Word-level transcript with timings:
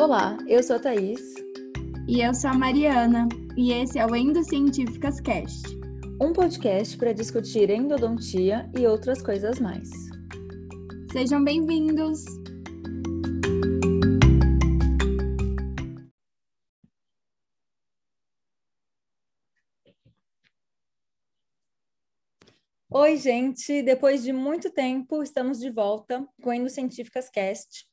Olá, 0.00 0.38
eu 0.46 0.62
sou 0.62 0.76
a 0.76 0.78
Thaís. 0.78 1.20
E 2.06 2.20
eu 2.20 2.32
sou 2.32 2.50
a 2.50 2.54
Mariana. 2.54 3.28
E 3.56 3.72
esse 3.72 3.98
é 3.98 4.06
o 4.06 4.14
Endocientíficas 4.14 5.20
Cast 5.20 5.76
um 6.20 6.32
podcast 6.32 6.96
para 6.96 7.12
discutir 7.12 7.68
endodontia 7.68 8.70
e 8.78 8.86
outras 8.86 9.20
coisas 9.20 9.58
mais. 9.58 9.90
Sejam 11.10 11.42
bem-vindos! 11.42 12.24
Oi, 22.88 23.16
gente! 23.16 23.82
Depois 23.82 24.22
de 24.22 24.32
muito 24.32 24.70
tempo, 24.70 25.24
estamos 25.24 25.58
de 25.58 25.70
volta 25.70 26.24
com 26.40 26.50
o 26.50 26.52
Endocientíficas 26.52 27.28
Cast. 27.28 27.87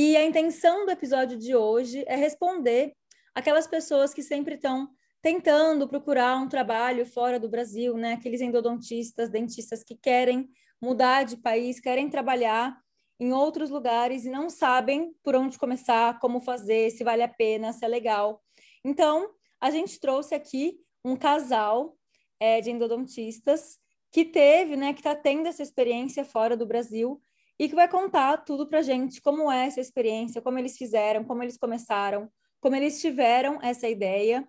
E 0.00 0.16
a 0.16 0.24
intenção 0.24 0.86
do 0.86 0.92
episódio 0.92 1.36
de 1.36 1.56
hoje 1.56 2.04
é 2.06 2.14
responder 2.14 2.92
aquelas 3.34 3.66
pessoas 3.66 4.14
que 4.14 4.22
sempre 4.22 4.54
estão 4.54 4.88
tentando 5.20 5.88
procurar 5.88 6.36
um 6.36 6.48
trabalho 6.48 7.04
fora 7.04 7.40
do 7.40 7.48
Brasil, 7.48 7.96
né? 7.96 8.12
Aqueles 8.12 8.40
endodontistas, 8.40 9.28
dentistas 9.28 9.82
que 9.82 9.96
querem 9.96 10.48
mudar 10.80 11.24
de 11.24 11.36
país, 11.36 11.80
querem 11.80 12.08
trabalhar 12.08 12.80
em 13.18 13.32
outros 13.32 13.70
lugares 13.70 14.24
e 14.24 14.30
não 14.30 14.48
sabem 14.48 15.12
por 15.20 15.34
onde 15.34 15.58
começar, 15.58 16.20
como 16.20 16.40
fazer, 16.40 16.92
se 16.92 17.02
vale 17.02 17.24
a 17.24 17.28
pena, 17.28 17.72
se 17.72 17.84
é 17.84 17.88
legal. 17.88 18.40
Então, 18.84 19.28
a 19.60 19.68
gente 19.68 19.98
trouxe 19.98 20.32
aqui 20.32 20.78
um 21.04 21.16
casal 21.16 21.98
é, 22.38 22.60
de 22.60 22.70
endodontistas 22.70 23.80
que 24.12 24.24
teve, 24.24 24.76
né, 24.76 24.92
que 24.92 25.00
está 25.00 25.16
tendo 25.16 25.48
essa 25.48 25.64
experiência 25.64 26.24
fora 26.24 26.56
do 26.56 26.64
Brasil 26.64 27.20
e 27.58 27.68
que 27.68 27.74
vai 27.74 27.88
contar 27.88 28.38
tudo 28.38 28.68
para 28.68 28.82
gente, 28.82 29.20
como 29.20 29.50
é 29.50 29.66
essa 29.66 29.80
experiência, 29.80 30.40
como 30.40 30.58
eles 30.58 30.76
fizeram, 30.76 31.24
como 31.24 31.42
eles 31.42 31.56
começaram, 31.56 32.30
como 32.60 32.76
eles 32.76 33.00
tiveram 33.00 33.58
essa 33.62 33.88
ideia 33.88 34.46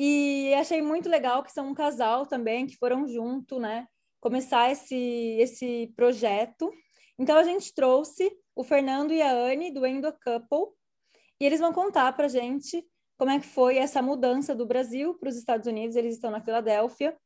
e 0.00 0.54
achei 0.54 0.80
muito 0.80 1.08
legal 1.08 1.42
que 1.42 1.50
são 1.50 1.70
um 1.70 1.74
casal 1.74 2.24
também, 2.24 2.68
que 2.68 2.76
foram 2.76 3.04
junto, 3.08 3.58
né? 3.58 3.88
Começar 4.20 4.70
esse, 4.70 4.94
esse 5.40 5.92
projeto. 5.96 6.72
Então, 7.18 7.36
a 7.36 7.42
gente 7.42 7.74
trouxe 7.74 8.30
o 8.54 8.62
Fernando 8.62 9.12
e 9.12 9.20
a 9.20 9.32
Anne, 9.32 9.72
do 9.72 9.84
Endo 9.84 10.12
Couple, 10.12 10.72
e 11.40 11.44
eles 11.44 11.58
vão 11.58 11.72
contar 11.72 12.12
para 12.12 12.28
gente 12.28 12.86
como 13.16 13.32
é 13.32 13.40
que 13.40 13.46
foi 13.46 13.78
essa 13.78 14.00
mudança 14.00 14.54
do 14.54 14.64
Brasil 14.64 15.14
para 15.14 15.30
os 15.30 15.36
Estados 15.36 15.66
Unidos. 15.66 15.96
Eles 15.96 16.14
estão 16.14 16.30
na 16.30 16.40
Filadélfia. 16.40 17.18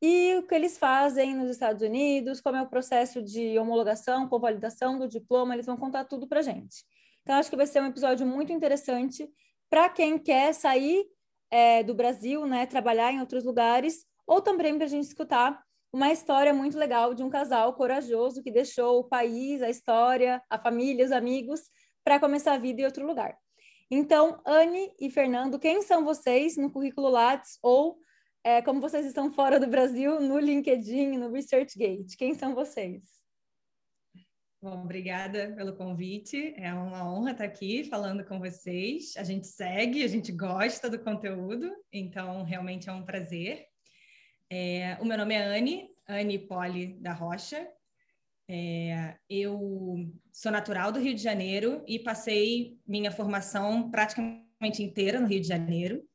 E 0.00 0.36
o 0.36 0.46
que 0.46 0.54
eles 0.54 0.78
fazem 0.78 1.34
nos 1.34 1.50
Estados 1.50 1.82
Unidos, 1.82 2.40
como 2.40 2.56
é 2.56 2.62
o 2.62 2.68
processo 2.68 3.20
de 3.22 3.58
homologação, 3.58 4.28
convalidação 4.28 4.98
do 4.98 5.08
diploma, 5.08 5.54
eles 5.54 5.66
vão 5.66 5.76
contar 5.76 6.04
tudo 6.04 6.28
para 6.28 6.42
gente. 6.42 6.84
Então, 7.22 7.36
acho 7.36 7.50
que 7.50 7.56
vai 7.56 7.66
ser 7.66 7.82
um 7.82 7.86
episódio 7.86 8.26
muito 8.26 8.52
interessante 8.52 9.28
para 9.68 9.88
quem 9.88 10.18
quer 10.18 10.54
sair 10.54 11.04
é, 11.50 11.82
do 11.82 11.94
Brasil, 11.94 12.46
né, 12.46 12.64
trabalhar 12.64 13.12
em 13.12 13.20
outros 13.20 13.44
lugares, 13.44 14.06
ou 14.26 14.40
também 14.40 14.76
para 14.76 14.86
a 14.86 14.88
gente 14.88 15.04
escutar 15.04 15.60
uma 15.92 16.12
história 16.12 16.52
muito 16.52 16.78
legal 16.78 17.14
de 17.14 17.22
um 17.22 17.30
casal 17.30 17.72
corajoso 17.74 18.42
que 18.42 18.50
deixou 18.50 19.00
o 19.00 19.04
país, 19.04 19.62
a 19.62 19.70
história, 19.70 20.42
a 20.48 20.58
família, 20.58 21.04
os 21.04 21.12
amigos, 21.12 21.62
para 22.04 22.20
começar 22.20 22.52
a 22.52 22.58
vida 22.58 22.82
em 22.82 22.84
outro 22.84 23.06
lugar. 23.06 23.36
Então, 23.90 24.40
Anne 24.46 24.92
e 25.00 25.10
Fernando, 25.10 25.58
quem 25.58 25.80
são 25.80 26.04
vocês 26.04 26.56
no 26.56 26.70
currículo 26.70 27.08
Lattes 27.08 27.58
ou 27.62 27.98
é, 28.48 28.62
como 28.62 28.80
vocês 28.80 29.04
estão 29.04 29.30
fora 29.30 29.60
do 29.60 29.66
Brasil 29.66 30.20
no 30.20 30.38
LinkedIn, 30.38 31.18
no 31.18 31.30
ResearchGate? 31.30 32.16
Quem 32.16 32.34
são 32.34 32.54
vocês? 32.54 33.02
Bom, 34.62 34.84
obrigada 34.84 35.52
pelo 35.54 35.76
convite. 35.76 36.54
É 36.56 36.72
uma 36.72 37.06
honra 37.12 37.32
estar 37.32 37.44
aqui 37.44 37.84
falando 37.84 38.24
com 38.24 38.38
vocês. 38.38 39.14
A 39.18 39.22
gente 39.22 39.46
segue, 39.46 40.02
a 40.02 40.08
gente 40.08 40.32
gosta 40.32 40.88
do 40.88 40.98
conteúdo, 40.98 41.70
então 41.92 42.42
realmente 42.42 42.88
é 42.88 42.92
um 42.92 43.04
prazer. 43.04 43.66
É, 44.50 44.96
o 44.98 45.04
meu 45.04 45.18
nome 45.18 45.34
é 45.34 45.44
Anne, 45.44 45.86
Anne 46.08 46.38
Poli 46.38 46.94
da 46.94 47.12
Rocha. 47.12 47.68
É, 48.48 49.14
eu 49.28 50.10
sou 50.32 50.50
natural 50.50 50.90
do 50.90 50.98
Rio 50.98 51.14
de 51.14 51.22
Janeiro 51.22 51.84
e 51.86 51.98
passei 51.98 52.78
minha 52.86 53.12
formação 53.12 53.90
praticamente 53.90 54.82
inteira 54.82 55.20
no 55.20 55.26
Rio 55.26 55.42
de 55.42 55.48
Janeiro. 55.48 56.07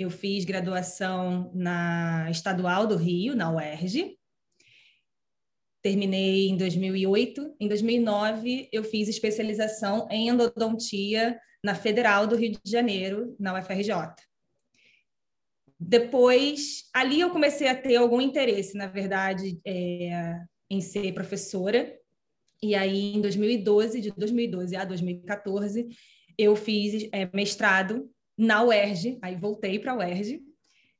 Eu 0.00 0.08
fiz 0.08 0.46
graduação 0.46 1.52
na 1.54 2.26
Estadual 2.30 2.86
do 2.86 2.96
Rio, 2.96 3.36
na 3.36 3.54
UERJ, 3.54 4.16
terminei 5.82 6.48
em 6.48 6.56
2008. 6.56 7.54
Em 7.60 7.68
2009, 7.68 8.70
eu 8.72 8.82
fiz 8.82 9.08
especialização 9.08 10.08
em 10.10 10.28
endodontia 10.28 11.38
na 11.62 11.74
Federal 11.74 12.26
do 12.26 12.34
Rio 12.34 12.52
de 12.52 12.70
Janeiro, 12.70 13.36
na 13.38 13.52
UFRJ. 13.52 13.92
Depois, 15.78 16.88
ali 16.94 17.20
eu 17.20 17.28
comecei 17.28 17.68
a 17.68 17.74
ter 17.74 17.96
algum 17.96 18.22
interesse, 18.22 18.78
na 18.78 18.86
verdade, 18.86 19.60
é, 19.66 20.34
em 20.70 20.80
ser 20.80 21.12
professora. 21.12 21.94
E 22.62 22.74
aí, 22.74 23.14
em 23.14 23.20
2012, 23.20 24.00
de 24.00 24.10
2012 24.12 24.74
a 24.76 24.82
2014, 24.86 25.88
eu 26.38 26.56
fiz 26.56 27.06
é, 27.12 27.28
mestrado 27.34 28.10
na 28.40 28.62
UERJ. 28.64 29.18
Aí 29.22 29.36
voltei 29.36 29.78
para 29.78 29.92
a 29.92 29.96
UERJ, 29.96 30.40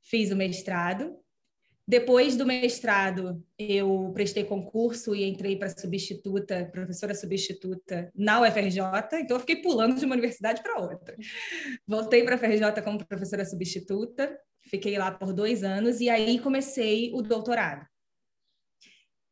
fiz 0.01 0.31
o 0.31 0.35
mestrado 0.35 1.21
depois 1.91 2.37
do 2.37 2.45
mestrado, 2.45 3.43
eu 3.59 4.11
prestei 4.13 4.45
concurso 4.45 5.13
e 5.13 5.27
entrei 5.27 5.57
para 5.57 5.67
substituta, 5.77 6.69
professora 6.71 7.13
substituta 7.13 8.09
na 8.15 8.39
UFRJ, 8.39 8.79
então 9.15 9.35
eu 9.35 9.41
fiquei 9.41 9.57
pulando 9.57 9.99
de 9.99 10.05
uma 10.05 10.13
universidade 10.13 10.63
para 10.63 10.79
outra. 10.79 11.17
Voltei 11.85 12.23
para 12.23 12.35
a 12.35 12.37
UFRJ 12.37 12.81
como 12.81 13.05
professora 13.05 13.43
substituta, 13.43 14.39
fiquei 14.69 14.97
lá 14.97 15.11
por 15.11 15.33
dois 15.33 15.63
anos 15.63 15.99
e 15.99 16.09
aí 16.09 16.39
comecei 16.39 17.11
o 17.13 17.21
doutorado. 17.21 17.85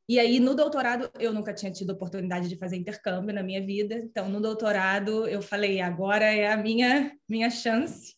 E 0.09 0.19
aí, 0.19 0.39
no 0.39 0.55
doutorado, 0.55 1.09
eu 1.19 1.31
nunca 1.31 1.53
tinha 1.53 1.71
tido 1.71 1.91
oportunidade 1.91 2.49
de 2.49 2.57
fazer 2.57 2.75
intercâmbio 2.75 3.33
na 3.33 3.43
minha 3.43 3.63
vida. 3.63 3.95
Então, 3.95 4.27
no 4.27 4.41
doutorado, 4.41 5.27
eu 5.27 5.41
falei, 5.41 5.79
agora 5.79 6.25
é 6.25 6.51
a 6.51 6.57
minha, 6.57 7.15
minha 7.29 7.49
chance. 7.51 8.15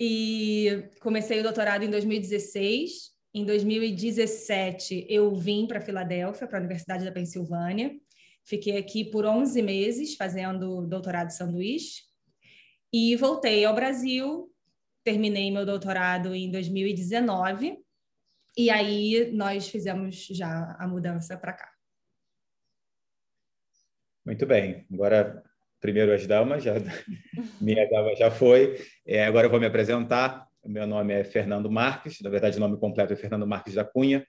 E 0.00 0.90
comecei 1.00 1.38
o 1.38 1.42
doutorado 1.44 1.84
em 1.84 1.90
2016 1.90 3.16
em 3.34 3.44
2017, 3.44 5.06
eu 5.08 5.34
vim 5.36 5.66
para 5.66 5.80
Filadélfia, 5.80 6.46
para 6.46 6.58
a 6.58 6.60
Universidade 6.60 7.04
da 7.04 7.12
Pensilvânia. 7.12 7.94
Fiquei 8.44 8.78
aqui 8.78 9.04
por 9.04 9.26
11 9.26 9.60
meses 9.62 10.16
fazendo 10.16 10.86
doutorado 10.86 11.30
sanduíche. 11.30 12.02
E 12.92 13.14
voltei 13.16 13.64
ao 13.64 13.74
Brasil, 13.74 14.50
terminei 15.04 15.50
meu 15.50 15.66
doutorado 15.66 16.34
em 16.34 16.50
2019. 16.50 17.78
E 18.58 18.70
aí 18.70 19.30
nós 19.30 19.68
fizemos 19.68 20.26
já 20.32 20.76
a 20.80 20.88
mudança 20.88 21.38
para 21.38 21.52
cá. 21.52 21.70
Muito 24.26 24.44
bem. 24.46 24.84
Agora, 24.92 25.44
primeiro 25.78 26.12
as 26.12 26.26
damas, 26.26 26.64
já, 26.64 26.74
minha 27.62 27.88
dama 27.88 28.16
já 28.16 28.32
foi. 28.32 28.84
É, 29.06 29.24
agora 29.24 29.46
eu 29.46 29.50
vou 29.50 29.60
me 29.60 29.66
apresentar. 29.66 30.44
Meu 30.64 30.88
nome 30.88 31.14
é 31.14 31.22
Fernando 31.22 31.70
Marques, 31.70 32.20
na 32.20 32.28
verdade, 32.28 32.56
o 32.56 32.60
nome 32.60 32.76
completo 32.80 33.12
é 33.12 33.16
Fernando 33.16 33.46
Marques 33.46 33.74
da 33.74 33.84
Cunha. 33.84 34.26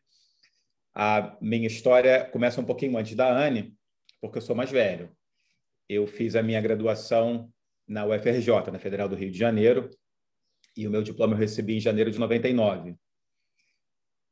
A 0.94 1.35
minha 1.41 1.66
história 1.66 2.23
começa 2.25 2.62
um 2.62 2.66
pouquinho 2.66 3.00
antes 3.00 3.16
da 3.16 3.35
Anne, 3.35 3.75
porque 4.22 4.38
eu 4.38 4.44
sou 4.44 4.56
mais 4.56 4.69
velho. 4.69 5.12
Eu 5.89 6.06
fiz 6.06 6.35
a 6.35 6.44
minha 6.44 6.62
graduação 6.62 7.51
na 7.88 8.06
UFRJ, 8.06 8.69
na 8.72 8.78
Federal 8.78 9.09
do 9.09 9.16
Rio 9.16 9.31
de 9.31 9.39
Janeiro, 9.39 9.89
e 10.78 10.88
o 10.88 10.91
meu 10.91 11.01
diploma 11.01 11.34
eu 11.34 11.39
recebi 11.39 11.78
em 11.78 11.79
janeiro 11.79 12.12
de 12.12 12.19
99. 12.19 12.95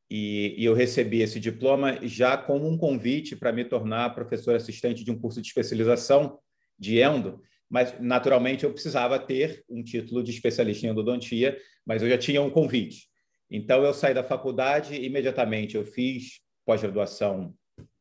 E, 0.10 0.56
e 0.58 0.64
eu 0.64 0.74
recebi 0.74 1.22
esse 1.22 1.40
diploma 1.40 2.00
já 2.08 2.38
como 2.38 2.68
um 2.68 2.78
convite 2.78 3.36
para 3.36 3.52
me 3.52 3.66
tornar 3.66 4.16
professor 4.16 4.56
assistente 4.56 5.04
de 5.04 5.12
um 5.12 5.20
curso 5.20 5.42
de 5.42 5.48
especialização 5.48 6.40
de 6.80 7.00
endo, 7.00 7.42
mas 7.70 8.00
naturalmente 8.00 8.64
eu 8.64 8.72
precisava 8.72 9.20
ter 9.20 9.64
um 9.70 9.84
título 9.84 10.24
de 10.24 10.32
especialista 10.32 10.86
em 10.86 10.90
endodontia, 10.90 11.58
mas 11.86 12.02
eu 12.02 12.10
já 12.10 12.18
tinha 12.18 12.42
um 12.42 12.50
convite. 12.50 13.10
Então 13.50 13.84
eu 13.84 13.94
saí 13.94 14.14
da 14.14 14.24
faculdade 14.24 14.96
imediatamente 14.96 15.76
eu 15.76 15.84
fiz 15.84 16.42
pós-graduação 16.66 17.54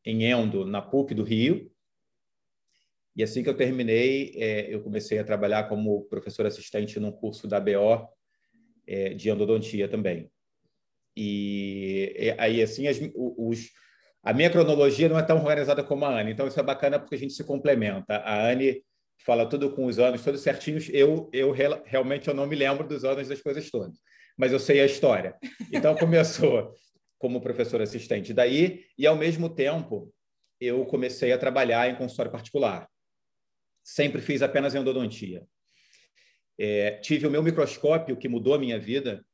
em 0.05 0.25
endo 0.25 0.65
na 0.65 0.81
PUC 0.81 1.15
do 1.15 1.25
Rio. 1.25 1.71
E 3.17 3.23
assim 3.23 3.43
que 3.43 3.49
eu 3.49 3.57
terminei, 3.57 4.33
é, 4.37 4.73
eu 4.73 4.83
comecei 4.83 5.19
a 5.19 5.25
trabalhar 5.25 5.69
como 5.69 6.05
professor 6.05 6.47
assistente 6.47 7.01
num 7.01 7.11
curso 7.11 7.49
da 7.49 7.59
BO 7.59 8.09
é, 8.87 9.15
de 9.15 9.31
endodontia 9.31 9.89
também. 9.89 10.31
E, 11.17 12.35
aí 12.39 12.63
assim 12.63 12.87
as, 12.87 12.99
os 13.15 13.71
a 14.23 14.33
minha 14.33 14.51
cronologia 14.51 15.09
não 15.09 15.19
é 15.19 15.23
tão 15.23 15.39
organizada 15.39 15.85
como 15.85 16.05
a 16.05 16.21
Anne, 16.21 16.33
então 16.33 16.49
isso 16.49 16.59
é 16.59 16.63
bacana 16.63 16.99
porque 16.99 17.15
a 17.15 17.19
gente 17.19 17.33
se 17.33 17.45
complementa. 17.45 18.17
A 18.17 18.51
Anne 18.51 18.83
fala 19.25 19.49
tudo 19.49 19.71
com 19.71 19.87
os 19.87 19.99
anos, 19.99 20.23
todos 20.23 20.41
certinhos. 20.41 20.89
Eu, 20.93 21.31
eu 21.33 21.53
realmente 21.53 22.29
eu 22.29 22.35
não 22.35 22.47
me 22.47 22.57
lembro 22.57 22.87
dos 22.87 23.05
anos 23.05 23.29
das 23.29 23.41
coisas 23.41 23.71
todas, 23.71 23.97
mas 24.37 24.53
eu 24.53 24.59
sei 24.59 24.81
a 24.81 24.85
história. 24.85 25.37
Então 25.73 25.95
começou 25.95 26.75
como 27.19 27.41
professor 27.41 27.81
assistente 27.81 28.35
daí 28.35 28.85
e 28.99 29.07
ao 29.07 29.17
mesmo 29.17 29.49
tempo 29.49 30.13
eu 30.61 30.85
comecei 30.87 31.33
a 31.33 31.39
trabalhar 31.39 31.89
em 31.89 31.97
consultório 31.97 32.33
particular. 32.33 32.89
sempre 33.83 34.21
fiz 34.21 34.43
apenas 34.43 34.75
endodontia. 34.75 35.47
É, 36.59 36.93
tive 36.93 37.27
o 37.27 37.31
meu 37.31 37.43
microscópio, 37.43 38.17
que 38.17 38.29
mudou 38.29 38.55
a 38.55 38.59
minha 38.59 38.79
vida, 38.79 39.25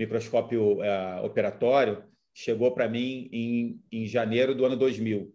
microscópio 0.00 0.82
é, 0.82 1.20
operatório, 1.20 2.02
chegou 2.34 2.72
para 2.72 2.88
mim 2.88 3.28
em, 3.32 3.80
em 3.92 4.06
janeiro 4.06 4.54
do 4.54 4.64
ano 4.64 4.76
2000. 4.76 5.32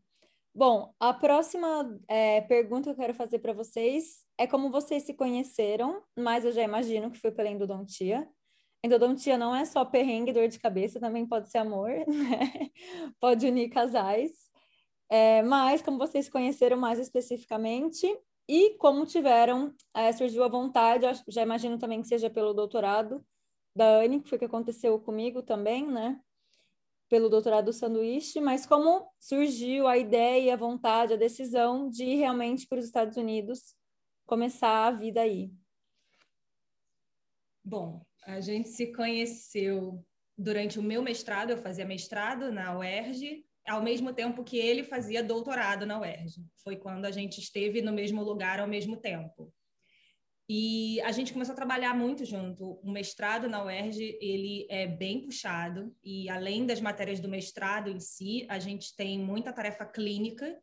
Bom, 0.55 0.95
a 0.99 1.13
próxima 1.13 1.99
é, 2.09 2.41
pergunta 2.43 2.85
que 2.85 2.91
eu 2.91 3.05
quero 3.05 3.15
fazer 3.15 3.41
para 3.41 3.53
vocês 3.53 4.25
é 4.39 4.47
como 4.47 4.71
vocês 4.71 5.05
se 5.05 5.15
conheceram, 5.15 6.03
mas 6.17 6.45
eu 6.45 6.53
já 6.53 6.63
imagino 6.63 7.11
que 7.11 7.19
foi 7.19 7.33
pela 7.33 7.49
endodontia. 7.49 8.29
Endodontia 8.83 9.37
não 9.37 9.55
é 9.55 9.65
só 9.65 9.85
perrengue, 9.85 10.33
dor 10.33 10.49
de 10.49 10.59
cabeça, 10.59 10.99
também 10.99 11.27
pode 11.27 11.51
ser 11.51 11.59
amor, 11.59 11.91
né? 12.09 12.71
Pode 13.21 13.47
unir 13.47 13.69
casais. 13.69 14.33
É, 15.09 15.43
mas 15.43 15.83
como 15.83 15.99
vocês 15.99 16.29
conheceram 16.29 16.77
mais 16.77 16.99
especificamente 16.99 18.07
e 18.49 18.77
como 18.79 19.05
tiveram, 19.05 19.75
é, 19.95 20.13
surgiu 20.13 20.45
a 20.45 20.49
vontade, 20.49 21.07
já 21.29 21.43
imagino 21.43 21.79
também 21.79 22.01
que 22.01 22.09
seja 22.09 22.31
pelo 22.31 22.55
doutorado 22.55 23.25
da 23.75 24.01
Anne, 24.01 24.21
que 24.21 24.29
foi 24.29 24.37
o 24.37 24.39
que 24.39 24.45
aconteceu 24.45 24.99
comigo 25.01 25.43
também, 25.43 25.87
né? 25.87 26.21
pelo 27.11 27.29
doutorado 27.29 27.65
do 27.65 27.73
sanduíche, 27.73 28.41
mas 28.41 28.65
como 28.65 29.13
surgiu 29.19 29.89
a 29.89 29.99
ideia, 29.99 30.55
a 30.55 30.57
vontade, 30.57 31.15
a 31.15 31.17
decisão 31.17 31.91
de 31.91 32.05
ir 32.05 32.15
realmente 32.15 32.69
para 32.69 32.79
os 32.79 32.85
Estados 32.85 33.17
Unidos 33.17 33.75
começar 34.25 34.87
a 34.87 34.93
vida 34.93 35.21
aí? 35.21 35.53
Bom, 37.65 38.01
a 38.25 38.41
gente 38.41 38.69
se 38.69 38.93
conheceu 38.93 40.05
durante 40.37 40.79
o 40.79 40.83
meu 40.83 41.03
mestrado, 41.03 41.51
eu 41.51 41.59
fazia 41.59 41.85
mestrado 41.85 42.51
na 42.51 42.77
UERJ, 42.79 43.45
ao 43.67 43.83
mesmo 43.83 44.13
tempo 44.13 44.43
que 44.43 44.59
ele 44.59 44.83
fazia 44.83 45.23
doutorado 45.23 45.85
na 45.87 46.01
UERJ. 46.01 46.45
Foi 46.63 46.77
quando 46.77 47.05
a 47.05 47.11
gente 47.11 47.39
esteve 47.39 47.83
no 47.83 47.93
mesmo 47.93 48.23
lugar 48.23 48.59
ao 48.59 48.67
mesmo 48.67 48.97
tempo. 48.97 49.53
E 50.53 51.01
a 51.03 51.13
gente 51.13 51.33
começou 51.33 51.53
a 51.53 51.57
trabalhar 51.57 51.95
muito 51.95 52.25
junto. 52.25 52.81
O 52.83 52.91
mestrado 52.91 53.49
na 53.49 53.63
UERJ, 53.63 54.19
ele 54.21 54.67
é 54.69 54.85
bem 54.85 55.21
puxado 55.21 55.95
e 56.03 56.29
além 56.29 56.67
das 56.67 56.81
matérias 56.81 57.21
do 57.21 57.29
mestrado 57.29 57.89
em 57.89 58.01
si, 58.01 58.47
a 58.49 58.59
gente 58.59 58.97
tem 58.97 59.17
muita 59.17 59.53
tarefa 59.53 59.87
clínica. 59.87 60.59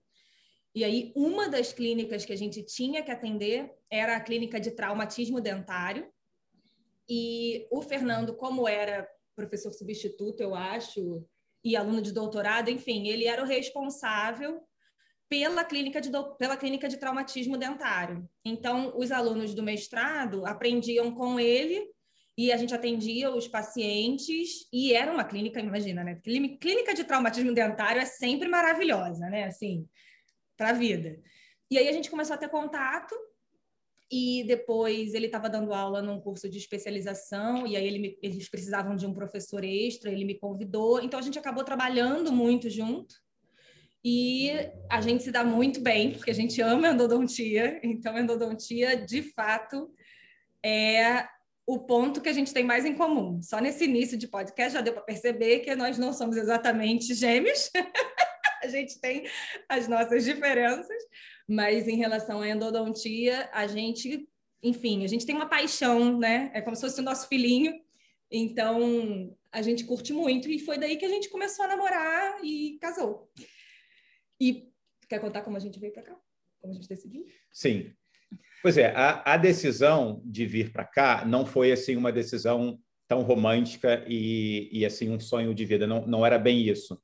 E 0.76 0.84
aí 0.84 1.14
uma 1.16 1.48
das 1.48 1.72
clínicas 1.72 2.26
que 2.26 2.34
a 2.34 2.36
gente 2.36 2.64
tinha 2.64 3.02
que 3.02 3.12
atender 3.12 3.72
era 3.90 4.18
a 4.18 4.20
clínica 4.20 4.60
de 4.60 4.72
traumatismo 4.72 5.40
dentário. 5.40 6.12
E 7.10 7.68
o 7.72 7.82
Fernando, 7.82 8.36
como 8.36 8.68
era 8.68 9.08
professor 9.36 9.72
substituto, 9.72 10.42
eu 10.42 10.56
acho, 10.56 11.26
e 11.64 11.76
aluno 11.76 12.02
de 12.02 12.12
doutorado, 12.12 12.70
enfim, 12.70 13.08
ele 13.08 13.26
era 13.26 13.42
o 13.42 13.46
responsável 13.46 14.62
pela 15.30 15.64
clínica 15.64 16.00
de, 16.00 16.10
pela 16.38 16.58
clínica 16.58 16.88
de 16.88 16.98
traumatismo 16.98 17.58
dentário. 17.58 18.28
Então, 18.44 18.94
os 18.98 19.12
alunos 19.12 19.54
do 19.54 19.62
mestrado 19.62 20.46
aprendiam 20.46 21.14
com 21.14 21.40
ele 21.40 21.86
e 22.38 22.52
a 22.52 22.58
gente 22.58 22.74
atendia 22.74 23.30
os 23.32 23.48
pacientes 23.48 24.68
e 24.72 24.94
era 24.94 25.12
uma 25.12 25.24
clínica, 25.24 25.60
imagina, 25.60 26.04
né? 26.04 26.16
Clínica 26.24 26.94
de 26.94 27.04
traumatismo 27.04 27.54
dentário 27.54 28.02
é 28.02 28.06
sempre 28.06 28.48
maravilhosa, 28.48 29.28
né? 29.30 29.46
Assim, 29.46 29.88
para 30.56 30.70
a 30.70 30.74
vida. 30.74 31.20
E 31.70 31.78
aí 31.78 31.88
a 31.90 31.92
gente 31.92 32.10
começou 32.10 32.36
a 32.36 32.38
ter 32.38 32.50
contato 32.50 33.14
e 34.10 34.44
depois 34.48 35.14
ele 35.14 35.26
estava 35.26 35.50
dando 35.50 35.74
aula 35.74 36.02
num 36.02 36.20
curso 36.20 36.50
de 36.50 36.58
especialização 36.58 37.68
e 37.68 37.76
aí 37.76 37.86
ele 37.86 38.00
me, 38.00 38.20
eles 38.22 38.50
precisavam 38.50 38.96
de 38.96 39.06
um 39.06 39.14
professor 39.14 39.64
extra, 39.64 40.12
ele 40.12 40.24
me 40.24 40.40
convidou. 40.40 41.02
Então 41.02 41.20
a 41.20 41.24
gente 41.24 41.38
acabou 41.38 41.64
trabalhando 41.64 42.32
muito 42.32 42.70
junto. 42.70 43.16
E 44.04 44.52
a 44.90 45.02
gente 45.02 45.24
se 45.24 45.32
dá 45.32 45.44
muito 45.44 45.82
bem, 45.82 46.12
porque 46.14 46.32
a 46.32 46.34
gente 46.34 46.62
ama 46.62 46.90
endodontia. 46.90 47.82
Então, 47.84 48.18
endodontia, 48.18 48.96
de 48.96 49.22
fato, 49.34 49.92
é 50.64 51.28
o 51.66 51.80
ponto 51.80 52.22
que 52.22 52.30
a 52.30 52.34
gente 52.34 52.54
tem 52.54 52.64
mais 52.64 52.86
em 52.86 52.96
comum. 52.96 53.42
Só 53.42 53.60
nesse 53.60 53.84
início 53.84 54.18
de 54.18 54.28
podcast 54.28 54.74
já 54.74 54.82
deu 54.82 54.94
para 54.94 55.02
perceber 55.02 55.60
que 55.60 55.76
nós 55.76 55.98
não 55.98 56.14
somos 56.14 56.38
exatamente 56.38 57.14
gêmeos. 57.14 57.70
a 58.64 58.68
gente 58.68 59.00
tem 59.02 59.28
as 59.68 59.88
nossas 59.88 60.24
diferenças, 60.24 61.04
mas 61.48 61.88
em 61.88 61.96
relação 61.96 62.42
à 62.42 62.50
endodontia, 62.50 63.50
a 63.54 63.66
gente, 63.68 64.28
enfim, 64.62 65.04
a 65.04 65.08
gente 65.08 65.26
tem 65.26 65.36
uma 65.36 65.48
paixão, 65.48 66.18
né? 66.18 66.52
É 66.54 66.62
como 66.62 66.76
se 66.76 66.82
fosse 66.82 67.00
o 67.00 67.04
nosso 67.04 67.28
filhinho. 67.28 67.74
Então, 68.30 69.34
a 69.52 69.62
gente 69.62 69.86
curte 69.86 70.12
muito 70.12 70.50
e 70.50 70.60
foi 70.60 70.78
daí 70.78 70.98
que 70.98 71.06
a 71.06 71.10
gente 71.10 71.30
começou 71.30 71.64
a 71.64 71.70
namorar 71.70 72.44
e 72.44 72.78
casou. 72.82 73.32
E 74.40 74.70
quer 75.08 75.20
contar 75.20 75.42
como 75.42 75.56
a 75.56 75.60
gente 75.60 75.80
veio 75.80 75.94
para 75.94 76.04
cá? 76.04 76.16
Como 76.60 76.74
a 76.74 76.76
gente 76.76 76.90
decidiu? 76.90 77.26
Sim. 77.52 77.94
Pois 78.62 78.78
é, 78.78 78.94
a, 78.94 79.34
a 79.34 79.38
decisão 79.38 80.22
de 80.26 80.46
vir 80.46 80.74
para 80.74 80.84
cá 80.84 81.26
não 81.26 81.46
foi 81.46 81.72
assim 81.72 81.96
uma 81.96 82.12
decisão 82.12 82.78
tão 83.08 83.22
romântica 83.22 84.04
e, 84.08 84.70
e 84.72 84.86
assim 84.86 85.10
um 85.10 85.20
sonho 85.20 85.56
de 85.56 85.64
vida. 85.64 85.88
Não, 85.88 86.06
não 86.06 86.26
era 86.26 86.38
bem 86.38 86.68
isso. 86.68 87.02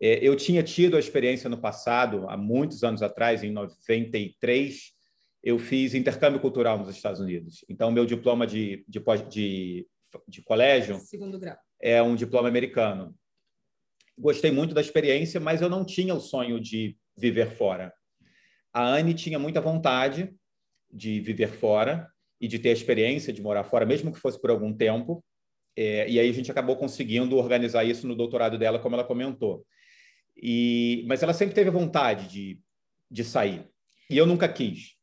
É, 0.00 0.18
eu 0.26 0.36
tinha 0.36 0.62
tido 0.62 0.96
a 0.96 1.00
experiência 1.00 1.48
no 1.48 1.58
passado, 1.58 2.28
há 2.28 2.36
muitos 2.36 2.82
anos 2.84 3.02
atrás, 3.02 3.42
em 3.42 3.50
93, 3.50 4.92
eu 5.42 5.58
fiz 5.58 5.94
intercâmbio 5.94 6.40
cultural 6.40 6.78
nos 6.78 6.94
Estados 6.94 7.20
Unidos. 7.20 7.64
Então, 7.68 7.90
meu 7.90 8.04
diploma 8.04 8.46
de, 8.46 8.84
de, 8.88 9.00
de, 9.28 9.86
de 10.28 10.42
colégio 10.42 10.98
Segundo 10.98 11.38
grau. 11.38 11.56
é 11.80 12.02
um 12.02 12.14
diploma 12.14 12.48
americano 12.48 13.14
gostei 14.18 14.50
muito 14.50 14.74
da 14.74 14.80
experiência, 14.80 15.38
mas 15.38 15.60
eu 15.60 15.68
não 15.68 15.84
tinha 15.84 16.14
o 16.14 16.20
sonho 16.20 16.58
de 16.58 16.96
viver 17.16 17.50
fora. 17.50 17.92
A 18.72 18.86
Anne 18.86 19.14
tinha 19.14 19.38
muita 19.38 19.60
vontade 19.60 20.34
de 20.90 21.20
viver 21.20 21.48
fora 21.48 22.08
e 22.40 22.48
de 22.48 22.58
ter 22.58 22.70
a 22.70 22.74
experiência 22.74 23.32
de 23.32 23.42
morar 23.42 23.64
fora, 23.64 23.84
mesmo 23.84 24.12
que 24.12 24.18
fosse 24.18 24.40
por 24.40 24.50
algum 24.50 24.72
tempo. 24.72 25.24
É, 25.76 26.08
e 26.08 26.18
aí 26.18 26.28
a 26.28 26.32
gente 26.32 26.50
acabou 26.50 26.76
conseguindo 26.76 27.36
organizar 27.36 27.84
isso 27.84 28.06
no 28.06 28.14
doutorado 28.14 28.58
dela, 28.58 28.78
como 28.78 28.94
ela 28.94 29.04
comentou. 29.04 29.66
E, 30.36 31.04
mas 31.08 31.22
ela 31.22 31.32
sempre 31.32 31.54
teve 31.54 31.70
vontade 31.70 32.28
de, 32.28 32.60
de 33.10 33.24
sair. 33.24 33.68
E 34.10 34.16
eu 34.16 34.26
nunca 34.26 34.48
quis. 34.48 34.96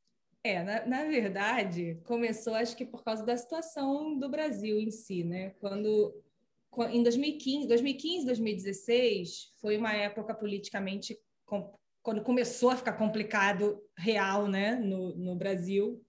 É, 0.43 0.61
na, 0.61 0.85
na, 0.85 1.03
verdade, 1.05 1.99
começou 2.03 2.53
acho 2.53 2.75
que 2.75 2.85
por 2.85 3.03
causa 3.03 3.25
da 3.25 3.35
situação 3.37 4.17
do 4.17 4.29
Brasil 4.29 4.79
em 4.79 4.91
si, 4.91 5.23
né? 5.23 5.51
Quando, 5.59 6.13
em 6.91 7.01
2015, 7.01 7.67
2015, 7.67 8.25
2016 8.25 9.51
foi 9.61 9.77
uma 9.77 9.93
época 9.93 10.35
politicamente 10.35 11.17
quando 12.03 12.21
começou 12.21 12.69
a 12.69 12.75
ficar 12.75 12.93
complicado 12.93 13.81
real, 13.97 14.47
né, 14.47 14.75
no, 14.75 15.15
no 15.15 15.35
Brasil. 15.35 16.03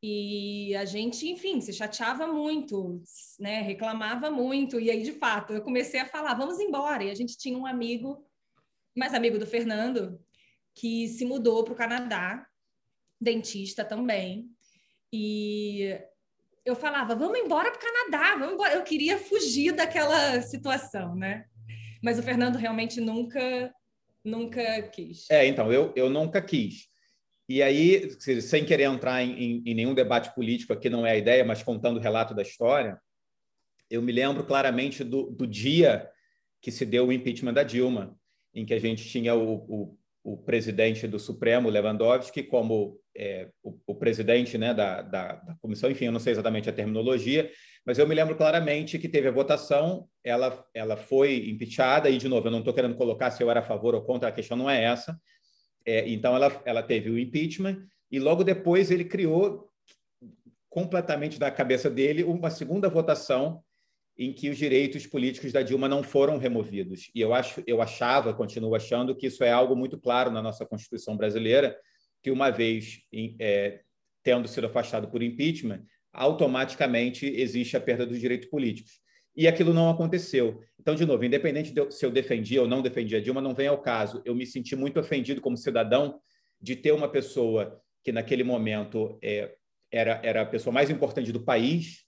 E 0.00 0.74
a 0.76 0.84
gente, 0.84 1.28
enfim, 1.28 1.60
se 1.60 1.72
chateava 1.72 2.28
muito, 2.28 3.02
né, 3.40 3.60
reclamava 3.62 4.30
muito. 4.30 4.78
E 4.78 4.88
aí, 4.90 5.02
de 5.02 5.12
fato, 5.12 5.52
eu 5.52 5.62
comecei 5.62 5.98
a 5.98 6.06
falar, 6.06 6.34
vamos 6.34 6.60
embora. 6.60 7.02
E 7.02 7.10
a 7.10 7.14
gente 7.14 7.36
tinha 7.36 7.58
um 7.58 7.66
amigo, 7.66 8.24
mais 8.96 9.14
amigo 9.14 9.38
do 9.38 9.46
Fernando, 9.46 10.18
que 10.74 11.06
se 11.08 11.24
mudou 11.24 11.62
para 11.62 11.74
o 11.74 11.76
Canadá 11.76 12.46
dentista 13.20 13.84
também. 13.84 14.48
E 15.12 15.98
eu 16.64 16.74
falava, 16.74 17.14
vamos 17.14 17.38
embora 17.38 17.70
para 17.70 17.78
o 17.78 17.82
Canadá, 17.82 18.36
vamos 18.36 18.54
embora. 18.54 18.74
Eu 18.74 18.82
queria 18.82 19.18
fugir 19.18 19.72
daquela 19.72 20.40
situação, 20.42 21.14
né? 21.14 21.44
Mas 22.02 22.18
o 22.18 22.22
Fernando 22.22 22.56
realmente 22.56 23.00
nunca, 23.00 23.72
nunca 24.24 24.82
quis. 24.82 25.30
É, 25.30 25.46
então, 25.46 25.72
eu, 25.72 25.92
eu 25.94 26.10
nunca 26.10 26.42
quis. 26.42 26.88
E 27.48 27.62
aí, 27.62 28.10
sem 28.40 28.64
querer 28.64 28.84
entrar 28.84 29.22
em, 29.22 29.32
em, 29.32 29.62
em 29.64 29.74
nenhum 29.74 29.94
debate 29.94 30.34
político 30.34 30.72
aqui, 30.72 30.90
não 30.90 31.06
é 31.06 31.12
a 31.12 31.16
ideia, 31.16 31.44
mas 31.44 31.62
contando 31.62 31.98
o 31.98 32.02
relato 32.02 32.34
da 32.34 32.42
história, 32.42 33.00
eu 33.88 34.02
me 34.02 34.10
lembro 34.10 34.44
claramente 34.44 35.04
do, 35.04 35.30
do 35.30 35.46
dia 35.46 36.10
que 36.60 36.72
se 36.72 36.84
deu 36.84 37.06
o 37.06 37.12
impeachment 37.12 37.54
da 37.54 37.62
Dilma, 37.62 38.18
em 38.56 38.66
que 38.66 38.74
a 38.74 38.80
gente 38.80 39.08
tinha 39.08 39.34
o, 39.36 39.54
o 39.68 39.98
o 40.26 40.36
presidente 40.36 41.06
do 41.06 41.20
Supremo, 41.20 41.70
Lewandowski, 41.70 42.42
como 42.42 42.98
é, 43.16 43.48
o, 43.62 43.78
o, 43.86 43.94
presidente 43.94 44.58
né, 44.58 44.74
da, 44.74 45.00
da, 45.00 45.34
da, 45.36 45.54
comissão, 45.62 45.88
enfim, 45.88 46.06
eu 46.06 46.12
não 46.12 46.18
sei 46.18 46.32
exatamente 46.32 46.68
a 46.68 46.72
terminologia, 46.72 47.48
mas 47.86 47.96
eu 47.96 48.08
me 48.08 48.14
lembro 48.14 48.34
claramente 48.34 48.98
que 48.98 49.08
teve 49.08 49.28
a 49.28 49.30
votação, 49.30 50.08
ela, 50.24 50.66
ela 50.74 50.96
foi 50.96 51.48
impeachada, 51.48 52.10
e, 52.10 52.18
de 52.18 52.28
novo, 52.28 52.48
eu 52.48 52.50
não 52.50 52.58
estou 52.58 52.74
querendo 52.74 52.96
colocar 52.96 53.30
se 53.30 53.40
eu 53.40 53.48
era 53.48 53.60
a 53.60 53.62
favor 53.62 53.94
ou 53.94 54.02
contra, 54.02 54.28
a 54.28 54.32
questão 54.32 54.56
não 54.56 54.68
é 54.68 54.82
essa. 54.82 55.16
É, 55.86 56.08
então, 56.08 56.34
ela, 56.34 56.60
ela 56.64 56.82
teve 56.82 57.08
o 57.08 57.16
impeachment, 57.16 57.86
e 58.10 58.18
logo 58.18 58.42
depois 58.42 58.90
ele 58.90 59.04
criou, 59.04 59.70
completamente 60.68 61.38
da 61.38 61.52
cabeça 61.52 61.88
dele, 61.88 62.24
uma 62.24 62.50
segunda 62.50 62.88
votação 62.88 63.62
em 64.18 64.32
que 64.32 64.48
os 64.48 64.56
direitos 64.56 65.06
políticos 65.06 65.52
da 65.52 65.62
Dilma 65.62 65.88
não 65.88 66.02
foram 66.02 66.38
removidos. 66.38 67.10
E 67.14 67.20
eu 67.20 67.34
acho, 67.34 67.62
eu 67.66 67.82
achava, 67.82 68.32
continuo 68.32 68.74
achando 68.74 69.14
que 69.14 69.26
isso 69.26 69.44
é 69.44 69.50
algo 69.50 69.76
muito 69.76 69.98
claro 69.98 70.30
na 70.30 70.40
nossa 70.40 70.64
Constituição 70.64 71.16
brasileira, 71.16 71.76
que 72.22 72.30
uma 72.30 72.50
vez 72.50 73.00
é, 73.38 73.80
tendo 74.22 74.48
sido 74.48 74.66
afastado 74.66 75.08
por 75.08 75.22
impeachment, 75.22 75.84
automaticamente 76.12 77.26
existe 77.26 77.76
a 77.76 77.80
perda 77.80 78.06
dos 78.06 78.18
direitos 78.18 78.48
políticos. 78.48 79.00
E 79.36 79.46
aquilo 79.46 79.74
não 79.74 79.90
aconteceu. 79.90 80.62
Então, 80.80 80.94
de 80.94 81.04
novo, 81.04 81.22
independente 81.22 81.70
de 81.70 81.90
se 81.90 82.06
eu 82.06 82.10
defendia 82.10 82.62
ou 82.62 82.66
não 82.66 82.80
defendia 82.80 83.18
a 83.18 83.20
Dilma, 83.20 83.42
não 83.42 83.54
vem 83.54 83.66
ao 83.66 83.82
caso. 83.82 84.22
Eu 84.24 84.34
me 84.34 84.46
senti 84.46 84.74
muito 84.74 84.98
ofendido 84.98 85.42
como 85.42 85.58
cidadão 85.58 86.18
de 86.58 86.74
ter 86.74 86.92
uma 86.92 87.06
pessoa 87.06 87.78
que 88.02 88.10
naquele 88.10 88.42
momento 88.42 89.18
é, 89.22 89.54
era, 89.92 90.20
era 90.24 90.40
a 90.40 90.46
pessoa 90.46 90.72
mais 90.72 90.88
importante 90.88 91.30
do 91.30 91.44
país, 91.44 92.05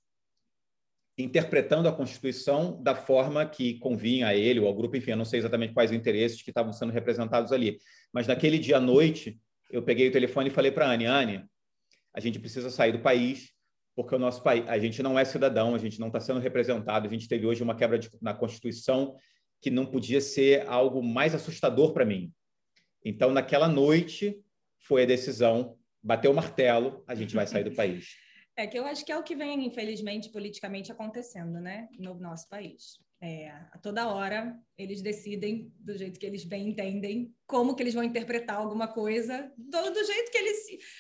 interpretando 1.19 1.89
a 1.89 1.93
Constituição 1.93 2.81
da 2.81 2.95
forma 2.95 3.45
que 3.45 3.75
convinha 3.81 4.29
a 4.29 4.35
ele 4.37 4.61
ou 4.61 4.69
ao 4.69 4.75
grupo, 4.75 4.97
enfim, 4.97 5.11
eu 5.11 5.17
não 5.17 5.25
sei 5.25 5.41
exatamente 5.41 5.75
quais 5.75 5.91
interesses 5.91 6.41
que 6.41 6.51
estavam 6.51 6.73
sendo 6.73 6.93
representados 6.93 7.53
ali. 7.53 7.79
Mas 8.13 8.29
naquele 8.29 8.57
dia 8.57 8.77
à 8.77 8.81
noite, 8.81 9.37
eu 9.69 9.83
peguei 9.83 10.09
o 10.09 10.13
telefone 10.13 10.49
e 10.49 10.53
falei 10.53 10.71
para 10.71 10.87
a 10.87 10.93
Anne, 10.93 11.07
Anne, 11.07 11.45
a 12.15 12.21
gente 12.21 12.39
precisa 12.39 12.71
sair 12.71 12.93
do 12.93 13.01
país, 13.01 13.51
porque 13.97 14.15
o 14.15 14.19
nosso 14.19 14.43
país, 14.45 14.65
a 14.69 14.79
gente 14.79 15.03
não 15.03 15.19
é 15.19 15.25
cidadão, 15.25 15.75
a 15.75 15.79
gente 15.79 15.99
não 15.99 16.07
está 16.07 16.21
sendo 16.21 16.39
representado, 16.39 17.09
a 17.09 17.11
gente 17.11 17.27
teve 17.29 17.45
hoje 17.47 17.65
uma 17.65 17.75
quebra 17.75 17.99
de, 17.99 18.09
na 18.23 18.33
Constituição 18.33 19.17
que 19.61 19.71
não 19.71 19.85
podia 19.85 20.21
ser 20.21 20.69
algo 20.69 21.03
mais 21.03 21.35
assustador 21.35 21.93
para 21.93 22.05
mim. 22.05 22.33
Então, 23.05 23.33
naquela 23.33 23.69
noite, 23.69 24.41
foi 24.79 25.03
a 25.03 25.07
decisão, 25.07 25.77
bateu 26.01 26.31
o 26.31 26.35
martelo, 26.35 27.03
a 27.09 27.15
gente 27.17 27.35
vai 27.35 27.47
sair 27.47 27.65
do 27.65 27.73
país. 27.73 28.28
É 28.59 28.67
que 28.67 28.77
eu 28.77 28.85
acho 28.85 29.05
que 29.05 29.13
é 29.13 29.17
o 29.17 29.23
que 29.23 29.37
vem, 29.37 29.65
infelizmente, 29.65 30.31
politicamente 30.31 30.91
acontecendo, 30.91 31.61
né, 31.61 31.89
no 31.97 32.15
nosso 32.19 32.49
país. 32.49 32.99
É, 33.21 33.51
a 33.73 33.79
toda 33.81 34.09
hora 34.09 34.57
eles 34.77 35.01
decidem 35.01 35.73
do 35.79 35.97
jeito 35.97 36.19
que 36.19 36.27
eles 36.27 36.45
bem 36.45 36.69
entendem 36.69 37.33
como 37.47 37.75
que 37.75 37.83
eles 37.83 37.95
vão 37.95 38.03
interpretar 38.03 38.57
alguma 38.57 38.87
coisa 38.89 39.53
do, 39.57 39.91
do 39.91 40.05
jeito 40.05 40.31
que 40.31 40.39
eles 40.39 40.59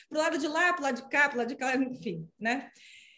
pro 0.08 0.18
lado 0.18 0.38
de 0.38 0.46
lá, 0.46 0.72
pro 0.72 0.82
lado 0.84 1.02
de 1.02 1.08
cá, 1.08 1.28
pro 1.28 1.38
lado 1.38 1.48
de 1.48 1.56
cá, 1.56 1.76
enfim, 1.76 2.28
né? 2.38 2.70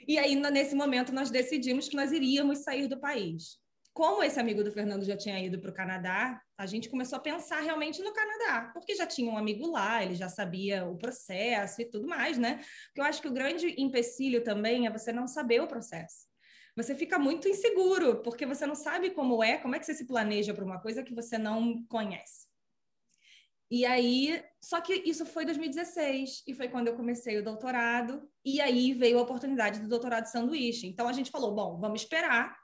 E 0.09 0.18
aí 0.18 0.35
nesse 0.35 0.75
momento 0.75 1.12
nós 1.12 1.30
decidimos 1.30 1.88
que 1.88 1.97
nós 1.97 2.11
iríamos 2.11 2.59
sair 2.61 2.88
do 2.88 2.99
país 2.99 3.60
como 3.92 4.23
esse 4.23 4.38
amigo 4.38 4.62
do 4.62 4.70
Fernando 4.70 5.04
já 5.04 5.16
tinha 5.16 5.38
ido 5.40 5.59
para 5.61 5.70
o 5.70 5.75
Canadá, 5.75 6.40
a 6.56 6.66
gente 6.66 6.88
começou 6.88 7.16
a 7.16 7.20
pensar 7.20 7.61
realmente 7.61 8.02
no 8.02 8.12
Canadá, 8.12 8.70
porque 8.73 8.94
já 8.94 9.06
tinha 9.06 9.30
um 9.30 9.37
amigo 9.37 9.66
lá, 9.70 10.02
ele 10.04 10.14
já 10.14 10.28
sabia 10.28 10.87
o 10.87 10.97
processo 10.97 11.82
e 11.82 11.85
tudo 11.85 12.06
mais, 12.06 12.38
né? 12.38 12.56
Porque 12.87 13.00
eu 13.00 13.04
acho 13.04 13.20
que 13.20 13.28
o 13.28 13.32
grande 13.32 13.75
empecilho 13.78 14.44
também 14.44 14.87
é 14.87 14.90
você 14.90 15.12
não 15.12 15.26
saber 15.26 15.61
o 15.61 15.66
processo. 15.66 16.28
Você 16.76 16.94
fica 16.94 17.18
muito 17.18 17.49
inseguro, 17.49 18.23
porque 18.23 18.47
você 18.47 18.64
não 18.64 18.76
sabe 18.76 19.11
como 19.11 19.42
é, 19.42 19.59
como 19.59 19.75
é 19.75 19.78
que 19.78 19.87
você 19.87 19.94
se 19.94 20.06
planeja 20.06 20.54
para 20.54 20.64
uma 20.64 20.80
coisa 20.80 21.02
que 21.02 21.14
você 21.14 21.37
não 21.37 21.85
conhece. 21.87 22.49
E 23.70 23.85
aí, 23.87 24.42
só 24.61 24.80
que 24.80 24.94
isso 25.04 25.25
foi 25.25 25.44
2016, 25.44 26.42
e 26.47 26.54
foi 26.54 26.68
quando 26.68 26.88
eu 26.88 26.97
comecei 26.97 27.38
o 27.38 27.44
doutorado, 27.44 28.28
e 28.44 28.61
aí 28.61 28.92
veio 28.92 29.18
a 29.18 29.23
oportunidade 29.23 29.80
do 29.80 29.88
doutorado 29.88 30.26
sanduíche. 30.26 30.87
Então 30.87 31.06
a 31.06 31.12
gente 31.12 31.30
falou: 31.30 31.54
bom, 31.54 31.78
vamos 31.78 32.02
esperar 32.02 32.60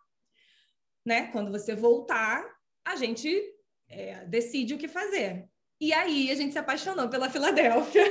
né? 1.07 1.29
Quando 1.29 1.53
você 1.53 1.75
voltar, 1.75 2.45
a 2.85 2.97
gente 2.97 3.41
é, 3.89 4.25
decide 4.27 4.75
o 4.75 4.79
que 4.79 4.89
fazer. 4.89 5.47
E 5.81 5.93
aí 5.93 6.31
a 6.31 6.35
gente 6.35 6.53
se 6.53 6.59
apaixonou 6.59 7.09
pela 7.09 7.31
Filadélfia. 7.31 8.05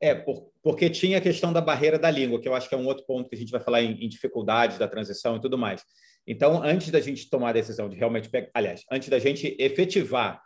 É, 0.00 0.14
por, 0.14 0.50
porque 0.62 0.90
tinha 0.90 1.18
a 1.18 1.20
questão 1.20 1.52
da 1.52 1.60
barreira 1.60 1.98
da 1.98 2.10
língua, 2.10 2.40
que 2.40 2.46
eu 2.46 2.54
acho 2.54 2.68
que 2.68 2.74
é 2.74 2.78
um 2.78 2.86
outro 2.86 3.06
ponto 3.06 3.28
que 3.28 3.34
a 3.34 3.38
gente 3.38 3.50
vai 3.50 3.60
falar 3.60 3.82
em, 3.82 4.04
em 4.04 4.08
dificuldades 4.08 4.76
da 4.76 4.86
transição 4.86 5.36
e 5.36 5.40
tudo 5.40 5.56
mais. 5.56 5.82
Então, 6.26 6.62
antes 6.62 6.90
da 6.90 7.00
gente 7.00 7.30
tomar 7.30 7.50
a 7.50 7.52
decisão 7.52 7.88
de 7.88 7.96
realmente, 7.96 8.28
pegar, 8.28 8.50
aliás, 8.52 8.82
antes 8.90 9.08
da 9.08 9.18
gente 9.18 9.56
efetivar 9.58 10.42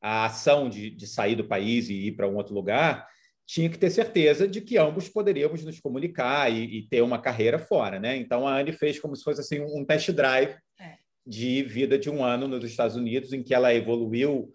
a 0.00 0.26
ação 0.26 0.68
de, 0.68 0.90
de 0.90 1.06
sair 1.06 1.36
do 1.36 1.44
país 1.44 1.88
e 1.88 2.08
ir 2.08 2.12
para 2.12 2.28
um 2.28 2.36
outro 2.36 2.54
lugar, 2.54 3.06
tinha 3.46 3.68
que 3.68 3.78
ter 3.78 3.90
certeza 3.90 4.48
de 4.48 4.60
que 4.60 4.78
ambos 4.78 5.08
poderíamos 5.08 5.64
nos 5.64 5.78
comunicar 5.80 6.50
e, 6.50 6.78
e, 6.78 6.88
ter 6.88 7.02
uma 7.02 7.20
carreira 7.20 7.58
fora, 7.58 7.98
né? 8.00 8.16
Então 8.16 8.46
a 8.46 8.58
Anne 8.58 8.72
fez 8.72 8.98
como 8.98 9.14
se 9.14 9.22
fosse 9.22 9.40
assim 9.40 9.60
um 9.60 9.84
test 9.84 10.10
drive 10.10 10.54
de 11.26 11.62
vida 11.62 11.98
de 11.98 12.10
um 12.10 12.24
ano 12.24 12.48
nos 12.48 12.64
Estados 12.64 12.96
Unidos, 12.96 13.32
em 13.32 13.42
que 13.42 13.54
ela 13.54 13.72
evoluiu 13.72 14.52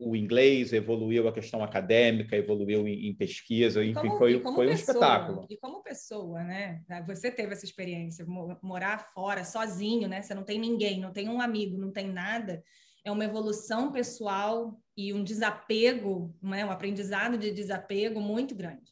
o 0.00 0.16
inglês, 0.16 0.72
evoluiu 0.72 1.28
a 1.28 1.32
questão 1.32 1.62
acadêmica, 1.62 2.34
evoluiu 2.34 2.88
em, 2.88 3.08
em 3.08 3.14
pesquisa, 3.14 3.84
enfim, 3.84 4.08
como, 4.08 4.18
foi, 4.18 4.40
foi 4.40 4.68
um 4.68 4.72
espetáculo. 4.72 5.46
E 5.50 5.58
como 5.58 5.82
pessoa, 5.82 6.42
né? 6.42 6.82
Você 7.06 7.30
teve 7.30 7.52
essa 7.52 7.66
experiência, 7.66 8.24
morar 8.62 9.10
fora, 9.12 9.44
sozinho, 9.44 10.08
né? 10.08 10.22
Você 10.22 10.34
não 10.34 10.42
tem 10.42 10.58
ninguém, 10.58 10.98
não 10.98 11.12
tem 11.12 11.28
um 11.28 11.40
amigo, 11.40 11.76
não 11.76 11.92
tem 11.92 12.08
nada. 12.08 12.64
É 13.04 13.12
uma 13.12 13.24
evolução 13.24 13.92
pessoal 13.92 14.80
e 14.96 15.12
um 15.12 15.22
desapego, 15.22 16.34
né? 16.42 16.64
um 16.64 16.70
aprendizado 16.70 17.36
de 17.36 17.50
desapego 17.50 18.20
muito 18.20 18.54
grande. 18.54 18.90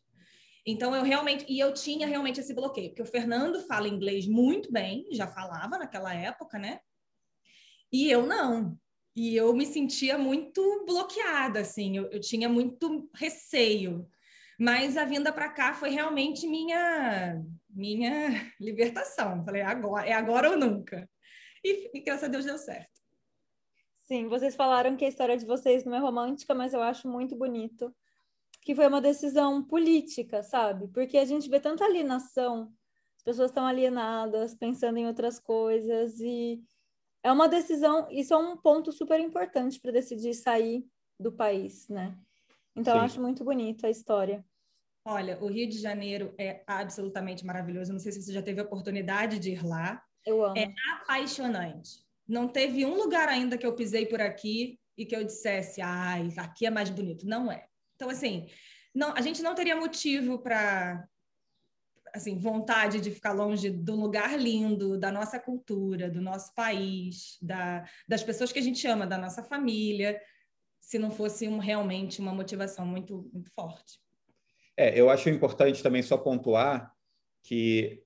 Então, 0.67 0.95
eu 0.95 1.03
realmente, 1.03 1.47
e 1.49 1.59
eu 1.59 1.73
tinha 1.73 2.07
realmente 2.07 2.41
esse 2.41 2.53
bloqueio, 2.53 2.91
porque 2.91 3.03
o 3.03 3.07
Fernando 3.07 3.61
fala 3.67 3.89
inglês 3.89 4.27
muito 4.27 4.71
bem, 4.71 5.07
já 5.13 5.27
falava 5.27 5.79
naquela 5.79 6.15
época, 6.15 6.59
né? 6.59 6.81
E 7.93 8.11
eu 8.11 8.27
não. 8.27 8.79
E 9.15 9.37
eu 9.37 9.53
me 9.53 9.67
sentia 9.67 10.17
muito 10.17 10.85
bloqueada, 10.87 11.61
assim, 11.61 11.97
eu, 11.97 12.07
eu 12.07 12.21
tinha 12.21 12.49
muito 12.49 13.11
receio. 13.15 14.09
Mas 14.59 14.97
a 14.97 15.05
vinda 15.05 15.33
para 15.33 15.49
cá 15.49 15.75
foi 15.75 15.91
realmente 15.91 16.47
minha 16.47 17.43
minha 17.69 18.53
libertação. 18.61 19.45
Falei, 19.45 19.63
agora, 19.63 20.07
é 20.07 20.13
agora 20.13 20.51
ou 20.51 20.59
nunca. 20.59 21.09
E, 21.65 21.91
e 21.97 22.01
graças 22.01 22.25
a 22.25 22.29
Deus 22.29 22.45
deu 22.45 22.59
certo. 22.59 22.99
Sim, 24.01 24.27
vocês 24.27 24.57
falaram 24.57 24.97
que 24.97 25.05
a 25.05 25.09
história 25.09 25.37
de 25.37 25.45
vocês 25.45 25.85
não 25.85 25.95
é 25.95 25.99
romântica, 25.99 26.55
mas 26.55 26.73
eu 26.73 26.81
acho 26.83 27.07
muito 27.09 27.37
bonito 27.37 27.95
que 28.63 28.75
foi 28.75 28.87
uma 28.87 29.01
decisão 29.01 29.63
política, 29.63 30.43
sabe? 30.43 30.89
Porque 30.89 31.19
a 31.19 31.25
gente 31.25 31.49
vê 31.49 31.61
tanta 31.61 31.85
alienação, 31.85 32.73
as 33.17 33.23
pessoas 33.23 33.51
estão 33.51 33.67
alienadas, 33.67 34.55
pensando 34.55 34.99
em 34.99 35.07
outras 35.07 35.39
coisas 35.39 36.19
e 36.21 36.61
é 37.23 37.33
uma 37.33 37.49
decisão, 37.49 38.09
isso 38.11 38.33
é 38.33 38.37
um 38.37 38.57
ponto 38.57 38.93
super 38.93 39.21
importante 39.21 39.81
para 39.81 39.93
decidir 39.93 40.35
sair 40.35 40.85
do 41.19 41.33
país, 41.33 41.89
né? 41.89 42.17
Então, 42.77 42.95
Sim. 42.95 42.99
eu 42.99 43.05
acho 43.05 43.21
muito 43.21 43.45
bonito 43.45 43.87
a 43.87 43.91
história. 43.91 44.45
Olha, 45.05 45.39
o 45.43 45.47
Rio 45.47 45.69
de 45.69 45.79
Janeiro 45.79 46.35
é 46.39 46.63
absolutamente 46.67 47.45
maravilhoso. 47.45 47.93
Não 47.93 47.99
sei 47.99 48.13
se 48.13 48.23
você 48.23 48.33
já 48.33 48.43
teve 48.43 48.61
a 48.61 48.65
oportunidade 48.65 49.39
de 49.39 49.53
ir 49.53 49.65
lá. 49.65 50.03
Eu 50.25 50.45
amo. 50.45 50.57
É 50.57 50.73
apaixonante. 50.93 52.05
Não 52.27 52.47
teve 52.47 52.85
um 52.85 52.95
lugar 52.95 53.29
ainda 53.29 53.57
que 53.57 53.67
eu 53.67 53.75
pisei 53.75 54.05
por 54.05 54.21
aqui 54.21 54.79
e 54.97 55.07
que 55.07 55.17
eu 55.17 55.25
dissesse, 55.25 55.81
ai, 55.81 56.29
aqui 56.37 56.67
é 56.67 56.71
mais 56.71 56.91
bonito. 56.91 57.27
Não 57.27 57.51
é. 57.51 57.67
Então, 57.97 58.11
assim, 58.11 58.49
não, 58.95 59.15
a 59.15 59.21
gente 59.21 59.43
não 59.43 59.55
teria 59.55 59.75
motivo 59.75 60.39
para 60.39 61.09
assim, 62.15 62.39
vontade 62.39 63.01
de 63.01 63.11
ficar 63.11 63.33
longe 63.33 63.71
do 63.71 63.95
lugar 63.95 64.39
lindo, 64.39 64.99
da 64.99 65.11
nossa 65.11 65.39
cultura, 65.39 66.11
do 66.11 66.21
nosso 66.21 66.55
país, 66.55 67.39
da, 67.41 67.85
das 68.07 68.23
pessoas 68.23 68.53
que 68.53 68.59
a 68.59 68.63
gente 68.63 68.87
ama, 68.87 69.07
da 69.07 69.19
nossa 69.19 69.43
família, 69.43 70.21
se 70.81 70.99
não 70.99 71.11
fosse 71.11 71.47
um, 71.47 71.59
realmente 71.59 72.21
uma 72.21 72.33
motivação 72.33 72.87
muito, 72.87 73.29
muito 73.33 73.51
forte. 73.53 74.01
É, 74.77 74.99
eu 74.99 75.11
acho 75.11 75.29
importante 75.29 75.83
também 75.83 76.03
só 76.03 76.17
pontuar 76.17 76.93
que 77.43 78.03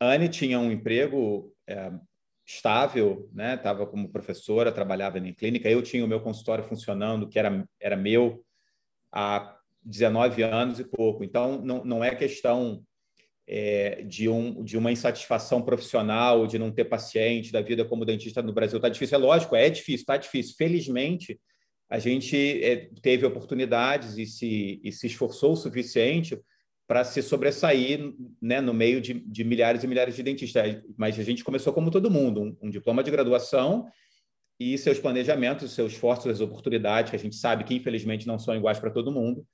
Anne 0.00 0.28
tinha 0.28 0.58
um 0.58 0.70
emprego 0.70 1.54
é, 1.66 1.92
estável, 2.46 3.28
né? 3.32 3.54
Estava 3.54 3.86
como 3.86 4.10
professora, 4.10 4.72
trabalhava 4.72 5.18
em 5.18 5.32
clínica. 5.32 5.68
Eu 5.68 5.82
tinha 5.82 6.04
o 6.04 6.08
meu 6.08 6.20
consultório 6.20 6.64
funcionando, 6.64 7.28
que 7.28 7.38
era, 7.38 7.66
era 7.78 7.96
meu 7.96 8.44
há 9.12 9.56
19 9.82 10.42
anos 10.42 10.80
e 10.80 10.84
pouco. 10.84 11.24
Então, 11.24 11.60
não, 11.62 11.84
não 11.84 12.04
é 12.04 12.14
questão 12.14 12.84
é, 13.52 14.04
de, 14.04 14.28
um, 14.28 14.62
de 14.62 14.78
uma 14.78 14.92
insatisfação 14.92 15.60
profissional, 15.60 16.46
de 16.46 16.56
não 16.56 16.70
ter 16.70 16.84
paciente, 16.84 17.50
da 17.50 17.60
vida 17.60 17.84
como 17.84 18.04
dentista 18.04 18.40
no 18.40 18.52
Brasil. 18.52 18.76
Está 18.76 18.88
difícil, 18.88 19.16
é 19.16 19.20
lógico, 19.20 19.56
é 19.56 19.68
difícil, 19.68 20.02
está 20.02 20.16
difícil. 20.16 20.54
Felizmente, 20.56 21.40
a 21.90 21.98
gente 21.98 22.36
é, 22.62 22.88
teve 23.02 23.26
oportunidades 23.26 24.16
e 24.16 24.24
se, 24.24 24.80
e 24.84 24.92
se 24.92 25.08
esforçou 25.08 25.54
o 25.54 25.56
suficiente 25.56 26.40
para 26.86 27.02
se 27.02 27.20
sobressair 27.22 28.14
né, 28.40 28.60
no 28.60 28.72
meio 28.72 29.00
de, 29.00 29.14
de, 29.14 29.42
milhares 29.42 29.82
e 29.82 29.88
milhares 29.88 30.14
de 30.14 30.22
dentistas. 30.22 30.80
Mas 30.96 31.18
a 31.18 31.24
gente 31.24 31.42
começou 31.42 31.72
como 31.72 31.90
todo 31.90 32.08
mundo, 32.08 32.40
um, 32.40 32.56
um 32.62 32.70
diploma 32.70 33.02
de 33.02 33.10
graduação 33.10 33.88
e 34.60 34.78
seus 34.78 35.00
planejamentos, 35.00 35.72
seus 35.72 35.92
esforços, 35.92 36.30
as 36.30 36.40
oportunidades, 36.40 37.10
que 37.10 37.16
a 37.16 37.18
gente 37.18 37.34
sabe 37.34 37.64
que 37.64 37.74
infelizmente 37.74 38.28
não 38.28 38.38
são 38.38 38.54
iguais 38.54 38.78
para 38.78 38.90
todo 38.90 39.10
mundo. 39.10 39.44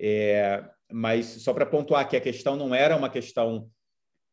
É, 0.00 0.64
mas 0.90 1.26
só 1.42 1.52
para 1.52 1.66
pontuar 1.66 2.08
que 2.08 2.16
a 2.16 2.20
questão 2.20 2.56
não 2.56 2.74
era 2.74 2.96
uma 2.96 3.10
questão 3.10 3.70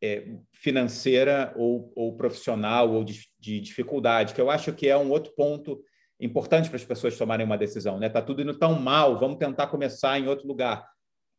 é, 0.02 0.36
financeira 0.52 1.52
ou, 1.56 1.92
ou, 1.96 2.16
profissional 2.16 2.92
ou 2.92 3.04
de, 3.04 3.26
de, 3.38 3.60
dificuldade, 3.60 4.34
que 4.34 4.40
eu 4.40 4.50
acho 4.50 4.72
que 4.72 4.88
é 4.88 4.96
um 4.96 5.10
outro 5.10 5.32
ponto 5.34 5.82
importante 6.20 6.68
para 6.68 6.76
as 6.76 6.84
pessoas 6.84 7.16
tomarem 7.16 7.46
uma 7.46 7.58
decisão. 7.58 7.94
Está 7.94 8.00
né? 8.00 8.08
Tá 8.08 8.22
tudo 8.22 8.42
indo 8.42 8.58
tão 8.58 8.78
mal, 8.78 9.18
vamos 9.18 9.38
tentar 9.38 9.66
começar 9.68 10.18
em 10.18 10.28
outro 10.28 10.46
lugar. 10.46 10.88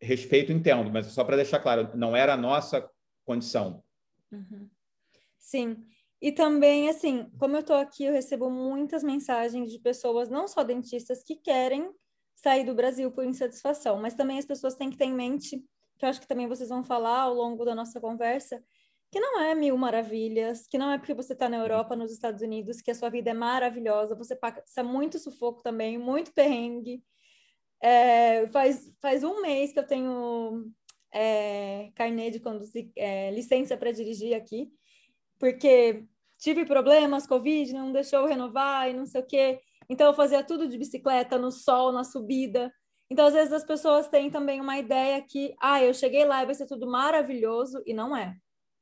Respeito, 0.01 0.51
entendo, 0.51 0.91
mas 0.91 1.07
só 1.07 1.23
para 1.23 1.37
deixar 1.37 1.59
claro, 1.59 1.89
não 1.95 2.15
era 2.15 2.33
a 2.33 2.37
nossa 2.37 2.87
condição. 3.23 3.83
Uhum. 4.31 4.69
Sim. 5.37 5.85
E 6.21 6.31
também, 6.31 6.89
assim, 6.89 7.29
como 7.37 7.55
eu 7.55 7.59
estou 7.59 7.75
aqui, 7.75 8.05
eu 8.05 8.13
recebo 8.13 8.49
muitas 8.49 9.03
mensagens 9.03 9.71
de 9.71 9.79
pessoas, 9.79 10.27
não 10.29 10.47
só 10.47 10.63
dentistas, 10.63 11.23
que 11.23 11.35
querem 11.35 11.89
sair 12.45 12.63
do 12.63 12.75
Brasil 12.75 13.11
por 13.11 13.25
insatisfação, 13.25 13.99
mas 13.99 14.13
também 14.13 14.37
as 14.37 14.45
pessoas 14.45 14.75
têm 14.75 14.91
que 14.91 14.97
ter 14.97 15.05
em 15.05 15.13
mente, 15.13 15.57
que 15.97 16.05
eu 16.05 16.09
acho 16.09 16.21
que 16.21 16.27
também 16.27 16.47
vocês 16.47 16.69
vão 16.69 16.83
falar 16.83 17.21
ao 17.21 17.33
longo 17.33 17.65
da 17.65 17.73
nossa 17.73 17.99
conversa, 17.99 18.63
que 19.11 19.19
não 19.19 19.41
é 19.41 19.55
mil 19.55 19.75
maravilhas, 19.75 20.67
que 20.67 20.77
não 20.77 20.91
é 20.91 20.99
porque 20.99 21.15
você 21.15 21.33
está 21.33 21.49
na 21.49 21.57
Europa, 21.57 21.95
nos 21.95 22.11
Estados 22.11 22.43
Unidos, 22.43 22.81
que 22.81 22.91
a 22.91 22.95
sua 22.95 23.09
vida 23.09 23.31
é 23.31 23.33
maravilhosa, 23.33 24.13
você 24.13 24.35
passa 24.35 24.83
muito 24.83 25.17
sufoco 25.17 25.63
também, 25.63 25.97
muito 25.97 26.31
perrengue. 26.33 27.03
É, 27.81 28.47
faz, 28.49 28.91
faz 29.01 29.23
um 29.23 29.41
mês 29.41 29.73
que 29.73 29.79
eu 29.79 29.87
tenho 29.87 30.71
é, 31.11 31.89
carnê 31.95 32.29
de 32.29 32.39
conduzir, 32.39 32.91
é, 32.95 33.31
licença 33.31 33.75
para 33.75 33.91
dirigir 33.91 34.35
aqui, 34.35 34.69
porque 35.39 36.05
tive 36.37 36.63
problemas, 36.63 37.25
Covid, 37.25 37.73
não 37.73 37.91
deixou 37.91 38.27
renovar 38.27 38.87
e 38.87 38.93
não 38.93 39.07
sei 39.07 39.21
o 39.21 39.25
quê. 39.25 39.61
Então, 39.89 40.07
eu 40.07 40.13
fazia 40.13 40.43
tudo 40.43 40.67
de 40.67 40.77
bicicleta, 40.77 41.37
no 41.37 41.51
sol, 41.51 41.91
na 41.91 42.03
subida. 42.03 42.73
Então, 43.09 43.27
às 43.27 43.33
vezes, 43.33 43.53
as 43.53 43.63
pessoas 43.63 44.07
têm 44.07 44.31
também 44.31 44.59
uma 44.59 44.77
ideia 44.77 45.21
que, 45.21 45.53
ah, 45.61 45.83
eu 45.83 45.93
cheguei 45.93 46.25
lá 46.25 46.41
e 46.41 46.45
vai 46.45 46.55
ser 46.55 46.65
tudo 46.65 46.87
maravilhoso, 46.87 47.81
e 47.85 47.93
não 47.93 48.15
é. 48.15 48.35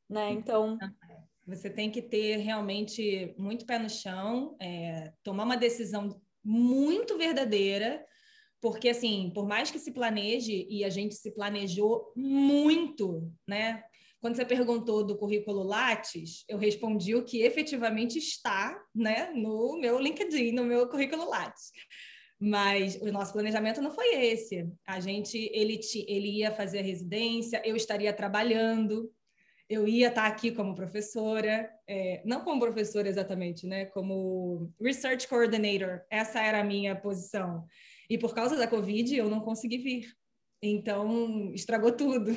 Né? 0.09 0.31
Então. 0.31 0.77
Você 1.45 1.69
tem 1.69 1.91
que 1.91 2.01
ter 2.01 2.37
realmente 2.37 3.35
muito 3.37 3.65
pé 3.65 3.77
no 3.77 3.89
chão, 3.89 4.55
é, 4.61 5.11
tomar 5.23 5.43
uma 5.43 5.57
decisão 5.57 6.21
muito 6.41 7.17
verdadeira, 7.17 8.05
porque, 8.61 8.87
assim, 8.87 9.29
por 9.35 9.45
mais 9.45 9.69
que 9.69 9.77
se 9.77 9.91
planeje, 9.91 10.65
e 10.69 10.85
a 10.85 10.89
gente 10.89 11.15
se 11.15 11.33
planejou 11.33 12.13
muito, 12.15 13.29
né? 13.45 13.83
Quando 14.23 14.37
você 14.37 14.45
perguntou 14.45 15.03
do 15.03 15.17
currículo 15.17 15.63
Lattes, 15.63 16.45
eu 16.47 16.57
respondi 16.57 17.13
o 17.13 17.25
que 17.25 17.41
efetivamente 17.41 18.17
está 18.17 18.81
né, 18.95 19.29
no 19.35 19.77
meu 19.77 19.99
LinkedIn, 19.99 20.53
no 20.53 20.63
meu 20.63 20.87
currículo 20.87 21.29
Lattes. 21.29 21.73
Mas 22.39 22.95
o 23.01 23.11
nosso 23.11 23.33
planejamento 23.33 23.81
não 23.81 23.91
foi 23.91 24.15
esse. 24.15 24.65
A 24.87 25.01
gente, 25.01 25.37
ele, 25.53 25.77
ele 26.07 26.37
ia 26.37 26.53
fazer 26.53 26.79
a 26.79 26.83
residência, 26.83 27.61
eu 27.65 27.75
estaria 27.75 28.13
trabalhando, 28.13 29.11
eu 29.69 29.85
ia 29.85 30.07
estar 30.07 30.25
aqui 30.25 30.53
como 30.53 30.73
professora, 30.73 31.69
é, 31.85 32.21
não 32.23 32.45
como 32.45 32.61
professora 32.61 33.09
exatamente, 33.09 33.67
né? 33.67 33.87
Como 33.87 34.71
Research 34.81 35.27
Coordinator. 35.27 35.99
Essa 36.09 36.39
era 36.39 36.61
a 36.61 36.63
minha 36.63 36.95
posição. 36.95 37.65
E 38.09 38.17
por 38.17 38.33
causa 38.33 38.55
da 38.55 38.69
Covid, 38.69 39.17
eu 39.17 39.29
não 39.29 39.41
consegui 39.41 39.79
vir. 39.79 40.13
Então, 40.61 41.51
estragou 41.53 41.91
tudo. 41.91 42.31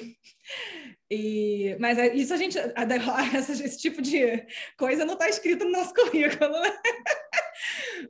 E, 1.10 1.76
mas 1.78 1.98
é, 1.98 2.14
isso 2.14 2.34
a 2.34 2.36
gente, 2.36 2.58
esse 3.38 3.78
tipo 3.78 4.02
de 4.02 4.44
coisa 4.78 5.04
não 5.04 5.14
está 5.14 5.28
escrito 5.28 5.64
no 5.64 5.70
nosso 5.70 5.94
currículo. 5.94 6.50
Né? 6.60 6.78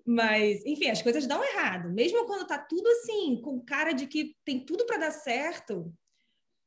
Mas, 0.04 0.64
enfim, 0.64 0.90
as 0.90 1.02
coisas 1.02 1.26
dão 1.26 1.44
errado. 1.44 1.90
Mesmo 1.90 2.26
quando 2.26 2.42
está 2.42 2.58
tudo 2.58 2.88
assim, 2.88 3.40
com 3.42 3.60
cara 3.60 3.92
de 3.92 4.06
que 4.06 4.34
tem 4.44 4.64
tudo 4.64 4.86
para 4.86 4.98
dar 4.98 5.10
certo, 5.10 5.92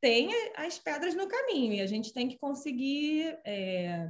tem 0.01 0.29
as 0.55 0.77
pedras 0.79 1.15
no 1.15 1.27
caminho 1.27 1.73
e 1.73 1.81
a 1.81 1.87
gente 1.87 2.13
tem 2.13 2.27
que 2.27 2.37
conseguir, 2.37 3.37
é, 3.45 4.07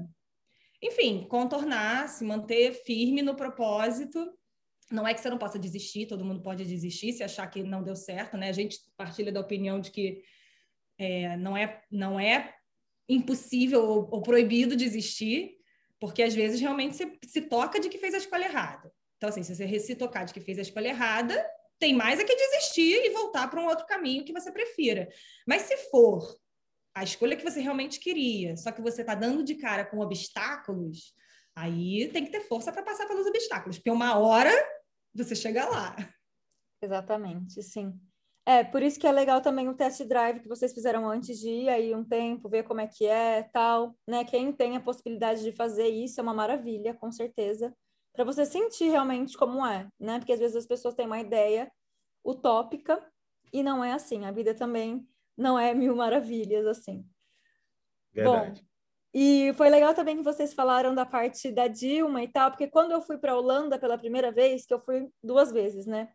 enfim, 0.81 1.25
contornar, 1.27 2.09
se 2.09 2.23
manter 2.23 2.73
firme 2.83 3.21
no 3.21 3.35
propósito 3.35 4.31
não 4.91 5.07
é 5.07 5.13
que 5.13 5.21
você 5.21 5.29
não 5.29 5.37
possa 5.37 5.59
desistir, 5.59 6.07
todo 6.07 6.25
mundo 6.25 6.41
pode 6.41 6.65
desistir 6.65 7.13
se 7.13 7.23
achar 7.23 7.47
que 7.47 7.63
não 7.63 7.83
deu 7.83 7.95
certo, 7.95 8.35
né? 8.35 8.49
A 8.49 8.53
gente 8.53 8.79
partilha 8.97 9.31
da 9.31 9.39
opinião 9.39 9.79
de 9.79 9.91
que 9.91 10.23
é, 10.99 11.37
não, 11.37 11.55
é, 11.55 11.81
não 11.89 12.19
é 12.19 12.53
impossível 13.07 13.81
ou, 13.81 14.09
ou, 14.11 14.21
proibido 14.21 14.75
desistir, 14.75 15.55
porque 15.99 16.21
às 16.21 16.35
vezes 16.35 16.59
realmente 16.59 16.95
você 16.95 17.17
se 17.25 17.41
toca 17.41 17.79
de 17.79 17.89
que 17.89 17.97
fez 17.97 18.13
a 18.13 18.17
escolha 18.17 18.45
errada. 18.45 18.91
Então, 19.17 19.29
assim, 19.29 19.41
se 19.41 19.55
você 19.55 19.79
se 19.79 19.95
tocar 19.95 20.25
de 20.25 20.33
que 20.33 20.41
fez 20.41 20.59
a 20.59 20.61
escolha 20.61 20.89
errada, 20.89 21.43
tem 21.79 21.93
mais 21.95 22.19
é 22.19 22.23
que 22.23 22.35
desistir 22.35 23.05
e 23.05 23.09
voltar 23.11 23.49
para 23.49 23.61
um 23.61 23.65
outro 23.65 23.85
caminho 23.85 24.23
que 24.25 24.33
você 24.33 24.51
prefira. 24.51 25.09
Mas 25.47 25.63
se 25.63 25.75
for 25.89 26.37
a 26.93 27.03
escolha 27.03 27.35
que 27.35 27.43
você 27.43 27.61
realmente 27.61 27.99
queria, 27.99 28.57
só 28.57 28.71
que 28.71 28.81
você 28.81 29.01
está 29.01 29.15
dando 29.15 29.43
de 29.43 29.55
cara 29.55 29.85
com 29.85 29.99
obstáculos, 29.99 31.13
aí 31.55 32.09
tem 32.09 32.25
que 32.25 32.31
ter 32.31 32.41
força 32.41 32.71
para 32.71 32.83
passar 32.83 33.07
pelos 33.07 33.25
obstáculos, 33.25 33.77
porque 33.77 33.91
uma 33.91 34.17
hora 34.17 34.51
você 35.13 35.35
chega 35.35 35.65
lá. 35.67 35.95
Exatamente, 36.81 37.61
sim. 37.63 37.99
É, 38.49 38.63
por 38.63 38.81
isso 38.81 38.99
que 38.99 39.05
é 39.05 39.11
legal 39.11 39.41
também 39.41 39.69
o 39.69 39.75
test 39.75 40.03
drive 40.05 40.39
que 40.39 40.47
vocês 40.47 40.73
fizeram 40.73 41.07
antes 41.07 41.37
de 41.37 41.49
ir 41.49 41.69
aí 41.69 41.93
um 41.93 42.03
tempo, 42.03 42.49
ver 42.49 42.63
como 42.63 42.81
é 42.81 42.87
que 42.87 43.05
é, 43.05 43.43
tal, 43.43 43.95
né? 44.07 44.25
Quem 44.25 44.51
tem 44.51 44.75
a 44.75 44.79
possibilidade 44.79 45.43
de 45.43 45.51
fazer 45.51 45.87
isso 45.87 46.19
é 46.19 46.23
uma 46.23 46.33
maravilha, 46.33 46.95
com 46.95 47.11
certeza, 47.11 47.71
para 48.11 48.23
você 48.23 48.47
sentir 48.47 48.89
realmente 48.89 49.37
como 49.37 49.63
é, 49.63 49.87
né? 49.99 50.17
Porque 50.17 50.33
às 50.33 50.39
vezes 50.39 50.55
as 50.55 50.65
pessoas 50.65 50.95
têm 50.95 51.05
uma 51.05 51.19
ideia 51.19 51.71
utópica 52.25 52.99
e 53.53 53.61
não 53.61 53.83
é 53.83 53.91
assim. 53.91 54.25
A 54.25 54.31
vida 54.31 54.55
também 54.55 55.07
não 55.37 55.59
é 55.59 55.71
mil 55.75 55.95
maravilhas 55.95 56.65
assim. 56.65 57.05
Verdade. 58.11 58.61
Bom, 58.61 58.67
e 59.13 59.53
foi 59.57 59.69
legal 59.69 59.93
também 59.93 60.17
que 60.17 60.23
vocês 60.23 60.55
falaram 60.55 60.95
da 60.95 61.05
parte 61.05 61.51
da 61.51 61.67
Dilma 61.67 62.23
e 62.23 62.27
tal, 62.27 62.49
porque 62.49 62.67
quando 62.67 62.93
eu 62.93 63.01
fui 63.01 63.19
para 63.19 63.33
a 63.33 63.37
Holanda 63.37 63.77
pela 63.77 63.95
primeira 63.95 64.31
vez, 64.31 64.65
que 64.65 64.73
eu 64.73 64.79
fui 64.79 65.07
duas 65.21 65.51
vezes, 65.51 65.85
né? 65.85 66.11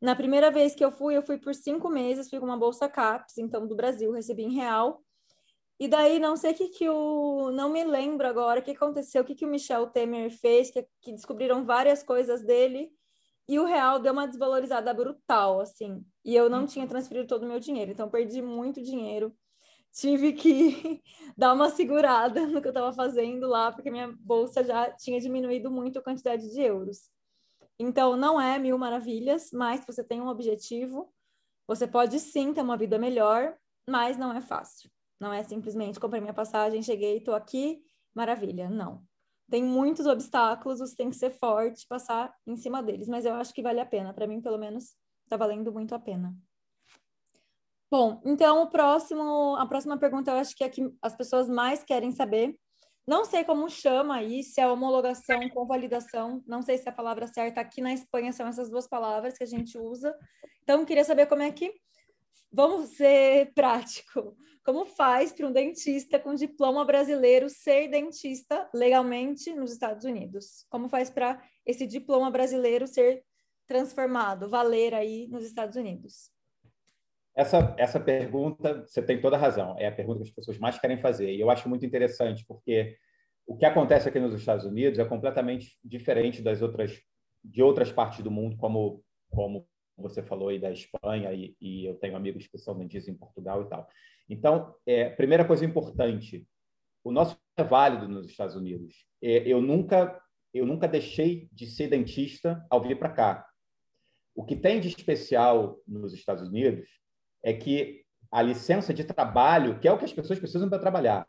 Na 0.00 0.16
primeira 0.16 0.50
vez 0.50 0.74
que 0.74 0.84
eu 0.84 0.90
fui, 0.90 1.16
eu 1.16 1.22
fui 1.22 1.38
por 1.38 1.54
cinco 1.54 1.88
meses, 1.88 2.30
fui 2.30 2.38
com 2.38 2.46
uma 2.46 2.56
bolsa 2.56 2.88
CAPES, 2.88 3.38
então 3.38 3.66
do 3.66 3.76
Brasil, 3.76 4.12
recebi 4.12 4.44
em 4.44 4.54
real. 4.54 5.02
E 5.78 5.88
daí, 5.88 6.18
não 6.18 6.36
sei 6.36 6.52
o 6.52 6.54
que 6.54 6.68
que 6.68 6.88
o... 6.88 7.50
Não 7.52 7.70
me 7.70 7.84
lembro 7.84 8.26
agora 8.26 8.60
o 8.60 8.62
que 8.62 8.72
aconteceu, 8.72 9.22
o 9.22 9.24
que 9.24 9.34
que 9.34 9.44
o 9.44 9.48
Michel 9.48 9.88
Temer 9.88 10.30
fez, 10.30 10.70
que, 10.70 10.86
que 11.00 11.12
descobriram 11.12 11.64
várias 11.64 12.02
coisas 12.02 12.42
dele, 12.42 12.90
e 13.48 13.58
o 13.58 13.64
real 13.64 13.98
deu 13.98 14.12
uma 14.12 14.26
desvalorizada 14.26 14.92
brutal, 14.94 15.60
assim. 15.60 16.04
E 16.24 16.34
eu 16.34 16.48
não 16.48 16.66
tinha 16.66 16.86
transferido 16.86 17.26
todo 17.26 17.44
o 17.44 17.48
meu 17.48 17.58
dinheiro, 17.58 17.90
então 17.90 18.08
perdi 18.08 18.42
muito 18.42 18.82
dinheiro 18.82 19.34
tive 19.92 20.32
que 20.32 21.02
dar 21.36 21.52
uma 21.52 21.70
segurada 21.70 22.46
no 22.46 22.60
que 22.60 22.68
eu 22.68 22.70
estava 22.70 22.92
fazendo 22.92 23.46
lá, 23.48 23.72
porque 23.72 23.90
minha 23.90 24.14
bolsa 24.20 24.62
já 24.64 24.90
tinha 24.92 25.20
diminuído 25.20 25.70
muito 25.70 25.98
a 25.98 26.02
quantidade 26.02 26.50
de 26.50 26.60
euros. 26.60 27.10
Então, 27.82 28.14
não 28.14 28.38
é 28.38 28.58
mil 28.58 28.76
maravilhas, 28.76 29.50
mas 29.54 29.82
você 29.86 30.04
tem 30.04 30.20
um 30.20 30.28
objetivo, 30.28 31.10
você 31.66 31.86
pode 31.86 32.20
sim 32.20 32.52
ter 32.52 32.60
uma 32.60 32.76
vida 32.76 32.98
melhor, 32.98 33.56
mas 33.88 34.18
não 34.18 34.34
é 34.34 34.42
fácil. 34.42 34.90
Não 35.18 35.32
é 35.32 35.42
simplesmente 35.42 35.98
comprei 35.98 36.20
minha 36.20 36.34
passagem, 36.34 36.82
cheguei, 36.82 37.16
estou 37.16 37.34
aqui, 37.34 37.82
maravilha. 38.14 38.68
Não. 38.68 39.02
Tem 39.50 39.64
muitos 39.64 40.04
obstáculos, 40.04 40.78
você 40.78 40.94
tem 40.94 41.08
que 41.08 41.16
ser 41.16 41.30
forte, 41.30 41.86
passar 41.88 42.34
em 42.46 42.54
cima 42.54 42.82
deles, 42.82 43.08
mas 43.08 43.24
eu 43.24 43.32
acho 43.34 43.54
que 43.54 43.62
vale 43.62 43.80
a 43.80 43.86
pena. 43.86 44.12
Para 44.12 44.26
mim, 44.26 44.42
pelo 44.42 44.58
menos, 44.58 44.94
está 45.24 45.38
valendo 45.38 45.72
muito 45.72 45.94
a 45.94 45.98
pena. 45.98 46.36
Bom, 47.90 48.20
então 48.26 48.62
o 48.62 48.68
próximo, 48.68 49.56
a 49.56 49.66
próxima 49.66 49.96
pergunta 49.96 50.30
eu 50.30 50.36
acho 50.36 50.54
que 50.54 50.64
é 50.64 50.68
que 50.68 50.92
as 51.00 51.16
pessoas 51.16 51.48
mais 51.48 51.82
querem 51.82 52.12
saber. 52.12 52.60
Não 53.10 53.24
sei 53.24 53.42
como 53.42 53.68
chama 53.68 54.18
aí, 54.18 54.44
se 54.44 54.60
é 54.60 54.68
homologação, 54.68 55.48
convalidação, 55.48 56.44
não 56.46 56.62
sei 56.62 56.78
se 56.78 56.88
a 56.88 56.92
palavra 56.92 57.26
certa 57.26 57.60
aqui 57.60 57.80
na 57.80 57.92
Espanha 57.92 58.32
são 58.32 58.46
essas 58.46 58.70
duas 58.70 58.86
palavras 58.86 59.36
que 59.36 59.42
a 59.42 59.46
gente 59.48 59.76
usa. 59.76 60.16
Então, 60.62 60.84
queria 60.84 61.02
saber 61.02 61.26
como 61.26 61.42
é 61.42 61.50
que 61.50 61.74
vamos 62.52 62.90
ser 62.90 63.52
prático. 63.52 64.36
Como 64.64 64.86
faz 64.86 65.32
para 65.32 65.44
um 65.44 65.50
dentista 65.50 66.20
com 66.20 66.36
diploma 66.36 66.84
brasileiro 66.84 67.50
ser 67.50 67.88
dentista 67.88 68.70
legalmente 68.72 69.52
nos 69.54 69.72
Estados 69.72 70.04
Unidos? 70.04 70.64
Como 70.70 70.88
faz 70.88 71.10
para 71.10 71.42
esse 71.66 71.88
diploma 71.88 72.30
brasileiro 72.30 72.86
ser 72.86 73.24
transformado, 73.66 74.48
valer 74.48 74.94
aí 74.94 75.26
nos 75.26 75.44
Estados 75.44 75.74
Unidos? 75.74 76.30
Essa, 77.34 77.74
essa 77.78 78.00
pergunta, 78.00 78.84
você 78.86 79.00
tem 79.00 79.20
toda 79.20 79.36
razão, 79.36 79.76
é 79.78 79.86
a 79.86 79.92
pergunta 79.92 80.18
que 80.18 80.28
as 80.28 80.34
pessoas 80.34 80.58
mais 80.58 80.78
querem 80.78 80.98
fazer. 80.98 81.32
E 81.32 81.40
eu 81.40 81.50
acho 81.50 81.68
muito 81.68 81.86
interessante, 81.86 82.44
porque 82.46 82.96
o 83.46 83.56
que 83.56 83.64
acontece 83.64 84.08
aqui 84.08 84.18
nos 84.18 84.34
Estados 84.34 84.64
Unidos 84.64 84.98
é 84.98 85.04
completamente 85.04 85.78
diferente 85.84 86.42
das 86.42 86.60
outras, 86.60 87.00
de 87.42 87.62
outras 87.62 87.92
partes 87.92 88.22
do 88.22 88.30
mundo, 88.30 88.56
como, 88.56 89.02
como 89.30 89.66
você 89.96 90.22
falou 90.22 90.48
aí 90.48 90.58
da 90.58 90.70
Espanha, 90.70 91.32
e, 91.32 91.56
e 91.60 91.86
eu 91.86 91.94
tenho 91.94 92.16
amigos 92.16 92.46
que 92.46 92.58
são 92.58 92.76
dentistas 92.76 93.14
em 93.14 93.18
Portugal 93.18 93.62
e 93.62 93.68
tal. 93.68 93.88
Então, 94.28 94.74
é, 94.86 95.08
primeira 95.10 95.44
coisa 95.44 95.64
importante, 95.64 96.46
o 97.02 97.10
nosso 97.10 97.38
é 97.56 97.64
válido 97.64 98.08
nos 98.08 98.28
Estados 98.28 98.56
Unidos. 98.56 99.06
É, 99.22 99.48
eu 99.48 99.60
nunca 99.60 100.20
eu 100.52 100.66
nunca 100.66 100.88
deixei 100.88 101.48
de 101.52 101.66
ser 101.66 101.88
dentista 101.88 102.64
ao 102.68 102.82
vir 102.82 102.98
para 102.98 103.10
cá. 103.10 103.46
O 104.34 104.44
que 104.44 104.56
tem 104.56 104.80
de 104.80 104.88
especial 104.88 105.80
nos 105.86 106.12
Estados 106.12 106.48
Unidos 106.48 106.99
é 107.42 107.52
que 107.52 108.02
a 108.30 108.42
licença 108.42 108.94
de 108.94 109.04
trabalho, 109.04 109.78
que 109.78 109.88
é 109.88 109.92
o 109.92 109.98
que 109.98 110.04
as 110.04 110.12
pessoas 110.12 110.38
precisam 110.38 110.68
para 110.68 110.78
trabalhar, 110.78 111.26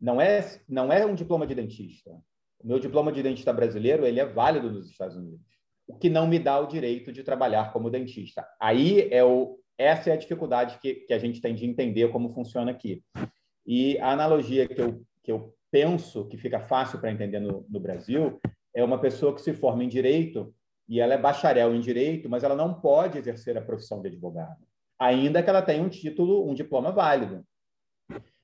não 0.00 0.20
é 0.20 0.60
não 0.68 0.92
é 0.92 1.06
um 1.06 1.14
diploma 1.14 1.46
de 1.46 1.54
dentista. 1.54 2.10
O 2.58 2.66
meu 2.66 2.78
diploma 2.78 3.12
de 3.12 3.22
dentista 3.22 3.52
brasileiro 3.52 4.04
ele 4.04 4.20
é 4.20 4.26
válido 4.26 4.70
nos 4.70 4.90
Estados 4.90 5.16
Unidos 5.16 5.56
o 5.86 5.94
que 5.94 6.10
não 6.10 6.26
me 6.26 6.38
dá 6.38 6.58
o 6.58 6.66
direito 6.66 7.12
de 7.12 7.22
trabalhar 7.22 7.72
como 7.72 7.90
dentista. 7.90 8.46
Aí 8.60 9.08
é 9.12 9.24
o, 9.24 9.58
essa 9.78 10.10
é 10.10 10.12
a 10.12 10.16
dificuldade 10.16 10.78
que, 10.80 10.94
que 10.94 11.14
a 11.14 11.18
gente 11.18 11.40
tem 11.40 11.54
de 11.54 11.64
entender 11.64 12.10
como 12.10 12.30
funciona 12.30 12.70
aqui. 12.70 13.02
E 13.64 13.98
a 13.98 14.10
analogia 14.10 14.66
que 14.66 14.80
eu, 14.80 15.02
que 15.22 15.30
eu 15.30 15.54
penso 15.70 16.26
que 16.26 16.36
fica 16.36 16.60
fácil 16.60 16.98
para 16.98 17.12
entender 17.12 17.40
no, 17.40 17.64
no 17.68 17.80
Brasil 17.80 18.40
é 18.74 18.82
uma 18.82 18.98
pessoa 18.98 19.34
que 19.34 19.40
se 19.40 19.52
forma 19.52 19.84
em 19.84 19.88
direito 19.88 20.52
e 20.88 21.00
ela 21.00 21.14
é 21.14 21.18
bacharel 21.18 21.74
em 21.74 21.80
direito, 21.80 22.28
mas 22.28 22.44
ela 22.44 22.54
não 22.54 22.80
pode 22.80 23.18
exercer 23.18 23.56
a 23.56 23.62
profissão 23.62 24.00
de 24.00 24.08
advogado, 24.08 24.58
ainda 24.98 25.42
que 25.42 25.50
ela 25.50 25.62
tenha 25.62 25.82
um 25.82 25.88
título, 25.88 26.48
um 26.48 26.54
diploma 26.54 26.92
válido. 26.92 27.44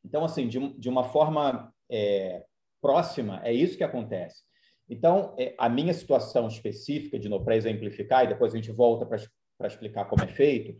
Então, 0.04 0.24
assim, 0.24 0.48
de, 0.48 0.58
de 0.78 0.88
uma 0.88 1.04
forma 1.04 1.72
é, 1.90 2.44
próxima, 2.80 3.40
é 3.44 3.52
isso 3.52 3.76
que 3.76 3.84
acontece. 3.84 4.42
Então, 4.88 5.34
é, 5.38 5.54
a 5.56 5.68
minha 5.68 5.94
situação 5.94 6.48
específica, 6.48 7.18
de 7.18 7.28
para 7.40 7.56
exemplificar, 7.56 8.24
e 8.24 8.28
depois 8.28 8.52
a 8.52 8.56
gente 8.56 8.72
volta 8.72 9.06
para 9.06 9.66
explicar 9.66 10.06
como 10.06 10.24
é 10.24 10.26
feito. 10.26 10.78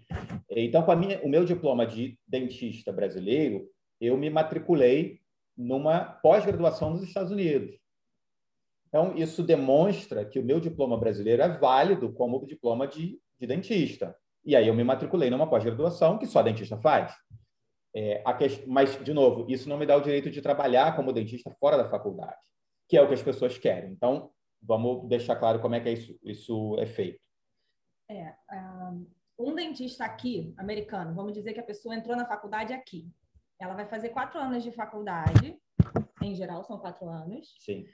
Então, 0.51 0.83
com 0.83 0.95
minha, 0.97 1.21
o 1.23 1.29
meu 1.29 1.45
diploma 1.45 1.87
de 1.87 2.19
dentista 2.27 2.93
brasileiro, 2.93 3.67
eu 4.01 4.17
me 4.17 4.29
matriculei 4.29 5.21
numa 5.57 6.01
pós-graduação 6.01 6.91
nos 6.91 7.03
Estados 7.03 7.31
Unidos. 7.31 7.79
Então, 8.89 9.17
isso 9.17 9.43
demonstra 9.43 10.25
que 10.25 10.39
o 10.39 10.45
meu 10.45 10.61
diploma 10.61 10.99
brasileiro 10.99 11.41
é 11.41 11.49
válido 11.49 12.13
como 12.13 12.45
diploma 12.45 12.87
de, 12.87 13.19
de 13.41 13.47
dentista. 13.47 14.15
E 14.45 14.57
aí 14.57 14.67
eu 14.67 14.75
me 14.75 14.85
matriculei 14.85 15.31
numa 15.31 15.49
pós-graduação 15.49 16.19
que 16.19 16.27
só 16.27 16.43
dentista 16.43 16.77
faz. 16.77 17.15
É, 17.95 18.23
que... 18.35 18.67
Mas, 18.67 19.03
de 19.05 19.13
novo, 19.13 19.47
isso 19.49 19.69
não 19.69 19.77
me 19.77 19.87
dá 19.87 19.97
o 19.97 20.01
direito 20.01 20.31
de 20.31 20.43
trabalhar 20.43 20.97
como 20.97 21.13
dentista 21.13 21.51
fora 21.61 21.77
da 21.77 21.89
faculdade 21.89 22.37
que 22.93 22.97
é 22.99 23.01
o 23.01 23.09
que 23.09 23.15
as 23.15 23.23
pessoas 23.23 23.57
querem. 23.57 23.91
Então, 23.91 24.31
vamos 24.61 25.09
deixar 25.09 25.37
claro 25.37 25.61
como 25.63 25.75
é 25.75 25.81
que 25.81 25.89
é 25.89 25.93
isso, 25.93 26.19
isso 26.23 26.77
é 26.79 26.85
feito. 26.85 27.19
É, 28.11 28.37
um 29.39 29.55
dentista 29.55 30.05
aqui, 30.05 30.55
americano, 30.59 31.15
vamos 31.15 31.33
dizer 31.33 31.55
que 31.55 31.61
a 31.61 31.65
pessoa 31.65 31.95
entrou 31.95 32.15
na 32.15 32.27
faculdade 32.27 32.75
aqui. 32.75 33.11
Ela 33.59 33.73
vai 33.73 33.87
fazer 33.87 34.11
quatro 34.11 34.39
anos 34.39 34.63
de 34.63 34.71
faculdade, 34.71 35.59
em 36.21 36.35
geral 36.35 36.63
são 36.65 36.79
quatro 36.79 37.09
anos. 37.09 37.55
Sim. 37.61 37.87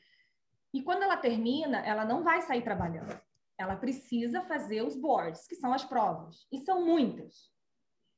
E 0.75 0.83
quando 0.83 1.05
ela 1.05 1.17
termina, 1.17 1.79
ela 1.87 2.05
não 2.05 2.25
vai 2.25 2.43
sair 2.43 2.63
trabalhando. 2.63 3.17
Ela 3.59 3.77
precisa 3.77 4.43
fazer 4.43 4.83
os 4.83 4.97
boards, 4.97 5.47
que 5.47 5.57
são 5.57 5.73
as 5.73 5.85
provas. 5.85 6.47
E 6.53 6.59
são 6.61 6.85
muitas. 6.85 7.51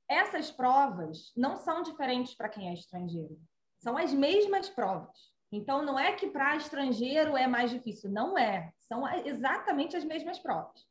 Essas 0.09 0.51
provas 0.51 1.33
não 1.37 1.57
são 1.57 1.83
diferentes 1.83 2.35
para 2.35 2.49
quem 2.49 2.69
é 2.69 2.75
estrangeiro. 2.75 3.41
São 3.79 3.97
as 3.97 4.13
mesmas 4.13 4.69
provas. 4.69 5.33
Então, 5.53 5.83
não 5.83 5.99
é 5.99 6.13
que 6.13 6.29
para 6.29 6.57
estrangeiro 6.57 7.37
é 7.37 7.47
mais 7.47 7.71
difícil, 7.71 8.11
não 8.11 8.39
é. 8.39 8.73
São 8.79 9.09
exatamente 9.25 9.97
as 9.97 10.05
mesmas 10.05 10.39
provas. 10.39 10.87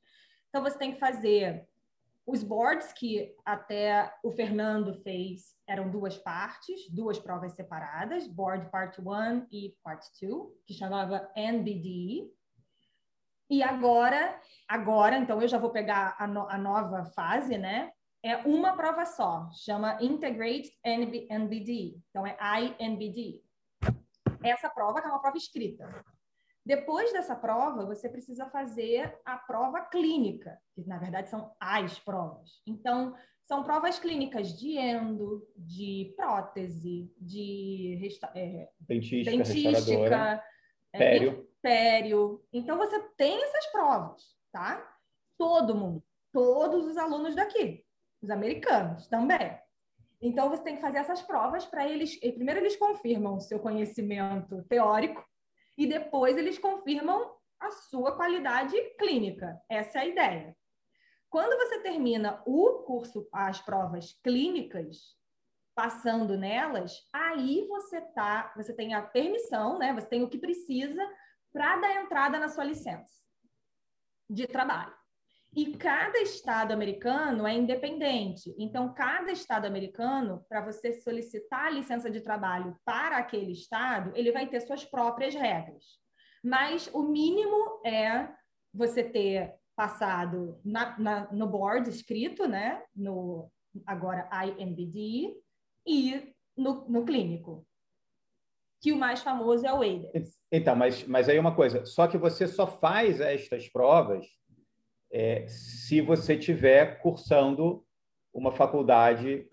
Então, 0.50 0.64
você 0.64 0.78
tem 0.78 0.94
que 0.94 1.00
fazer 1.00 1.68
os 2.26 2.44
boards, 2.44 2.94
que 2.94 3.36
até 3.44 4.14
o 4.24 4.32
Fernando 4.32 4.94
fez, 5.02 5.56
eram 5.68 5.90
duas 5.90 6.18
partes, 6.18 6.90
duas 6.90 7.18
provas 7.18 7.54
separadas, 7.54 8.28
Board 8.28 8.70
Part 8.70 9.02
1 9.02 9.48
e 9.52 9.76
Part 9.84 10.06
2, 10.22 10.48
que 10.66 10.74
chamava 10.74 11.30
NBD. 11.36 12.30
E 13.50 13.64
agora, 13.64 14.40
agora, 14.68 15.18
então 15.18 15.42
eu 15.42 15.48
já 15.48 15.58
vou 15.58 15.72
pegar 15.72 16.16
a, 16.20 16.28
no, 16.28 16.48
a 16.48 16.58
nova 16.58 17.06
fase, 17.06 17.58
né? 17.58 17.92
É 18.24 18.38
uma 18.38 18.76
prova 18.76 19.06
só, 19.06 19.50
chama 19.52 19.98
Integrate 20.02 20.72
NBD. 20.84 21.98
Então 22.10 22.28
é 22.28 22.38
INBD 22.80 23.42
essa 24.44 24.70
prova, 24.70 25.02
que 25.02 25.08
é 25.08 25.10
uma 25.10 25.22
prova 25.22 25.38
escrita. 25.38 25.88
Depois 26.66 27.12
dessa 27.12 27.36
prova, 27.36 27.86
você 27.86 28.10
precisa 28.10 28.46
fazer 28.50 29.18
a 29.26 29.38
prova 29.38 29.82
clínica, 29.82 30.58
que 30.74 30.86
na 30.86 30.98
verdade 30.98 31.30
são 31.30 31.52
as 31.60 31.98
provas. 32.00 32.62
Então, 32.68 33.16
são 33.46 33.64
provas 33.64 33.98
clínicas 33.98 34.54
de 34.58 34.78
endo, 34.78 35.48
de 35.56 36.14
prótese, 36.16 37.12
de 37.20 37.98
resta 38.00 38.32
é, 38.36 38.70
dentística, 38.82 39.38
dentística 39.38 40.44
é, 40.94 40.98
pério. 40.98 41.49
Pério. 41.62 42.44
Então, 42.52 42.78
você 42.78 43.00
tem 43.18 43.44
essas 43.44 43.68
provas, 43.68 44.36
tá? 44.52 44.86
Todo 45.38 45.76
mundo, 45.76 46.04
todos 46.32 46.88
os 46.88 46.98
alunos 46.98 47.36
daqui, 47.36 47.86
os 48.22 48.30
americanos 48.30 49.08
também. 49.08 49.58
Então, 50.22 50.50
você 50.50 50.64
tem 50.64 50.76
que 50.76 50.82
fazer 50.82 50.98
essas 50.98 51.22
provas 51.22 51.66
para 51.66 51.88
eles. 51.88 52.18
Primeiro, 52.20 52.60
eles 52.60 52.76
confirmam 52.76 53.36
o 53.36 53.42
seu 53.42 53.60
conhecimento 53.60 54.64
teórico 54.64 55.24
e 55.78 55.88
depois 55.88 56.38
eles 56.38 56.58
confirmam 56.58 57.34
a 57.60 57.72
sua 57.72 58.16
qualidade 58.16 58.76
clínica. 58.98 59.62
Essa 59.70 60.00
é 60.00 60.02
a 60.02 60.08
ideia. 60.08 60.58
Quando 61.30 61.58
você 61.58 61.82
termina 61.82 62.42
o 62.46 62.84
curso, 62.86 63.28
as 63.32 63.62
provas 63.62 64.14
clínicas, 64.24 65.16
passando 65.76 66.38
nelas, 66.38 67.08
aí 67.14 67.66
você 67.68 68.02
tá, 68.02 68.52
você 68.58 68.74
tem 68.74 68.94
a 68.94 69.02
permissão, 69.02 69.78
né? 69.78 69.94
Você 69.94 70.08
tem 70.08 70.24
o 70.24 70.30
que 70.30 70.38
precisa 70.38 71.02
para 71.60 71.76
dar 71.76 72.02
entrada 72.02 72.40
na 72.40 72.48
sua 72.48 72.64
licença 72.64 73.12
de 74.30 74.48
trabalho. 74.48 74.94
E 75.54 75.76
cada 75.76 76.18
estado 76.20 76.72
americano 76.72 77.46
é 77.46 77.54
independente. 77.54 78.56
Então, 78.58 78.94
cada 78.94 79.30
estado 79.30 79.66
americano, 79.66 80.46
para 80.48 80.62
você 80.62 80.94
solicitar 80.94 81.66
a 81.66 81.70
licença 81.70 82.10
de 82.10 82.22
trabalho 82.22 82.80
para 82.86 83.18
aquele 83.18 83.52
estado, 83.52 84.14
ele 84.16 84.32
vai 84.32 84.48
ter 84.48 84.62
suas 84.62 84.86
próprias 84.86 85.36
regras. 85.36 85.84
Mas 86.42 86.90
o 86.94 87.04
mínimo 87.04 87.82
é 87.86 88.30
você 88.74 89.04
ter 89.04 89.54
passado 89.76 90.62
na, 90.64 90.98
na, 90.98 91.34
no 91.34 91.46
board 91.46 91.90
escrito, 91.90 92.48
né? 92.48 92.82
No 92.96 93.52
agora 93.86 94.30
INBD 94.46 95.36
e 95.86 96.34
no, 96.56 96.88
no 96.88 97.04
clínico. 97.04 97.68
Que 98.82 98.92
o 98.92 98.98
mais 98.98 99.22
famoso 99.22 99.66
é 99.66 99.74
o 99.74 99.82
ADES. 99.82 100.38
Então, 100.52 100.76
mas, 100.76 101.04
mas 101.06 101.28
aí 101.28 101.38
uma 101.38 101.54
coisa, 101.54 101.86
só 101.86 102.08
que 102.08 102.18
você 102.18 102.48
só 102.48 102.66
faz 102.66 103.20
estas 103.20 103.68
provas 103.68 104.26
é, 105.12 105.48
se 105.48 106.02
você 106.02 106.38
tiver 106.38 107.02
cursando 107.02 107.84
uma 108.34 108.52
faculdade 108.52 109.48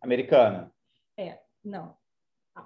americana. 0.00 0.72
É, 1.18 1.38
não. 1.64 1.94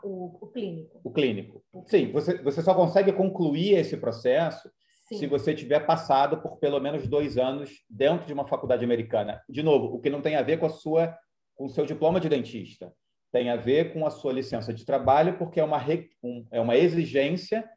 O, 0.02 0.44
o 0.44 0.46
clínico. 0.48 1.00
O 1.02 1.10
clínico. 1.10 1.64
Sim, 1.86 2.10
você, 2.12 2.42
você 2.42 2.62
só 2.62 2.74
consegue 2.74 3.12
concluir 3.12 3.74
esse 3.74 3.96
processo 3.96 4.70
Sim. 5.08 5.18
se 5.18 5.26
você 5.26 5.54
tiver 5.54 5.80
passado 5.86 6.40
por 6.42 6.58
pelo 6.58 6.80
menos 6.80 7.06
dois 7.06 7.38
anos 7.38 7.84
dentro 7.88 8.26
de 8.26 8.32
uma 8.32 8.46
faculdade 8.46 8.84
americana. 8.84 9.42
De 9.48 9.62
novo, 9.62 9.94
o 9.94 10.00
que 10.00 10.10
não 10.10 10.20
tem 10.20 10.36
a 10.36 10.42
ver 10.42 10.58
com 10.58 10.66
a 10.66 10.70
sua 10.70 11.16
com 11.54 11.64
o 11.64 11.70
seu 11.70 11.86
diploma 11.86 12.20
de 12.20 12.28
dentista. 12.28 12.92
Tem 13.32 13.50
a 13.50 13.56
ver 13.56 13.92
com 13.92 14.06
a 14.06 14.10
sua 14.10 14.32
licença 14.32 14.72
de 14.72 14.84
trabalho, 14.84 15.36
porque 15.36 15.60
é 15.60 15.64
uma, 15.64 15.82
um, 16.22 16.46
é 16.50 16.60
uma 16.60 16.76
exigência 16.76 17.68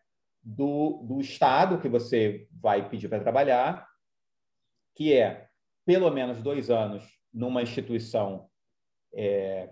do, 0.42 1.04
do 1.04 1.20
Estado 1.20 1.80
que 1.80 1.90
você 1.90 2.48
vai 2.52 2.88
pedir 2.88 3.10
para 3.10 3.20
trabalhar 3.20 3.90
que 5.00 5.14
é 5.14 5.48
pelo 5.86 6.12
menos 6.12 6.42
dois 6.42 6.70
anos 6.70 7.06
numa 7.34 7.62
instituição 7.62 8.50
é, 9.14 9.70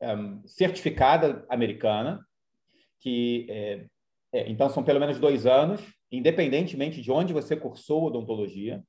é, 0.00 0.16
certificada 0.46 1.44
americana, 1.46 2.26
que 3.00 3.46
é, 3.50 3.86
é, 4.32 4.50
então 4.50 4.70
são 4.70 4.82
pelo 4.82 4.98
menos 4.98 5.18
dois 5.18 5.44
anos, 5.44 5.82
independentemente 6.10 7.02
de 7.02 7.12
onde 7.12 7.34
você 7.34 7.54
cursou 7.54 8.04
odontologia. 8.04 8.82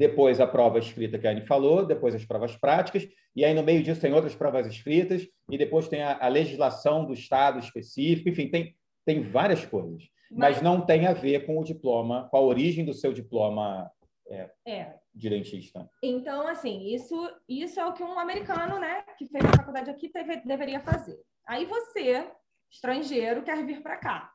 Depois 0.00 0.40
a 0.40 0.46
prova 0.46 0.78
escrita 0.78 1.18
que 1.18 1.28
a 1.28 1.30
Anne 1.30 1.42
falou, 1.42 1.84
depois 1.84 2.14
as 2.14 2.24
provas 2.24 2.56
práticas, 2.56 3.06
e 3.36 3.44
aí 3.44 3.52
no 3.52 3.62
meio 3.62 3.82
disso 3.82 4.00
tem 4.00 4.14
outras 4.14 4.34
provas 4.34 4.66
escritas, 4.66 5.28
e 5.50 5.58
depois 5.58 5.88
tem 5.88 6.00
a, 6.00 6.24
a 6.24 6.26
legislação 6.26 7.04
do 7.04 7.12
estado 7.12 7.58
específico, 7.58 8.30
enfim, 8.30 8.48
tem, 8.48 8.74
tem 9.04 9.20
várias 9.20 9.62
coisas. 9.66 10.08
Mas, 10.30 10.54
mas 10.54 10.62
não 10.62 10.80
tem 10.80 11.06
a 11.06 11.12
ver 11.12 11.44
com 11.44 11.58
o 11.58 11.64
diploma, 11.64 12.30
com 12.30 12.38
a 12.38 12.40
origem 12.40 12.82
do 12.82 12.94
seu 12.94 13.12
diploma 13.12 13.90
é, 14.26 14.50
é. 14.66 14.94
de 15.14 15.28
dentista. 15.28 15.86
Então, 16.02 16.48
assim, 16.48 16.94
isso, 16.94 17.30
isso 17.46 17.78
é 17.78 17.84
o 17.84 17.92
que 17.92 18.02
um 18.02 18.18
americano, 18.18 18.78
né, 18.78 19.02
que 19.18 19.26
fez 19.26 19.44
a 19.44 19.52
faculdade 19.58 19.90
aqui, 19.90 20.08
teve, 20.08 20.36
deveria 20.46 20.80
fazer. 20.80 21.20
Aí 21.46 21.66
você, 21.66 22.26
estrangeiro, 22.70 23.42
quer 23.42 23.66
vir 23.66 23.82
para 23.82 23.98
cá. 23.98 24.32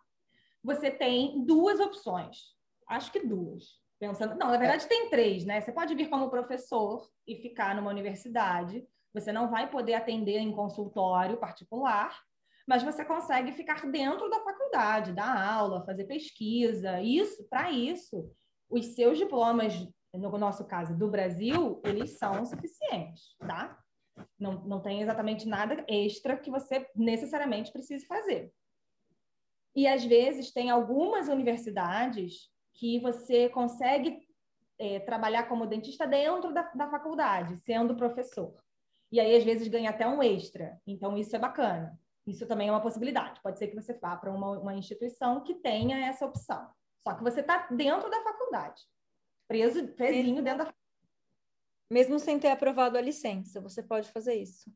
Você 0.64 0.92
tem 0.92 1.44
duas 1.44 1.80
opções. 1.80 2.54
Acho 2.88 3.12
que 3.12 3.26
duas. 3.26 3.84
Pensando, 4.00 4.36
não, 4.36 4.52
na 4.52 4.58
verdade 4.58 4.88
tem 4.88 5.10
três, 5.10 5.46
né? 5.46 5.62
Você 5.62 5.72
pode 5.72 5.96
vir 5.96 6.10
como 6.10 6.30
professor 6.30 7.08
e 7.26 7.36
ficar 7.36 7.76
numa 7.76 7.90
universidade. 7.90 8.86
Você 9.14 9.32
não 9.32 9.50
vai 9.50 9.70
poder 9.70 9.94
atender 9.94 10.38
em 10.38 10.52
consultório 10.52 11.38
particular, 11.38 12.22
mas 12.68 12.84
você 12.84 13.06
consegue 13.06 13.54
ficar 13.54 13.90
dentro 13.90 14.30
da 14.30 14.42
faculdade, 14.42 15.14
dar 15.14 15.54
aula, 15.54 15.86
fazer 15.86 16.04
pesquisa. 16.06 17.02
Isso, 17.02 17.48
para 17.48 17.72
isso, 17.72 18.30
os 18.70 18.88
seus 18.96 19.18
diplomas, 19.18 19.74
no 20.14 20.38
nosso 20.38 20.66
caso, 20.66 20.98
do 20.98 21.10
Brasil, 21.10 21.82
eles 21.86 22.18
são 22.18 22.46
suficientes, 22.46 23.36
tá? 23.40 23.80
Não, 24.38 24.66
não 24.66 24.82
tem 24.82 25.02
exatamente 25.02 25.48
nada 25.48 25.86
extra 25.88 26.38
que 26.38 26.52
você 26.52 26.86
necessariamente 26.96 27.72
precise 27.72 28.06
fazer. 28.06 28.52
E 29.74 29.88
às 29.88 30.04
vezes 30.04 30.52
tem 30.52 30.70
algumas 30.70 31.28
universidades 31.28 32.50
que 32.76 33.00
você 33.00 33.50
consegue 33.50 34.22
é, 34.78 35.00
trabalhar 35.00 35.48
como 35.48 35.66
dentista 35.66 36.06
dentro 36.06 36.54
da, 36.54 36.64
da 36.74 36.90
faculdade, 36.90 37.58
sendo 37.62 37.96
professor. 37.96 38.54
E 39.12 39.20
aí, 39.20 39.36
às 39.36 39.44
vezes, 39.44 39.68
ganha 39.68 39.90
até 39.90 40.08
um 40.08 40.22
extra. 40.22 40.80
Então, 40.86 41.18
isso 41.18 41.36
é 41.36 41.40
bacana. 41.40 41.98
Isso 42.28 42.46
também 42.46 42.68
é 42.68 42.72
uma 42.72 42.82
possibilidade. 42.82 43.40
Pode 43.42 43.58
ser 43.58 43.68
que 43.68 43.76
você 43.76 43.94
vá 43.94 44.18
para 44.18 44.32
uma, 44.32 44.60
uma 44.60 44.76
instituição 44.76 45.42
que 45.42 45.56
tenha 45.56 46.06
essa 46.06 46.26
opção. 46.26 46.70
Só 47.08 47.14
que 47.14 47.24
você 47.24 47.42
está 47.42 47.68
dentro 47.72 48.10
da 48.10 48.22
faculdade, 48.24 48.82
preso, 49.48 49.88
presinho 49.90 50.44
dentro 50.44 50.66
da 50.66 50.74
Mesmo 51.90 52.18
sem 52.18 52.40
ter 52.40 52.50
aprovado 52.50 52.98
a 52.98 53.02
licença, 53.02 53.62
você 53.62 53.84
pode 53.84 54.12
fazer 54.12 54.34
isso. 54.34 54.72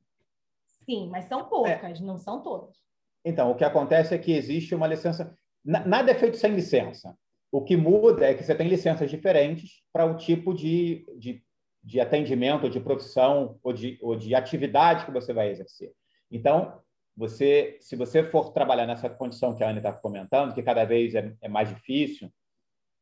Sim, 0.85 1.09
mas 1.09 1.25
são 1.25 1.49
poucas, 1.49 1.99
é. 1.99 2.03
não 2.03 2.19
são 2.19 2.41
todas. 2.41 2.77
Então, 3.25 3.51
o 3.51 3.55
que 3.55 3.63
acontece 3.63 4.13
é 4.13 4.17
que 4.17 4.31
existe 4.31 4.75
uma 4.75 4.87
licença. 4.87 5.35
Nada 5.65 6.11
é 6.11 6.15
feito 6.15 6.37
sem 6.37 6.53
licença. 6.53 7.17
O 7.51 7.63
que 7.63 7.75
muda 7.75 8.25
é 8.25 8.33
que 8.33 8.43
você 8.43 8.53
tem 8.53 8.67
licenças 8.67 9.09
diferentes 9.09 9.81
para 9.91 10.05
o 10.05 10.15
tipo 10.15 10.53
de, 10.53 11.05
de, 11.17 11.43
de 11.83 11.99
atendimento, 11.99 12.69
de 12.69 12.79
profissão 12.79 13.59
ou 13.63 13.73
de, 13.73 13.97
ou 14.01 14.15
de 14.15 14.35
atividade 14.35 15.05
que 15.05 15.11
você 15.11 15.33
vai 15.33 15.49
exercer. 15.49 15.91
Então, 16.31 16.79
você, 17.17 17.77
se 17.81 17.95
você 17.95 18.23
for 18.23 18.53
trabalhar 18.53 18.85
nessa 18.85 19.09
condição 19.09 19.55
que 19.55 19.63
a 19.63 19.69
Ana 19.69 19.79
está 19.79 19.91
comentando, 19.91 20.53
que 20.53 20.63
cada 20.63 20.85
vez 20.85 21.15
é, 21.15 21.35
é 21.41 21.49
mais 21.49 21.69
difícil, 21.69 22.31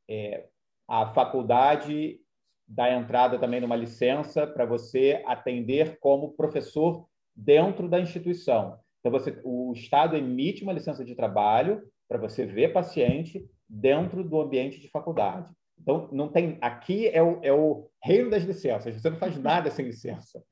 é, 0.10 0.48
a 0.88 1.14
faculdade 1.14 2.20
dá 2.66 2.92
entrada 2.92 3.38
também 3.38 3.60
numa 3.62 3.76
licença 3.76 4.48
para 4.48 4.66
você 4.66 5.22
atender 5.26 6.00
como 6.00 6.34
professor 6.34 7.06
dentro 7.36 7.88
da 7.90 8.00
instituição. 8.00 8.80
Então, 9.00 9.12
você, 9.12 9.40
o 9.44 9.74
Estado 9.74 10.16
emite 10.16 10.64
uma 10.64 10.74
licença 10.74 11.04
de 11.04 11.16
trabalho 11.16 11.84
para 12.08 12.18
você 12.18 12.46
ver 12.46 12.74
paciente 12.74 13.46
dentro 13.70 14.24
do 14.24 14.42
ambiente 14.42 14.80
de 14.80 14.90
faculdade. 14.90 15.54
Então, 15.80 16.10
não 16.12 16.30
tem. 16.30 16.58
Aqui 16.62 17.08
é 17.08 17.22
o, 17.22 17.40
é 17.44 17.54
o 17.54 17.90
reino 18.04 18.30
das 18.30 18.44
licenças. 18.44 18.94
Você 18.94 19.10
não 19.10 19.18
faz 19.18 19.38
nada 19.42 19.70
sem 19.70 19.86
licença. 19.86 20.44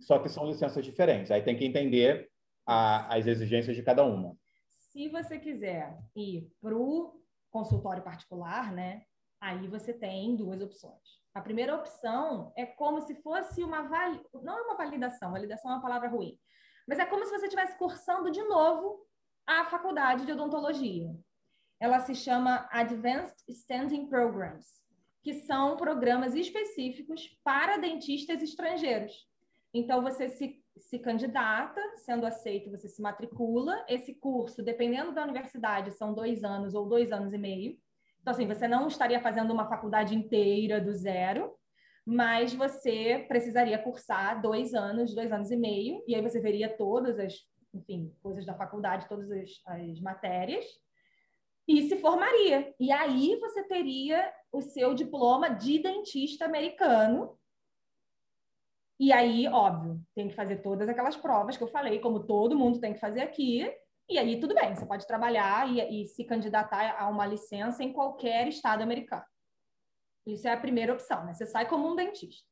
Só 0.00 0.18
que 0.18 0.28
são 0.28 0.46
licenças 0.46 0.84
diferentes. 0.84 1.30
Aí 1.30 1.42
tem 1.42 1.56
que 1.56 1.64
entender 1.64 2.28
a, 2.66 3.14
as 3.14 3.26
exigências 3.26 3.76
de 3.76 3.82
cada 3.82 4.04
uma. 4.04 4.36
Se 4.92 5.08
você 5.08 5.38
quiser 5.38 5.98
ir 6.14 6.50
para 6.60 6.76
o 6.76 7.20
consultório 7.50 8.02
particular, 8.02 8.72
né, 8.72 9.02
aí 9.40 9.66
você 9.68 9.92
tem 9.92 10.36
duas 10.36 10.60
opções. 10.60 11.22
A 11.34 11.40
primeira 11.40 11.74
opção 11.74 12.52
é 12.56 12.64
como 12.64 13.00
se 13.00 13.14
fosse 13.16 13.62
uma 13.62 13.82
vali... 13.82 14.20
não 14.42 14.58
é 14.58 14.62
uma 14.62 14.76
validação, 14.76 15.32
validação 15.32 15.70
é 15.70 15.74
uma 15.74 15.82
palavra 15.82 16.08
ruim, 16.08 16.38
mas 16.86 16.98
é 16.98 17.06
como 17.06 17.24
se 17.24 17.32
você 17.32 17.46
estivesse 17.46 17.76
cursando 17.76 18.30
de 18.30 18.42
novo 18.44 19.04
a 19.46 19.64
faculdade 19.64 20.24
de 20.24 20.32
odontologia. 20.32 21.10
Ela 21.80 22.00
se 22.00 22.14
chama 22.14 22.68
Advanced 22.70 23.36
Standing 23.48 24.06
Programs, 24.06 24.66
que 25.22 25.34
são 25.34 25.76
programas 25.76 26.34
específicos 26.34 27.38
para 27.42 27.76
dentistas 27.76 28.42
estrangeiros. 28.42 29.28
Então, 29.72 30.02
você 30.02 30.28
se 30.28 30.64
se 30.76 30.98
candidata, 30.98 31.80
sendo 31.98 32.26
aceito, 32.26 32.70
você 32.70 32.88
se 32.88 33.00
matricula. 33.00 33.84
Esse 33.88 34.14
curso, 34.14 34.62
dependendo 34.62 35.12
da 35.12 35.22
universidade, 35.22 35.92
são 35.92 36.12
dois 36.12 36.42
anos 36.42 36.74
ou 36.74 36.86
dois 36.86 37.12
anos 37.12 37.32
e 37.32 37.38
meio. 37.38 37.78
Então, 38.20 38.32
assim, 38.32 38.46
você 38.46 38.66
não 38.66 38.88
estaria 38.88 39.20
fazendo 39.20 39.52
uma 39.52 39.68
faculdade 39.68 40.14
inteira 40.14 40.80
do 40.80 40.92
zero, 40.92 41.54
mas 42.04 42.52
você 42.54 43.24
precisaria 43.28 43.78
cursar 43.78 44.40
dois 44.40 44.74
anos, 44.74 45.14
dois 45.14 45.30
anos 45.32 45.50
e 45.50 45.56
meio, 45.56 46.02
e 46.06 46.14
aí 46.14 46.22
você 46.22 46.40
veria 46.40 46.68
todas 46.76 47.18
as, 47.18 47.34
enfim, 47.72 48.12
coisas 48.22 48.44
da 48.44 48.54
faculdade, 48.54 49.08
todas 49.08 49.30
as, 49.30 49.50
as 49.66 50.00
matérias, 50.00 50.64
e 51.66 51.88
se 51.88 51.96
formaria. 51.96 52.74
E 52.78 52.92
aí 52.92 53.36
você 53.36 53.62
teria 53.64 54.32
o 54.52 54.60
seu 54.60 54.94
diploma 54.94 55.48
de 55.48 55.78
dentista 55.78 56.44
americano, 56.44 57.38
e 58.98 59.12
aí, 59.12 59.48
óbvio, 59.48 60.00
tem 60.14 60.28
que 60.28 60.34
fazer 60.34 60.58
todas 60.58 60.88
aquelas 60.88 61.16
provas 61.16 61.56
que 61.56 61.62
eu 61.62 61.68
falei, 61.68 61.98
como 61.98 62.24
todo 62.26 62.56
mundo 62.56 62.80
tem 62.80 62.94
que 62.94 63.00
fazer 63.00 63.22
aqui. 63.22 63.68
E 64.08 64.18
aí, 64.18 64.38
tudo 64.38 64.54
bem, 64.54 64.74
você 64.74 64.86
pode 64.86 65.06
trabalhar 65.06 65.68
e, 65.68 66.02
e 66.02 66.06
se 66.06 66.24
candidatar 66.24 66.96
a 66.98 67.08
uma 67.08 67.26
licença 67.26 67.82
em 67.82 67.92
qualquer 67.92 68.46
estado 68.46 68.82
americano. 68.82 69.24
Isso 70.26 70.46
é 70.46 70.52
a 70.52 70.60
primeira 70.60 70.92
opção, 70.92 71.24
né? 71.24 71.34
Você 71.34 71.44
sai 71.44 71.68
como 71.68 71.88
um 71.88 71.96
dentista. 71.96 72.48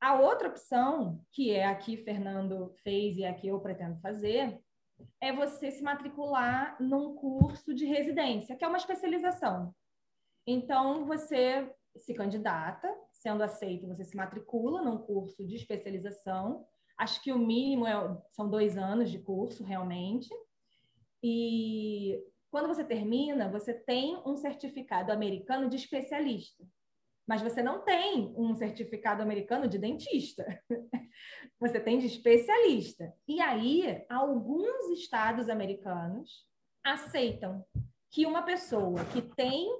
A 0.00 0.14
outra 0.14 0.48
opção, 0.48 1.24
que 1.30 1.52
é 1.52 1.66
a 1.66 1.76
que 1.76 1.96
Fernando 1.98 2.74
fez 2.82 3.16
e 3.18 3.24
a 3.24 3.34
que 3.34 3.46
eu 3.46 3.60
pretendo 3.60 4.00
fazer, 4.00 4.58
é 5.20 5.32
você 5.32 5.70
se 5.70 5.82
matricular 5.82 6.76
num 6.80 7.14
curso 7.14 7.74
de 7.74 7.84
residência, 7.86 8.56
que 8.56 8.64
é 8.64 8.68
uma 8.68 8.78
especialização. 8.78 9.74
Então, 10.46 11.04
você 11.06 11.70
se 11.96 12.14
candidata, 12.14 12.92
sendo 13.12 13.42
aceito, 13.42 13.86
você 13.86 14.04
se 14.04 14.16
matricula 14.16 14.82
num 14.82 14.98
curso 14.98 15.46
de 15.46 15.56
especialização. 15.56 16.66
Acho 16.98 17.22
que 17.22 17.32
o 17.32 17.38
mínimo 17.38 17.86
é, 17.86 17.92
são 18.30 18.48
dois 18.48 18.76
anos 18.76 19.10
de 19.10 19.18
curso, 19.18 19.62
realmente. 19.62 20.28
E 21.22 22.20
quando 22.50 22.68
você 22.68 22.84
termina, 22.84 23.50
você 23.50 23.72
tem 23.72 24.20
um 24.26 24.36
certificado 24.36 25.12
americano 25.12 25.68
de 25.68 25.76
especialista. 25.76 26.64
Mas 27.26 27.40
você 27.40 27.62
não 27.62 27.84
tem 27.84 28.34
um 28.36 28.54
certificado 28.54 29.22
americano 29.22 29.68
de 29.68 29.78
dentista. 29.78 30.44
Você 31.62 31.78
tem 31.78 31.96
de 31.96 32.08
especialista. 32.08 33.14
E 33.28 33.40
aí, 33.40 34.04
alguns 34.10 34.90
estados 34.90 35.48
americanos 35.48 36.44
aceitam 36.82 37.64
que 38.10 38.26
uma 38.26 38.42
pessoa 38.42 39.04
que 39.04 39.22
tem 39.22 39.70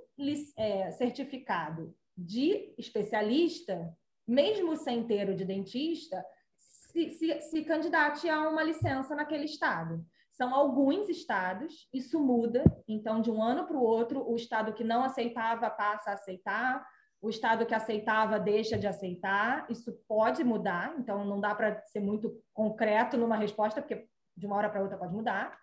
é, 0.56 0.92
certificado 0.92 1.92
de 2.16 2.72
especialista, 2.78 3.92
mesmo 4.24 4.76
sem 4.76 5.04
ter 5.04 5.28
o 5.28 5.34
de 5.34 5.44
dentista, 5.44 6.24
se, 6.56 7.10
se, 7.10 7.40
se 7.40 7.64
candidate 7.64 8.28
a 8.28 8.48
uma 8.48 8.62
licença 8.62 9.16
naquele 9.16 9.46
estado. 9.46 10.06
São 10.30 10.54
alguns 10.54 11.08
estados, 11.08 11.88
isso 11.92 12.20
muda, 12.20 12.62
então, 12.86 13.20
de 13.20 13.28
um 13.28 13.42
ano 13.42 13.66
para 13.66 13.76
o 13.76 13.82
outro, 13.82 14.24
o 14.24 14.36
estado 14.36 14.72
que 14.72 14.84
não 14.84 15.02
aceitava 15.02 15.68
passa 15.68 16.10
a 16.10 16.14
aceitar, 16.14 16.86
o 17.22 17.30
estado 17.30 17.64
que 17.64 17.74
aceitava 17.74 18.40
deixa 18.40 18.76
de 18.76 18.88
aceitar, 18.88 19.64
isso 19.70 19.92
pode 20.08 20.42
mudar, 20.42 20.92
então 20.98 21.24
não 21.24 21.40
dá 21.40 21.54
para 21.54 21.80
ser 21.86 22.00
muito 22.00 22.42
concreto 22.52 23.16
numa 23.16 23.36
resposta, 23.36 23.80
porque 23.80 24.08
de 24.36 24.44
uma 24.44 24.56
hora 24.56 24.68
para 24.68 24.82
outra 24.82 24.98
pode 24.98 25.14
mudar. 25.14 25.56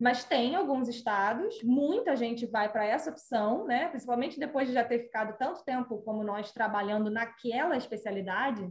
Mas 0.00 0.24
tem 0.24 0.56
alguns 0.56 0.88
estados, 0.88 1.62
muita 1.62 2.16
gente 2.16 2.44
vai 2.44 2.70
para 2.70 2.84
essa 2.84 3.10
opção, 3.10 3.64
né? 3.66 3.88
principalmente 3.88 4.38
depois 4.38 4.66
de 4.66 4.74
já 4.74 4.84
ter 4.84 5.04
ficado 5.04 5.38
tanto 5.38 5.64
tempo 5.64 6.02
como 6.02 6.24
nós 6.24 6.52
trabalhando 6.52 7.08
naquela 7.08 7.76
especialidade, 7.76 8.68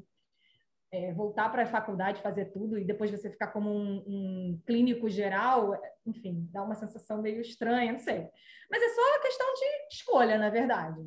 é, 0.92 1.14
voltar 1.14 1.50
para 1.50 1.64
a 1.64 1.68
faculdade, 1.68 2.22
fazer 2.22 2.52
tudo, 2.52 2.78
e 2.78 2.84
depois 2.84 3.10
você 3.10 3.30
ficar 3.30 3.48
como 3.48 3.72
um, 3.72 4.04
um, 4.06 4.62
clínico 4.68 5.10
geral, 5.10 5.74
enfim, 6.06 6.48
dá 6.52 6.62
uma 6.62 6.76
sensação 6.76 7.22
meio 7.22 7.40
estranha, 7.40 7.94
não 7.94 8.00
sei. 8.00 8.30
Mas 8.70 8.84
é 8.84 8.90
só 8.90 9.22
questão 9.22 9.54
de 9.54 9.96
escolha, 9.96 10.38
na 10.38 10.50
verdade. 10.50 11.02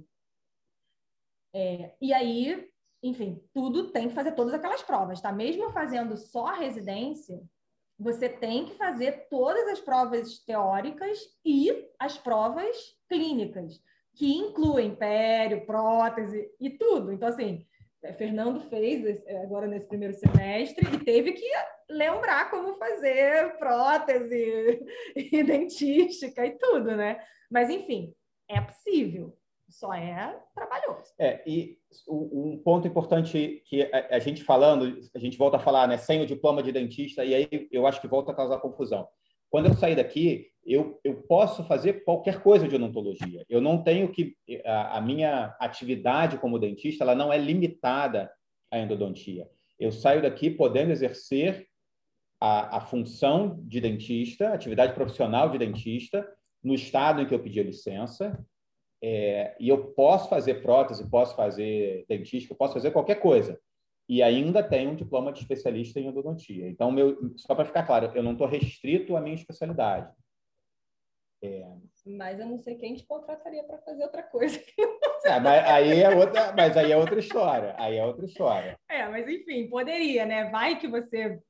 É, 1.55 1.95
e 2.01 2.13
aí, 2.13 2.69
enfim, 3.03 3.43
tudo 3.55 3.91
tem 3.91 4.09
que 4.09 4.15
fazer 4.15 4.33
todas 4.33 4.55
aquelas 4.55 4.83
provas, 4.83 5.21
tá? 5.21 5.33
Mesmo 5.33 5.71
fazendo 5.71 6.17
só 6.17 6.49
a 6.49 6.57
residência, 6.57 7.41
você 7.99 8.29
tem 8.29 8.67
que 8.67 8.77
fazer 8.77 9.27
todas 9.29 9.67
as 9.69 9.81
provas 9.81 10.39
teóricas 10.45 11.19
e 11.45 11.89
as 11.99 12.17
provas 12.17 12.77
clínicas, 13.09 13.83
que 14.15 14.37
incluem 14.37 14.95
pério, 14.95 15.67
prótese 15.67 16.49
e 16.61 16.71
tudo. 16.71 17.13
Então, 17.13 17.29
assim, 17.29 17.67
é, 18.03 18.13
Fernando 18.13 18.61
fez 18.69 19.25
é, 19.27 19.43
agora 19.43 19.67
nesse 19.67 19.89
primeiro 19.89 20.15
semestre 20.15 20.87
e 20.95 21.05
teve 21.05 21.33
que 21.33 21.47
lembrar 21.91 22.51
como 22.51 22.77
fazer 22.77 23.57
prótese 23.59 24.81
e 25.17 25.43
dentística 25.43 26.47
e 26.47 26.57
tudo, 26.57 26.95
né? 26.97 27.21
Mas, 27.51 27.69
enfim, 27.71 28.15
é 28.49 28.61
possível, 28.61 29.37
só 29.79 29.95
é 29.95 30.37
trabalhoso. 30.55 31.13
É, 31.19 31.41
e 31.47 31.79
um 32.09 32.59
ponto 32.59 32.89
importante 32.89 33.63
que 33.67 33.89
a, 34.11 34.19
gente 34.19 34.43
falando, 34.43 34.99
a 35.15 35.19
gente 35.19 35.39
volta 35.39 35.57
a 35.57 35.61
falar, 35.61 35.87
né, 35.87 35.97
sem 35.97 36.21
o 36.21 36.27
diploma 36.27 36.63
de 36.63 36.73
dentista, 36.73 37.25
e 37.25 37.33
aí 37.33 37.69
eu 37.71 37.87
acho 37.87 38.01
que 38.01 38.09
volta 38.09 38.33
a 38.33 38.35
causar 38.35 38.59
confusão. 38.59 39.07
Quando 39.49 39.67
eu 39.67 39.75
sair 39.75 39.95
daqui, 39.95 40.49
eu, 40.67 41.01
eu 41.05 41.23
posso 41.23 41.63
fazer 41.65 42.05
qualquer 42.05 42.43
coisa 42.43 42.67
de 42.67 42.75
odontologia. 42.75 43.47
Eu 43.49 43.61
não 43.61 43.83
tenho 43.83 44.11
que. 44.11 44.37
A, 44.67 44.99
a 44.99 45.01
minha 45.01 45.57
atividade 45.61 46.39
como 46.39 46.59
dentista 46.59 47.05
ela 47.05 47.15
não 47.15 47.33
é 47.33 47.39
limitada 47.39 48.31
à 48.71 48.79
endodontia. 48.79 49.49
Eu 49.79 49.93
saio 49.93 50.21
daqui 50.21 50.51
podendo 50.51 50.91
exercer 50.91 51.67
a, 52.41 52.79
a 52.79 52.81
função 52.81 53.61
de 53.63 53.81
dentista, 53.81 54.53
atividade 54.53 54.93
profissional 54.93 55.49
de 55.49 55.57
dentista, 55.57 56.29
no 56.63 56.75
estado 56.75 57.23
em 57.23 57.27
que 57.27 57.35
eu 57.35 57.41
pedi 57.41 57.61
a 57.61 57.65
licença, 57.65 58.37
é, 59.03 59.57
e 59.61 59.69
eu 59.69 59.93
posso 59.93 60.29
fazer 60.29 60.63
prótese, 60.63 61.09
posso 61.09 61.37
fazer 61.37 62.05
dentística, 62.09 62.55
posso 62.55 62.75
fazer 62.75 62.91
qualquer 62.91 63.17
coisa. 63.17 63.59
E 64.09 64.23
ainda 64.23 64.63
tenho 64.63 64.91
um 64.91 64.97
diploma 64.97 65.33
de 65.33 65.41
especialista 65.41 66.01
em 66.01 66.07
endodontia. 66.07 66.69
Então, 66.69 66.91
meu, 66.91 67.17
só 67.37 67.55
para 67.55 67.67
ficar 67.67 67.85
claro, 67.85 68.11
eu 68.15 68.23
não 68.23 68.33
estou 68.33 68.47
restrito 68.47 69.17
à 69.17 69.21
minha 69.21 69.35
especialidade. 69.35 70.11
É... 71.43 71.65
Mas 72.07 72.41
eu 72.41 72.47
não 72.47 72.59
sei 72.59 72.77
quem 72.77 72.95
te 72.95 73.07
contrataria 73.07 73.63
para 73.63 73.79
fazer 73.79 74.03
outra 74.03 74.23
coisa. 74.23 74.59
É, 75.25 75.39
mas 75.41 75.65
aí 75.67 76.01
é 76.01 76.17
outra, 76.17 76.53
mas 76.57 76.77
aí 76.77 76.93
é 76.93 76.97
outra 76.97 77.19
história. 77.19 77.75
Aí 77.77 77.97
é 77.97 78.07
outra 78.07 78.25
história. 78.25 78.79
É, 78.89 79.07
mas 79.09 79.29
enfim, 79.29 79.69
poderia, 79.69 80.25
né? 80.25 80.49
Vai 80.49 80.79
que 80.79 80.89
você 80.89 81.41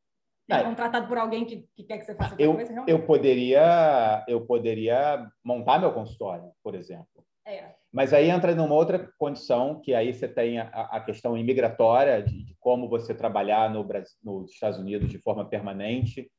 é 0.50 0.62
contratado 0.62 1.06
por 1.06 1.18
alguém 1.18 1.44
que, 1.44 1.68
que, 1.76 1.84
quer 1.84 1.98
que 1.98 2.06
você 2.06 2.14
faça 2.14 2.30
outra 2.30 2.44
eu, 2.44 2.54
coisa. 2.54 2.72
Realmente. 2.72 2.90
Eu 2.90 3.06
poderia, 3.06 4.24
eu 4.26 4.46
poderia 4.46 5.30
montar 5.44 5.78
meu 5.78 5.92
consultório, 5.92 6.50
por 6.62 6.74
exemplo. 6.74 7.17
É. 7.48 7.74
Mas 7.90 8.12
aí 8.12 8.28
entra 8.28 8.54
numa 8.54 8.74
outra 8.74 9.10
condição, 9.18 9.80
que 9.80 9.94
aí 9.94 10.12
você 10.12 10.28
tem 10.28 10.58
a, 10.58 10.68
a 10.68 11.00
questão 11.00 11.36
imigratória, 11.36 12.22
de, 12.22 12.44
de, 12.44 12.54
como 12.60 12.88
você 12.88 13.14
trabalhar 13.14 13.72
no 13.72 13.82
Brasil, 13.82 14.14
nos 14.22 14.52
Estados 14.52 14.78
Unidos 14.78 15.08
de 15.08 15.18
forma 15.18 15.48
permanente, 15.48 16.30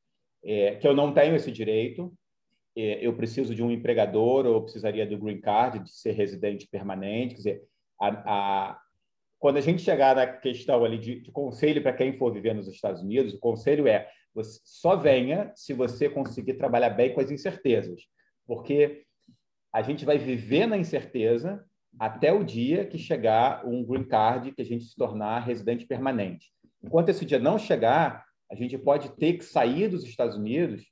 é, 0.44 0.76
que 0.76 0.86
eu 0.86 0.94
não 0.94 1.12
tenho 1.12 1.34
esse 1.34 1.50
direito. 1.50 2.12
É, 2.76 3.04
eu 3.04 3.16
preciso 3.16 3.52
de 3.52 3.62
um 3.62 3.72
empregador, 3.72 4.46
ou 4.46 4.62
precisaria 4.62 5.04
do 5.04 5.18
green 5.18 5.40
card, 5.40 5.80
de 5.80 5.90
ser 5.90 6.12
residente 6.12 6.68
permanente. 6.68 7.34
Quer 7.34 7.38
dizer, 7.38 7.62
a, 8.00 8.08
a, 8.08 8.80
quando 9.40 9.56
a 9.56 9.60
gente 9.60 9.82
chegar 9.82 10.14
na 10.14 10.28
questão 10.28 10.84
ali 10.84 10.96
de, 10.96 11.20
de 11.20 11.32
conselho 11.32 11.82
para 11.82 11.92
quem 11.92 12.16
for 12.16 12.32
viver 12.32 12.54
nos 12.54 12.68
Estados 12.68 13.02
Unidos, 13.02 13.34
o 13.34 13.40
conselho 13.40 13.88
é 13.88 14.08
você 14.32 14.60
só 14.64 14.94
venha 14.94 15.50
se 15.56 15.74
você 15.74 16.08
conseguir 16.08 16.54
trabalhar 16.54 16.90
bem 16.90 17.12
com 17.12 17.20
as 17.20 17.32
incertezas, 17.32 18.02
porque 18.46 19.04
a 19.72 19.82
gente 19.82 20.04
vai 20.04 20.18
viver 20.18 20.66
na 20.66 20.76
incerteza 20.76 21.64
até 21.98 22.32
o 22.32 22.44
dia 22.44 22.86
que 22.86 22.98
chegar 22.98 23.66
um 23.66 23.84
green 23.84 24.04
card 24.04 24.52
que 24.52 24.62
a 24.62 24.64
gente 24.64 24.84
se 24.84 24.96
tornar 24.96 25.40
residente 25.40 25.86
permanente. 25.86 26.52
Enquanto 26.82 27.08
esse 27.08 27.24
dia 27.24 27.38
não 27.38 27.58
chegar, 27.58 28.24
a 28.50 28.54
gente 28.54 28.76
pode 28.78 29.10
ter 29.16 29.34
que 29.34 29.44
sair 29.44 29.88
dos 29.88 30.04
Estados 30.04 30.36
Unidos. 30.36 30.84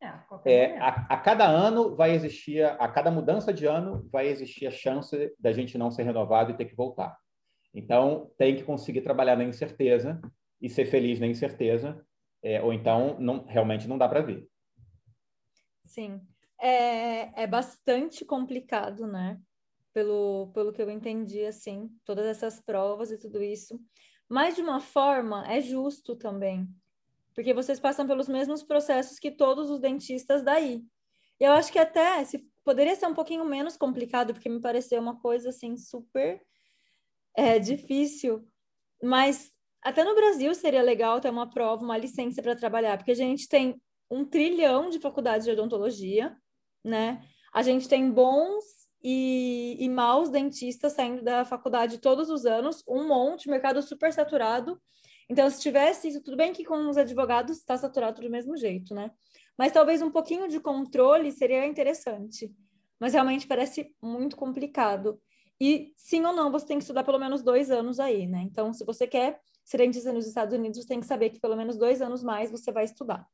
É, 0.00 0.52
é, 0.52 0.78
a, 0.78 0.88
a, 0.88 1.16
cada 1.16 1.46
ano 1.46 1.96
vai 1.96 2.12
existir, 2.12 2.62
a 2.62 2.86
cada 2.88 3.10
mudança 3.10 3.52
de 3.52 3.66
ano 3.66 4.06
vai 4.12 4.28
existir 4.28 4.66
a 4.66 4.70
chance 4.70 5.34
da 5.38 5.52
gente 5.52 5.78
não 5.78 5.90
ser 5.90 6.02
renovado 6.02 6.50
e 6.50 6.56
ter 6.56 6.66
que 6.66 6.76
voltar. 6.76 7.16
Então, 7.72 8.30
tem 8.36 8.54
que 8.54 8.62
conseguir 8.62 9.00
trabalhar 9.00 9.36
na 9.36 9.44
incerteza 9.44 10.20
e 10.60 10.68
ser 10.68 10.84
feliz 10.86 11.18
na 11.18 11.26
incerteza, 11.26 12.04
é, 12.42 12.62
ou 12.62 12.72
então 12.72 13.18
não, 13.18 13.44
realmente 13.46 13.88
não 13.88 13.98
dá 13.98 14.08
para 14.08 14.20
ver. 14.20 14.46
Sim 15.86 16.20
é, 16.64 17.42
é 17.42 17.46
bastante 17.46 18.24
complicado, 18.24 19.06
né? 19.06 19.38
Pelo, 19.92 20.50
pelo 20.54 20.72
que 20.72 20.80
eu 20.80 20.90
entendi, 20.90 21.44
assim, 21.44 21.90
todas 22.04 22.24
essas 22.24 22.60
provas 22.60 23.12
e 23.12 23.18
tudo 23.18 23.42
isso. 23.42 23.78
Mas, 24.26 24.56
de 24.56 24.62
uma 24.62 24.80
forma, 24.80 25.46
é 25.46 25.60
justo 25.60 26.16
também, 26.16 26.66
porque 27.34 27.52
vocês 27.52 27.78
passam 27.78 28.06
pelos 28.06 28.28
mesmos 28.28 28.62
processos 28.62 29.18
que 29.18 29.30
todos 29.30 29.70
os 29.70 29.78
dentistas 29.78 30.42
daí. 30.42 30.82
E 31.38 31.44
eu 31.44 31.52
acho 31.52 31.70
que 31.70 31.78
até 31.78 32.24
se, 32.24 32.38
poderia 32.64 32.96
ser 32.96 33.06
um 33.06 33.14
pouquinho 33.14 33.44
menos 33.44 33.76
complicado, 33.76 34.32
porque 34.32 34.48
me 34.48 34.60
pareceu 34.60 35.00
uma 35.02 35.20
coisa, 35.20 35.50
assim, 35.50 35.76
super 35.76 36.40
é, 37.36 37.58
difícil. 37.58 38.48
Mas 39.02 39.52
até 39.82 40.02
no 40.02 40.14
Brasil 40.14 40.54
seria 40.54 40.80
legal 40.80 41.20
ter 41.20 41.28
uma 41.28 41.50
prova, 41.50 41.84
uma 41.84 41.98
licença 41.98 42.42
para 42.42 42.56
trabalhar, 42.56 42.96
porque 42.96 43.12
a 43.12 43.16
gente 43.16 43.46
tem 43.48 43.78
um 44.10 44.24
trilhão 44.24 44.88
de 44.88 44.98
faculdades 44.98 45.44
de 45.44 45.52
odontologia, 45.52 46.34
né? 46.84 47.22
A 47.52 47.62
gente 47.62 47.88
tem 47.88 48.10
bons 48.10 48.64
e, 49.02 49.76
e 49.78 49.88
maus 49.88 50.30
dentistas 50.30 50.92
saindo 50.92 51.22
da 51.22 51.44
faculdade 51.44 51.98
todos 51.98 52.30
os 52.30 52.46
anos, 52.46 52.82
um 52.88 53.06
monte, 53.06 53.48
mercado 53.48 53.80
super 53.82 54.12
saturado. 54.12 54.80
Então, 55.28 55.48
se 55.48 55.60
tivesse 55.60 56.08
isso, 56.08 56.22
tudo 56.22 56.36
bem 56.36 56.52
que 56.52 56.64
com 56.64 56.88
os 56.88 56.96
advogados 56.96 57.58
está 57.58 57.76
saturado 57.76 58.20
do 58.20 58.30
mesmo 58.30 58.56
jeito, 58.56 58.94
né? 58.94 59.10
Mas 59.56 59.72
talvez 59.72 60.02
um 60.02 60.10
pouquinho 60.10 60.48
de 60.48 60.60
controle 60.60 61.32
seria 61.32 61.66
interessante. 61.66 62.52
Mas 62.98 63.12
realmente 63.12 63.46
parece 63.46 63.94
muito 64.02 64.36
complicado. 64.36 65.20
E 65.60 65.92
sim 65.96 66.24
ou 66.24 66.32
não, 66.32 66.50
você 66.50 66.66
tem 66.66 66.78
que 66.78 66.84
estudar 66.84 67.04
pelo 67.04 67.18
menos 67.18 67.42
dois 67.42 67.70
anos 67.70 68.00
aí, 68.00 68.26
né? 68.26 68.42
Então, 68.42 68.72
se 68.72 68.84
você 68.84 69.06
quer 69.06 69.40
ser 69.64 69.78
dentista 69.78 70.12
nos 70.12 70.26
Estados 70.26 70.54
Unidos, 70.54 70.78
você 70.78 70.88
tem 70.88 71.00
que 71.00 71.06
saber 71.06 71.30
que 71.30 71.40
pelo 71.40 71.56
menos 71.56 71.76
dois 71.76 72.02
anos 72.02 72.22
mais 72.22 72.50
você 72.50 72.72
vai 72.72 72.84
estudar. 72.84 73.26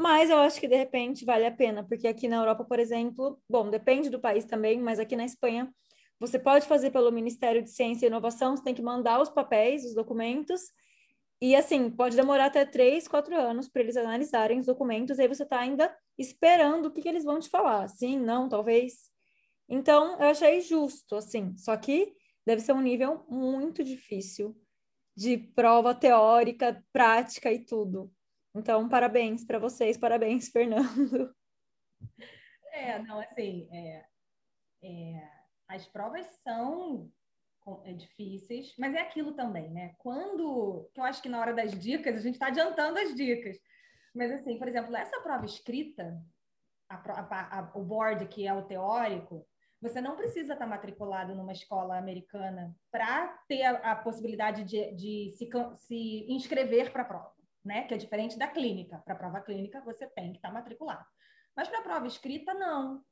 Mas 0.00 0.30
eu 0.30 0.38
acho 0.38 0.60
que 0.60 0.68
de 0.68 0.76
repente 0.76 1.24
vale 1.24 1.44
a 1.44 1.50
pena, 1.50 1.82
porque 1.82 2.06
aqui 2.06 2.28
na 2.28 2.36
Europa, 2.36 2.64
por 2.64 2.78
exemplo, 2.78 3.36
bom, 3.50 3.68
depende 3.68 4.08
do 4.08 4.20
país 4.20 4.44
também, 4.44 4.78
mas 4.80 5.00
aqui 5.00 5.16
na 5.16 5.24
Espanha 5.24 5.74
você 6.20 6.38
pode 6.38 6.68
fazer 6.68 6.92
pelo 6.92 7.10
Ministério 7.10 7.60
de 7.60 7.68
Ciência 7.68 8.06
e 8.06 8.08
Inovação, 8.08 8.56
você 8.56 8.62
tem 8.62 8.76
que 8.76 8.82
mandar 8.82 9.20
os 9.20 9.28
papéis, 9.28 9.84
os 9.84 9.96
documentos, 9.96 10.60
e 11.42 11.56
assim, 11.56 11.90
pode 11.90 12.14
demorar 12.14 12.46
até 12.46 12.64
três, 12.64 13.08
quatro 13.08 13.34
anos 13.36 13.68
para 13.68 13.82
eles 13.82 13.96
analisarem 13.96 14.60
os 14.60 14.66
documentos, 14.66 15.18
e 15.18 15.22
aí 15.22 15.28
você 15.28 15.42
está 15.42 15.58
ainda 15.58 15.92
esperando 16.16 16.86
o 16.86 16.90
que, 16.92 17.02
que 17.02 17.08
eles 17.08 17.24
vão 17.24 17.40
te 17.40 17.48
falar. 17.48 17.88
Sim, 17.88 18.20
não, 18.20 18.48
talvez. 18.48 19.10
Então, 19.68 20.12
eu 20.20 20.28
achei 20.28 20.60
justo, 20.60 21.16
assim, 21.16 21.56
só 21.56 21.76
que 21.76 22.14
deve 22.46 22.62
ser 22.62 22.72
um 22.72 22.80
nível 22.80 23.24
muito 23.28 23.82
difícil 23.82 24.56
de 25.16 25.36
prova 25.36 25.92
teórica, 25.92 26.84
prática 26.92 27.52
e 27.52 27.64
tudo. 27.64 28.12
Então, 28.54 28.88
parabéns 28.88 29.44
para 29.44 29.58
vocês, 29.58 29.96
parabéns, 29.96 30.48
Fernando. 30.52 31.34
É, 32.72 32.98
não, 33.00 33.20
assim, 33.20 33.68
é, 33.72 34.04
é, 34.82 35.28
as 35.68 35.86
provas 35.86 36.26
são 36.42 37.10
é, 37.84 37.92
difíceis, 37.92 38.74
mas 38.78 38.94
é 38.94 39.00
aquilo 39.00 39.32
também, 39.34 39.70
né? 39.70 39.94
Quando, 39.98 40.88
que 40.94 41.00
eu 41.00 41.04
acho 41.04 41.20
que 41.22 41.28
na 41.28 41.40
hora 41.40 41.52
das 41.52 41.72
dicas, 41.78 42.16
a 42.16 42.20
gente 42.20 42.34
está 42.34 42.48
adiantando 42.48 42.98
as 42.98 43.14
dicas, 43.14 43.58
mas 44.14 44.30
assim, 44.32 44.58
por 44.58 44.68
exemplo, 44.68 44.94
essa 44.96 45.20
prova 45.20 45.44
escrita, 45.44 46.20
a, 46.88 46.96
a, 46.96 47.58
a, 47.58 47.78
o 47.78 47.84
board, 47.84 48.26
que 48.28 48.46
é 48.46 48.52
o 48.52 48.64
teórico, 48.64 49.46
você 49.80 50.00
não 50.00 50.16
precisa 50.16 50.54
estar 50.54 50.66
matriculado 50.66 51.34
numa 51.34 51.52
escola 51.52 51.96
americana 51.98 52.74
para 52.90 53.28
ter 53.46 53.64
a, 53.64 53.94
possibilidade 53.94 54.64
de, 54.64 54.92
de 54.94 55.30
se, 55.36 55.48
se 55.76 56.26
inscrever 56.32 56.90
para 56.90 57.02
a 57.02 57.04
prova 57.04 57.37
né? 57.68 57.82
Que 57.82 57.94
é 57.94 57.98
diferente 57.98 58.38
da 58.38 58.48
clínica. 58.48 58.98
Para 59.04 59.14
a 59.14 59.18
prova 59.18 59.40
clínica, 59.42 59.80
você 59.82 60.06
tem 60.08 60.32
que 60.32 60.38
estar 60.38 60.48
tá 60.48 60.54
matriculado. 60.54 61.04
Mas 61.54 61.68
para 61.68 61.80
a 61.80 61.82
prova 61.82 62.06
escrita, 62.06 62.54
não. 62.54 63.04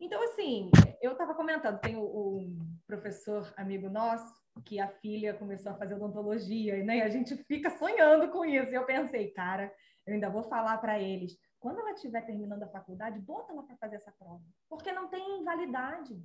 Então, 0.00 0.22
assim, 0.22 0.70
eu 1.02 1.12
estava 1.12 1.34
comentando, 1.34 1.80
tem 1.80 1.96
o, 1.96 2.56
professor 2.86 3.52
amigo 3.56 3.90
nosso, 3.90 4.32
que 4.64 4.78
a 4.78 4.88
filha 4.88 5.34
começou 5.34 5.72
a 5.72 5.74
fazer 5.74 5.94
odontologia, 5.94 6.82
né? 6.84 6.98
E 6.98 7.02
a 7.02 7.08
gente 7.08 7.36
fica 7.44 7.70
sonhando 7.70 8.30
com 8.30 8.44
isso. 8.44 8.70
E 8.70 8.74
eu 8.74 8.86
pensei, 8.86 9.30
cara, 9.32 9.72
eu 10.06 10.14
ainda 10.14 10.30
vou 10.30 10.44
falar 10.44 10.78
para 10.78 11.00
eles, 11.00 11.36
quando 11.58 11.80
ela 11.80 11.92
estiver 11.92 12.24
terminando 12.24 12.62
a 12.62 12.68
faculdade, 12.68 13.18
bota 13.18 13.52
ela 13.52 13.64
para 13.64 13.76
fazer 13.76 13.96
essa 13.96 14.12
prova, 14.12 14.44
porque 14.68 14.92
não 14.92 15.08
tem 15.08 15.42
validade. 15.42 16.22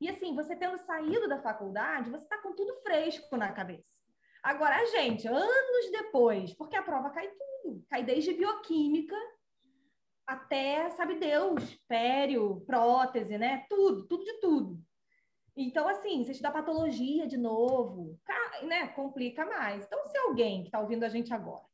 E 0.00 0.08
assim, 0.08 0.34
você 0.34 0.54
tendo 0.54 0.78
saído 0.78 1.28
da 1.28 1.42
faculdade, 1.42 2.10
você 2.10 2.24
está 2.24 2.40
com 2.40 2.54
tudo 2.54 2.80
fresco 2.82 3.36
na 3.36 3.52
cabeça. 3.52 3.93
Agora, 4.44 4.76
a 4.76 4.84
gente, 4.84 5.26
anos 5.26 5.90
depois, 5.90 6.52
porque 6.52 6.76
a 6.76 6.82
prova 6.82 7.08
cai 7.08 7.26
tudo, 7.28 7.82
cai 7.88 8.04
desde 8.04 8.34
bioquímica 8.34 9.16
até, 10.26 10.90
sabe 10.90 11.18
Deus, 11.18 11.74
pério, 11.88 12.62
prótese, 12.66 13.38
né? 13.38 13.64
Tudo, 13.70 14.06
tudo 14.06 14.22
de 14.22 14.34
tudo. 14.40 14.78
Então, 15.56 15.88
assim, 15.88 16.22
se 16.24 16.32
estudar 16.32 16.52
patologia 16.52 17.26
de 17.26 17.38
novo, 17.38 18.20
né, 18.64 18.88
complica 18.88 19.46
mais. 19.46 19.86
Então, 19.86 20.04
se 20.08 20.18
alguém 20.18 20.60
que 20.60 20.68
está 20.68 20.78
ouvindo 20.78 21.04
a 21.04 21.08
gente 21.08 21.32
agora 21.32 21.64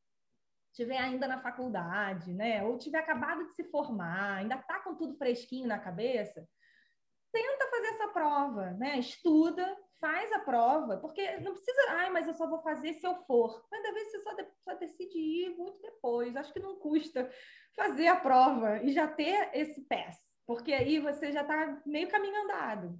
estiver 0.70 0.98
ainda 0.98 1.26
na 1.26 1.40
faculdade, 1.42 2.32
né, 2.32 2.62
ou 2.62 2.78
tiver 2.78 2.98
acabado 2.98 3.44
de 3.46 3.54
se 3.56 3.64
formar, 3.64 4.36
ainda 4.36 4.54
está 4.54 4.78
com 4.78 4.94
tudo 4.94 5.16
fresquinho 5.16 5.66
na 5.66 5.80
cabeça, 5.80 6.48
tenta 7.32 7.68
fazer 7.68 7.86
essa 7.88 8.08
prova, 8.08 8.70
né? 8.72 8.96
Estuda, 8.98 9.76
faz 10.00 10.32
a 10.32 10.38
prova, 10.40 10.96
porque 10.96 11.38
não 11.38 11.52
precisa, 11.52 11.80
ai, 11.90 12.10
mas 12.10 12.26
eu 12.26 12.34
só 12.34 12.48
vou 12.48 12.60
fazer 12.62 12.94
se 12.94 13.06
eu 13.06 13.14
for. 13.26 13.64
Mas 13.70 13.84
às 13.84 13.94
vezes 13.94 14.12
você 14.12 14.20
só, 14.20 14.32
de, 14.32 14.46
só 14.64 14.74
decide 14.74 15.18
ir 15.18 15.56
muito 15.56 15.80
depois. 15.80 16.34
Acho 16.34 16.52
que 16.52 16.60
não 16.60 16.76
custa 16.76 17.30
fazer 17.76 18.08
a 18.08 18.16
prova 18.16 18.82
e 18.82 18.92
já 18.92 19.06
ter 19.06 19.50
esse 19.52 19.82
PES, 19.82 20.16
porque 20.46 20.72
aí 20.72 20.98
você 20.98 21.30
já 21.30 21.42
está 21.42 21.80
meio 21.86 22.08
caminho 22.08 22.42
andado. 22.44 22.98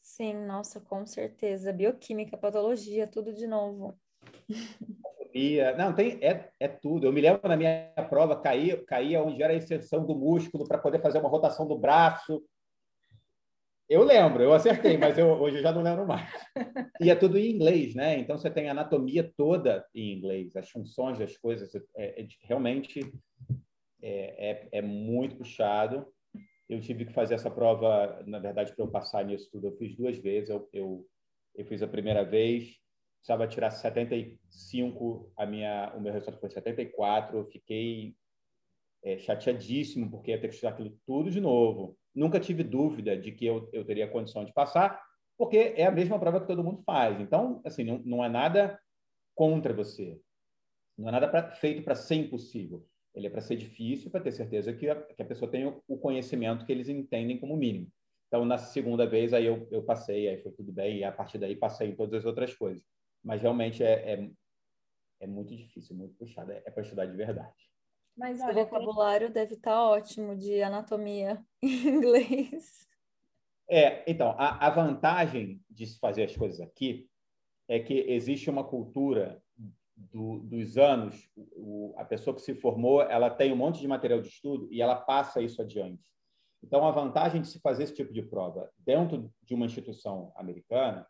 Sim, 0.00 0.34
nossa, 0.46 0.80
com 0.80 1.04
certeza. 1.06 1.72
Bioquímica, 1.72 2.36
patologia, 2.36 3.06
tudo 3.06 3.32
de 3.32 3.46
novo. 3.46 3.98
Não, 5.76 5.92
tem, 5.92 6.18
é, 6.22 6.50
é 6.60 6.68
tudo. 6.68 7.06
Eu 7.06 7.12
me 7.12 7.20
lembro 7.20 7.48
na 7.48 7.56
minha 7.56 7.90
prova, 8.08 8.40
caía, 8.40 8.84
caía 8.84 9.22
onde 9.22 9.42
era 9.42 9.52
a 9.52 9.56
extensão 9.56 10.06
do 10.06 10.14
músculo 10.14 10.66
para 10.68 10.78
poder 10.78 11.00
fazer 11.00 11.18
uma 11.18 11.28
rotação 11.28 11.66
do 11.66 11.76
braço. 11.76 12.40
Eu 13.88 14.02
lembro, 14.02 14.42
eu 14.42 14.54
acertei, 14.54 14.96
mas 14.96 15.18
eu, 15.18 15.28
hoje 15.28 15.58
eu 15.58 15.62
já 15.62 15.70
não 15.70 15.82
lembro 15.82 16.06
mais. 16.06 16.30
E 17.00 17.10
é 17.10 17.14
tudo 17.14 17.38
em 17.38 17.50
inglês, 17.50 17.94
né? 17.94 18.18
Então 18.18 18.38
você 18.38 18.50
tem 18.50 18.68
a 18.68 18.70
anatomia 18.70 19.30
toda 19.36 19.86
em 19.94 20.16
inglês, 20.16 20.56
as 20.56 20.70
funções 20.70 21.18
das 21.18 21.36
coisas. 21.36 21.74
É, 21.94 22.22
é 22.22 22.26
realmente 22.42 23.00
é, 24.02 24.50
é, 24.50 24.68
é, 24.72 24.82
muito 24.82 25.36
puxado. 25.36 26.06
Eu 26.66 26.80
tive 26.80 27.04
que 27.04 27.12
fazer 27.12 27.34
essa 27.34 27.50
prova, 27.50 28.22
na 28.26 28.38
verdade, 28.38 28.74
para 28.74 28.84
eu 28.84 28.90
passar 28.90 29.22
nisso 29.22 29.50
tudo. 29.52 29.66
Eu 29.66 29.76
fiz 29.76 29.94
duas 29.94 30.16
vezes. 30.16 30.48
Eu, 30.48 30.66
eu, 30.72 31.06
eu 31.54 31.66
fiz 31.66 31.82
a 31.82 31.86
primeira 31.86 32.24
vez, 32.24 32.78
precisava 33.18 33.46
tirar 33.46 33.70
75, 33.70 35.30
a 35.36 35.44
minha, 35.44 35.92
o 35.94 36.00
meu 36.00 36.12
resultado 36.12 36.40
foi 36.40 36.48
74. 36.48 37.36
Eu 37.36 37.44
fiquei 37.46 38.16
é, 39.02 39.18
chateadíssimo, 39.18 40.10
porque 40.10 40.30
ia 40.30 40.40
ter 40.40 40.48
que 40.48 40.54
estudar 40.54 40.72
aquilo 40.72 40.98
tudo 41.04 41.30
de 41.30 41.40
novo 41.40 41.98
nunca 42.14 42.38
tive 42.38 42.62
dúvida 42.62 43.16
de 43.16 43.32
que 43.32 43.46
eu, 43.46 43.68
eu 43.72 43.84
teria 43.84 44.08
condição 44.08 44.44
de 44.44 44.52
passar, 44.52 45.02
porque 45.36 45.74
é 45.76 45.86
a 45.86 45.90
mesma 45.90 46.18
prova 46.18 46.40
que 46.40 46.46
todo 46.46 46.62
mundo 46.62 46.82
faz. 46.84 47.20
Então, 47.20 47.60
assim, 47.64 47.84
não, 47.84 47.98
não 48.04 48.24
é 48.24 48.28
nada 48.28 48.78
contra 49.34 49.72
você. 49.72 50.20
Não 50.96 51.08
é 51.08 51.12
nada 51.12 51.28
pra, 51.28 51.50
feito 51.50 51.82
para 51.82 51.94
ser 51.94 52.16
impossível. 52.16 52.86
Ele 53.14 53.26
é 53.26 53.30
para 53.30 53.40
ser 53.40 53.56
difícil, 53.56 54.10
para 54.10 54.20
ter 54.20 54.32
certeza 54.32 54.72
que 54.72 54.88
a, 54.88 55.00
que 55.00 55.22
a 55.22 55.26
pessoa 55.26 55.50
tem 55.50 55.66
o, 55.66 55.82
o, 55.88 55.98
conhecimento 55.98 56.64
que 56.64 56.72
eles 56.72 56.88
entendem 56.88 57.38
como 57.38 57.56
mínimo. 57.56 57.88
Então, 58.28 58.44
na 58.44 58.58
segunda 58.58 59.06
vez, 59.06 59.32
aí 59.32 59.46
eu, 59.46 59.68
eu 59.70 59.82
passei, 59.82 60.28
aí 60.28 60.42
foi 60.42 60.52
tudo 60.52 60.72
bem, 60.72 60.98
e 60.98 61.04
a 61.04 61.12
partir 61.12 61.38
daí 61.38 61.54
passei 61.54 61.90
em 61.90 61.96
todas 61.96 62.20
as 62.20 62.24
outras 62.24 62.54
coisas. 62.54 62.82
Mas 63.22 63.42
realmente 63.42 63.82
é, 63.82 64.14
é, 64.14 64.30
é 65.20 65.26
muito 65.26 65.54
difícil, 65.54 65.96
muito 65.96 66.14
puxado. 66.16 66.52
É, 66.52 66.62
é 66.64 66.70
para 66.70 66.82
estudar 66.82 67.06
de 67.06 67.16
verdade. 67.16 67.73
Mas 68.16 68.40
olha, 68.40 68.62
o 68.62 68.66
vocabulário 68.66 69.26
tem... 69.28 69.34
deve 69.34 69.54
estar 69.54 69.72
tá 69.72 69.82
ótimo 69.82 70.36
de 70.36 70.62
anatomia 70.62 71.44
em 71.62 71.86
inglês. 71.88 72.86
É, 73.68 74.08
então, 74.10 74.34
a, 74.38 74.66
a 74.66 74.70
vantagem 74.70 75.60
de 75.70 75.86
se 75.86 75.98
fazer 75.98 76.24
as 76.24 76.36
coisas 76.36 76.60
aqui 76.60 77.08
é 77.68 77.80
que 77.80 77.94
existe 77.94 78.50
uma 78.50 78.62
cultura 78.62 79.42
do, 79.96 80.40
dos 80.40 80.76
anos, 80.76 81.28
o, 81.36 81.94
a 81.96 82.04
pessoa 82.04 82.34
que 82.34 82.42
se 82.42 82.54
formou, 82.54 83.02
ela 83.02 83.30
tem 83.30 83.52
um 83.52 83.56
monte 83.56 83.80
de 83.80 83.88
material 83.88 84.20
de 84.20 84.28
estudo 84.28 84.68
e 84.70 84.82
ela 84.82 84.96
passa 84.96 85.40
isso 85.40 85.62
adiante. 85.62 86.12
Então, 86.62 86.86
a 86.86 86.90
vantagem 86.90 87.42
de 87.42 87.48
se 87.48 87.60
fazer 87.60 87.84
esse 87.84 87.94
tipo 87.94 88.12
de 88.12 88.22
prova 88.22 88.70
dentro 88.78 89.30
de 89.42 89.54
uma 89.54 89.66
instituição 89.66 90.32
americana 90.36 91.06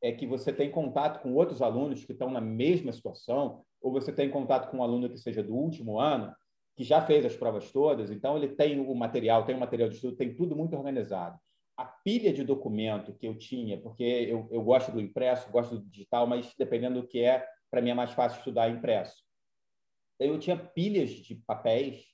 é 0.00 0.12
que 0.12 0.26
você 0.26 0.52
tem 0.52 0.70
contato 0.70 1.20
com 1.20 1.34
outros 1.34 1.60
alunos 1.60 2.04
que 2.04 2.12
estão 2.12 2.30
na 2.30 2.40
mesma 2.40 2.92
situação 2.92 3.64
ou 3.80 3.92
você 3.92 4.12
tem 4.12 4.30
contato 4.30 4.70
com 4.70 4.78
um 4.78 4.82
aluno 4.82 5.08
que 5.08 5.18
seja 5.18 5.42
do 5.42 5.54
último 5.54 6.00
ano, 6.00 6.34
que 6.76 6.84
já 6.84 7.04
fez 7.04 7.24
as 7.24 7.36
provas 7.36 7.70
todas, 7.72 8.10
então 8.10 8.36
ele 8.36 8.48
tem 8.48 8.78
o 8.78 8.94
material, 8.94 9.44
tem 9.44 9.56
o 9.56 9.60
material 9.60 9.88
de 9.88 9.96
estudo, 9.96 10.16
tem 10.16 10.34
tudo 10.34 10.54
muito 10.54 10.76
organizado. 10.76 11.38
A 11.76 11.84
pilha 11.84 12.32
de 12.32 12.44
documento 12.44 13.14
que 13.14 13.26
eu 13.26 13.36
tinha, 13.36 13.80
porque 13.80 14.02
eu, 14.02 14.48
eu 14.50 14.62
gosto 14.62 14.92
do 14.92 15.00
impresso, 15.00 15.50
gosto 15.50 15.78
do 15.78 15.90
digital, 15.90 16.26
mas 16.26 16.52
dependendo 16.56 17.00
do 17.00 17.06
que 17.06 17.20
é, 17.20 17.46
para 17.70 17.80
mim 17.80 17.90
é 17.90 17.94
mais 17.94 18.12
fácil 18.12 18.38
estudar 18.38 18.70
impresso. 18.70 19.16
Eu 20.18 20.38
tinha 20.38 20.56
pilhas 20.56 21.10
de 21.10 21.36
papéis 21.36 22.04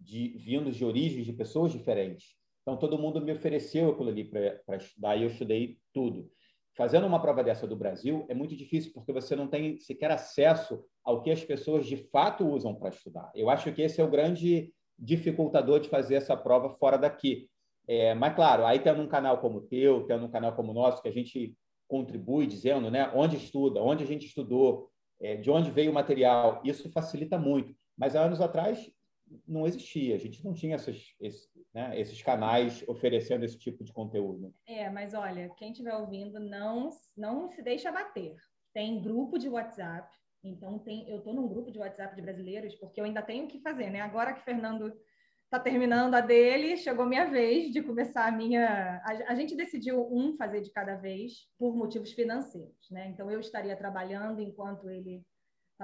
de, 0.00 0.28
vindos 0.38 0.76
de 0.76 0.84
origens 0.84 1.26
de 1.26 1.32
pessoas 1.32 1.72
diferentes. 1.72 2.36
Então, 2.62 2.78
todo 2.78 2.98
mundo 2.98 3.20
me 3.20 3.32
ofereceu 3.32 3.90
aquilo 3.90 4.08
ali 4.08 4.24
para 4.24 4.76
estudar 4.76 5.16
e 5.16 5.22
eu 5.22 5.28
estudei 5.28 5.78
tudo. 5.92 6.30
Fazendo 6.76 7.06
uma 7.06 7.20
prova 7.20 7.44
dessa 7.44 7.66
do 7.66 7.76
Brasil 7.76 8.26
é 8.28 8.34
muito 8.34 8.56
difícil 8.56 8.92
porque 8.92 9.12
você 9.12 9.36
não 9.36 9.46
tem 9.46 9.78
sequer 9.78 10.10
acesso 10.10 10.84
ao 11.04 11.22
que 11.22 11.30
as 11.30 11.44
pessoas 11.44 11.86
de 11.86 11.96
fato 11.96 12.46
usam 12.46 12.74
para 12.74 12.88
estudar. 12.88 13.30
Eu 13.34 13.48
acho 13.48 13.72
que 13.72 13.82
esse 13.82 14.00
é 14.00 14.04
o 14.04 14.10
grande 14.10 14.72
dificultador 14.98 15.78
de 15.78 15.88
fazer 15.88 16.16
essa 16.16 16.36
prova 16.36 16.70
fora 16.70 16.98
daqui. 16.98 17.48
É, 17.86 18.14
mas, 18.14 18.34
claro, 18.34 18.64
aí 18.64 18.78
tendo 18.78 19.02
um 19.02 19.06
canal 19.06 19.38
como 19.38 19.58
o 19.58 19.62
teu, 19.62 20.04
tendo 20.06 20.24
um 20.24 20.30
canal 20.30 20.54
como 20.54 20.72
o 20.72 20.74
nosso, 20.74 21.02
que 21.02 21.08
a 21.08 21.12
gente 21.12 21.54
contribui 21.86 22.46
dizendo 22.46 22.90
né, 22.90 23.10
onde 23.14 23.36
estuda, 23.36 23.80
onde 23.80 24.02
a 24.02 24.06
gente 24.06 24.26
estudou, 24.26 24.90
é, 25.20 25.36
de 25.36 25.50
onde 25.50 25.70
veio 25.70 25.90
o 25.90 25.94
material, 25.94 26.60
isso 26.64 26.90
facilita 26.90 27.38
muito. 27.38 27.74
Mas 27.96 28.16
há 28.16 28.22
anos 28.22 28.40
atrás 28.40 28.90
não 29.46 29.66
existia, 29.66 30.14
a 30.14 30.18
gente 30.18 30.44
não 30.44 30.52
tinha 30.52 30.76
esses, 30.76 31.14
esses, 31.20 31.48
né, 31.72 31.98
esses 31.98 32.20
canais 32.22 32.84
oferecendo 32.88 33.44
esse 33.44 33.58
tipo 33.58 33.84
de 33.84 33.92
conteúdo. 33.92 34.54
É, 34.66 34.88
mas 34.90 35.14
olha, 35.14 35.50
quem 35.56 35.70
estiver 35.70 35.94
ouvindo, 35.94 36.38
não, 36.38 36.90
não 37.16 37.48
se 37.48 37.62
deixa 37.62 37.90
bater. 37.90 38.36
Tem 38.72 39.00
grupo 39.00 39.38
de 39.38 39.48
WhatsApp, 39.48 40.08
então 40.42 40.78
tem, 40.78 41.08
eu 41.08 41.18
estou 41.18 41.32
num 41.32 41.48
grupo 41.48 41.70
de 41.70 41.78
WhatsApp 41.78 42.14
de 42.14 42.22
brasileiros, 42.22 42.74
porque 42.74 43.00
eu 43.00 43.04
ainda 43.04 43.22
tenho 43.22 43.48
que 43.48 43.60
fazer, 43.60 43.90
né? 43.90 44.00
Agora 44.00 44.32
que 44.32 44.40
o 44.40 44.44
Fernando 44.44 44.92
está 45.44 45.58
terminando 45.58 46.14
a 46.14 46.20
dele, 46.20 46.76
chegou 46.76 47.06
minha 47.06 47.26
vez 47.26 47.72
de 47.72 47.82
começar 47.82 48.26
a 48.26 48.32
minha. 48.32 49.00
A, 49.04 49.32
a, 49.32 49.34
gente 49.34 49.56
decidiu 49.56 50.06
um 50.12 50.36
fazer 50.36 50.60
de 50.60 50.70
cada 50.70 50.96
vez 50.96 51.48
por 51.58 51.76
motivos 51.76 52.12
financeiros, 52.12 52.90
né? 52.90 53.08
Então 53.08 53.30
eu 53.30 53.40
estaria 53.40 53.76
trabalhando 53.76 54.40
enquanto 54.40 54.90
ele 54.90 55.24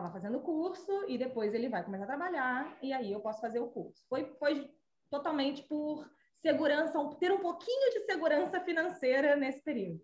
estava 0.00 0.12
fazendo 0.12 0.38
o 0.38 0.42
curso 0.42 1.04
e 1.06 1.18
depois 1.18 1.54
ele 1.54 1.68
vai 1.68 1.84
começar 1.84 2.04
a 2.04 2.08
trabalhar 2.08 2.78
e 2.82 2.92
aí 2.92 3.12
eu 3.12 3.20
posso 3.20 3.40
fazer 3.40 3.60
o 3.60 3.68
curso. 3.68 4.04
Foi, 4.08 4.24
foi 4.38 4.70
totalmente 5.10 5.62
por 5.62 6.08
segurança, 6.36 6.98
ter 7.18 7.30
um 7.30 7.40
pouquinho 7.40 7.92
de 7.92 8.00
segurança 8.00 8.60
financeira 8.60 9.36
nesse 9.36 9.62
período. 9.62 10.00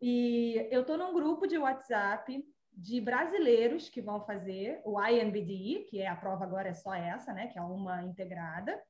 E 0.00 0.68
eu 0.70 0.82
estou 0.82 0.96
num 0.96 1.12
grupo 1.12 1.46
de 1.46 1.58
WhatsApp 1.58 2.44
de 2.72 3.00
brasileiros 3.00 3.88
que 3.88 4.02
vão 4.02 4.24
fazer 4.24 4.80
o 4.84 5.02
INBD, 5.02 5.86
que 5.88 6.00
é 6.00 6.06
a 6.06 6.16
prova 6.16 6.44
agora 6.44 6.68
é 6.68 6.74
só 6.74 6.94
essa, 6.94 7.32
né, 7.32 7.48
que 7.48 7.58
é 7.58 7.62
uma 7.62 8.02
integrada. 8.02 8.80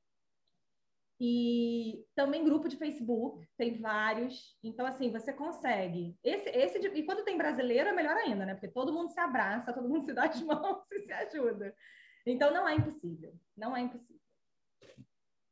E 1.19 2.05
também 2.14 2.45
grupo 2.45 2.69
de 2.69 2.77
Facebook, 2.77 3.47
tem 3.57 3.81
vários. 3.81 4.57
Então, 4.62 4.85
assim, 4.85 5.11
você 5.11 5.33
consegue. 5.33 6.14
Esse, 6.23 6.51
esse 6.51 6.79
de... 6.79 6.89
E 6.89 7.05
quando 7.05 7.25
tem 7.25 7.39
brasileiro, 7.39 7.89
é 7.89 7.93
melhor 7.93 8.17
ainda, 8.17 8.45
né? 8.45 8.55
Porque 8.55 8.69
todo 8.69 8.93
mundo 8.93 9.11
se 9.11 9.19
abraça, 9.19 9.73
todo 9.73 9.89
mundo 9.89 10.05
se 10.07 10.12
dá 10.12 10.25
as 10.25 10.41
mãos 10.43 10.85
e 10.93 11.01
se 11.01 11.12
ajuda. 11.12 11.75
Então, 12.27 12.53
não 12.53 12.69
é 12.69 12.75
impossível. 12.75 13.33
Não 13.57 13.75
é 13.75 13.81
impossível. 13.81 14.21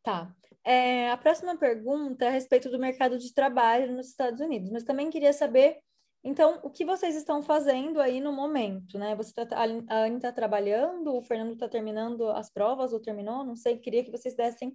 Tá. 0.02 0.34
É, 0.62 1.10
a 1.10 1.16
próxima 1.16 1.56
pergunta 1.56 2.24
é 2.24 2.28
a 2.28 2.30
respeito 2.30 2.70
do 2.70 2.78
mercado 2.78 3.18
de 3.18 3.32
trabalho 3.32 3.92
nos 3.92 4.08
Estados 4.08 4.40
Unidos, 4.40 4.70
mas 4.70 4.82
também 4.82 5.10
queria 5.10 5.32
saber, 5.32 5.78
então, 6.22 6.58
o 6.62 6.70
que 6.70 6.86
vocês 6.86 7.14
estão 7.14 7.42
fazendo 7.42 8.00
aí 8.00 8.18
no 8.18 8.32
momento, 8.32 8.98
né? 8.98 9.14
Você 9.14 9.32
tá, 9.32 9.46
a 9.58 9.96
Anne 10.04 10.16
está 10.16 10.32
trabalhando, 10.32 11.14
o 11.14 11.22
Fernando 11.22 11.52
está 11.52 11.68
terminando 11.68 12.28
as 12.30 12.50
provas 12.50 12.94
ou 12.94 13.00
terminou, 13.00 13.44
não 13.44 13.56
sei, 13.56 13.78
queria 13.78 14.02
que 14.02 14.10
vocês 14.10 14.34
dessem 14.34 14.74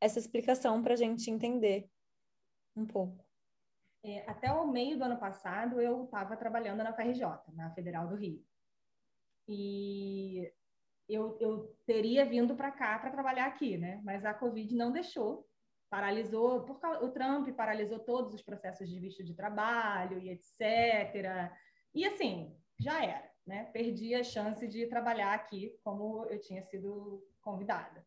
essa 0.00 0.18
explicação 0.18 0.82
para 0.82 0.94
a 0.94 0.96
gente 0.96 1.30
entender 1.30 1.90
um 2.76 2.86
pouco. 2.86 3.24
É, 4.04 4.28
até 4.30 4.52
o 4.52 4.66
meio 4.68 4.96
do 4.96 5.04
ano 5.04 5.18
passado, 5.18 5.80
eu 5.80 6.04
estava 6.04 6.36
trabalhando 6.36 6.82
na 6.82 6.92
FRJ, 6.92 7.22
na 7.54 7.70
Federal 7.74 8.06
do 8.06 8.14
Rio. 8.14 8.44
E 9.48 10.52
eu, 11.08 11.36
eu 11.40 11.76
teria 11.86 12.24
vindo 12.24 12.54
para 12.54 12.70
cá 12.70 12.98
para 12.98 13.10
trabalhar 13.10 13.46
aqui, 13.46 13.76
né? 13.76 14.00
Mas 14.04 14.24
a 14.24 14.34
Covid 14.34 14.74
não 14.74 14.92
deixou, 14.92 15.48
paralisou, 15.90 16.64
por 16.64 16.78
causa, 16.78 17.04
o 17.04 17.10
Trump 17.10 17.48
paralisou 17.56 17.98
todos 17.98 18.34
os 18.34 18.42
processos 18.42 18.88
de 18.88 19.00
visto 19.00 19.24
de 19.24 19.34
trabalho 19.34 20.18
e 20.18 20.30
etc. 20.30 21.50
E 21.94 22.06
assim, 22.06 22.54
já 22.78 23.02
era, 23.02 23.30
né? 23.46 23.64
Perdi 23.72 24.14
a 24.14 24.22
chance 24.22 24.66
de 24.68 24.86
trabalhar 24.86 25.34
aqui 25.34 25.76
como 25.82 26.24
eu 26.26 26.38
tinha 26.40 26.62
sido 26.62 27.26
convidada. 27.40 28.06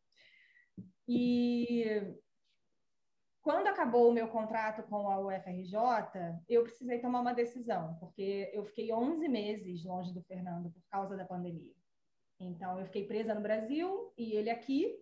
E 1.07 2.15
quando 3.41 3.67
acabou 3.67 4.09
o 4.09 4.13
meu 4.13 4.27
contrato 4.27 4.83
com 4.83 5.09
a 5.09 5.19
UFRJ, 5.19 5.75
eu 6.47 6.63
precisei 6.63 6.99
tomar 6.99 7.21
uma 7.21 7.33
decisão, 7.33 7.97
porque 7.99 8.51
eu 8.53 8.63
fiquei 8.65 8.93
11 8.93 9.27
meses 9.27 9.83
longe 9.83 10.13
do 10.13 10.21
Fernando 10.21 10.69
por 10.71 10.83
causa 10.89 11.17
da 11.17 11.25
pandemia. 11.25 11.73
Então, 12.39 12.79
eu 12.79 12.85
fiquei 12.85 13.05
presa 13.05 13.33
no 13.33 13.41
Brasil 13.41 14.13
e 14.17 14.33
ele 14.33 14.49
aqui. 14.49 14.95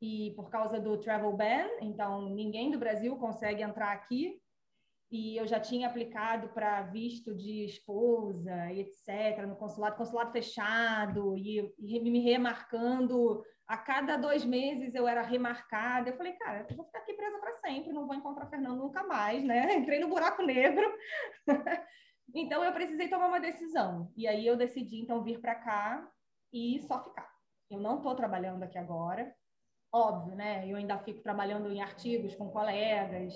E 0.00 0.32
por 0.36 0.48
causa 0.48 0.78
do 0.78 0.96
travel 0.98 1.36
ban, 1.36 1.66
então 1.80 2.30
ninguém 2.30 2.70
do 2.70 2.78
Brasil 2.78 3.16
consegue 3.16 3.62
entrar 3.62 3.92
aqui. 3.92 4.40
E 5.10 5.38
eu 5.38 5.46
já 5.46 5.58
tinha 5.58 5.88
aplicado 5.88 6.48
para 6.50 6.82
visto 6.82 7.34
de 7.34 7.64
esposa 7.64 8.70
e 8.70 8.80
etc. 8.80 9.46
no 9.46 9.56
consulado, 9.56 9.96
consulado 9.96 10.32
fechado 10.32 11.36
e, 11.36 11.74
e 11.78 12.00
me 12.00 12.20
remarcando. 12.20 13.42
A 13.66 13.76
cada 13.76 14.16
dois 14.16 14.44
meses 14.44 14.94
eu 14.94 15.08
era 15.08 15.22
remarcada. 15.22 16.10
Eu 16.10 16.16
falei, 16.16 16.32
cara, 16.34 16.66
eu 16.68 16.76
vou 16.76 16.84
ficar 16.86 16.98
aqui 16.98 17.14
presa 17.14 17.38
para 17.38 17.52
sempre, 17.54 17.92
não 17.92 18.06
vou 18.06 18.16
encontrar 18.16 18.46
Fernando 18.46 18.78
nunca 18.78 19.02
mais, 19.04 19.42
né? 19.44 19.72
Entrei 19.76 19.98
no 19.98 20.08
buraco 20.08 20.42
negro. 20.42 20.86
então 22.34 22.62
eu 22.62 22.72
precisei 22.72 23.08
tomar 23.08 23.28
uma 23.28 23.40
decisão. 23.40 24.12
E 24.14 24.26
aí 24.26 24.46
eu 24.46 24.56
decidi 24.56 25.00
então 25.00 25.22
vir 25.22 25.40
para 25.40 25.54
cá 25.54 26.06
e 26.52 26.80
só 26.80 27.02
ficar. 27.02 27.30
Eu 27.70 27.80
não 27.80 27.96
estou 27.96 28.14
trabalhando 28.14 28.62
aqui 28.62 28.78
agora, 28.78 29.34
óbvio, 29.92 30.34
né? 30.34 30.66
Eu 30.66 30.76
ainda 30.76 30.98
fico 30.98 31.22
trabalhando 31.22 31.70
em 31.70 31.82
artigos 31.82 32.34
com 32.34 32.50
colegas, 32.50 33.34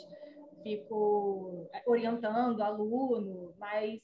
fico 0.62 1.68
é, 1.74 1.82
orientando 1.86 2.62
aluno, 2.62 3.54
mas 3.58 4.00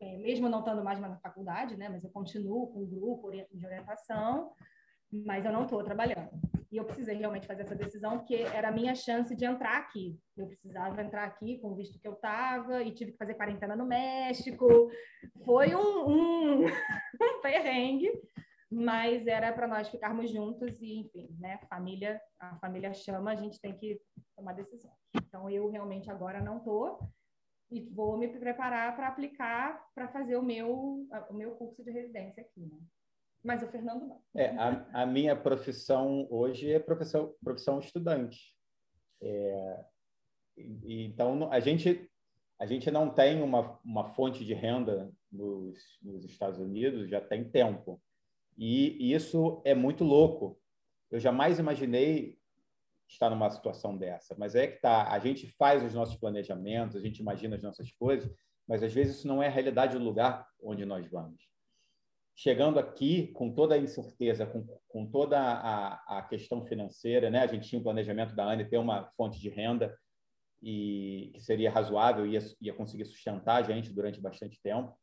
é, 0.00 0.16
mesmo 0.18 0.48
não 0.48 0.60
estando 0.60 0.82
mais 0.82 0.98
na 0.98 1.16
faculdade, 1.18 1.76
né? 1.76 1.88
Mas 1.88 2.02
eu 2.02 2.10
continuo 2.10 2.68
com 2.68 2.82
o 2.82 2.86
grupo 2.86 3.30
de 3.30 3.66
orientação, 3.66 4.52
mas 5.12 5.44
eu 5.44 5.52
não 5.52 5.64
estou 5.64 5.82
trabalhando. 5.84 6.30
E 6.72 6.76
eu 6.76 6.84
precisei 6.84 7.16
realmente 7.16 7.48
fazer 7.48 7.62
essa 7.62 7.74
decisão, 7.74 8.18
porque 8.18 8.36
era 8.36 8.68
a 8.68 8.72
minha 8.72 8.94
chance 8.94 9.34
de 9.34 9.44
entrar 9.44 9.76
aqui. 9.76 10.16
Eu 10.36 10.46
precisava 10.46 11.02
entrar 11.02 11.24
aqui 11.24 11.58
com 11.58 11.72
o 11.72 11.74
visto 11.74 11.98
que 11.98 12.06
eu 12.06 12.12
estava 12.12 12.82
e 12.82 12.92
tive 12.92 13.12
que 13.12 13.18
fazer 13.18 13.34
quarentena 13.34 13.74
no 13.74 13.84
México. 13.84 14.88
Foi 15.44 15.74
um, 15.74 16.08
um, 16.08 16.64
um 17.20 17.40
perrengue, 17.42 18.12
mas 18.70 19.26
era 19.26 19.52
para 19.52 19.66
nós 19.66 19.88
ficarmos 19.88 20.30
juntos 20.30 20.80
e, 20.80 21.00
enfim, 21.00 21.28
né? 21.40 21.58
Família, 21.68 22.20
a 22.38 22.56
família 22.56 22.92
chama, 22.94 23.32
a 23.32 23.36
gente 23.36 23.60
tem 23.60 23.76
que 23.76 24.00
tomar 24.36 24.52
decisão. 24.52 24.92
Então, 25.14 25.50
eu 25.50 25.68
realmente 25.68 26.08
agora 26.10 26.40
não 26.40 26.58
estou 26.58 27.10
e 27.70 27.80
vou 27.80 28.16
me 28.16 28.28
preparar 28.28 28.94
para 28.94 29.08
aplicar 29.08 29.84
para 29.94 30.08
fazer 30.08 30.36
o 30.36 30.42
meu, 30.42 31.06
o 31.28 31.34
meu 31.34 31.52
curso 31.52 31.82
de 31.82 31.90
residência 31.90 32.42
aqui, 32.42 32.60
né? 32.60 32.78
Mas 33.42 33.62
o 33.62 33.68
Fernando 33.68 34.06
não. 34.06 34.22
É, 34.34 34.50
a, 34.56 35.02
a 35.02 35.06
minha 35.06 35.34
profissão 35.34 36.26
hoje 36.30 36.70
é 36.70 36.78
profissão, 36.78 37.34
profissão 37.42 37.78
estudante. 37.78 38.54
É, 39.20 39.84
então, 40.84 41.50
a 41.50 41.58
gente, 41.58 42.08
a 42.58 42.66
gente 42.66 42.90
não 42.90 43.08
tem 43.08 43.42
uma, 43.42 43.80
uma 43.82 44.04
fonte 44.10 44.44
de 44.44 44.52
renda 44.52 45.10
nos, 45.32 45.98
nos 46.02 46.24
Estados 46.24 46.58
Unidos 46.58 47.08
já 47.08 47.20
tem 47.20 47.48
tempo. 47.50 48.00
E 48.56 49.12
isso 49.12 49.62
é 49.64 49.74
muito 49.74 50.04
louco. 50.04 50.60
Eu 51.10 51.18
jamais 51.18 51.58
imaginei 51.58 52.38
estar 53.08 53.28
numa 53.30 53.50
situação 53.50 53.96
dessa, 53.96 54.34
mas 54.38 54.54
é 54.54 54.68
que 54.68 54.80
tá. 54.80 55.10
A 55.10 55.18
gente 55.18 55.46
faz 55.46 55.82
os 55.82 55.94
nossos 55.94 56.16
planejamentos, 56.16 56.96
a 56.96 57.00
gente 57.00 57.18
imagina 57.18 57.56
as 57.56 57.62
nossas 57.62 57.90
coisas, 57.92 58.32
mas 58.68 58.82
às 58.82 58.92
vezes 58.92 59.16
isso 59.16 59.26
não 59.26 59.42
é 59.42 59.48
a 59.48 59.50
realidade 59.50 59.98
do 59.98 60.04
lugar 60.04 60.46
onde 60.62 60.84
nós 60.84 61.06
vamos. 61.10 61.48
Chegando 62.36 62.78
aqui 62.78 63.28
com 63.32 63.52
toda 63.52 63.74
a 63.74 63.78
incerteza, 63.78 64.46
com, 64.46 64.64
com 64.88 65.06
toda 65.10 65.38
a, 65.38 66.18
a 66.18 66.22
questão 66.22 66.64
financeira, 66.64 67.28
né? 67.28 67.40
A 67.40 67.46
gente 67.46 67.68
tinha 67.68 67.80
um 67.80 67.82
planejamento 67.82 68.34
da 68.34 68.44
ANE 68.44 68.64
ter 68.64 68.78
uma 68.78 69.10
fonte 69.16 69.40
de 69.40 69.48
renda 69.48 69.98
e 70.62 71.32
que 71.34 71.40
seria 71.40 71.70
razoável 71.70 72.26
ia 72.26 72.40
ia 72.60 72.72
conseguir 72.72 73.06
sustentar 73.06 73.56
a 73.56 73.62
gente 73.62 73.92
durante 73.92 74.20
bastante 74.20 74.60
tempo. 74.62 74.96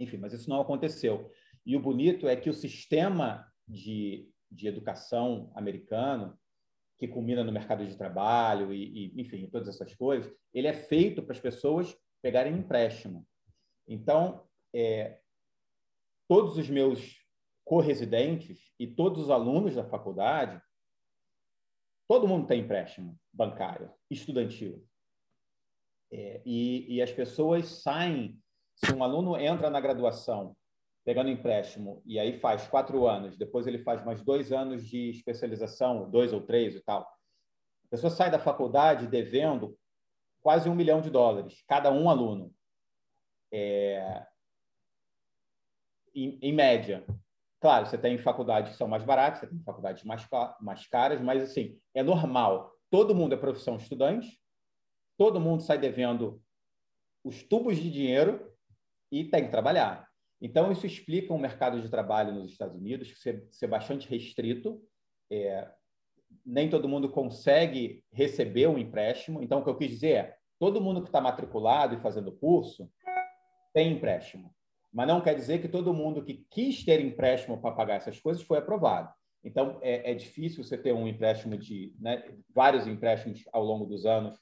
Enfim, 0.00 0.16
mas 0.16 0.32
isso 0.32 0.50
não 0.50 0.60
aconteceu. 0.60 1.30
E 1.66 1.76
o 1.76 1.80
bonito 1.80 2.28
é 2.28 2.36
que 2.36 2.50
o 2.50 2.54
sistema 2.54 3.50
de, 3.66 4.30
de 4.50 4.68
educação 4.68 5.50
americano, 5.54 6.38
que 6.98 7.08
culmina 7.08 7.42
no 7.42 7.52
mercado 7.52 7.86
de 7.86 7.96
trabalho 7.96 8.72
e, 8.72 9.12
e 9.14 9.20
enfim, 9.20 9.48
todas 9.48 9.68
essas 9.68 9.94
coisas, 9.94 10.32
ele 10.52 10.68
é 10.68 10.74
feito 10.74 11.22
para 11.22 11.32
as 11.32 11.40
pessoas 11.40 11.96
pegarem 12.22 12.54
empréstimo. 12.54 13.26
Então, 13.86 14.46
é, 14.72 15.18
todos 16.28 16.56
os 16.56 16.68
meus 16.68 17.22
co-residentes 17.64 18.72
e 18.78 18.86
todos 18.86 19.24
os 19.24 19.30
alunos 19.30 19.74
da 19.74 19.84
faculdade, 19.84 20.60
todo 22.06 22.28
mundo 22.28 22.46
tem 22.46 22.60
empréstimo 22.60 23.18
bancário, 23.32 23.90
estudantil. 24.10 24.86
É, 26.12 26.42
e, 26.44 26.94
e 26.94 27.02
as 27.02 27.10
pessoas 27.10 27.66
saem, 27.82 28.40
se 28.76 28.92
um 28.92 29.02
aluno 29.02 29.36
entra 29.36 29.70
na 29.70 29.80
graduação 29.80 30.56
pegando 31.04 31.30
empréstimo 31.30 32.02
e 32.06 32.18
aí 32.18 32.38
faz 32.38 32.66
quatro 32.66 33.06
anos, 33.06 33.36
depois 33.36 33.66
ele 33.66 33.78
faz 33.78 34.02
mais 34.04 34.22
dois 34.22 34.52
anos 34.52 34.86
de 34.86 35.10
especialização, 35.10 36.10
dois 36.10 36.32
ou 36.32 36.40
três 36.40 36.74
e 36.74 36.80
tal. 36.80 37.02
A 37.02 37.90
pessoa 37.90 38.10
sai 38.10 38.30
da 38.30 38.38
faculdade 38.38 39.06
devendo 39.06 39.78
quase 40.40 40.68
um 40.68 40.74
milhão 40.74 41.00
de 41.00 41.10
dólares, 41.10 41.62
cada 41.68 41.92
um 41.92 42.08
aluno. 42.08 42.54
É... 43.52 44.26
Em, 46.14 46.38
em, 46.40 46.52
média. 46.52 47.04
Claro, 47.60 47.86
você 47.86 47.98
tem 47.98 48.16
faculdades 48.18 48.72
que 48.72 48.76
são 48.76 48.88
mais 48.88 49.04
baratas, 49.04 49.40
você 49.40 49.46
tem 49.48 49.62
faculdades 49.62 50.04
mais, 50.04 50.26
mais 50.60 50.86
caras, 50.86 51.20
mas 51.20 51.42
assim, 51.42 51.78
é 51.92 52.02
normal. 52.02 52.72
Todo 52.90 53.14
mundo 53.14 53.34
é 53.34 53.38
profissão 53.38 53.76
estudante, 53.76 54.40
todo 55.16 55.40
mundo 55.40 55.62
sai 55.62 55.78
devendo 55.78 56.42
os 57.24 57.42
tubos 57.42 57.76
de 57.76 57.90
dinheiro 57.90 58.52
e 59.10 59.24
tem 59.24 59.44
que 59.44 59.50
trabalhar. 59.50 60.08
Então, 60.44 60.70
isso 60.70 60.86
explica 60.86 61.32
um 61.32 61.38
mercado 61.38 61.80
de 61.80 61.88
trabalho 61.88 62.30
nos 62.30 62.52
Estados 62.52 62.76
Unidos 62.76 63.18
ser, 63.18 63.48
ser 63.50 63.66
bastante 63.66 64.06
restrito. 64.06 64.78
É, 65.32 65.66
nem 66.44 66.68
todo 66.68 66.86
mundo 66.86 67.08
consegue 67.08 68.04
receber 68.12 68.66
um 68.66 68.76
empréstimo. 68.76 69.42
Então, 69.42 69.60
o 69.60 69.64
que 69.64 69.70
eu 69.70 69.76
quis 69.78 69.88
dizer 69.88 70.12
é: 70.12 70.36
todo 70.58 70.82
mundo 70.82 71.00
que 71.00 71.08
está 71.08 71.18
matriculado 71.18 71.94
e 71.94 72.00
fazendo 72.00 72.30
curso 72.30 72.92
tem 73.72 73.92
empréstimo. 73.92 74.54
Mas 74.92 75.08
não 75.08 75.22
quer 75.22 75.34
dizer 75.34 75.62
que 75.62 75.68
todo 75.68 75.94
mundo 75.94 76.22
que 76.22 76.44
quis 76.50 76.84
ter 76.84 77.00
empréstimo 77.00 77.58
para 77.58 77.74
pagar 77.74 77.94
essas 77.94 78.20
coisas 78.20 78.42
foi 78.42 78.58
aprovado. 78.58 79.10
Então, 79.42 79.78
é, 79.80 80.10
é 80.10 80.14
difícil 80.14 80.62
você 80.62 80.76
ter 80.76 80.92
um 80.92 81.08
empréstimo 81.08 81.56
de 81.56 81.94
né, 81.98 82.22
vários 82.54 82.86
empréstimos 82.86 83.44
ao 83.50 83.64
longo 83.64 83.86
dos 83.86 84.04
anos 84.04 84.38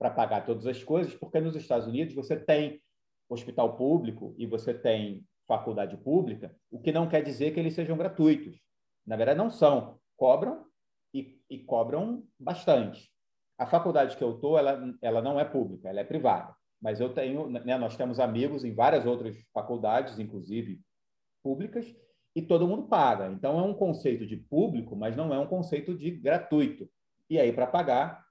para 0.00 0.10
pagar 0.10 0.44
todas 0.44 0.66
as 0.66 0.82
coisas, 0.82 1.14
porque 1.14 1.38
nos 1.38 1.54
Estados 1.54 1.86
Unidos 1.86 2.12
você 2.12 2.36
tem 2.36 2.82
hospital 3.28 3.76
público 3.76 4.34
e 4.38 4.46
você 4.46 4.72
tem 4.72 5.24
faculdade 5.46 5.96
pública, 5.96 6.54
o 6.70 6.80
que 6.80 6.92
não 6.92 7.08
quer 7.08 7.22
dizer 7.22 7.52
que 7.52 7.60
eles 7.60 7.74
sejam 7.74 7.96
gratuitos. 7.96 8.60
Na 9.06 9.16
verdade, 9.16 9.38
não 9.38 9.50
são. 9.50 9.98
Cobram 10.16 10.66
e, 11.12 11.40
e 11.48 11.58
cobram 11.58 12.22
bastante. 12.38 13.10
A 13.56 13.66
faculdade 13.66 14.16
que 14.16 14.22
eu 14.22 14.34
estou, 14.34 14.58
ela, 14.58 14.94
ela 15.00 15.22
não 15.22 15.40
é 15.40 15.44
pública, 15.44 15.88
ela 15.88 16.00
é 16.00 16.04
privada. 16.04 16.54
Mas 16.80 17.00
eu 17.00 17.12
tenho, 17.12 17.48
né, 17.48 17.76
nós 17.76 17.96
temos 17.96 18.20
amigos 18.20 18.64
em 18.64 18.74
várias 18.74 19.04
outras 19.06 19.36
faculdades, 19.52 20.18
inclusive 20.18 20.80
públicas, 21.42 21.86
e 22.36 22.42
todo 22.42 22.68
mundo 22.68 22.86
paga. 22.86 23.32
Então, 23.32 23.58
é 23.58 23.62
um 23.62 23.74
conceito 23.74 24.26
de 24.26 24.36
público, 24.36 24.94
mas 24.94 25.16
não 25.16 25.34
é 25.34 25.38
um 25.38 25.46
conceito 25.46 25.96
de 25.96 26.10
gratuito. 26.10 26.88
E 27.28 27.38
aí, 27.38 27.52
para 27.52 27.66
pagar, 27.66 28.24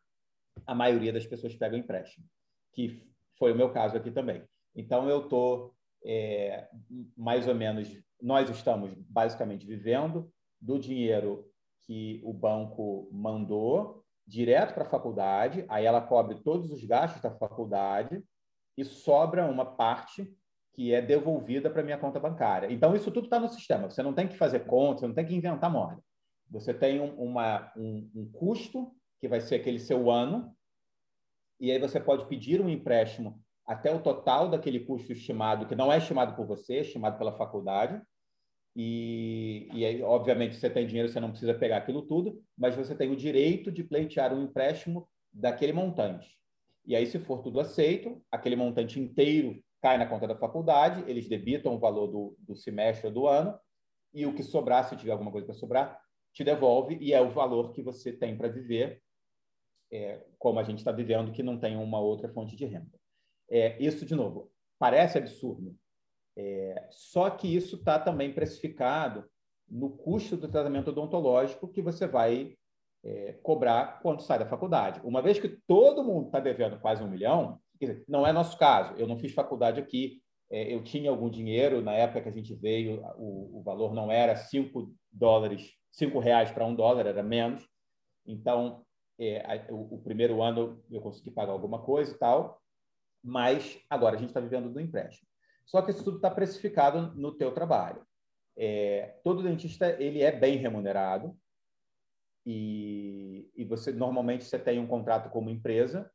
a 0.65 0.73
maioria 0.73 1.11
das 1.11 1.25
pessoas 1.25 1.55
pega 1.55 1.75
empréstimo, 1.75 2.25
que 2.73 3.03
foi 3.37 3.51
o 3.51 3.55
meu 3.55 3.71
caso 3.71 3.97
aqui 3.97 4.11
também. 4.11 4.43
Então, 4.77 5.09
eu 5.09 5.23
estou 5.23 5.75
é, 6.05 6.69
mais 7.17 7.47
ou 7.47 7.55
menos, 7.55 7.89
nós 8.21 8.49
estamos 8.49 8.93
basicamente 9.09 9.65
vivendo 9.65 10.31
do 10.61 10.79
dinheiro 10.79 11.51
que 11.81 12.21
o 12.23 12.31
banco 12.31 13.09
mandou 13.11 14.03
direto 14.25 14.73
para 14.73 14.83
a 14.83 14.89
faculdade, 14.89 15.65
aí 15.69 15.85
ela 15.85 16.01
cobre 16.01 16.35
todos 16.43 16.69
os 16.71 16.83
gastos 16.83 17.21
da 17.21 17.31
faculdade 17.31 18.23
e 18.77 18.85
sobra 18.85 19.45
uma 19.45 19.65
parte 19.65 20.31
que 20.73 20.93
é 20.93 21.01
devolvida 21.01 21.69
para 21.69 21.81
minha 21.81 21.97
conta 21.97 22.19
bancária. 22.19 22.71
Então, 22.71 22.95
isso 22.95 23.09
tudo 23.09 23.25
está 23.25 23.39
no 23.39 23.49
sistema. 23.49 23.89
Você 23.89 24.03
não 24.03 24.13
tem 24.13 24.27
que 24.27 24.37
fazer 24.37 24.65
conta, 24.65 24.99
você 24.99 25.07
não 25.07 25.15
tem 25.15 25.25
que 25.25 25.35
inventar 25.35 25.71
moda. 25.71 25.99
Você 26.51 26.73
tem 26.73 26.99
um, 26.99 27.15
uma, 27.15 27.71
um, 27.75 28.11
um 28.13 28.31
custo, 28.31 28.93
que 29.19 29.27
vai 29.27 29.41
ser 29.41 29.55
aquele 29.55 29.79
seu 29.79 30.11
ano, 30.11 30.55
e 31.59 31.71
aí 31.71 31.79
você 31.79 31.99
pode 31.99 32.27
pedir 32.27 32.61
um 32.61 32.69
empréstimo 32.69 33.41
até 33.67 33.93
o 33.93 34.01
total 34.01 34.49
daquele 34.49 34.79
custo 34.79 35.11
estimado, 35.11 35.67
que 35.67 35.75
não 35.75 35.91
é 35.91 35.97
estimado 35.97 36.35
por 36.35 36.47
você, 36.47 36.77
é 36.77 36.81
estimado 36.81 37.17
pela 37.17 37.37
faculdade. 37.37 38.01
E, 38.73 39.69
e 39.73 39.85
aí, 39.85 40.01
obviamente, 40.01 40.55
você 40.55 40.69
tem 40.69 40.87
dinheiro, 40.87 41.09
você 41.09 41.19
não 41.19 41.31
precisa 41.31 41.53
pegar 41.53 41.77
aquilo 41.77 42.03
tudo, 42.03 42.41
mas 42.57 42.75
você 42.75 42.95
tem 42.95 43.11
o 43.11 43.15
direito 43.15 43.69
de 43.71 43.83
pleitear 43.83 44.33
um 44.33 44.43
empréstimo 44.43 45.09
daquele 45.33 45.73
montante. 45.73 46.37
E 46.85 46.95
aí, 46.95 47.05
se 47.05 47.19
for 47.19 47.41
tudo 47.41 47.59
aceito, 47.59 48.23
aquele 48.31 48.55
montante 48.55 48.99
inteiro 48.99 49.61
cai 49.81 49.97
na 49.97 50.07
conta 50.07 50.25
da 50.25 50.37
faculdade, 50.37 51.03
eles 51.09 51.27
debitam 51.27 51.75
o 51.75 51.79
valor 51.79 52.07
do, 52.07 52.35
do 52.39 52.55
semestre 52.55 53.07
ou 53.07 53.13
do 53.13 53.27
ano, 53.27 53.59
e 54.13 54.25
o 54.25 54.33
que 54.33 54.43
sobrar, 54.43 54.87
se 54.87 54.95
tiver 54.95 55.11
alguma 55.11 55.31
coisa 55.31 55.45
para 55.45 55.55
sobrar, 55.55 55.99
te 56.33 56.43
devolve, 56.43 56.97
e 57.01 57.13
é 57.13 57.19
o 57.19 57.31
valor 57.31 57.73
que 57.73 57.81
você 57.81 58.13
tem 58.13 58.37
para 58.37 58.47
viver, 58.47 59.01
é, 59.91 60.23
como 60.39 60.59
a 60.59 60.63
gente 60.63 60.79
está 60.79 60.91
vivendo, 60.91 61.31
que 61.31 61.43
não 61.43 61.59
tem 61.59 61.75
uma 61.75 61.99
outra 61.99 62.29
fonte 62.29 62.55
de 62.55 62.65
renda. 62.65 62.97
É, 63.49 63.81
isso, 63.81 64.05
de 64.05 64.15
novo, 64.15 64.51
parece 64.77 65.17
absurdo. 65.17 65.75
É, 66.35 66.87
só 66.91 67.29
que 67.29 67.47
isso 67.47 67.77
está 67.77 67.97
também 67.97 68.33
precificado 68.33 69.25
no 69.67 69.89
custo 69.89 70.37
do 70.37 70.47
tratamento 70.47 70.89
odontológico 70.89 71.67
que 71.67 71.81
você 71.81 72.07
vai 72.07 72.55
é, 73.03 73.33
cobrar 73.43 73.99
quando 74.01 74.21
sai 74.21 74.39
da 74.39 74.45
faculdade. 74.45 75.01
Uma 75.03 75.21
vez 75.21 75.39
que 75.39 75.49
todo 75.67 76.03
mundo 76.03 76.27
está 76.27 76.39
devendo 76.39 76.79
quase 76.79 77.03
um 77.03 77.09
milhão, 77.09 77.59
Dizer, 77.79 78.03
não 78.07 78.25
é 78.25 78.33
nosso 78.33 78.57
caso. 78.57 78.95
Eu 78.97 79.07
não 79.07 79.17
fiz 79.17 79.33
faculdade 79.33 79.79
aqui. 79.79 80.21
É, 80.49 80.73
eu 80.73 80.83
tinha 80.83 81.09
algum 81.09 81.29
dinheiro 81.29 81.81
na 81.81 81.93
época 81.93 82.21
que 82.23 82.29
a 82.29 82.31
gente 82.31 82.53
veio. 82.55 83.03
O, 83.17 83.59
o 83.59 83.61
valor 83.63 83.93
não 83.93 84.11
era 84.11 84.35
5 84.35 84.91
dólares, 85.11 85.73
5 85.91 86.17
reais 86.19 86.51
para 86.51 86.65
um 86.65 86.73
dólar, 86.73 87.05
era 87.05 87.21
menos. 87.21 87.67
Então, 88.25 88.83
é, 89.19 89.67
o, 89.69 89.95
o, 89.95 90.01
primeiro 90.01 90.41
ano 90.41 90.83
eu 90.89 91.01
consegui 91.01 91.31
pagar 91.31 91.51
alguma 91.51 91.79
coisa 91.79 92.13
e 92.13 92.17
tal. 92.17 92.61
Mas 93.27 93.77
agora 93.89 94.15
a 94.15 94.17
gente 94.17 94.29
está 94.29 94.39
vivendo 94.39 94.69
do 94.69 94.79
empréstimo. 94.79 95.27
Só 95.65 95.81
que 95.81 95.91
isso 95.91 96.01
tudo 96.01 96.15
está 96.15 96.31
precificado 96.31 97.13
no 97.13 97.33
teu 97.33 97.51
trabalho. 97.51 98.01
É, 98.55 99.19
todo 99.21 99.43
dentista 99.43 100.01
ele 100.01 100.21
é 100.21 100.31
bem 100.31 100.55
remunerado 100.55 101.37
e, 102.45 103.51
e 103.53 103.65
você 103.65 103.91
normalmente 103.91 104.45
você 104.45 104.57
tem 104.57 104.79
um 104.79 104.87
contrato 104.87 105.29
com 105.29 105.39
uma 105.39 105.51
empresa. 105.51 106.09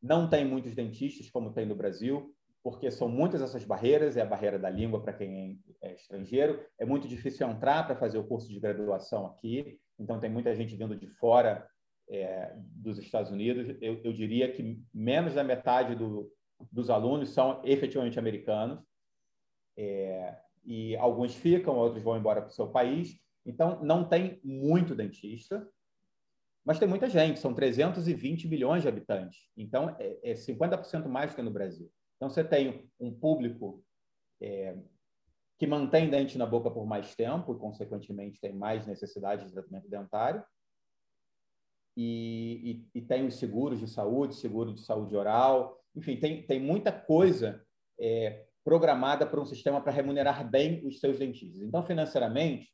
Não 0.00 0.30
tem 0.30 0.44
muitos 0.44 0.72
dentistas 0.72 1.28
como 1.28 1.52
tem 1.52 1.66
no 1.66 1.74
Brasil, 1.74 2.32
porque 2.62 2.88
são 2.88 3.08
muitas 3.08 3.42
essas 3.42 3.64
barreiras. 3.64 4.16
É 4.16 4.22
a 4.22 4.26
barreira 4.26 4.60
da 4.60 4.70
língua 4.70 5.02
para 5.02 5.12
quem 5.12 5.60
é 5.82 5.94
estrangeiro. 5.94 6.64
É 6.78 6.86
muito 6.86 7.08
difícil 7.08 7.48
entrar 7.48 7.84
para 7.88 7.96
fazer 7.96 8.18
o 8.18 8.26
curso 8.28 8.48
de 8.48 8.60
graduação 8.60 9.26
aqui. 9.26 9.80
Então 9.98 10.20
tem 10.20 10.30
muita 10.30 10.54
gente 10.54 10.76
vindo 10.76 10.94
de 10.94 11.08
fora 11.08 11.68
é, 12.12 12.52
dos 12.56 12.98
Estados 12.98 13.32
Unidos. 13.32 13.74
Eu, 13.80 14.00
eu 14.04 14.12
diria 14.12 14.52
que 14.52 14.78
menos 14.92 15.34
da 15.34 15.42
metade 15.42 15.94
do, 15.94 16.30
dos 16.70 16.90
alunos 16.90 17.30
são 17.30 17.62
efetivamente 17.64 18.18
americanos. 18.18 18.80
É, 19.76 20.36
e 20.64 20.94
alguns 20.96 21.34
ficam, 21.34 21.76
outros 21.76 22.04
vão 22.04 22.16
embora 22.16 22.42
para 22.42 22.50
o 22.50 22.52
seu 22.52 22.68
país. 22.68 23.18
Então, 23.46 23.82
não 23.82 24.04
tem 24.04 24.38
muito 24.44 24.94
dentista, 24.94 25.66
mas 26.64 26.78
tem 26.78 26.86
muita 26.86 27.08
gente, 27.08 27.40
são 27.40 27.54
320 27.54 28.46
milhões 28.46 28.82
de 28.82 28.88
habitantes. 28.88 29.48
Então, 29.56 29.96
é, 29.98 30.30
é 30.30 30.34
50% 30.34 31.08
mais 31.08 31.34
que 31.34 31.42
no 31.42 31.50
Brasil. 31.50 31.90
Então, 32.16 32.28
você 32.28 32.44
tem 32.44 32.88
um 33.00 33.12
público 33.12 33.82
é, 34.40 34.76
que 35.58 35.66
mantém 35.66 36.10
dente 36.10 36.36
na 36.36 36.46
boca 36.46 36.70
por 36.70 36.86
mais 36.86 37.16
tempo 37.16 37.54
e, 37.54 37.58
consequentemente, 37.58 38.40
tem 38.40 38.52
mais 38.52 38.86
necessidade 38.86 39.46
de 39.46 39.52
tratamento 39.52 39.88
dentário. 39.88 40.44
E, 41.96 42.84
e, 42.94 42.98
e 42.98 43.02
tem 43.02 43.26
os 43.26 43.36
seguros 43.36 43.78
de 43.78 43.86
saúde, 43.86 44.36
seguro 44.36 44.72
de 44.72 44.80
saúde 44.80 45.14
oral, 45.14 45.78
enfim, 45.94 46.16
tem, 46.16 46.42
tem 46.42 46.58
muita 46.60 46.90
coisa 46.90 47.62
é, 48.00 48.46
programada 48.64 49.26
para 49.26 49.40
um 49.40 49.44
sistema 49.46 49.80
para 49.80 49.92
remunerar 49.92 50.48
bem 50.48 50.86
os 50.86 51.00
seus 51.00 51.18
dentistas. 51.18 51.60
Então, 51.60 51.84
financeiramente, 51.84 52.72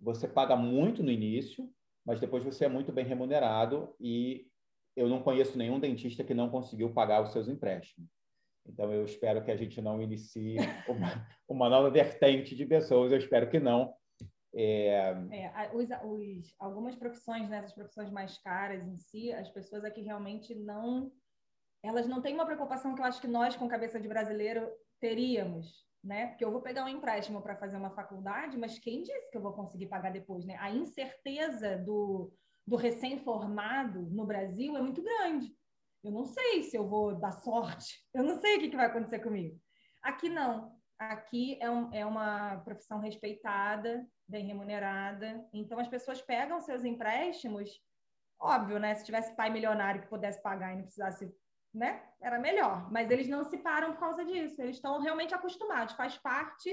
você 0.00 0.26
paga 0.26 0.56
muito 0.56 1.02
no 1.02 1.10
início, 1.10 1.68
mas 2.04 2.20
depois 2.20 2.44
você 2.44 2.64
é 2.64 2.68
muito 2.68 2.92
bem 2.92 3.04
remunerado 3.04 3.94
e 4.00 4.46
eu 4.96 5.08
não 5.08 5.22
conheço 5.22 5.58
nenhum 5.58 5.80
dentista 5.80 6.22
que 6.22 6.34
não 6.34 6.48
conseguiu 6.48 6.92
pagar 6.92 7.22
os 7.22 7.32
seus 7.32 7.48
empréstimos. 7.48 8.08
Então, 8.66 8.92
eu 8.92 9.04
espero 9.04 9.44
que 9.44 9.50
a 9.50 9.56
gente 9.56 9.80
não 9.82 10.00
inicie 10.00 10.56
uma, 10.88 11.26
uma 11.48 11.68
nova 11.68 11.90
vertente 11.90 12.54
de 12.54 12.64
pessoas, 12.64 13.12
eu 13.12 13.18
espero 13.18 13.50
que 13.50 13.60
não. 13.60 13.92
É... 14.54 15.14
É, 15.32 15.70
os, 15.74 15.88
os, 16.04 16.54
algumas 16.58 16.94
profissões, 16.94 17.48
né, 17.48 17.58
as 17.58 17.72
profissões 17.72 18.10
mais 18.10 18.38
caras 18.38 18.86
em 18.86 18.96
si, 18.96 19.32
as 19.32 19.50
pessoas 19.50 19.84
aqui 19.84 20.00
realmente 20.00 20.54
não 20.54 21.10
elas 21.84 22.06
não 22.06 22.22
têm 22.22 22.34
uma 22.34 22.46
preocupação 22.46 22.94
que 22.94 23.02
eu 23.02 23.04
acho 23.04 23.20
que 23.20 23.28
nós, 23.28 23.54
com 23.56 23.68
cabeça 23.68 24.00
de 24.00 24.08
brasileiro, 24.08 24.66
teríamos, 24.98 25.84
né? 26.02 26.28
Porque 26.28 26.42
eu 26.42 26.50
vou 26.50 26.62
pegar 26.62 26.82
um 26.82 26.88
empréstimo 26.88 27.42
para 27.42 27.56
fazer 27.56 27.76
uma 27.76 27.90
faculdade, 27.90 28.56
mas 28.56 28.78
quem 28.78 29.02
disse 29.02 29.30
que 29.30 29.36
eu 29.36 29.42
vou 29.42 29.52
conseguir 29.52 29.86
pagar 29.86 30.10
depois, 30.10 30.46
né? 30.46 30.56
A 30.58 30.70
incerteza 30.70 31.76
do, 31.76 32.32
do 32.66 32.76
recém-formado 32.76 34.00
no 34.10 34.24
Brasil 34.24 34.74
é 34.78 34.80
muito 34.80 35.02
grande. 35.02 35.54
Eu 36.02 36.10
não 36.10 36.24
sei 36.24 36.62
se 36.62 36.74
eu 36.74 36.88
vou 36.88 37.14
dar 37.14 37.32
sorte, 37.32 38.02
eu 38.14 38.22
não 38.22 38.40
sei 38.40 38.56
o 38.56 38.60
que, 38.60 38.70
que 38.70 38.76
vai 38.76 38.86
acontecer 38.86 39.18
comigo. 39.18 39.60
Aqui 40.02 40.30
não. 40.30 40.73
Aqui 40.98 41.58
é, 41.60 41.70
um, 41.70 41.92
é 41.92 42.06
uma 42.06 42.58
profissão 42.58 43.00
respeitada, 43.00 44.06
bem 44.28 44.46
remunerada. 44.46 45.44
Então, 45.52 45.78
as 45.78 45.88
pessoas 45.88 46.22
pegam 46.22 46.60
seus 46.60 46.84
empréstimos, 46.84 47.80
óbvio, 48.40 48.78
né? 48.78 48.94
Se 48.94 49.04
tivesse 49.04 49.34
pai 49.34 49.50
milionário 49.50 50.02
que 50.02 50.08
pudesse 50.08 50.42
pagar 50.42 50.72
e 50.72 50.76
não 50.76 50.84
precisasse 50.84 51.34
né? 51.74 52.00
Era 52.22 52.38
melhor. 52.38 52.90
Mas 52.90 53.10
eles 53.10 53.28
não 53.28 53.44
se 53.44 53.58
param 53.58 53.92
por 53.92 54.00
causa 54.00 54.24
disso. 54.24 54.62
Eles 54.62 54.76
estão 54.76 55.00
realmente 55.00 55.34
acostumados. 55.34 55.94
Faz 55.94 56.16
parte 56.16 56.70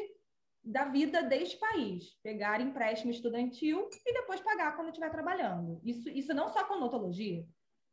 da 0.64 0.86
vida 0.86 1.24
deste 1.24 1.58
país. 1.58 2.16
Pegar 2.22 2.62
empréstimo 2.62 3.12
estudantil 3.12 3.90
e 4.06 4.14
depois 4.14 4.40
pagar 4.40 4.76
quando 4.76 4.90
estiver 4.90 5.10
trabalhando. 5.10 5.82
Isso, 5.84 6.08
isso 6.10 6.34
não 6.34 6.50
só 6.50 6.64
com 6.66 6.76
odontologia, 6.76 7.44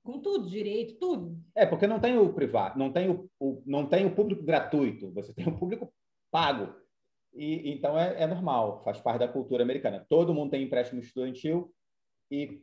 com 0.04 0.20
tudo, 0.20 0.48
direito, 0.48 0.98
tudo. 0.98 1.40
É, 1.56 1.64
porque 1.64 1.86
não 1.86 1.98
tem 1.98 2.18
o 2.18 2.32
privado, 2.32 2.78
não 2.78 2.92
tem 2.92 3.10
o, 3.10 3.30
o 3.40 3.62
não 3.64 3.86
tem 3.86 4.04
o 4.04 4.14
público 4.14 4.42
gratuito, 4.42 5.10
você 5.12 5.32
tem 5.32 5.48
o 5.48 5.58
público 5.58 5.90
pago. 6.30 6.74
E, 7.34 7.70
então 7.70 7.98
é, 7.98 8.22
é 8.22 8.26
normal, 8.26 8.82
faz 8.84 9.00
parte 9.00 9.20
da 9.20 9.28
cultura 9.28 9.62
americana. 9.62 10.06
Todo 10.08 10.34
mundo 10.34 10.50
tem 10.50 10.62
empréstimo 10.62 11.00
estudantil 11.00 11.74
e, 12.30 12.62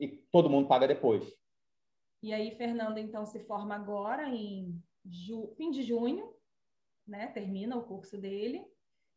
e 0.00 0.08
todo 0.30 0.50
mundo 0.50 0.68
paga 0.68 0.88
depois. 0.88 1.24
E 2.22 2.32
aí, 2.32 2.52
Fernando, 2.52 2.98
então, 2.98 3.26
se 3.26 3.40
forma 3.40 3.74
agora 3.74 4.28
em 4.28 4.80
fim 5.56 5.70
de 5.70 5.82
junho, 5.82 6.32
né? 7.06 7.26
Termina 7.28 7.76
o 7.76 7.84
curso 7.84 8.16
dele. 8.16 8.64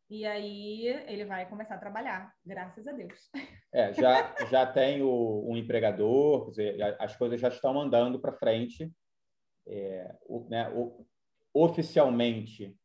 E 0.08 0.24
aí 0.24 0.86
ele 1.08 1.24
vai 1.24 1.48
começar 1.48 1.74
a 1.74 1.80
trabalhar, 1.80 2.32
graças 2.44 2.86
a 2.86 2.92
Deus. 2.92 3.28
É, 3.72 3.92
já, 3.92 4.34
já 4.50 4.66
tenho 4.66 5.08
um 5.44 5.56
empregador, 5.56 6.50
dizer, 6.50 6.80
as 7.00 7.16
coisas 7.16 7.40
já 7.40 7.48
estão 7.48 7.80
andando 7.80 8.20
para 8.20 8.32
frente. 8.32 8.92
É, 9.66 10.16
o, 10.22 10.48
né, 10.48 10.68
o, 10.70 11.04
oficialmente, 11.52 12.76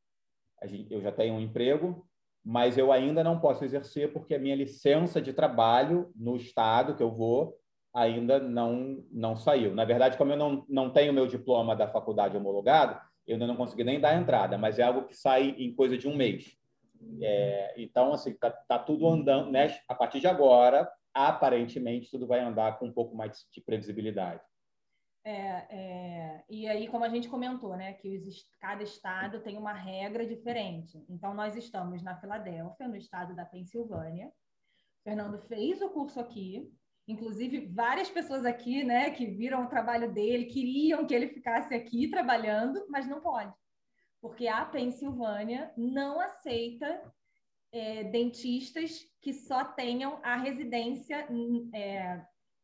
eu 0.90 1.02
já 1.02 1.12
tenho 1.12 1.36
um 1.36 1.40
emprego, 1.40 2.06
mas 2.44 2.78
eu 2.78 2.92
ainda 2.92 3.24
não 3.24 3.40
posso 3.40 3.64
exercer 3.64 4.12
porque 4.12 4.36
a 4.36 4.40
minha 4.40 4.56
licença 4.56 5.22
de 5.22 5.34
trabalho 5.34 6.12
no 6.16 6.36
estado 6.36 6.96
que 6.96 7.04
eu 7.04 7.12
vou 7.12 7.56
ainda 7.94 8.40
não, 8.40 9.04
não 9.12 9.36
saiu. 9.36 9.76
Na 9.76 9.86
verdade, 9.86 10.18
como 10.18 10.32
eu 10.32 10.38
não, 10.38 10.66
não 10.68 10.90
tenho 10.90 11.14
meu 11.14 11.28
diploma 11.28 11.76
da 11.76 11.88
faculdade 11.88 12.38
homologado, 12.38 13.00
eu 13.28 13.36
ainda 13.36 13.48
não 13.48 13.56
consegui 13.56 13.84
nem 13.84 14.00
dar 14.00 14.20
entrada, 14.20 14.58
mas 14.58 14.80
é 14.80 14.84
algo 14.84 15.04
que 15.04 15.16
sai 15.16 15.50
em 15.58 15.74
coisa 15.74 15.98
de 15.98 16.08
um 16.08 16.16
mês. 16.16 16.58
É, 17.22 17.74
então, 17.78 18.14
assim, 18.14 18.34
tá, 18.34 18.50
tá, 18.52 18.80
tudo 18.80 19.08
andando, 19.08 19.52
né? 19.52 19.76
A 19.88 19.96
partir 19.96 20.20
de 20.20 20.28
agora, 20.28 20.90
aparentemente, 21.14 22.10
tudo 22.10 22.28
vai 22.28 22.40
andar 22.40 22.78
com 22.78 22.88
um 22.88 22.94
pouco 22.94 23.16
mais 23.16 23.46
de 23.52 23.62
previsibilidade. 23.62 24.42
É, 25.24 25.32
é, 25.32 26.44
e 26.50 26.68
aí, 26.68 26.88
como 26.88 27.06
a 27.06 27.10
gente 27.10 27.30
comentou, 27.30 27.78
né, 27.78 27.94
que 27.94 28.18
os, 28.18 28.44
cada 28.60 28.82
estado 28.82 29.42
tem 29.42 29.58
uma 29.58 29.74
regra 29.74 30.26
diferente. 30.26 31.04
Então, 31.10 31.34
nós 31.34 31.56
estamos 31.56 32.02
na 32.02 32.20
Filadélfia, 32.20 32.88
no 32.88 32.96
estado 32.96 33.36
da 33.36 33.46
Pensilvânia. 33.46 34.32
Fernando 35.04 35.40
fez 35.48 35.82
o 35.82 35.90
curso 35.90 36.20
aqui, 36.20 36.72
Inclusive, 37.08 37.68
várias 37.68 38.10
pessoas 38.10 38.46
aqui, 38.46 38.84
né, 38.84 39.12
que 39.12 39.26
viram 39.26 39.66
o 39.66 39.70
trabalho 39.70 40.14
dele, 40.14 40.46
queriam 40.46 41.06
que 41.06 41.14
ele 41.14 41.28
ficasse 41.28 41.74
aqui 41.74 42.08
trabalhando, 42.10 42.86
mas 42.90 43.06
não 43.08 43.20
pode. 43.20 43.54
Porque 44.22 44.48
a 44.48 44.64
Pensilvânia 44.64 45.74
não 45.76 46.22
aceita 46.22 47.02
é, 47.72 48.06
dentistas 48.06 49.06
que 49.20 49.34
só 49.34 49.66
tenham 49.66 50.20
a 50.24 50.38
residência 50.38 51.28
é, 51.74 52.24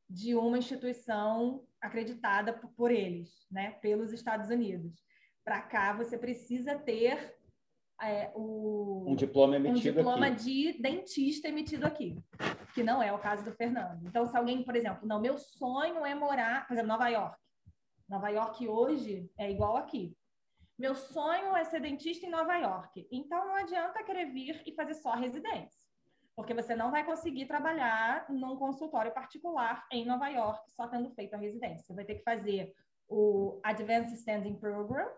de 0.10 0.34
uma 0.34 0.58
instituição 0.58 1.67
acreditada 1.82 2.54
por 2.54 2.92
eles, 2.92 3.48
né, 3.52 3.72
pelos 3.82 4.12
Estados 4.12 4.50
Unidos. 4.50 5.04
Para 5.44 5.62
cá, 5.62 5.94
você 5.94 6.18
precisa 6.18 6.78
ter 6.78 7.36
é, 8.02 8.32
o, 8.36 9.06
um 9.08 9.16
diploma 9.16 9.56
emitido 9.56 10.00
um 10.00 10.04
diploma 10.04 10.28
aqui. 10.28 10.74
de 10.74 10.82
dentista 10.82 11.48
emitido 11.48 11.86
aqui, 11.86 12.18
que 12.74 12.84
não 12.84 13.02
é 13.02 13.12
o 13.12 13.20
caso 13.20 13.44
do 13.44 13.52
Fernando. 13.52 14.06
Então, 14.08 14.26
se 14.26 14.38
alguém, 14.38 14.64
por 14.64 14.76
exemplo, 14.76 15.08
não, 15.08 15.20
meu 15.20 15.38
sonho 15.38 16.06
é 16.06 16.14
morar, 16.14 16.68
por 16.68 16.74
exemplo, 16.74 16.90
Nova 16.90 17.08
York. 17.10 17.38
Nova 18.08 18.30
York 18.30 18.68
hoje 18.68 19.30
é 19.38 19.52
igual 19.52 19.78
aqui. 19.78 20.16
Meu 20.78 20.94
sonho 20.94 21.56
é 21.56 21.64
ser 21.64 21.82
dentista 21.82 22.26
em 22.26 22.30
Nova 22.30 22.56
York. 22.58 23.08
Então, 23.12 23.48
não 23.48 23.56
adianta 23.56 24.04
querer 24.04 24.26
vir 24.32 24.62
e 24.66 24.74
fazer 24.76 24.94
só 24.94 25.14
residência, 25.14 25.87
porque 26.38 26.54
você 26.54 26.76
não 26.76 26.92
vai 26.92 27.04
conseguir 27.04 27.48
trabalhar 27.48 28.30
num 28.30 28.56
consultório 28.58 29.12
particular 29.12 29.88
em 29.92 30.06
Nova 30.06 30.30
York 30.30 30.72
só 30.72 30.88
tendo 30.88 31.10
feito 31.10 31.34
a 31.34 31.38
residência. 31.38 31.84
Você 31.84 31.96
vai 31.96 32.06
ter 32.06 32.14
que 32.14 32.24
fazer 32.24 32.76
o 33.10 33.60
Advanced 33.64 34.14
Standing 34.20 34.54
Program, 34.56 35.10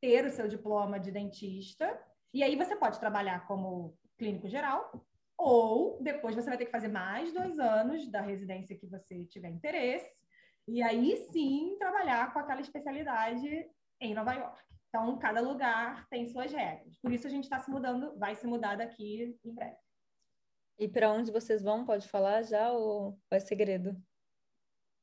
ter 0.00 0.24
o 0.24 0.30
seu 0.30 0.48
diploma 0.48 0.98
de 0.98 1.10
dentista, 1.12 2.00
e 2.32 2.42
aí 2.42 2.56
você 2.56 2.74
pode 2.74 2.98
trabalhar 2.98 3.46
como 3.46 3.94
clínico 4.16 4.48
geral, 4.48 5.04
ou 5.36 6.02
depois 6.02 6.34
você 6.34 6.48
vai 6.48 6.56
ter 6.56 6.64
que 6.64 6.72
fazer 6.72 6.88
mais 6.88 7.30
dois 7.34 7.58
anos 7.58 8.10
da 8.10 8.22
residência 8.22 8.78
que 8.78 8.86
você 8.86 9.26
tiver 9.26 9.50
interesse, 9.50 10.18
e 10.66 10.82
aí 10.82 11.14
sim 11.30 11.76
trabalhar 11.78 12.32
com 12.32 12.38
aquela 12.38 12.62
especialidade 12.62 13.68
em 14.00 14.14
Nova 14.14 14.32
York. 14.32 14.62
Então, 14.88 15.18
cada 15.18 15.42
lugar 15.42 16.08
tem 16.08 16.26
suas 16.26 16.50
regras. 16.50 16.98
Por 17.00 17.12
isso 17.12 17.26
a 17.26 17.30
gente 17.30 17.44
está 17.44 17.58
se 17.58 17.70
mudando, 17.70 18.18
vai 18.18 18.34
se 18.34 18.46
mudar 18.46 18.76
daqui 18.76 19.38
em 19.44 19.54
breve. 19.54 19.76
E 20.82 20.88
para 20.88 21.12
onde 21.12 21.30
vocês 21.30 21.62
vão? 21.62 21.84
Pode 21.84 22.08
falar 22.08 22.42
já 22.42 22.72
ou 22.72 23.16
é 23.30 23.38
segredo? 23.38 23.96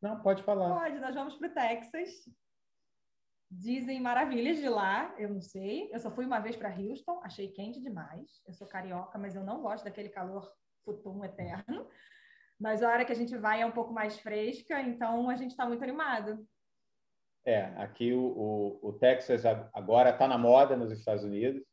Não, 0.01 0.19
pode 0.21 0.43
falar. 0.43 0.77
Pode, 0.77 0.99
nós 0.99 1.15
vamos 1.15 1.35
para 1.37 1.47
o 1.47 1.53
Texas 1.53 2.09
Dizem 3.49 4.01
maravilhas 4.01 4.57
de 4.57 4.67
lá, 4.67 5.15
eu 5.17 5.29
não 5.29 5.41
sei. 5.41 5.89
Eu 5.91 5.99
só 5.99 6.11
fui 6.11 6.25
uma 6.25 6.39
vez 6.39 6.57
para 6.57 6.75
Houston, 6.75 7.21
achei 7.23 7.47
quente 7.47 7.81
demais. 7.81 8.43
Eu 8.45 8.53
sou 8.53 8.67
carioca, 8.67 9.17
mas 9.17 9.35
eu 9.35 9.43
não 9.43 9.61
gosto 9.61 9.85
daquele 9.85 10.09
calor 10.09 10.53
futum 10.83 11.23
eterno. 11.23 11.87
Mas 12.59 12.83
a 12.83 12.89
hora 12.89 13.05
que 13.05 13.13
a 13.13 13.15
gente 13.15 13.35
vai 13.37 13.61
é 13.61 13.65
um 13.65 13.71
pouco 13.71 13.93
mais 13.93 14.19
fresca, 14.19 14.81
então 14.81 15.29
a 15.29 15.35
gente 15.37 15.51
está 15.51 15.65
muito 15.65 15.81
animado. 15.81 16.45
É, 17.45 17.61
aqui 17.81 18.11
o, 18.11 18.21
o, 18.21 18.89
o 18.89 18.93
Texas 18.93 19.43
agora 19.73 20.09
está 20.09 20.27
na 20.27 20.37
moda 20.37 20.75
nos 20.75 20.91
Estados 20.91 21.23
Unidos. 21.23 21.63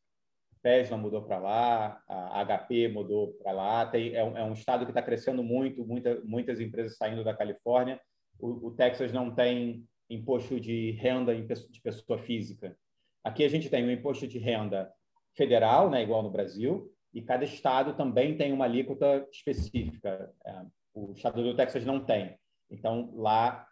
Tesla 0.67 0.97
mudou 0.97 1.23
para 1.23 1.39
lá, 1.39 2.03
a 2.09 2.45
HP 2.45 2.89
mudou 2.89 3.35
para 3.35 3.53
lá. 3.53 3.87
Tem, 3.87 4.13
é, 4.17 4.25
um, 4.25 4.37
é, 4.37 4.43
um, 4.43 4.53
estado 4.53 4.85
que 4.85 4.91
está 4.91 5.01
crescendo 5.01 5.41
muito, 5.41 5.87
muita, 5.87 6.21
muitas 6.25 6.59
empresas 6.59 6.97
saindo 6.97 7.23
da 7.23 7.33
Califórnia. 7.33 8.01
O, 8.37 8.67
o, 8.67 8.71
Texas 8.73 9.13
não 9.13 9.33
tem 9.33 9.87
imposto 10.11 10.59
de 10.59 10.91
renda 10.91 11.33
de 11.37 11.81
pessoa 11.81 12.19
física. 12.19 12.77
Aqui 13.23 13.45
a 13.45 13.49
gente 13.49 13.71
tem 13.71 13.85
um 13.85 13.93
imposto 13.93 14.27
de 14.27 14.41
renda 14.41 14.93
federal, 15.37 15.89
né, 15.89 16.03
igual 16.03 16.25
no 16.25 16.33
Brasil, 16.33 16.93
e 17.15 17.23
cada 17.23 17.45
estado 17.45 17.95
também 17.95 18.37
tem 18.37 18.53
uma 18.53 18.65
alíquota 18.65 19.25
específica. 19.31 20.35
É, 20.45 20.63
o 20.95 21.13
estado 21.13 21.45
do 21.45 21.55
Texas 21.55 21.85
não 21.85 22.05
tem. 22.05 22.37
Então, 22.69 23.13
lá 23.15 23.65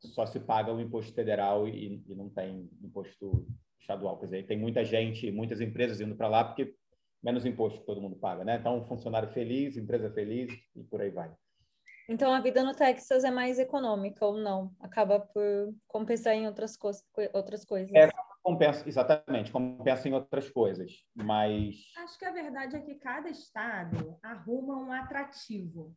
só 0.00 0.24
se 0.24 0.40
paga 0.40 0.72
o 0.72 0.80
imposto 0.80 1.12
federal 1.12 1.68
e, 1.68 2.02
e 2.08 2.14
não 2.14 2.30
tem 2.30 2.70
imposto 2.82 3.46
estadual. 3.80 4.18
Quer 4.18 4.26
dizer, 4.26 4.46
tem 4.46 4.58
muita 4.58 4.84
gente, 4.84 5.30
muitas 5.30 5.60
empresas 5.60 6.00
indo 6.00 6.16
para 6.16 6.28
lá 6.28 6.44
porque 6.44 6.74
menos 7.22 7.44
imposto 7.44 7.80
que 7.80 7.86
todo 7.86 8.00
mundo 8.00 8.16
paga, 8.16 8.44
né? 8.44 8.56
Então, 8.56 8.84
funcionário 8.86 9.28
feliz, 9.30 9.76
empresa 9.76 10.10
feliz 10.10 10.52
e 10.74 10.84
por 10.84 11.00
aí 11.00 11.10
vai. 11.10 11.32
Então, 12.08 12.32
a 12.32 12.40
vida 12.40 12.64
no 12.64 12.74
Texas 12.74 13.22
é 13.22 13.30
mais 13.30 13.58
econômica 13.58 14.24
ou 14.24 14.38
não? 14.38 14.72
Acaba 14.80 15.20
por 15.20 15.74
compensar 15.86 16.34
em 16.34 16.46
outras, 16.46 16.76
co 16.76 16.90
outras 17.34 17.66
coisas? 17.66 17.94
É, 17.94 18.08
compensa, 18.42 18.88
exatamente, 18.88 19.52
compensa 19.52 20.08
em 20.08 20.14
outras 20.14 20.48
coisas, 20.48 21.04
mas... 21.14 21.76
Acho 21.98 22.18
que 22.18 22.24
a 22.24 22.32
verdade 22.32 22.76
é 22.76 22.80
que 22.80 22.94
cada 22.94 23.28
estado 23.28 24.18
arruma 24.22 24.78
um 24.78 24.90
atrativo. 24.90 25.94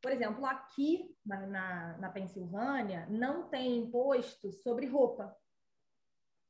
Por 0.00 0.12
exemplo, 0.12 0.46
aqui 0.46 1.10
na, 1.26 1.46
na, 1.46 1.98
na 1.98 2.10
Pensilvânia, 2.10 3.08
não 3.10 3.48
tem 3.48 3.78
imposto 3.78 4.52
sobre 4.52 4.86
roupa. 4.86 5.34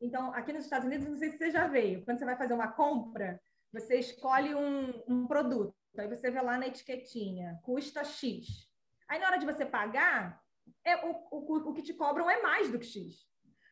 Então, 0.00 0.32
aqui 0.34 0.52
nos 0.52 0.64
Estados 0.64 0.86
Unidos, 0.86 1.08
não 1.08 1.16
sei 1.16 1.30
se 1.30 1.38
você 1.38 1.50
já 1.50 1.66
veio, 1.66 2.04
quando 2.04 2.18
você 2.18 2.24
vai 2.24 2.36
fazer 2.36 2.54
uma 2.54 2.68
compra, 2.72 3.40
você 3.72 3.98
escolhe 3.98 4.54
um, 4.54 5.02
um 5.08 5.26
produto, 5.26 5.74
aí 5.98 6.08
você 6.08 6.30
vê 6.30 6.40
lá 6.40 6.58
na 6.58 6.66
etiquetinha, 6.66 7.58
custa 7.62 8.04
X. 8.04 8.68
Aí, 9.08 9.18
na 9.18 9.26
hora 9.26 9.38
de 9.38 9.46
você 9.46 9.64
pagar, 9.64 10.40
é, 10.84 10.96
o, 11.06 11.26
o, 11.30 11.70
o 11.70 11.74
que 11.74 11.82
te 11.82 11.94
cobram 11.94 12.30
é 12.30 12.40
mais 12.42 12.70
do 12.70 12.78
que 12.78 12.86
X. 12.86 13.26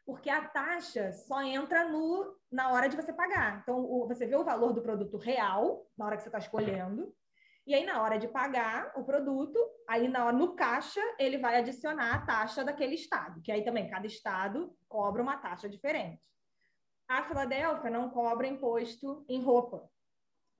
Porque 0.05 0.29
a 0.29 0.47
taxa 0.49 1.13
só 1.13 1.43
entra 1.43 1.89
no, 1.89 2.37
na 2.51 2.73
hora 2.73 2.89
de 2.89 2.97
você 2.97 3.13
pagar. 3.13 3.61
Então, 3.63 3.79
o, 3.79 4.07
você 4.07 4.27
vê 4.27 4.35
o 4.35 4.45
valor 4.45 4.73
do 4.73 4.83
produto 4.83 5.17
real, 5.17 5.87
na 5.97 6.07
hora 6.07 6.17
que 6.17 6.23
você 6.23 6.29
está 6.29 6.39
escolhendo, 6.39 7.15
e 7.65 7.75
aí, 7.75 7.85
na 7.85 8.03
hora 8.03 8.19
de 8.19 8.27
pagar 8.27 8.93
o 8.97 9.05
produto, 9.05 9.59
aí 9.89 10.09
na 10.09 10.25
hora, 10.25 10.37
no 10.37 10.55
caixa, 10.55 11.01
ele 11.19 11.39
vai 11.39 11.57
adicionar 11.57 12.15
a 12.15 12.27
taxa 12.27 12.65
daquele 12.65 12.97
estado, 12.97 13.41
que 13.41 13.53
aí 13.53 13.65
também 13.65 13.89
cada 13.89 14.07
estado 14.07 14.77
cobra 14.89 15.23
uma 15.23 15.37
taxa 15.37 15.69
diferente. 15.69 16.21
A 17.09 17.23
Filadélfia 17.23 17.91
não 17.91 18.11
cobra 18.11 18.47
imposto 18.47 19.25
em 19.29 19.41
roupa. 19.41 19.89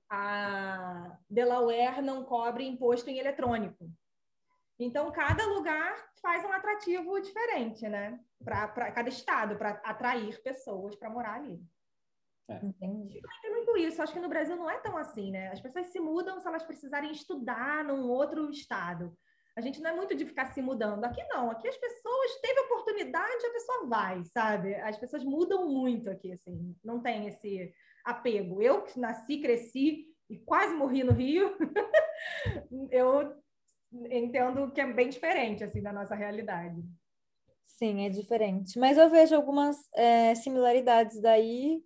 A 0.09 1.17
Delaware 1.29 2.01
não 2.01 2.23
cobra 2.23 2.63
imposto 2.63 3.09
em 3.09 3.17
eletrônico. 3.17 3.89
Então, 4.79 5.11
cada 5.11 5.45
lugar 5.45 5.95
faz 6.21 6.45
um 6.45 6.51
atrativo 6.53 7.19
diferente, 7.19 7.87
né? 7.87 8.19
Para 8.43 8.91
cada 8.91 9.09
estado, 9.09 9.57
para 9.57 9.71
atrair 9.83 10.41
pessoas 10.41 10.95
para 10.95 11.09
morar 11.09 11.35
ali. 11.35 11.61
É. 12.49 12.65
Entendi. 12.65 13.21
Tem 13.41 13.51
muito 13.51 13.77
isso. 13.77 14.01
Acho 14.01 14.13
que 14.13 14.19
no 14.19 14.29
Brasil 14.29 14.55
não 14.55 14.69
é 14.69 14.77
tão 14.79 14.97
assim, 14.97 15.31
né? 15.31 15.49
As 15.49 15.61
pessoas 15.61 15.87
se 15.87 15.99
mudam 15.99 16.39
se 16.39 16.47
elas 16.47 16.63
precisarem 16.63 17.11
estudar 17.11 17.83
num 17.83 18.09
outro 18.09 18.49
estado. 18.49 19.15
A 19.55 19.61
gente 19.61 19.79
não 19.81 19.91
é 19.91 19.95
muito 19.95 20.15
de 20.15 20.25
ficar 20.25 20.47
se 20.47 20.61
mudando. 20.61 21.05
Aqui 21.05 21.23
não. 21.25 21.51
Aqui 21.51 21.67
as 21.67 21.77
pessoas 21.77 22.41
teve 22.41 22.59
oportunidade, 22.61 23.45
a 23.45 23.53
pessoa 23.53 23.87
vai, 23.87 24.23
sabe? 24.25 24.75
As 24.75 24.97
pessoas 24.97 25.23
mudam 25.23 25.69
muito 25.69 26.09
aqui, 26.09 26.31
assim. 26.31 26.75
Não 26.83 27.01
tem 27.01 27.27
esse 27.27 27.73
apego. 28.03 28.61
Eu 28.61 28.81
que 28.81 28.99
nasci, 28.99 29.39
cresci 29.39 30.07
e 30.29 30.39
quase 30.39 30.73
morri 30.73 31.03
no 31.03 31.13
Rio, 31.13 31.55
eu 32.91 33.35
entendo 34.09 34.71
que 34.71 34.81
é 34.81 34.91
bem 34.91 35.09
diferente, 35.09 35.63
assim, 35.63 35.81
da 35.81 35.93
nossa 35.93 36.15
realidade. 36.15 36.81
Sim, 37.65 38.05
é 38.05 38.09
diferente. 38.09 38.79
Mas 38.79 38.97
eu 38.97 39.09
vejo 39.09 39.35
algumas 39.35 39.77
é, 39.93 40.33
similaridades 40.35 41.21
daí 41.21 41.83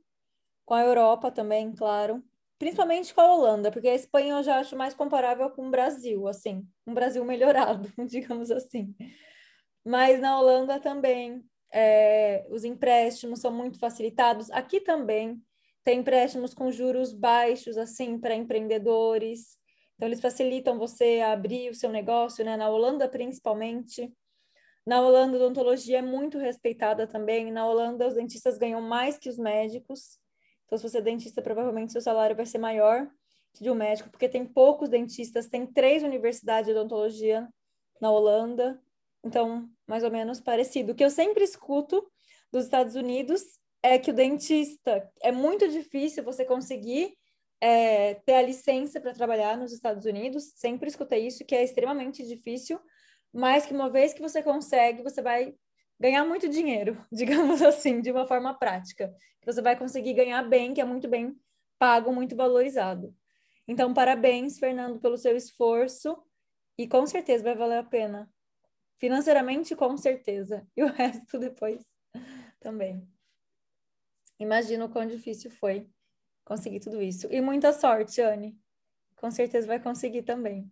com 0.68 0.74
a 0.74 0.84
Europa 0.84 1.32
também, 1.32 1.74
claro. 1.74 2.22
Principalmente 2.60 3.14
com 3.14 3.22
a 3.22 3.34
Holanda, 3.34 3.72
porque 3.72 3.88
a 3.88 3.96
Espanha 3.96 4.34
eu 4.36 4.44
já 4.44 4.60
acho 4.60 4.76
mais 4.76 4.94
comparável 4.94 5.50
com 5.50 5.68
o 5.68 5.72
Brasil, 5.72 6.28
assim, 6.28 6.68
um 6.86 6.94
Brasil 6.94 7.24
melhorado, 7.24 7.90
digamos 8.06 8.52
assim. 8.52 8.94
Mas 9.86 10.20
na 10.20 10.38
Holanda 10.38 10.78
também 10.78 11.42
é, 11.72 12.46
os 12.50 12.66
empréstimos 12.66 13.40
são 13.40 13.52
muito 13.52 13.80
facilitados. 13.80 14.52
Aqui 14.52 14.82
também 14.82 15.42
tem 15.86 16.00
empréstimos 16.00 16.54
com 16.54 16.70
juros 16.70 17.14
baixos, 17.14 17.78
assim, 17.78 18.20
para 18.20 18.36
empreendedores. 18.36 19.58
Então, 19.96 20.10
eles 20.10 20.20
facilitam 20.20 20.78
você 20.78 21.22
a 21.22 21.32
abrir 21.32 21.70
o 21.70 21.76
seu 21.76 21.90
negócio, 21.90 22.44
né? 22.44 22.58
Na 22.58 22.70
Holanda, 22.70 23.08
principalmente. 23.08 24.14
Na 24.86 25.02
Holanda, 25.02 25.38
a 25.38 25.40
odontologia 25.40 26.00
é 26.00 26.02
muito 26.02 26.38
respeitada 26.38 27.08
também. 27.08 27.54
Na 27.54 27.66
Holanda, 27.66 28.06
os 28.06 28.16
dentistas 28.16 28.58
ganham 28.58 28.82
mais 28.82 29.18
que 29.18 29.30
os 29.30 29.38
médicos. 29.38 30.20
Então, 30.68 30.78
se 30.78 30.88
você 30.88 31.00
é 31.00 31.02
dentista, 31.02 31.42
provavelmente 31.42 31.94
seu 31.94 32.02
salário 32.02 32.36
vai 32.36 32.46
ser 32.46 32.58
maior 32.58 33.10
que 33.54 33.64
de 33.64 33.72
um 33.72 33.76
médico, 33.76 34.10
porque 34.10 34.30
tem 34.30 34.46
poucos 34.46 34.90
dentistas, 34.90 35.48
tem 35.48 35.66
três 35.66 36.04
universidades 36.04 36.68
de 36.68 36.78
odontologia 36.78 37.48
na 38.00 38.12
Holanda. 38.12 38.80
Então, 39.24 39.68
mais 39.88 40.04
ou 40.04 40.12
menos 40.12 40.40
parecido. 40.40 40.92
O 40.92 40.96
que 40.96 41.04
eu 41.04 41.10
sempre 41.10 41.44
escuto 41.44 42.06
dos 42.52 42.66
Estados 42.66 42.96
Unidos 42.96 43.42
é 43.82 43.98
que 43.98 44.12
o 44.12 44.14
dentista 44.14 45.10
é 45.22 45.32
muito 45.32 45.68
difícil 45.70 46.24
você 46.24 46.46
conseguir 46.46 47.18
é, 47.60 48.16
ter 48.26 48.34
a 48.34 48.42
licença 48.42 49.00
para 49.00 49.14
trabalhar 49.14 49.58
nos 49.58 49.72
Estados 49.72 50.06
Unidos. 50.06 50.52
Sempre 50.56 50.90
escutei 50.90 51.26
isso, 51.26 51.46
que 51.46 51.56
é 51.56 51.64
extremamente 51.64 52.26
difícil, 52.28 52.80
mas 53.34 53.66
que 53.66 53.74
uma 53.74 53.90
vez 53.90 54.14
que 54.14 54.22
você 54.22 54.44
consegue, 54.44 55.02
você 55.02 55.22
vai 55.22 55.56
ganhar 56.00 56.26
muito 56.26 56.48
dinheiro, 56.48 57.04
digamos 57.12 57.62
assim, 57.62 58.02
de 58.02 58.12
uma 58.12 58.28
forma 58.28 58.54
prática. 58.54 59.14
Você 59.46 59.62
vai 59.62 59.78
conseguir 59.78 60.14
ganhar 60.14 60.44
bem, 60.44 60.74
que 60.74 60.82
é 60.82 60.86
muito 60.86 61.08
bem 61.08 61.40
pago, 61.80 62.12
muito 62.14 62.36
valorizado. 62.36 63.16
Então, 63.68 63.94
parabéns, 63.94 64.58
Fernando, 64.60 65.00
pelo 65.00 65.18
seu 65.18 65.36
esforço 65.36 66.18
e 66.78 66.88
com 66.88 67.06
certeza 67.06 67.44
vai 67.44 67.56
valer 67.56 67.80
a 67.80 67.84
pena. 67.84 68.30
Financeiramente, 68.98 69.76
com 69.76 69.96
certeza. 69.98 70.68
E 70.76 70.84
o 70.84 70.88
resto 70.92 71.38
depois 71.38 71.86
também. 72.60 73.08
Imagino 74.40 74.86
o 74.86 74.90
quão 74.90 75.06
difícil 75.06 75.50
foi 75.52 75.90
conseguir 76.46 76.80
tudo 76.80 77.02
isso. 77.02 77.28
E 77.32 77.42
muita 77.42 77.74
sorte, 77.74 78.22
Anne. 78.22 78.58
Com 79.16 79.32
certeza 79.32 79.68
vai 79.68 79.80
conseguir 79.80 80.24
também. 80.24 80.72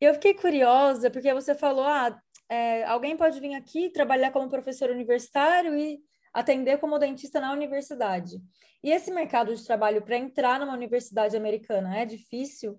E 0.00 0.04
eu 0.04 0.14
fiquei 0.14 0.34
curiosa, 0.34 1.10
porque 1.10 1.32
você 1.32 1.54
falou, 1.54 1.84
ah, 1.84 2.20
é, 2.48 2.84
alguém 2.84 3.16
pode 3.16 3.40
vir 3.40 3.54
aqui 3.54 3.90
trabalhar 3.90 4.30
como 4.30 4.50
professor 4.50 4.90
universitário 4.90 5.76
e 5.76 6.00
atender 6.32 6.78
como 6.78 6.98
dentista 6.98 7.40
na 7.40 7.52
universidade. 7.52 8.40
E 8.82 8.90
esse 8.90 9.10
mercado 9.10 9.54
de 9.54 9.64
trabalho 9.64 10.02
para 10.02 10.18
entrar 10.18 10.60
numa 10.60 10.74
universidade 10.74 11.36
americana 11.36 11.96
é 11.96 12.04
difícil? 12.04 12.78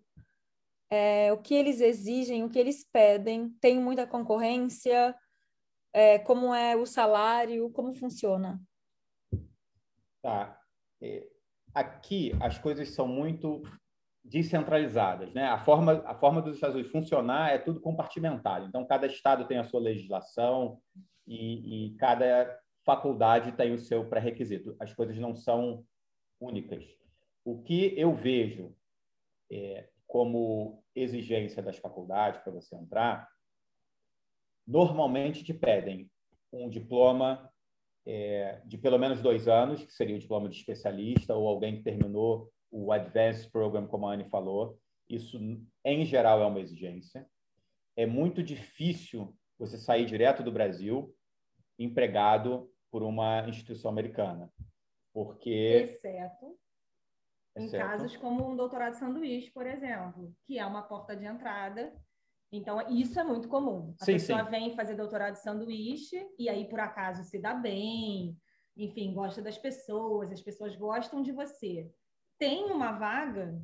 É, 0.89 1.31
o 1.33 1.37
que 1.37 1.55
eles 1.55 1.81
exigem, 1.81 2.43
o 2.43 2.49
que 2.49 2.59
eles 2.59 2.83
pedem? 2.83 3.49
Tem 3.59 3.79
muita 3.79 4.05
concorrência? 4.05 5.15
É, 5.91 6.19
como 6.19 6.53
é 6.53 6.75
o 6.75 6.85
salário? 6.85 7.71
Como 7.71 7.93
funciona? 7.95 8.61
Tá. 10.21 10.59
É, 11.01 11.27
aqui 11.73 12.33
as 12.41 12.57
coisas 12.57 12.89
são 12.89 13.07
muito 13.07 13.63
descentralizadas, 14.25 15.31
né? 15.33 15.45
A 15.45 15.59
forma 15.59 16.03
a 16.05 16.15
forma 16.15 16.41
dos 16.41 16.55
Estados 16.55 16.75
Unidos 16.75 16.91
funcionar 16.91 17.53
é 17.53 17.59
tudo 17.59 17.79
compartimentado. 17.79 18.65
Então 18.65 18.85
cada 18.85 19.05
estado 19.05 19.45
tem 19.45 19.59
a 19.59 19.63
sua 19.63 19.79
legislação 19.79 20.79
e, 21.27 21.87
e 21.87 21.95
cada 21.97 22.59
faculdade 22.83 23.51
tem 23.51 23.71
o 23.71 23.79
seu 23.79 24.05
pré-requisito. 24.09 24.75
As 24.79 24.93
coisas 24.93 25.17
não 25.17 25.35
são 25.35 25.85
únicas. 26.39 26.83
O 27.43 27.61
que 27.61 27.93
eu 27.95 28.13
vejo 28.13 28.75
é, 29.51 29.87
como 30.07 30.83
exigência 30.95 31.61
das 31.61 31.77
faculdades 31.77 32.41
para 32.41 32.51
você 32.51 32.75
entrar, 32.75 33.27
normalmente 34.67 35.43
te 35.43 35.53
pedem 35.53 36.09
um 36.51 36.67
diploma 36.67 37.51
é, 38.07 38.61
de 38.65 38.77
pelo 38.77 38.97
menos 38.97 39.21
dois 39.21 39.47
anos, 39.47 39.83
que 39.83 39.93
seria 39.93 40.15
o 40.15 40.19
diploma 40.19 40.49
de 40.49 40.57
especialista, 40.57 41.35
ou 41.35 41.47
alguém 41.47 41.77
que 41.77 41.83
terminou 41.83 42.51
o 42.75 42.91
Advanced 42.91 43.49
Program, 43.51 43.87
como 43.87 44.05
a 44.05 44.13
Anne 44.13 44.25
falou. 44.25 44.77
Isso, 45.09 45.39
em 45.85 46.05
geral, 46.05 46.41
é 46.41 46.45
uma 46.45 46.59
exigência. 46.59 47.25
É 47.95 48.05
muito 48.05 48.43
difícil 48.43 49.33
você 49.57 49.77
sair 49.77 50.05
direto 50.05 50.43
do 50.43 50.51
Brasil, 50.51 51.15
empregado 51.79 52.69
por 52.91 53.01
uma 53.01 53.47
instituição 53.47 53.89
americana. 53.89 54.51
Porque. 55.13 55.49
Exceto 55.49 56.57
em 57.57 57.65
Exceto. 57.65 57.85
casos 57.85 58.17
como 58.17 58.51
um 58.51 58.55
doutorado 58.55 58.95
sanduíche, 58.95 59.49
por 59.51 59.65
exemplo, 59.65 60.35
que 60.45 60.59
é 60.59 60.65
uma 60.65 60.81
porta 60.81 61.15
de 61.15 61.23
entrada. 61.23 61.93
Então, 62.51 62.81
isso 62.89 63.17
é 63.17 63.23
muito 63.23 63.47
comum. 63.47 63.95
A 64.01 64.03
Sim, 64.05 64.13
pessoa 64.13 64.43
sim. 64.43 64.51
vem 64.51 64.75
fazer 64.75 64.95
doutorado 64.95 65.33
de 65.33 65.41
sanduíche 65.41 66.27
e 66.37 66.49
aí, 66.49 66.67
por 66.67 66.81
acaso, 66.81 67.23
se 67.23 67.39
dá 67.39 67.53
bem, 67.53 68.37
enfim, 68.75 69.13
gosta 69.13 69.41
das 69.41 69.57
pessoas, 69.57 70.33
as 70.33 70.41
pessoas 70.41 70.75
gostam 70.75 71.21
de 71.21 71.31
você. 71.31 71.89
Tem 72.37 72.65
uma 72.65 72.91
vaga, 72.93 73.61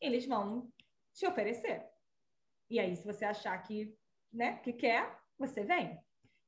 eles 0.00 0.26
vão 0.26 0.72
te 1.12 1.26
oferecer. 1.26 1.86
E 2.70 2.78
aí, 2.78 2.94
se 2.94 3.04
você 3.04 3.24
achar 3.24 3.56
que, 3.62 3.96
né, 4.32 4.58
que 4.58 4.72
quer, 4.72 5.18
você 5.38 5.64
vem. 5.64 5.98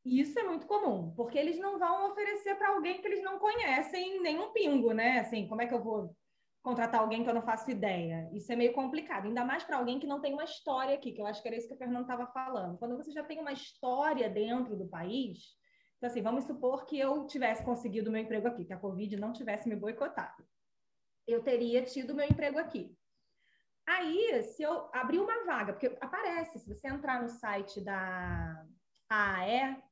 E 0.05 0.21
isso 0.21 0.39
é 0.39 0.43
muito 0.45 0.67
comum, 0.67 1.13
porque 1.15 1.39
eles 1.39 1.59
não 1.59 1.79
vão 1.79 2.11
oferecer 2.11 2.55
para 2.57 2.71
alguém 2.71 3.01
que 3.01 3.07
eles 3.07 3.23
não 3.23 3.39
conhecem 3.39 4.21
nenhum 4.23 4.53
pingo, 4.53 4.93
né? 4.93 5.21
Assim, 5.21 5.47
como 5.47 5.61
é 5.61 5.67
que 5.67 5.75
eu 5.75 5.83
vou 5.83 6.17
contratar 6.63 7.01
alguém 7.01 7.23
que 7.23 7.29
eu 7.29 7.35
não 7.35 7.43
faço 7.43 7.71
ideia? 7.71 8.31
Isso 8.33 8.51
é 8.53 8.57
meio 8.57 8.73
complicado, 8.73 9.27
ainda 9.27 9.45
mais 9.45 9.63
para 9.65 9.77
alguém 9.77 9.99
que 9.99 10.07
não 10.07 10.21
tem 10.21 10.33
uma 10.33 10.45
história 10.45 10.95
aqui, 10.95 11.13
que 11.13 11.21
eu 11.21 11.27
acho 11.27 11.43
que 11.43 11.49
era 11.49 11.57
isso 11.57 11.69
que 11.69 11.75
o 11.75 11.79
Fernando 11.79 12.03
estava 12.03 12.27
falando. 12.29 12.79
Quando 12.79 12.97
você 12.97 13.13
já 13.13 13.23
tem 13.23 13.39
uma 13.41 13.53
história 13.53 14.29
dentro 14.29 14.77
do 14.77 14.89
país, 14.89 15.39
então 15.99 16.09
assim, 16.09 16.23
vamos 16.23 16.45
supor 16.45 16.87
que 16.87 16.99
eu 16.99 17.27
tivesse 17.27 17.63
conseguido 17.63 18.11
meu 18.11 18.23
emprego 18.23 18.49
aqui, 18.49 18.65
que 18.65 18.73
a 18.73 18.79
Covid 18.79 19.17
não 19.17 19.33
tivesse 19.35 19.69
me 19.69 19.77
boicotado. 19.77 20.43
Eu 21.31 21.43
teria 21.43 21.83
tido 21.83 22.15
meu 22.15 22.27
emprego 22.27 22.59
aqui. 22.59 22.97
Aí, 23.87 24.43
se 24.43 24.63
eu 24.63 24.89
abrir 24.93 25.19
uma 25.19 25.45
vaga, 25.45 25.73
porque 25.73 25.97
aparece, 26.01 26.59
se 26.59 26.75
você 26.75 26.89
entrar 26.89 27.21
no 27.21 27.29
site 27.29 27.81
da 27.81 28.65
AAE, 29.09 29.83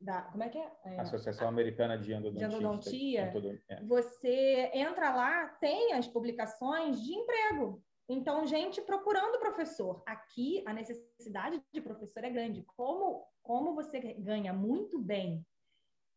da, 0.00 0.22
como 0.22 0.42
é 0.42 0.48
que 0.48 0.58
é? 0.58 0.72
é 0.84 1.00
Associação 1.00 1.46
Americana 1.46 1.96
de 1.96 2.12
Endodontia. 2.12 2.48
De 2.48 2.54
Endodontia. 2.56 3.28
Endodo- 3.28 3.60
é. 3.68 3.84
você 3.84 4.70
entra 4.74 5.14
lá, 5.14 5.48
tem 5.60 5.92
as 5.92 6.08
publicações 6.08 7.00
de 7.00 7.12
emprego. 7.14 7.82
Então, 8.08 8.46
gente 8.46 8.80
procurando 8.82 9.38
professor. 9.38 10.02
Aqui, 10.04 10.62
a 10.66 10.72
necessidade 10.72 11.62
de 11.72 11.80
professor 11.80 12.24
é 12.24 12.30
grande. 12.30 12.64
Como, 12.76 13.24
como 13.42 13.74
você 13.74 14.00
ganha 14.00 14.52
muito 14.52 14.98
bem 14.98 15.46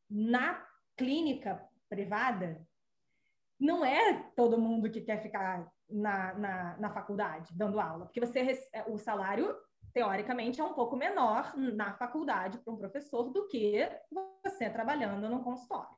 na 0.10 0.68
clínica 0.98 1.64
privada, 1.88 2.68
não 3.60 3.86
é 3.86 4.24
todo 4.36 4.60
mundo 4.60 4.90
que 4.90 5.02
quer 5.02 5.22
ficar 5.22 5.72
na, 5.90 6.34
na, 6.34 6.78
na 6.78 6.90
faculdade 6.90 7.56
dando 7.56 7.80
aula, 7.80 8.06
porque 8.06 8.20
você 8.20 8.42
rece- 8.42 8.70
o 8.88 8.98
salário, 8.98 9.56
teoricamente, 9.94 10.60
é 10.60 10.64
um 10.64 10.74
pouco 10.74 10.96
menor 10.96 11.56
na 11.56 11.94
faculdade 11.94 12.58
para 12.60 12.74
um 12.74 12.78
professor 12.78 13.32
do 13.32 13.48
que 13.48 13.88
você 14.44 14.70
trabalhando 14.70 15.30
num 15.30 15.44
consultório. 15.44 15.96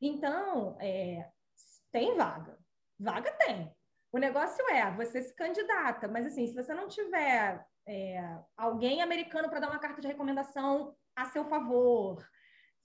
Então, 0.00 0.76
é, 0.80 1.28
tem 1.92 2.16
vaga. 2.16 2.58
Vaga 2.98 3.30
tem. 3.32 3.74
O 4.12 4.18
negócio 4.18 4.68
é, 4.70 4.90
você 4.90 5.22
se 5.22 5.34
candidata, 5.36 6.08
mas 6.08 6.26
assim, 6.26 6.46
se 6.46 6.54
você 6.54 6.74
não 6.74 6.88
tiver 6.88 7.64
é, 7.86 8.38
alguém 8.56 9.02
americano 9.02 9.48
para 9.48 9.60
dar 9.60 9.70
uma 9.70 9.78
carta 9.78 10.00
de 10.00 10.08
recomendação 10.08 10.96
a 11.14 11.26
seu 11.26 11.44
favor, 11.44 12.26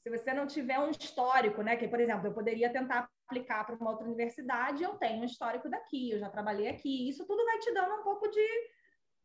se 0.03 0.09
você 0.09 0.33
não 0.33 0.45
tiver 0.45 0.77
um 0.77 0.91
histórico, 0.91 1.63
né? 1.63 1.75
Que, 1.75 1.87
por 1.87 1.99
exemplo, 1.99 2.27
eu 2.27 2.33
poderia 2.33 2.71
tentar 2.71 3.09
aplicar 3.25 3.65
para 3.65 3.75
uma 3.75 3.91
outra 3.91 4.05
universidade, 4.05 4.83
eu 4.83 4.95
tenho 4.95 5.21
um 5.21 5.25
histórico 5.25 5.69
daqui, 5.69 6.11
eu 6.11 6.19
já 6.19 6.29
trabalhei 6.29 6.67
aqui, 6.67 7.09
isso 7.09 7.25
tudo 7.25 7.43
vai 7.43 7.59
te 7.59 7.73
dando 7.73 7.95
um 7.95 8.03
pouco 8.03 8.27
de 8.27 8.47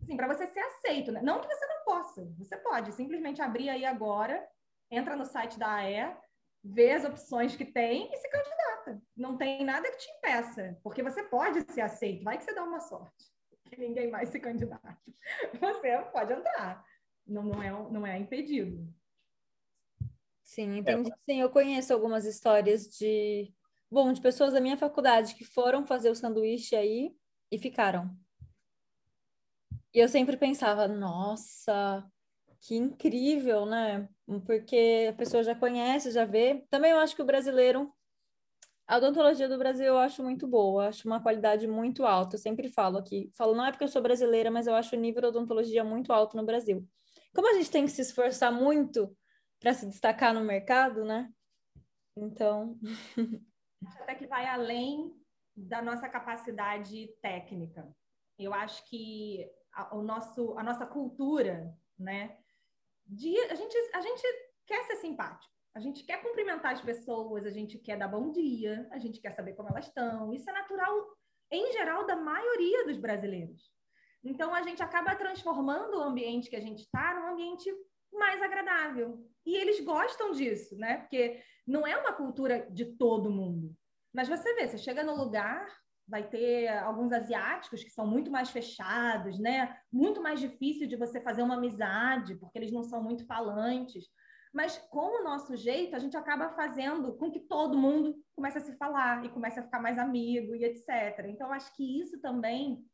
assim, 0.03 0.16
para 0.16 0.26
você 0.26 0.46
ser 0.46 0.61
aceito, 0.61 1.12
né? 1.12 1.20
Não 1.22 1.40
que 1.40 1.46
você 1.46 1.66
não 1.66 1.84
possa, 1.84 2.24
você 2.38 2.57
pode 2.57 2.92
simplesmente 2.92 3.42
abrir 3.42 3.68
aí 3.68 3.84
agora, 3.84 4.46
entra 4.90 5.14
no 5.14 5.26
site 5.26 5.59
da 5.59 5.74
AE, 5.74 6.16
vê 6.64 6.92
as 6.92 7.05
opções 7.05 7.55
que 7.55 7.64
tem 7.64 8.11
e 8.12 8.16
se 8.16 8.28
candidata. 8.28 9.03
Não 9.16 9.36
tem 9.36 9.64
nada 9.64 9.90
que 9.90 9.98
te 9.98 10.11
impeça, 10.11 10.78
porque 10.82 11.03
você 11.03 11.22
pode 11.24 11.61
ser 11.72 11.82
aceito, 11.82 12.24
vai 12.24 12.38
que 12.38 12.44
você 12.44 12.55
dá 12.55 12.64
uma 12.64 12.80
sorte, 12.80 13.30
que 13.64 13.78
ninguém 13.78 14.11
mais 14.11 14.30
se 14.30 14.40
candidata. 14.40 14.98
Você 15.61 15.98
pode 16.12 16.32
entrar, 16.32 16.84
não, 17.24 17.44
não, 17.44 17.62
é, 17.62 17.70
não 17.70 18.07
é 18.07 18.18
impedido. 18.18 18.92
Sim, 20.42 20.78
entendi. 20.78 21.12
Sim, 21.18 21.40
eu 21.40 21.51
conheço 21.51 21.92
algumas 21.92 22.24
histórias 22.24 22.88
de, 22.88 23.55
bom, 23.91 24.12
de 24.12 24.20
pessoas 24.20 24.53
da 24.53 24.61
minha 24.61 24.76
faculdade 24.76 25.34
que 25.34 25.45
foram 25.45 25.86
fazer 25.86 26.11
o 26.11 26.14
sanduíche 26.14 26.76
aí 26.76 27.14
e 27.51 27.59
ficaram. 27.59 28.16
E 29.93 29.99
eu 29.99 30.09
sempre 30.09 30.36
pensava, 30.36 30.86
nossa, 30.86 32.09
que 32.61 32.76
incrível, 32.76 33.66
né? 33.66 34.09
Porque 34.47 35.09
a 35.11 35.12
pessoa 35.14 35.43
já 35.43 35.55
conhece, 35.55 36.12
já 36.12 36.24
vê. 36.24 36.64
Também 36.70 36.93
eu 36.93 36.99
acho 36.99 37.16
que 37.16 37.22
o 37.22 37.26
brasileiro, 37.26 37.93
a 38.86 38.99
odontologia 38.99 39.49
do 39.49 39.59
Brasil 39.59 39.86
eu 39.86 39.99
acho 39.99 40.22
muito 40.22 40.47
boa, 40.47 40.88
acho 40.88 41.09
uma 41.09 41.20
qualidade 41.20 41.66
muito 41.66 42.05
alta. 42.07 42.36
Eu 42.36 42.41
sempre 42.41 42.68
falo 42.68 42.99
aqui, 42.99 43.30
falo 43.34 43.55
não 43.55 43.64
é 43.64 43.72
porque 43.72 43.84
eu 43.84 43.88
sou 43.88 44.03
brasileira, 44.03 44.51
mas 44.51 44.66
eu 44.68 44.74
acho 44.74 44.95
o 44.95 44.99
nível 44.99 45.22
da 45.22 45.28
odontologia 45.28 45.82
muito 45.82 46.12
alto 46.12 46.36
no 46.36 46.47
Brasil. 46.47 46.86
Como 47.34 47.49
a 47.51 47.55
gente 47.55 47.70
tem 47.70 47.84
que 47.84 47.93
se 47.93 48.03
esforçar 48.03 48.53
muito 48.53 49.16
para 49.59 49.74
se 49.74 49.86
destacar 49.86 50.32
no 50.32 50.41
mercado, 50.41 51.05
né? 51.05 51.28
Então, 52.16 52.78
até 54.01 54.14
que 54.14 54.26
vai 54.26 54.47
além 54.47 55.14
da 55.57 55.83
nossa 55.83 56.09
capacidade 56.09 57.09
técnica. 57.20 57.89
Eu 58.39 58.55
acho 58.55 58.89
que 58.89 59.47
a, 59.72 59.97
o 59.97 60.03
nosso, 60.03 60.59
a 60.59 60.62
nossa 60.62 60.87
cultura, 60.87 61.74
né? 61.99 62.39
De, 63.07 63.37
a, 63.51 63.55
gente, 63.55 63.76
a 63.93 64.01
gente 64.01 64.22
quer 64.66 64.85
ser 64.85 64.97
simpático, 64.97 65.53
a 65.74 65.81
gente 65.81 66.05
quer 66.05 66.22
cumprimentar 66.22 66.72
as 66.72 66.81
pessoas, 66.81 67.45
a 67.45 67.51
gente 67.51 67.78
quer 67.78 67.99
dar 67.99 68.09
bom 68.09 68.31
dia, 68.31 68.89
a 68.91 68.99
gente 68.99 69.20
quer 69.20 69.33
saber 69.33 69.55
como 69.55 69.68
elas 69.68 69.87
estão. 69.87 70.33
Isso 70.33 70.49
é 70.49 70.53
natural, 70.53 71.16
em 71.51 71.72
geral, 71.72 72.07
da 72.07 72.16
maioria 72.16 72.87
dos 72.87 72.97
brasileiros. 72.97 73.70
Então, 74.22 74.55
a 74.55 74.62
gente 74.62 74.83
acaba 74.83 75.14
transformando 75.14 75.97
o 75.97 76.03
ambiente 76.03 76.51
que 76.51 76.57
a 76.57 76.61
gente 76.61 76.81
está 76.81 77.14
num 77.14 77.33
ambiente 77.33 77.70
mais 78.12 78.43
agradável. 78.43 79.26
E 79.47 79.57
eles 79.57 79.81
gostam 79.81 80.33
disso, 80.33 80.76
né? 80.76 80.99
Porque 80.99 81.43
não 81.71 81.87
é 81.87 81.97
uma 81.97 82.12
cultura 82.12 82.66
de 82.71 82.85
todo 82.85 83.31
mundo. 83.31 83.75
Mas 84.12 84.29
você 84.29 84.55
vê, 84.55 84.66
você 84.66 84.77
chega 84.77 85.05
no 85.05 85.16
lugar, 85.16 85.66
vai 86.07 86.29
ter 86.29 86.68
alguns 86.68 87.12
asiáticos 87.12 87.85
que 87.85 87.91
são 87.91 88.07
muito 88.07 88.31
mais 88.31 88.51
fechados, 88.51 89.39
né? 89.39 89.77
Muito 89.93 90.21
mais 90.21 90.41
difícil 90.41 90.89
de 90.89 90.97
você 90.97 91.21
fazer 91.21 91.43
uma 91.43 91.55
amizade, 91.55 92.35
porque 92.35 92.59
eles 92.59 92.73
não 92.73 92.83
são 92.83 93.03
muito 93.03 93.25
falantes. 93.25 94.09
Mas 94.53 94.77
com 94.91 95.21
o 95.21 95.23
nosso 95.23 95.57
jeito, 95.57 95.95
a 95.95 96.01
gente 96.01 96.16
acaba 96.16 96.51
fazendo 96.51 97.16
com 97.16 97.31
que 97.31 97.39
todo 97.39 97.79
mundo 97.79 98.16
comece 98.35 98.59
a 98.59 98.61
se 98.61 98.77
falar 98.77 99.25
e 99.25 99.29
comece 99.29 99.61
a 99.61 99.62
ficar 99.62 99.81
mais 99.81 99.97
amigo 99.97 100.57
e 100.57 100.64
etc. 100.64 101.27
Então, 101.29 101.53
acho 101.53 101.73
que 101.77 102.01
isso 102.01 102.21
também 102.21 102.85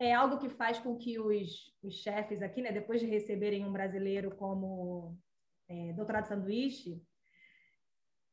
é 0.00 0.12
algo 0.12 0.38
que 0.38 0.48
faz 0.48 0.80
com 0.80 0.96
que 0.96 1.18
os, 1.20 1.72
os 1.80 1.94
chefes 1.94 2.42
aqui, 2.42 2.60
né, 2.60 2.72
depois 2.72 3.00
de 3.00 3.06
receberem 3.06 3.64
um 3.64 3.72
brasileiro 3.72 4.34
como 4.34 5.16
é, 5.68 5.92
doutorado 5.92 6.26
sanduíche, 6.26 7.00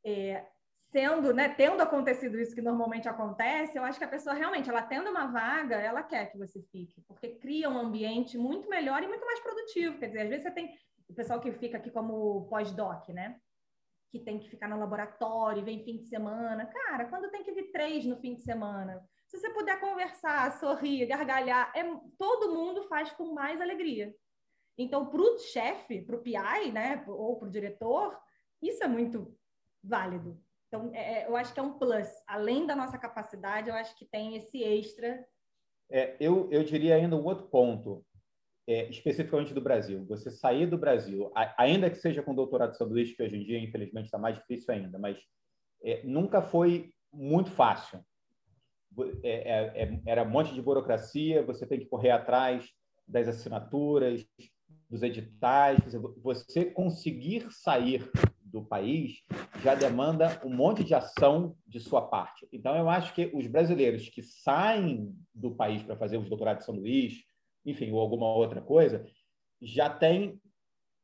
é, 0.06 0.46
sendo, 0.94 1.34
né, 1.34 1.50
tendo 1.50 1.82
acontecido 1.82 2.40
isso 2.40 2.54
que 2.54 2.62
normalmente 2.62 3.10
acontece, 3.10 3.78
eu 3.78 3.84
acho 3.84 3.98
que 3.98 4.06
a 4.06 4.08
pessoa 4.08 4.36
realmente, 4.36 4.70
ela 4.70 4.84
tendo 4.84 5.10
uma 5.10 5.26
vaga, 5.26 5.76
ela 5.76 6.04
quer 6.04 6.32
que 6.32 6.38
você 6.38 6.62
fique, 6.72 7.02
porque 7.08 7.30
cria 7.30 7.68
um 7.68 7.80
ambiente 7.80 8.38
muito 8.38 8.70
melhor 8.70 9.02
e 9.02 9.08
muito 9.08 9.26
mais 9.26 9.40
produtivo. 9.40 9.98
Quer 9.98 10.08
dizer, 10.08 10.22
às 10.22 10.30
vezes 10.30 10.44
você 10.44 10.52
tem 10.52 10.72
o 11.10 11.14
pessoal 11.14 11.40
que 11.40 11.52
fica 11.52 11.78
aqui 11.78 11.90
como 11.90 12.48
pós-doc, 12.48 13.10
né? 13.10 13.40
Que 14.12 14.20
tem 14.20 14.38
que 14.38 14.48
ficar 14.48 14.68
no 14.68 14.78
laboratório, 14.78 15.64
vem 15.64 15.84
fim 15.84 15.98
de 15.98 16.06
semana. 16.06 16.68
Cara, 16.68 17.06
quando 17.06 17.32
tem 17.32 17.44
que 17.44 17.52
vir 17.52 17.72
três 17.72 18.06
no 18.06 18.18
fim 18.18 18.36
de 18.36 18.44
semana? 18.44 19.04
Se 19.28 19.40
você 19.40 19.50
puder 19.50 19.80
conversar, 19.80 20.52
sorrir, 20.60 21.08
gargalhar, 21.08 21.72
é, 21.76 21.84
todo 22.20 22.54
mundo 22.54 22.84
faz 22.84 23.12
com 23.12 23.34
mais 23.34 23.60
alegria. 23.60 24.14
Então, 24.78 25.08
para 25.08 25.22
o 25.22 25.40
chefe, 25.40 26.04
para 26.04 26.16
o 26.16 26.22
PI, 26.22 26.72
né, 26.72 27.04
ou 27.08 27.38
para 27.40 27.48
o 27.48 27.52
diretor, 27.52 28.16
isso 28.62 28.84
é 28.84 28.88
muito 28.88 29.36
válido. 29.84 30.40
Então, 30.68 30.92
é, 30.94 31.28
eu 31.28 31.36
acho 31.36 31.54
que 31.54 31.60
é 31.60 31.64
um 31.64 31.78
plus. 31.78 32.08
Além 32.26 32.66
da 32.66 32.76
nossa 32.76 32.98
capacidade, 32.98 33.70
eu 33.70 33.76
acho 33.76 33.96
que 33.96 34.06
tem 34.06 34.36
esse 34.36 34.64
extra. 34.64 35.24
É, 35.92 36.16
eu, 36.20 36.50
eu 36.52 36.64
diria 36.64 36.96
ainda 36.96 37.16
um 37.16 37.24
outro 37.24 37.46
ponto, 37.48 38.04
é, 38.68 38.90
especificamente 38.90 39.54
do 39.54 39.62
Brasil. 39.62 40.04
Você 40.06 40.32
sair 40.32 40.66
do 40.66 40.78
Brasil, 40.78 41.32
a, 41.36 41.62
ainda 41.62 41.90
que 41.90 41.98
seja 41.98 42.24
com 42.24 42.34
doutorado 42.34 42.72
de 42.72 42.78
sanduíche, 42.78 43.16
que 43.16 43.22
hoje 43.22 43.36
em 43.36 43.44
dia, 43.44 43.60
infelizmente, 43.60 44.06
está 44.06 44.18
mais 44.18 44.36
difícil 44.36 44.74
ainda, 44.74 44.98
mas 44.98 45.20
é, 45.84 46.02
nunca 46.04 46.42
foi 46.42 46.92
muito 47.12 47.52
fácil. 47.52 48.04
era 50.06 50.24
um 50.24 50.30
monte 50.30 50.56
de 50.56 50.62
burocracia, 50.62 51.44
você 51.44 51.68
tem 51.68 51.80
que 51.80 51.86
correr 51.86 52.10
atrás 52.10 52.68
das 53.08 53.28
assinaturas, 53.28 54.26
dos 54.90 55.04
editais. 55.04 55.80
Você 56.24 56.66
conseguir 56.66 57.52
sair 57.52 58.10
do 58.42 58.64
país 58.64 59.24
já 59.64 59.74
demanda 59.74 60.42
um 60.44 60.54
monte 60.54 60.84
de 60.84 60.94
ação 60.94 61.56
de 61.66 61.80
sua 61.80 62.02
parte. 62.02 62.46
Então, 62.52 62.76
eu 62.76 62.90
acho 62.90 63.14
que 63.14 63.32
os 63.34 63.48
brasileiros 63.48 64.10
que 64.10 64.22
saem 64.22 65.16
do 65.34 65.56
país 65.56 65.82
para 65.82 65.96
fazer 65.96 66.18
os 66.18 66.28
doutorados 66.28 66.66
de 66.66 66.66
sanduíche, 66.66 67.24
enfim, 67.66 67.90
ou 67.92 68.00
alguma 68.00 68.28
outra 68.28 68.62
coisa, 68.62 69.06
já 69.62 69.90
têm 69.90 70.38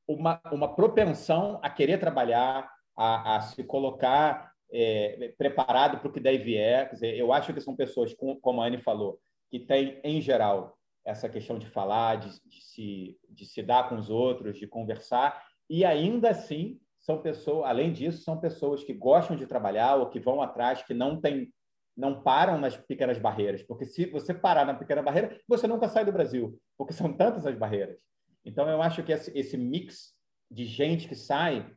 uma, 0.05 0.41
uma 0.51 0.75
propensão 0.75 1.57
a 1.63 1.69
querer 1.69 1.99
trabalhar, 1.99 2.69
a, 2.97 3.37
a 3.37 3.41
se 3.41 3.63
colocar 3.63 4.51
é, 4.69 5.33
preparado 5.37 5.99
para 5.99 6.09
o 6.09 6.11
que 6.11 6.19
daí 6.19 6.37
vier. 6.37 6.89
Quer 6.89 6.95
dizer, 6.95 7.17
eu 7.17 7.31
acho 7.31 7.53
que 7.53 7.61
são 7.61 7.77
pessoas, 7.77 8.13
como 8.41 8.61
a 8.61 8.65
Anne 8.65 8.81
falou, 8.81 9.21
que 9.49 9.59
têm, 9.59 10.01
em 10.03 10.19
geral, 10.19 10.77
essa 11.05 11.29
questão 11.29 11.57
de 11.57 11.65
falar, 11.65 12.17
de, 12.17 12.29
de, 12.45 12.61
se, 12.61 13.17
de 13.29 13.45
se 13.45 13.63
dar 13.63 13.87
com 13.87 13.95
os 13.95 14.09
outros, 14.09 14.57
de 14.57 14.67
conversar, 14.67 15.41
e 15.69 15.85
ainda 15.85 16.31
assim 16.31 16.77
são 17.09 17.19
pessoas, 17.19 17.65
além 17.65 17.91
disso, 17.91 18.21
são 18.21 18.39
pessoas 18.39 18.83
que 18.83 18.93
gostam 18.93 19.35
de 19.35 19.47
trabalhar 19.47 19.95
ou 19.95 20.11
que 20.11 20.19
vão 20.19 20.43
atrás, 20.43 20.83
que 20.83 20.93
não 20.93 21.19
tem, 21.19 21.51
não 21.97 22.21
param 22.21 22.59
nas 22.59 22.77
pequenas 22.77 23.17
barreiras, 23.17 23.63
porque 23.63 23.83
se 23.83 24.05
você 24.05 24.31
parar 24.31 24.63
na 24.63 24.75
pequena 24.75 25.01
barreira, 25.01 25.35
você 25.47 25.65
nunca 25.65 25.89
sai 25.89 26.05
do 26.05 26.11
Brasil, 26.11 26.61
porque 26.77 26.93
são 26.93 27.11
tantas 27.11 27.47
as 27.47 27.57
barreiras. 27.57 27.97
Então 28.45 28.69
eu 28.69 28.79
acho 28.79 29.01
que 29.01 29.11
esse, 29.11 29.35
esse 29.35 29.57
mix 29.57 30.13
de 30.51 30.65
gente 30.65 31.07
que 31.07 31.15
sai 31.15 31.75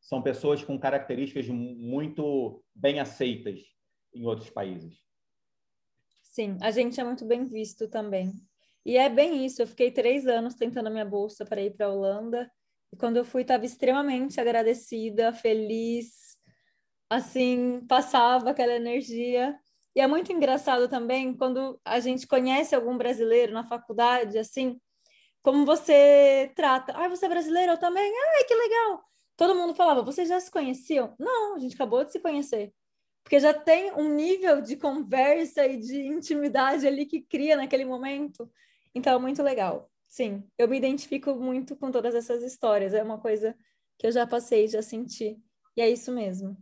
são 0.00 0.20
pessoas 0.20 0.64
com 0.64 0.76
características 0.76 1.46
muito 1.46 2.60
bem 2.74 2.98
aceitas 2.98 3.60
em 4.12 4.26
outros 4.26 4.50
países. 4.50 4.98
Sim, 6.24 6.58
a 6.60 6.72
gente 6.72 7.00
é 7.00 7.04
muito 7.04 7.24
bem 7.24 7.44
visto 7.44 7.86
também. 7.86 8.32
E 8.84 8.96
é 8.96 9.08
bem 9.08 9.46
isso. 9.46 9.62
Eu 9.62 9.66
fiquei 9.68 9.92
três 9.92 10.26
anos 10.26 10.56
tentando 10.56 10.88
a 10.88 10.90
minha 10.90 11.04
bolsa 11.04 11.44
para 11.44 11.62
ir 11.62 11.70
para 11.76 11.86
a 11.86 11.92
Holanda. 11.92 12.50
E 12.92 12.96
quando 12.96 13.16
eu 13.16 13.24
fui, 13.24 13.42
estava 13.42 13.64
extremamente 13.64 14.40
agradecida, 14.40 15.32
feliz. 15.32 16.38
Assim, 17.08 17.84
passava 17.88 18.50
aquela 18.50 18.74
energia. 18.74 19.58
E 19.94 20.00
é 20.00 20.06
muito 20.06 20.32
engraçado 20.32 20.88
também 20.88 21.36
quando 21.36 21.80
a 21.84 22.00
gente 22.00 22.26
conhece 22.26 22.74
algum 22.74 22.96
brasileiro 22.96 23.52
na 23.52 23.64
faculdade, 23.64 24.38
assim, 24.38 24.80
como 25.42 25.66
você 25.66 26.52
trata. 26.54 26.92
Ah, 26.96 27.08
você 27.08 27.26
é 27.26 27.28
brasileiro? 27.28 27.72
Eu 27.72 27.78
também. 27.78 28.12
Ai, 28.36 28.44
que 28.44 28.54
legal! 28.54 29.10
todo 29.40 29.54
mundo 29.54 29.74
falava, 29.74 30.02
vocês 30.02 30.28
já 30.28 30.38
se 30.38 30.50
conheciam? 30.50 31.14
Não, 31.18 31.56
a 31.56 31.58
gente 31.58 31.74
acabou 31.74 32.04
de 32.04 32.12
se 32.12 32.20
conhecer. 32.20 32.74
Porque 33.24 33.40
já 33.40 33.54
tem 33.54 33.90
um 33.92 34.14
nível 34.14 34.60
de 34.60 34.76
conversa 34.76 35.66
e 35.66 35.78
de 35.78 35.98
intimidade 36.08 36.86
ali 36.86 37.06
que 37.06 37.22
cria 37.22 37.56
naquele 37.56 37.86
momento. 37.86 38.50
Então, 38.94 39.14
é 39.14 39.18
muito 39.18 39.42
legal. 39.42 39.90
Sim, 40.10 40.42
eu 40.58 40.66
me 40.66 40.76
identifico 40.76 41.36
muito 41.36 41.76
com 41.76 41.88
todas 41.92 42.16
essas 42.16 42.42
histórias. 42.42 42.92
É 42.92 43.02
uma 43.02 43.20
coisa 43.20 43.56
que 43.96 44.08
eu 44.08 44.10
já 44.10 44.26
passei, 44.26 44.66
já 44.66 44.82
senti. 44.82 45.40
E 45.76 45.80
é 45.80 45.88
isso 45.88 46.12
mesmo. 46.12 46.56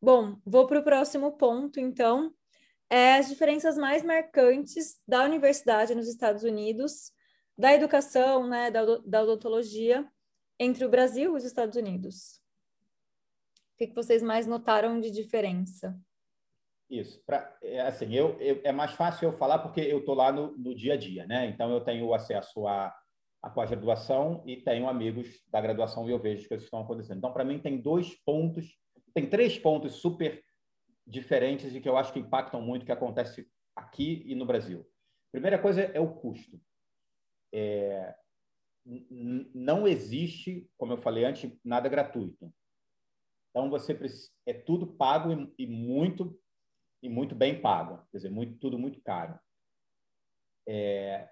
Bom, 0.00 0.40
vou 0.46 0.68
para 0.68 0.78
o 0.78 0.84
próximo 0.84 1.32
ponto, 1.32 1.80
então. 1.80 2.32
É 2.88 3.16
as 3.16 3.28
diferenças 3.28 3.76
mais 3.76 4.04
marcantes 4.04 5.00
da 5.08 5.24
universidade 5.24 5.92
nos 5.92 6.06
Estados 6.06 6.44
Unidos, 6.44 7.10
da 7.58 7.74
educação, 7.74 8.46
né, 8.46 8.70
da, 8.70 8.84
da 8.98 9.22
odontologia 9.22 10.08
entre 10.58 10.84
o 10.84 10.88
Brasil 10.88 11.32
e 11.32 11.36
os 11.36 11.44
Estados 11.44 11.76
Unidos? 11.76 12.40
O 13.74 13.78
que, 13.78 13.88
que 13.88 13.94
vocês 13.94 14.22
mais 14.22 14.46
notaram 14.46 15.00
de 15.00 15.10
diferença? 15.10 15.98
Isso. 16.92 17.24
Pra, 17.24 17.56
é, 17.62 17.80
assim, 17.80 18.12
eu, 18.14 18.38
eu, 18.38 18.60
é 18.62 18.70
mais 18.70 18.92
fácil 18.92 19.30
eu 19.30 19.32
falar 19.32 19.60
porque 19.60 19.80
eu 19.80 20.00
estou 20.00 20.14
lá 20.14 20.30
no, 20.30 20.54
no, 20.58 20.74
dia 20.74 20.92
a 20.92 20.96
dia, 20.96 21.26
né? 21.26 21.46
Então, 21.46 21.72
eu 21.72 21.80
tenho 21.80 22.12
acesso 22.12 22.66
à, 22.66 22.94
à 23.40 23.48
pós-graduação 23.48 24.44
e 24.46 24.58
tenho 24.58 24.86
amigos 24.86 25.42
da 25.48 25.58
graduação 25.58 26.06
e 26.06 26.12
eu 26.12 26.18
vejo 26.18 26.42
as 26.42 26.48
coisas 26.48 26.64
que 26.64 26.66
estão 26.66 26.82
acontecendo. 26.82 27.16
Então, 27.16 27.32
para 27.32 27.46
mim, 27.46 27.58
tem 27.58 27.80
dois 27.80 28.14
pontos, 28.26 28.76
tem 29.14 29.26
três 29.26 29.58
pontos 29.58 29.94
super 29.94 30.44
diferentes 31.06 31.74
e 31.74 31.80
que 31.80 31.88
eu 31.88 31.96
acho 31.96 32.12
que 32.12 32.18
impactam 32.18 32.60
muito 32.60 32.82
o 32.82 32.86
que 32.86 32.92
acontece 32.92 33.48
aqui 33.74 34.22
e 34.26 34.34
no 34.34 34.44
Brasil. 34.44 34.86
Primeira 35.32 35.58
coisa 35.58 35.80
é 35.80 35.98
o 35.98 36.12
custo. 36.12 36.60
É, 37.54 38.14
não 38.84 39.88
existe, 39.88 40.68
como 40.76 40.92
eu 40.92 40.98
falei 40.98 41.24
antes, 41.24 41.50
nada 41.64 41.88
gratuito. 41.88 42.52
Então 43.48 43.70
você 43.70 43.98
é 44.44 44.52
tudo 44.52 44.94
pago 44.94 45.50
e, 45.58 45.66
muito 45.66 46.38
e 47.02 47.08
muito 47.08 47.34
bem 47.34 47.60
pago, 47.60 48.06
quer 48.10 48.18
dizer, 48.18 48.30
muito, 48.30 48.58
tudo 48.58 48.78
muito 48.78 49.00
caro. 49.02 49.38
É, 50.66 51.28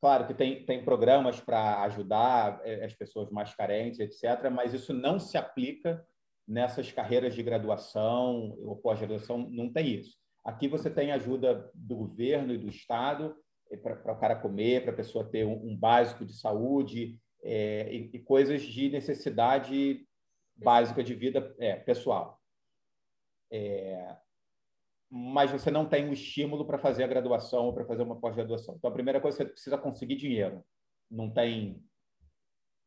claro 0.00 0.26
que 0.26 0.34
tem, 0.34 0.64
tem 0.66 0.84
programas 0.84 1.40
para 1.40 1.82
ajudar 1.82 2.60
é, 2.64 2.84
as 2.84 2.94
pessoas 2.94 3.30
mais 3.30 3.54
carentes, 3.54 4.00
etc., 4.00 4.50
mas 4.50 4.74
isso 4.74 4.92
não 4.92 5.20
se 5.20 5.38
aplica 5.38 6.04
nessas 6.46 6.90
carreiras 6.92 7.34
de 7.34 7.42
graduação 7.42 8.56
ou 8.60 8.76
pós-graduação, 8.76 9.38
não 9.50 9.72
tem 9.72 9.94
isso. 9.94 10.16
Aqui 10.44 10.68
você 10.68 10.88
tem 10.88 11.10
ajuda 11.10 11.70
do 11.74 11.96
governo 11.96 12.52
e 12.52 12.58
do 12.58 12.68
Estado 12.68 13.36
para 13.82 14.12
o 14.12 14.18
cara 14.18 14.36
comer, 14.36 14.82
para 14.82 14.92
a 14.92 14.96
pessoa 14.96 15.28
ter 15.28 15.44
um, 15.44 15.72
um, 15.72 15.76
básico 15.76 16.24
de 16.24 16.34
saúde 16.34 17.20
é, 17.42 17.92
e, 17.92 18.10
e, 18.14 18.18
coisas 18.20 18.62
de 18.62 18.88
necessidade 18.88 20.06
básica 20.54 21.02
de 21.02 21.14
vida 21.14 21.52
é, 21.58 21.74
pessoal. 21.74 22.35
É, 23.50 24.16
mas 25.10 25.50
você 25.50 25.70
não 25.70 25.88
tem 25.88 26.08
um 26.08 26.12
estímulo 26.12 26.66
para 26.66 26.78
fazer 26.78 27.04
a 27.04 27.08
graduação 27.08 27.66
ou 27.66 27.72
para 27.72 27.84
fazer 27.84 28.02
uma 28.02 28.18
pós-graduação. 28.18 28.74
Então, 28.76 28.90
a 28.90 28.92
primeira 28.92 29.20
coisa, 29.20 29.36
você 29.36 29.44
precisa 29.44 29.78
conseguir 29.78 30.16
dinheiro. 30.16 30.64
Não 31.10 31.30
tem 31.30 31.82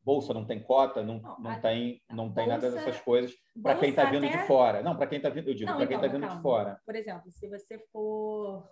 bolsa, 0.03 0.33
não 0.33 0.45
tem 0.45 0.61
cota, 0.61 1.03
não, 1.03 1.19
não, 1.19 1.39
não 1.39 1.61
tem, 1.61 2.01
não 2.09 2.33
tem 2.33 2.47
nada 2.47 2.71
dessas 2.71 2.99
coisas 3.01 3.35
para 3.61 3.77
quem 3.77 3.89
está 3.89 4.05
vindo 4.05 4.25
até... 4.25 4.37
de 4.37 4.47
fora. 4.47 4.81
Não, 4.81 4.95
para 4.95 5.07
quem 5.07 5.17
está 5.17 5.29
vindo, 5.29 5.49
eu 5.49 5.53
digo, 5.53 5.71
para 5.71 5.87
quem 5.87 5.95
está 5.95 6.07
então, 6.07 6.19
vindo 6.19 6.27
calma. 6.27 6.35
de 6.35 6.41
fora. 6.41 6.81
Por 6.85 6.95
exemplo, 6.95 7.31
se 7.31 7.47
você 7.47 7.77
for 7.91 8.67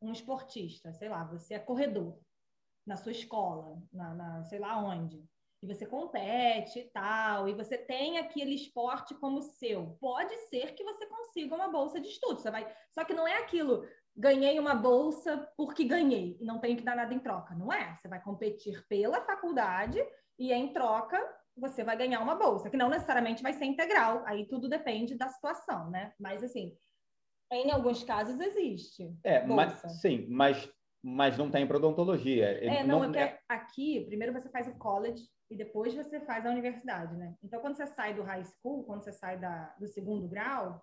um 0.00 0.12
esportista, 0.12 0.92
sei 0.92 1.08
lá, 1.08 1.24
você 1.24 1.54
é 1.54 1.58
corredor 1.58 2.18
na 2.86 2.96
sua 2.96 3.12
escola, 3.12 3.80
na, 3.92 4.14
na, 4.14 4.44
sei 4.44 4.58
lá 4.58 4.78
onde, 4.82 5.22
e 5.62 5.66
você 5.66 5.84
compete 5.84 6.78
e 6.78 6.90
tal, 6.90 7.48
e 7.48 7.54
você 7.54 7.76
tem 7.76 8.18
aquele 8.18 8.54
esporte 8.54 9.14
como 9.16 9.42
seu, 9.42 9.96
pode 10.00 10.36
ser 10.48 10.74
que 10.74 10.84
você 10.84 11.04
consiga 11.06 11.54
uma 11.54 11.68
bolsa 11.68 12.00
de 12.00 12.08
estudo. 12.08 12.40
Você 12.40 12.50
vai, 12.50 12.72
só 12.92 13.04
que 13.04 13.12
não 13.12 13.26
é 13.26 13.38
aquilo, 13.38 13.84
ganhei 14.16 14.58
uma 14.58 14.74
bolsa 14.74 15.48
porque 15.56 15.84
ganhei 15.84 16.36
e 16.40 16.44
não 16.44 16.60
tenho 16.60 16.76
que 16.76 16.84
dar 16.84 16.96
nada 16.96 17.12
em 17.12 17.18
troca. 17.18 17.54
Não 17.54 17.72
é. 17.72 17.96
Você 17.96 18.08
vai 18.08 18.22
competir 18.22 18.86
pela 18.88 19.20
faculdade 19.22 19.98
e 20.38 20.52
em 20.52 20.72
troca 20.72 21.18
você 21.56 21.82
vai 21.82 21.96
ganhar 21.96 22.20
uma 22.20 22.36
bolsa, 22.36 22.70
que 22.70 22.76
não 22.76 22.88
necessariamente 22.88 23.42
vai 23.42 23.52
ser 23.52 23.64
integral. 23.64 24.22
Aí 24.26 24.46
tudo 24.46 24.68
depende 24.68 25.16
da 25.16 25.28
situação, 25.28 25.90
né? 25.90 26.12
Mas 26.20 26.44
assim, 26.44 26.76
em 27.50 27.72
alguns 27.72 28.04
casos 28.04 28.38
existe. 28.40 29.12
É, 29.24 29.44
mas, 29.44 29.72
sim, 30.00 30.26
mas, 30.28 30.70
mas 31.02 31.36
não 31.36 31.50
tem 31.50 31.66
para 31.66 31.78
odontologia. 31.78 32.46
É, 32.64 32.84
não, 32.84 33.08
não 33.08 33.20
é... 33.20 33.40
aqui, 33.48 34.04
primeiro 34.06 34.32
você 34.32 34.48
faz 34.50 34.68
o 34.68 34.78
college 34.78 35.24
e 35.50 35.56
depois 35.56 35.94
você 35.94 36.20
faz 36.20 36.44
a 36.44 36.50
universidade, 36.50 37.16
né? 37.16 37.34
Então, 37.42 37.60
quando 37.60 37.76
você 37.76 37.86
sai 37.86 38.14
do 38.14 38.22
high 38.22 38.44
school, 38.44 38.84
quando 38.84 39.02
você 39.02 39.12
sai 39.12 39.38
da, 39.38 39.74
do 39.78 39.86
segundo 39.86 40.28
grau, 40.28 40.82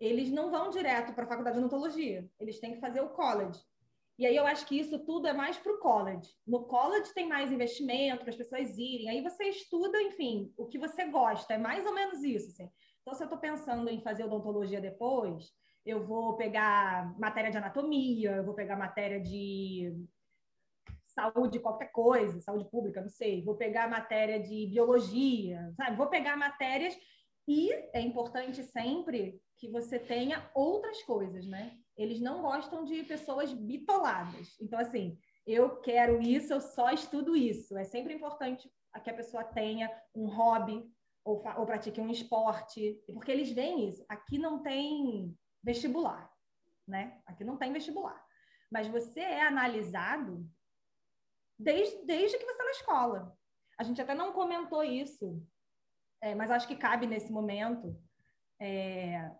eles 0.00 0.30
não 0.30 0.50
vão 0.50 0.70
direto 0.70 1.12
para 1.12 1.24
a 1.24 1.28
faculdade 1.28 1.58
de 1.58 1.64
odontologia. 1.64 2.28
Eles 2.38 2.58
têm 2.58 2.74
que 2.74 2.80
fazer 2.80 3.02
o 3.02 3.10
college. 3.10 3.60
E 4.18 4.26
aí 4.26 4.36
eu 4.36 4.46
acho 4.46 4.66
que 4.66 4.78
isso 4.78 4.98
tudo 4.98 5.28
é 5.28 5.32
mais 5.32 5.58
para 5.58 5.72
o 5.72 5.78
college. 5.78 6.30
No 6.46 6.64
college 6.64 7.12
tem 7.14 7.26
mais 7.26 7.52
investimento 7.52 8.22
para 8.22 8.30
as 8.30 8.36
pessoas 8.36 8.76
irem. 8.78 9.08
Aí 9.08 9.22
você 9.22 9.44
estuda, 9.44 10.00
enfim, 10.02 10.52
o 10.56 10.66
que 10.66 10.78
você 10.78 11.06
gosta. 11.06 11.54
É 11.54 11.58
mais 11.58 11.86
ou 11.86 11.94
menos 11.94 12.22
isso. 12.22 12.50
Assim. 12.50 12.70
Então, 13.00 13.14
se 13.14 13.22
eu 13.22 13.26
estou 13.26 13.38
pensando 13.38 13.88
em 13.88 14.02
fazer 14.02 14.24
odontologia 14.24 14.80
depois, 14.80 15.50
eu 15.84 16.06
vou 16.06 16.36
pegar 16.36 17.18
matéria 17.18 17.50
de 17.50 17.58
anatomia, 17.58 18.32
eu 18.32 18.44
vou 18.44 18.54
pegar 18.54 18.76
matéria 18.76 19.20
de 19.20 19.94
saúde, 21.14 21.60
qualquer 21.60 21.90
coisa, 21.92 22.40
saúde 22.40 22.68
pública, 22.70 23.00
não 23.00 23.08
sei, 23.08 23.44
vou 23.44 23.56
pegar 23.56 23.88
matéria 23.88 24.40
de 24.40 24.66
biologia, 24.66 25.72
sabe? 25.76 25.96
Vou 25.96 26.08
pegar 26.08 26.36
matérias 26.36 26.96
e 27.46 27.72
é 27.92 28.00
importante 28.00 28.62
sempre 28.62 29.40
que 29.56 29.68
você 29.68 29.98
tenha 29.98 30.50
outras 30.54 31.02
coisas, 31.02 31.46
né? 31.46 31.76
Eles 31.96 32.20
não 32.20 32.40
gostam 32.42 32.84
de 32.84 33.02
pessoas 33.04 33.52
bitoladas. 33.52 34.56
Então, 34.60 34.78
assim, 34.78 35.18
eu 35.46 35.80
quero 35.80 36.22
isso, 36.22 36.52
eu 36.52 36.60
só 36.60 36.90
estudo 36.90 37.36
isso. 37.36 37.76
É 37.76 37.84
sempre 37.84 38.14
importante 38.14 38.70
que 39.02 39.10
a 39.10 39.14
pessoa 39.14 39.44
tenha 39.44 39.90
um 40.14 40.26
hobby 40.26 40.82
ou, 41.24 41.42
ou 41.56 41.66
pratique 41.66 42.00
um 42.00 42.10
esporte, 42.10 43.02
porque 43.12 43.30
eles 43.30 43.50
veem 43.50 43.88
isso. 43.88 44.04
Aqui 44.08 44.38
não 44.38 44.62
tem 44.62 45.36
vestibular, 45.62 46.30
né? 46.86 47.20
Aqui 47.26 47.44
não 47.44 47.56
tem 47.56 47.72
vestibular. 47.72 48.24
Mas 48.70 48.86
você 48.86 49.20
é 49.20 49.42
analisado 49.42 50.48
desde, 51.60 52.04
desde 52.06 52.38
que 52.38 52.44
você 52.44 52.52
está 52.52 52.64
na 52.64 52.70
escola. 52.70 53.36
A 53.78 53.82
gente 53.82 54.00
até 54.00 54.14
não 54.14 54.32
comentou 54.32 54.82
isso, 54.82 55.42
é, 56.20 56.34
mas 56.34 56.50
acho 56.50 56.66
que 56.66 56.76
cabe 56.76 57.06
nesse 57.06 57.30
momento. 57.30 57.96
É, 58.60 59.30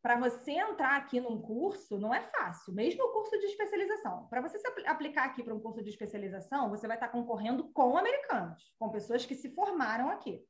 para 0.00 0.18
você 0.18 0.52
entrar 0.52 0.96
aqui 0.96 1.20
num 1.20 1.40
curso, 1.40 1.98
não 1.98 2.12
é 2.12 2.20
fácil, 2.20 2.74
mesmo 2.74 3.04
o 3.04 3.12
curso 3.12 3.38
de 3.38 3.46
especialização. 3.46 4.26
Para 4.28 4.40
você 4.40 4.58
se 4.58 4.66
aplicar 4.86 5.24
aqui 5.24 5.44
para 5.44 5.54
um 5.54 5.60
curso 5.60 5.82
de 5.82 5.90
especialização, 5.90 6.70
você 6.70 6.88
vai 6.88 6.96
estar 6.96 7.08
concorrendo 7.08 7.70
com 7.72 7.96
americanos, 7.96 8.74
com 8.78 8.90
pessoas 8.90 9.24
que 9.24 9.34
se 9.34 9.54
formaram 9.54 10.10
aqui. 10.10 10.44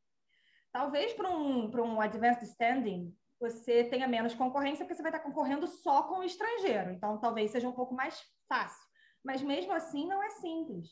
Talvez 0.73 1.13
para 1.13 1.31
um, 1.31 1.71
um 1.71 2.01
advanced 2.01 2.45
standing, 2.45 3.15
você 3.39 3.85
tenha 3.85 4.09
menos 4.09 4.35
concorrência, 4.35 4.87
porque 4.87 4.95
você 4.95 5.03
vai 5.03 5.11
estar 5.11 5.23
concorrendo 5.23 5.67
só 5.67 6.05
com 6.05 6.21
o 6.21 6.25
estrangeiro. 6.25 6.91
Então, 6.91 7.19
talvez 7.19 7.51
seja 7.51 7.69
um 7.69 7.73
pouco 7.73 7.95
mais 7.95 8.23
fácil. 8.49 8.92
Mas 9.25 9.43
mesmo 9.43 9.73
assim, 9.73 10.07
não 10.07 10.23
é 10.23 10.31
simples. 10.31 10.91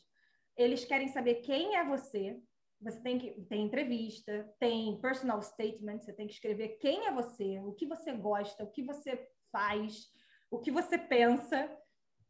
Eles 0.57 0.85
querem 0.85 1.07
saber 1.07 1.35
quem 1.35 1.75
é 1.75 1.83
você, 1.83 2.39
você 2.81 2.99
tem 3.01 3.19
que 3.19 3.41
tem 3.45 3.63
entrevista, 3.63 4.49
tem 4.59 4.99
personal 4.99 5.41
statement, 5.41 5.99
você 5.99 6.13
tem 6.13 6.27
que 6.27 6.33
escrever 6.33 6.79
quem 6.79 7.05
é 7.05 7.11
você, 7.11 7.59
o 7.59 7.73
que 7.73 7.85
você 7.85 8.11
gosta, 8.11 8.63
o 8.63 8.71
que 8.71 8.83
você 8.83 9.27
faz, 9.51 10.07
o 10.49 10.59
que 10.59 10.71
você 10.71 10.97
pensa. 10.97 11.77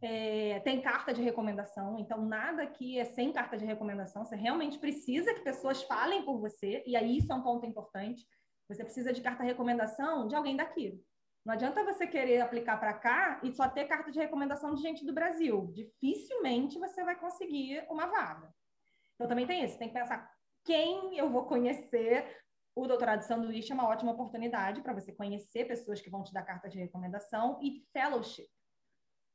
É, 0.04 0.60
tem 0.62 0.82
carta 0.82 1.14
de 1.14 1.22
recomendação, 1.22 1.99
então 1.99 2.26
nada 2.26 2.64
aqui 2.64 2.97
é 2.97 3.06
sem 3.06 3.32
carta 3.32 3.56
de 3.56 3.66
recomendação. 3.66 4.26
Você 4.26 4.36
realmente 4.36 4.80
precisa 4.80 5.32
que 5.32 5.41
pessoas 5.41 5.84
falem 5.84 6.26
por 6.26 6.39
você, 6.39 6.84
e 6.88 6.95
aí 6.95 7.18
isso 7.18 7.32
é 7.32 7.36
um 7.36 7.43
ponto 7.43 7.68
importante. 7.68 8.26
Você 8.68 8.84
precisa 8.84 9.14
de 9.14 9.22
carta 9.22 9.43
de 9.43 9.49
recomendação 9.49 10.28
de 10.28 10.36
alguém 10.36 10.56
daqui. 10.56 10.99
Não 11.44 11.54
adianta 11.56 11.84
você 11.84 12.06
querer 12.06 12.42
aplicar 12.42 12.78
para 12.78 12.94
cá 12.94 13.39
e 13.44 13.52
só 13.52 13.68
ter 13.68 13.86
carta 13.86 14.12
de 14.12 14.20
recomendação 14.20 14.76
de 14.76 14.82
gente 14.82 15.06
do 15.06 15.14
Brasil. 15.14 15.72
Dificilmente 15.74 16.78
você 16.78 17.04
vai 17.04 17.16
conseguir 17.16 17.84
uma 17.89 18.06
vaga. 18.06 18.54
Então 19.16 19.28
também 19.28 19.48
tem 19.48 19.64
isso, 19.64 19.78
tem 19.78 19.88
que 19.88 19.94
pensar 19.94 20.32
quem 20.64 21.18
eu 21.18 21.30
vou 21.30 21.46
conhecer. 21.46 22.38
O 22.76 22.88
doutorado 22.88 23.20
de 23.20 23.26
sanduíche 23.26 23.72
é 23.72 23.76
uma 23.76 23.88
ótima 23.88 24.12
oportunidade 24.12 24.82
para 24.82 24.94
você 24.94 25.12
conhecer 25.12 25.66
pessoas 25.66 26.00
que 26.00 26.10
vão 26.10 26.24
te 26.24 26.32
dar 26.32 26.44
carta 26.44 26.70
de 26.70 26.80
recomendação 26.80 27.60
e 27.62 27.86
fellowship. 27.92 28.48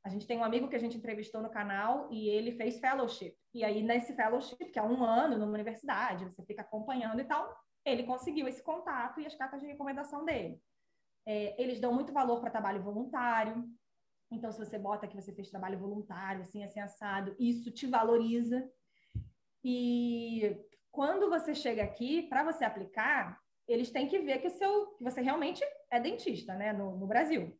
A 0.03 0.09
gente 0.09 0.25
tem 0.25 0.37
um 0.37 0.43
amigo 0.43 0.69
que 0.69 0.75
a 0.75 0.79
gente 0.79 0.97
entrevistou 0.97 1.41
no 1.41 1.49
canal 1.49 2.07
e 2.09 2.29
ele 2.29 2.53
fez 2.53 2.79
fellowship. 2.79 3.35
E 3.53 3.63
aí, 3.63 3.83
nesse 3.83 4.15
fellowship, 4.15 4.71
que 4.71 4.79
é 4.79 4.81
um 4.81 5.03
ano 5.03 5.37
numa 5.37 5.51
universidade, 5.51 6.23
você 6.23 6.41
fica 6.45 6.61
acompanhando 6.61 7.19
e 7.19 7.25
tal, 7.25 7.53
ele 7.83 8.03
conseguiu 8.03 8.47
esse 8.47 8.63
contato 8.63 9.19
e 9.19 9.25
as 9.25 9.35
cartas 9.35 9.59
de 9.59 9.67
recomendação 9.67 10.23
dele. 10.23 10.61
É, 11.29 11.61
eles 11.61 11.81
dão 11.81 11.93
muito 11.93 12.13
valor 12.13 12.39
para 12.39 12.49
trabalho 12.49 12.81
voluntário. 12.81 13.69
Então, 14.31 14.49
se 14.49 14.57
você 14.57 14.79
bota 14.79 15.07
que 15.07 15.15
você 15.15 15.33
fez 15.33 15.49
trabalho 15.49 15.77
voluntário, 15.77 16.41
assim, 16.41 16.63
assim, 16.63 16.79
assado, 16.79 17.35
isso 17.37 17.69
te 17.69 17.85
valoriza. 17.85 18.65
E 19.61 20.57
quando 20.89 21.29
você 21.29 21.53
chega 21.53 21.83
aqui, 21.83 22.23
para 22.23 22.45
você 22.45 22.63
aplicar, 22.63 23.37
eles 23.67 23.91
têm 23.91 24.07
que 24.07 24.19
ver 24.19 24.39
que, 24.39 24.49
seu, 24.49 24.95
que 24.95 25.03
você 25.03 25.21
realmente 25.21 25.61
é 25.91 25.99
dentista, 25.99 26.55
né, 26.55 26.71
no, 26.71 26.97
no 26.97 27.05
Brasil. 27.05 27.59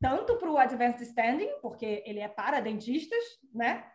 Tanto 0.00 0.36
para 0.36 0.50
o 0.50 0.56
Advanced 0.56 1.02
Standing, 1.08 1.58
porque 1.60 2.04
ele 2.06 2.20
é 2.20 2.28
para 2.28 2.60
dentistas, 2.60 3.24
né, 3.52 3.90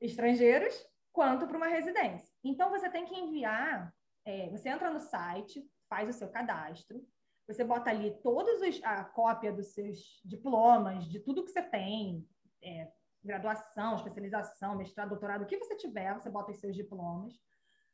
estrangeiros, 0.00 0.74
quanto 1.12 1.46
para 1.46 1.58
uma 1.58 1.68
residência. 1.68 2.32
Então, 2.42 2.70
você 2.70 2.88
tem 2.88 3.04
que 3.04 3.14
enviar, 3.14 3.94
é, 4.24 4.48
você 4.48 4.70
entra 4.70 4.90
no 4.90 5.00
site, 5.00 5.62
faz 5.90 6.08
o 6.08 6.18
seu 6.18 6.30
cadastro, 6.30 7.04
você 7.52 7.64
bota 7.64 7.90
ali 7.90 8.12
todos 8.22 8.60
os, 8.60 8.82
a 8.84 9.04
cópia 9.04 9.52
dos 9.52 9.68
seus 9.74 10.20
diplomas, 10.24 11.04
de 11.06 11.18
tudo 11.18 11.44
que 11.44 11.50
você 11.50 11.62
tem, 11.62 12.24
é, 12.62 12.90
graduação, 13.24 13.96
especialização, 13.96 14.76
mestrado, 14.76 15.10
doutorado, 15.10 15.42
o 15.42 15.46
que 15.46 15.58
você 15.58 15.74
tiver, 15.76 16.14
você 16.14 16.30
bota 16.30 16.52
os 16.52 16.58
seus 16.58 16.76
diplomas. 16.76 17.34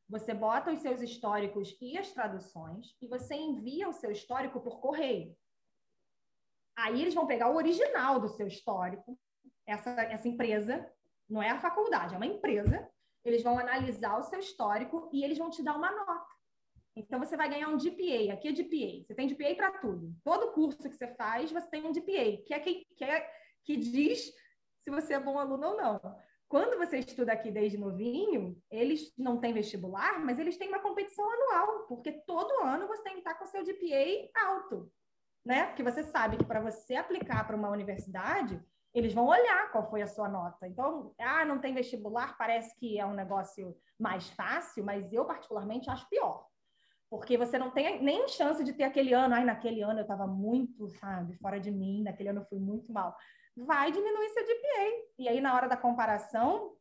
Você 0.09 0.33
bota 0.35 0.71
os 0.71 0.81
seus 0.81 1.01
históricos 1.01 1.77
e 1.81 1.99
as 1.99 2.13
traduções 2.13 2.97
e 3.03 3.09
você 3.09 3.35
envia 3.35 3.89
o 3.89 3.93
seu 3.93 4.13
histórico 4.13 4.61
por 4.61 4.79
correio. 4.79 5.35
Aí 6.77 7.01
eles 7.01 7.15
vão 7.15 7.27
pegar 7.27 7.51
o 7.51 7.57
original 7.57 8.21
do 8.21 8.29
seu 8.29 8.47
histórico, 8.47 9.19
essa, 9.67 9.91
essa 9.91 10.29
empresa, 10.29 10.89
não 11.29 11.43
é 11.43 11.51
a 11.51 11.59
faculdade, 11.59 12.15
é 12.15 12.17
uma 12.17 12.27
empresa. 12.27 12.89
Eles 13.25 13.43
vão 13.43 13.59
analisar 13.59 14.19
o 14.19 14.23
seu 14.23 14.39
histórico 14.39 15.11
e 15.13 15.25
eles 15.25 15.39
vão 15.39 15.51
te 15.51 15.63
dar 15.63 15.77
uma 15.77 15.91
nota. 15.91 16.36
Então, 16.97 17.21
você 17.21 17.37
vai 17.37 17.49
ganhar 17.49 17.69
um 17.69 17.79
GPA. 17.79 18.33
Aqui 18.33 18.49
é 18.49 18.53
GPA. 18.53 19.05
Você 19.05 19.15
tem 19.15 19.29
GPA 19.29 19.55
para 19.55 19.79
tudo. 19.79 20.15
Todo 20.25 20.53
curso 20.53 20.89
que 20.89 20.97
você 20.97 21.15
faz, 21.15 21.53
você 21.53 21.69
tem 21.69 21.87
um 21.87 21.93
GPA, 21.93 22.43
que 22.47 22.55
é 22.55 22.59
que, 22.59 22.87
que, 22.97 23.05
é, 23.05 23.31
que 23.65 23.77
diz 23.77 24.33
se 24.83 24.91
você 24.91 25.15
é 25.15 25.21
bom 25.21 25.39
aluno 25.39 25.69
ou 25.69 25.77
não. 25.77 26.01
Quando 26.49 26.79
você 26.79 26.99
estuda 26.99 27.33
aqui 27.33 27.51
desde 27.51 27.77
novinho, 27.77 28.57
eles 28.71 29.13
não 29.19 29.39
têm 29.39 29.53
vestibular, 29.53 30.25
mas 30.25 30.39
eles 30.39 30.57
têm 30.57 30.69
uma 30.69 30.79
competição 30.79 31.29
anual, 31.29 31.87
porque 31.89 32.13
todo 32.25 32.63
ano 32.63 32.87
você 32.87 33.03
tem 33.03 33.15
que 33.15 33.19
estar 33.19 33.35
com 33.35 33.47
seu 33.47 33.65
GPA 33.65 34.31
alto, 34.47 34.91
né? 35.45 35.67
Porque 35.67 35.83
você 35.83 36.05
sabe 36.05 36.37
que 36.37 36.45
para 36.45 36.61
você 36.61 36.95
aplicar 36.95 37.45
para 37.45 37.57
uma 37.57 37.69
universidade, 37.69 38.63
eles 38.95 39.13
vão 39.13 39.27
olhar 39.27 39.73
qual 39.73 39.91
foi 39.91 40.03
a 40.03 40.07
sua 40.07 40.29
nota. 40.29 40.69
Então, 40.69 41.13
ah, 41.19 41.45
não 41.45 41.59
tem 41.59 41.75
vestibular, 41.75 42.39
parece 42.39 42.75
que 42.79 42.97
é 42.97 43.05
um 43.05 43.13
negócio 43.13 43.77
mais 43.99 44.31
fácil, 44.31 44.85
mas 44.85 45.13
eu 45.13 45.25
particularmente 45.25 45.91
acho 45.91 46.09
pior. 46.09 46.47
Porque 47.09 47.39
você 47.39 47.59
não 47.59 47.71
tem 47.71 48.03
nem 48.03 48.27
chance 48.29 48.65
de 48.65 48.73
ter 48.73 48.85
aquele 48.85 49.13
ano, 49.13 49.35
ai, 49.35 49.45
naquele 49.45 49.83
ano 49.83 50.01
eu 50.01 50.03
estava 50.03 50.27
muito, 50.27 50.89
sabe, 50.89 51.35
fora 51.37 51.61
de 51.61 51.71
mim, 51.71 52.03
naquele 52.03 52.31
ano 52.31 52.41
eu 52.41 52.47
fui 52.47 52.59
muito 52.59 52.93
mal 52.93 53.17
vai 53.57 53.91
diminuir 53.91 54.29
seu 54.31 54.45
GPA. 54.45 55.07
E 55.19 55.29
aí, 55.29 55.41
na 55.41 55.55
hora 55.55 55.69
da 55.69 55.77
comparação, 55.77 56.77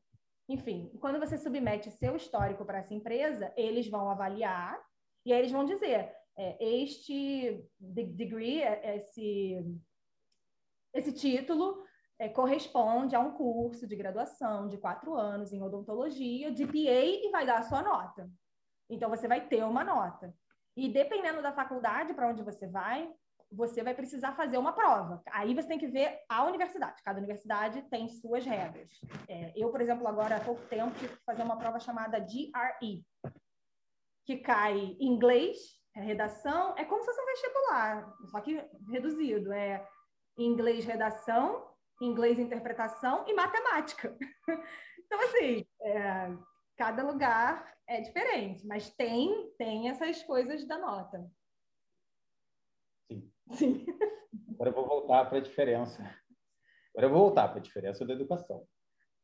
enfim, 0.49 0.91
quando 0.99 1.19
você 1.19 1.38
submete 1.38 1.89
seu 1.91 2.15
histórico 2.15 2.65
para 2.65 2.80
essa 2.80 2.93
empresa, 2.93 3.53
eles 3.55 3.88
vão 3.88 4.09
avaliar 4.09 4.80
e 5.26 5.32
aí 5.32 5.39
eles 5.39 5.51
vão 5.51 5.65
dizer: 5.65 6.11
é, 6.38 6.57
este 6.59 7.65
degree, 7.80 8.61
é, 8.61 8.97
esse, 8.97 9.80
esse 10.93 11.13
título 11.13 11.84
é, 12.19 12.28
corresponde 12.28 13.15
a 13.15 13.19
um 13.19 13.32
curso 13.32 13.88
de 13.88 13.95
graduação 13.95 14.67
de 14.67 14.78
quatro 14.78 15.15
anos 15.15 15.53
em 15.53 15.63
odontologia, 15.63 16.53
GPA, 16.53 17.03
e 17.03 17.30
vai 17.32 17.45
dar 17.45 17.59
a 17.59 17.63
sua 17.63 17.82
nota. 17.82 18.30
Então, 18.90 19.10
você 19.10 19.28
vai 19.28 19.48
ter 19.48 19.64
uma 19.64 19.84
nota. 19.84 20.34
E 20.76 20.90
dependendo 20.90 21.42
da 21.42 21.54
faculdade 21.54 22.14
para 22.14 22.28
onde 22.28 22.44
você 22.44 22.68
vai, 22.68 23.10
você 23.52 23.82
vai 23.82 23.94
precisar 23.94 24.34
fazer 24.34 24.58
uma 24.58 24.74
prova. 24.74 25.22
Aí 25.32 25.54
você 25.54 25.68
tem 25.68 25.80
que 25.80 25.88
ver 25.88 26.20
a 26.28 26.44
universidade. 26.44 27.02
Cada 27.04 27.20
universidade 27.20 27.82
tem 27.84 28.10
suas 28.10 28.46
regras. 28.46 28.90
É, 29.28 29.54
eu, 29.56 29.70
por 29.70 29.82
exemplo, 29.82 30.08
agora 30.08 30.38
há 30.38 30.40
pouco 30.40 30.62
tempo 30.68 30.98
tive 31.00 31.16
que 31.16 31.24
fazer 31.24 31.44
uma 31.44 31.58
prova 31.58 31.80
chamada 31.80 32.20
GRE, 32.20 33.06
que 34.26 34.38
cai 34.38 34.98
inglês, 35.00 35.58
é 35.96 36.02
redação, 36.02 36.76
é 36.78 36.84
como 36.84 37.02
se 37.02 37.06
fosse 37.06 37.22
um 37.22 37.26
vestibular, 37.26 38.14
só 38.30 38.42
que 38.42 38.62
reduzido. 38.92 39.54
É 39.54 39.88
inglês 40.38 40.84
redação, 40.84 41.66
inglês 42.02 42.38
interpretação 42.38 43.24
e 43.28 43.34
matemática. 43.34 44.18
então, 45.00 45.22
assim, 45.22 45.66
é, 45.82 46.36
cada 46.76 47.03
lugar 47.03 47.76
é 47.88 48.01
diferente, 48.01 48.65
mas 48.65 48.89
tem, 48.91 49.51
tem 49.57 49.89
essas 49.89 50.23
coisas 50.23 50.65
da 50.67 50.78
nota. 50.78 51.30
Sim. 53.51 53.86
Agora 54.53 54.69
eu 54.69 54.73
vou 54.73 54.88
voltar 54.88 55.26
para 55.26 55.38
a 55.38 55.41
diferença. 55.41 56.01
Agora 56.91 57.05
eu 57.05 57.09
vou 57.09 57.19
voltar 57.19 57.49
para 57.49 57.59
a 57.59 57.61
diferença 57.61 58.05
da 58.05 58.13
educação. 58.13 58.65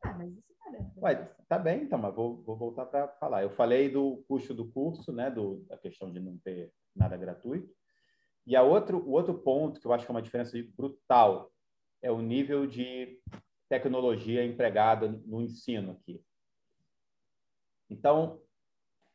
Ah, 0.04 0.14
mas 0.14 0.32
isso 0.32 0.54
parece. 0.60 1.00
Ué, 1.00 1.16
tá 1.48 1.58
bem, 1.58 1.84
então, 1.84 1.98
mas 1.98 2.14
vou, 2.14 2.42
vou 2.44 2.58
voltar 2.58 2.86
para 2.86 3.08
falar. 3.08 3.44
Eu 3.44 3.50
falei 3.50 3.90
do 3.90 4.24
custo 4.28 4.54
do 4.54 4.70
curso, 4.72 5.12
né, 5.12 5.32
do, 5.32 5.64
da 5.68 5.78
questão 5.78 6.12
de 6.12 6.20
não 6.20 6.38
ter 6.40 6.72
nada 6.96 7.18
gratuito. 7.18 7.74
E 8.46 8.56
a 8.56 8.64
outro, 8.64 8.98
o 8.98 9.12
outro 9.12 9.38
ponto 9.40 9.80
que 9.80 9.88
eu 9.88 9.94
acho 9.94 10.06
que 10.06 10.12
é 10.12 10.16
uma 10.16 10.22
diferença 10.22 10.58
brutal 10.76 11.52
é 12.02 12.12
o 12.12 12.22
nível 12.22 12.66
de 12.66 13.20
tecnologia 13.70 14.44
empregada 14.44 15.08
no 15.08 15.42
ensino 15.42 15.94
aqui. 15.94 16.22
Então, 17.92 18.42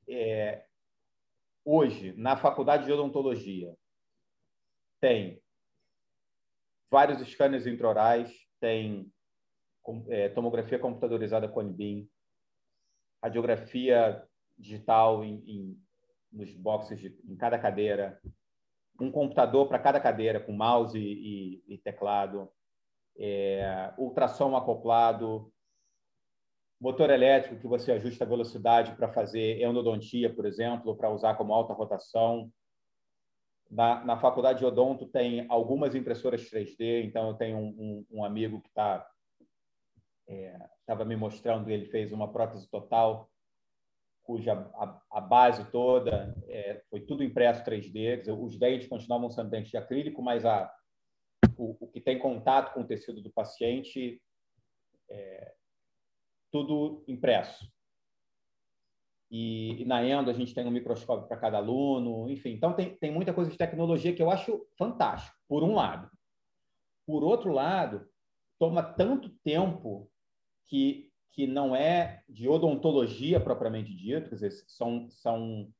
é, 0.06 0.66
hoje, 1.64 2.12
na 2.12 2.36
faculdade 2.36 2.84
de 2.84 2.92
odontologia, 2.92 3.74
tem 5.00 5.42
vários 6.90 7.26
scanners 7.26 7.66
intraorais, 7.66 8.30
tem 8.60 9.10
é, 10.08 10.28
tomografia 10.28 10.78
computadorizada 10.78 11.48
com 11.48 11.62
NBIM, 11.62 12.06
radiografia 13.22 14.22
digital 14.58 15.24
em, 15.24 15.42
em, 15.46 15.82
nos 16.30 16.52
boxes 16.52 17.00
de, 17.00 17.18
em 17.24 17.34
cada 17.34 17.58
cadeira, 17.58 18.20
um 19.00 19.10
computador 19.10 19.68
para 19.68 19.78
cada 19.78 19.98
cadeira 19.98 20.38
com 20.38 20.52
mouse 20.52 20.98
e, 20.98 21.64
e, 21.66 21.78
teclado, 21.78 22.50
é, 23.16 23.94
ultrassom 23.96 24.54
acoplado, 24.54 25.50
motor 26.80 27.10
elétrico 27.10 27.60
que 27.60 27.66
você 27.66 27.92
ajusta 27.92 28.24
a 28.24 28.28
velocidade 28.28 28.94
para 28.94 29.12
fazer 29.12 29.62
endodontia, 29.62 30.32
por 30.32 30.46
exemplo, 30.46 30.96
para 30.96 31.10
usar 31.10 31.34
como 31.34 31.54
alta 31.54 31.72
rotação, 31.72 32.50
na, 33.70 34.04
na 34.04 34.16
faculdade 34.18 34.60
de 34.60 34.64
odonto 34.64 35.06
tem 35.06 35.46
algumas 35.48 35.94
impressoras 35.94 36.48
3D, 36.48 37.04
então 37.04 37.28
eu 37.28 37.34
tenho 37.34 37.58
um, 37.58 37.68
um, 38.10 38.18
um 38.18 38.24
amigo 38.24 38.60
que 38.60 38.68
está 38.68 39.06
estava 40.80 41.02
é, 41.02 41.06
me 41.06 41.16
mostrando, 41.16 41.68
ele 41.70 41.86
fez 41.86 42.12
uma 42.12 42.32
prótese 42.32 42.68
total, 42.68 43.30
cuja 44.24 44.52
a, 44.74 45.00
a 45.12 45.20
base 45.20 45.64
toda 45.70 46.34
é, 46.48 46.82
foi 46.90 47.00
tudo 47.00 47.22
impresso 47.22 47.64
3D. 47.64 48.24
Os 48.36 48.58
dentes 48.58 48.88
continuavam 48.88 49.30
sendo 49.30 49.50
dentes 49.50 49.70
de 49.70 49.76
acrílico, 49.76 50.20
mas 50.20 50.44
a, 50.44 50.72
o, 51.56 51.76
o 51.80 51.88
que 51.88 52.00
tem 52.00 52.18
contato 52.18 52.74
com 52.74 52.80
o 52.80 52.86
tecido 52.86 53.22
do 53.22 53.30
paciente 53.30 54.20
é 55.08 55.54
tudo 56.50 57.04
impresso. 57.08 57.70
E, 59.30 59.82
e, 59.82 59.84
na 59.84 60.04
Endo 60.04 60.30
a 60.30 60.34
gente 60.34 60.54
tem 60.54 60.66
um 60.66 60.70
microscópio 60.70 61.26
para 61.26 61.36
cada 61.36 61.58
aluno, 61.58 62.30
enfim. 62.30 62.50
Então 62.50 62.72
tem, 62.72 62.96
tem 62.96 63.10
muita 63.10 63.34
coisa 63.34 63.50
de 63.50 63.56
tecnologia 63.56 64.14
que 64.14 64.22
eu 64.22 64.30
acho 64.30 64.64
fantástico, 64.78 65.36
por 65.48 65.62
um 65.62 65.74
lado. 65.74 66.08
Por 67.06 67.24
outro 67.24 67.52
lado, 67.52 68.08
toma 68.58 68.82
tanto 68.82 69.28
tempo 69.42 70.10
que, 70.66 71.10
que 71.32 71.46
não 71.46 71.74
é 71.74 72.22
de 72.28 72.48
odontologia 72.48 73.40
propriamente 73.40 73.94
dito, 73.94 74.28
quer 74.28 74.36
dizer, 74.36 74.52
são, 74.68 75.08
são 75.10 75.72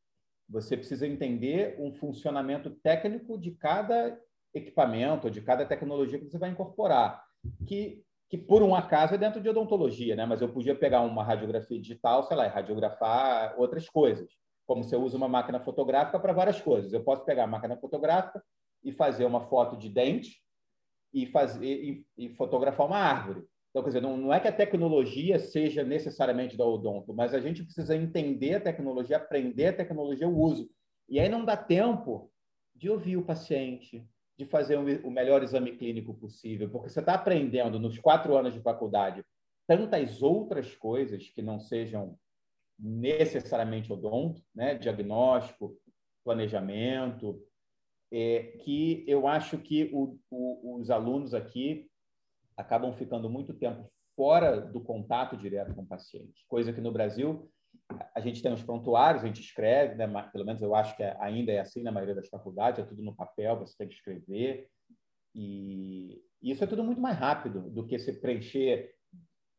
você 0.49 0.77
precisa 0.77 1.07
entender 1.07 1.77
um 1.81 1.93
funcionamento 1.93 2.71
técnico 2.71 3.39
de 3.39 3.53
cada 3.53 4.19
equipamento, 4.55 5.31
de 5.31 5.41
cada 5.41 5.67
tecnologia 5.67 6.19
que 6.19 6.25
você 6.25 6.39
vai 6.39 6.51
incorporar, 6.51 7.25
que, 7.67 8.05
que 8.29 8.37
por 8.37 8.63
um 8.63 8.75
acaso 8.75 9.15
é 9.15 9.19
dentro 9.19 9.41
de 9.41 9.49
odontologia, 9.49 10.17
né? 10.17 10.27
mas 10.27 10.41
eu 10.41 10.49
podia 10.49 10.75
pegar 10.75 11.03
uma 11.03 11.23
radiografia 11.23 11.81
digital, 11.81 12.25
sei 12.25 12.37
lá, 12.37 12.47
e 12.47 12.51
radiografar 12.51 13.55
outras 13.59 13.89
coisas, 13.89 14.29
como 14.67 14.83
você 14.83 14.97
usa 14.97 15.17
uma 15.17 15.29
máquina 15.29 15.61
fotográfica 15.61 16.19
para 16.19 16.33
várias 16.33 16.61
coisas. 16.61 16.93
Eu 16.93 17.05
posso 17.05 17.25
pegar 17.25 17.45
a 17.45 17.49
máquina 17.49 17.77
fotográfica 17.77 18.43
e 18.83 18.93
fazer 18.93 19.25
uma 19.25 19.43
foto 19.49 19.77
de 19.77 19.89
dente 19.89 20.41
e, 21.13 21.27
fazer, 21.27 21.65
e, 21.67 22.07
e 22.19 22.29
fotografar 22.35 22.87
uma 22.87 22.99
árvore. 22.99 23.45
Então, 23.71 23.83
quer 23.83 23.91
dizer, 23.91 24.01
não, 24.01 24.17
não 24.17 24.33
é 24.33 24.41
que 24.41 24.49
a 24.49 24.53
tecnologia 24.53 25.39
seja 25.39 25.85
necessariamente 25.85 26.57
da 26.57 26.65
odonto, 26.65 27.13
mas 27.13 27.35
a 27.35 27.41
gente 27.41 27.63
precisa 27.63 27.95
entender 27.95 28.55
a 28.55 28.61
tecnologia, 28.61 29.19
aprender 29.19 29.67
a 29.67 29.73
tecnologia, 29.73 30.27
o 30.27 30.41
uso. 30.41 30.69
E 31.09 31.21
aí 31.21 31.29
não 31.29 31.45
dá 31.45 31.57
tempo 31.57 32.33
de 32.75 32.91
ouvir 32.91 33.17
o 33.17 33.25
paciente, 33.25 34.05
de 34.39 34.45
fazer 34.45 34.77
o 34.77 35.11
melhor 35.11 35.43
exame 35.43 35.77
clínico 35.77 36.13
possível, 36.15 36.69
porque 36.69 36.91
você 36.91 37.01
está 37.01 37.15
aprendendo 37.15 37.79
nos 37.79 37.99
quatro 37.99 38.37
anos 38.37 38.53
de 38.53 38.61
faculdade 38.61 39.25
tantas 39.67 40.23
outras 40.23 40.75
coisas 40.77 41.29
que 41.29 41.43
não 41.43 41.59
sejam 41.59 42.19
necessariamente 42.79 43.93
odonto, 43.93 44.43
né? 44.55 44.75
diagnóstico, 44.75 45.77
planejamento, 46.23 47.43
é, 48.13 48.59
que 48.63 49.05
eu 49.09 49.27
acho 49.27 49.59
que 49.59 49.91
o, 49.93 50.19
o, 50.31 50.77
os 50.77 50.91
alunos 50.91 51.35
aqui 51.35 51.91
acabam 52.57 52.93
ficando 52.93 53.29
muito 53.29 53.55
tempo 53.55 53.91
fora 54.15 54.61
do 54.61 54.81
contato 54.81 55.37
direto 55.37 55.75
com 55.75 55.83
o 55.83 55.87
paciente, 55.87 56.45
coisa 56.49 56.73
que 56.73 56.81
no 56.81 56.93
Brasil 56.93 57.51
a 58.15 58.21
gente 58.21 58.43
tem 58.43 58.53
os 58.53 58.63
prontuários, 58.63 59.23
a 59.23 59.27
gente 59.27 59.41
escreve, 59.41 59.95
né? 59.95 60.07
pelo 60.33 60.45
menos 60.45 60.61
eu 60.63 60.75
acho 60.75 60.97
que 60.97 61.03
é, 61.03 61.17
ainda 61.21 61.53
é 61.53 61.61
assim 61.61 61.83
na 61.83 61.93
maioria 61.93 62.15
das 62.15 62.29
faculdades, 62.29 62.81
é 62.81 62.87
tudo 62.87 63.03
no 63.03 63.15
papel, 63.15 63.59
você 63.59 63.77
tem 63.77 63.89
que 63.89 63.95
escrever, 63.95 64.69
e 65.35 66.23
isso 66.43 66.65
é 66.65 66.67
tudo 66.67 66.83
muito 66.83 67.01
mais 67.01 67.17
rápido 67.17 67.71
do 67.71 67.87
que 67.87 67.99
se 67.99 68.13
preencher 68.21 68.95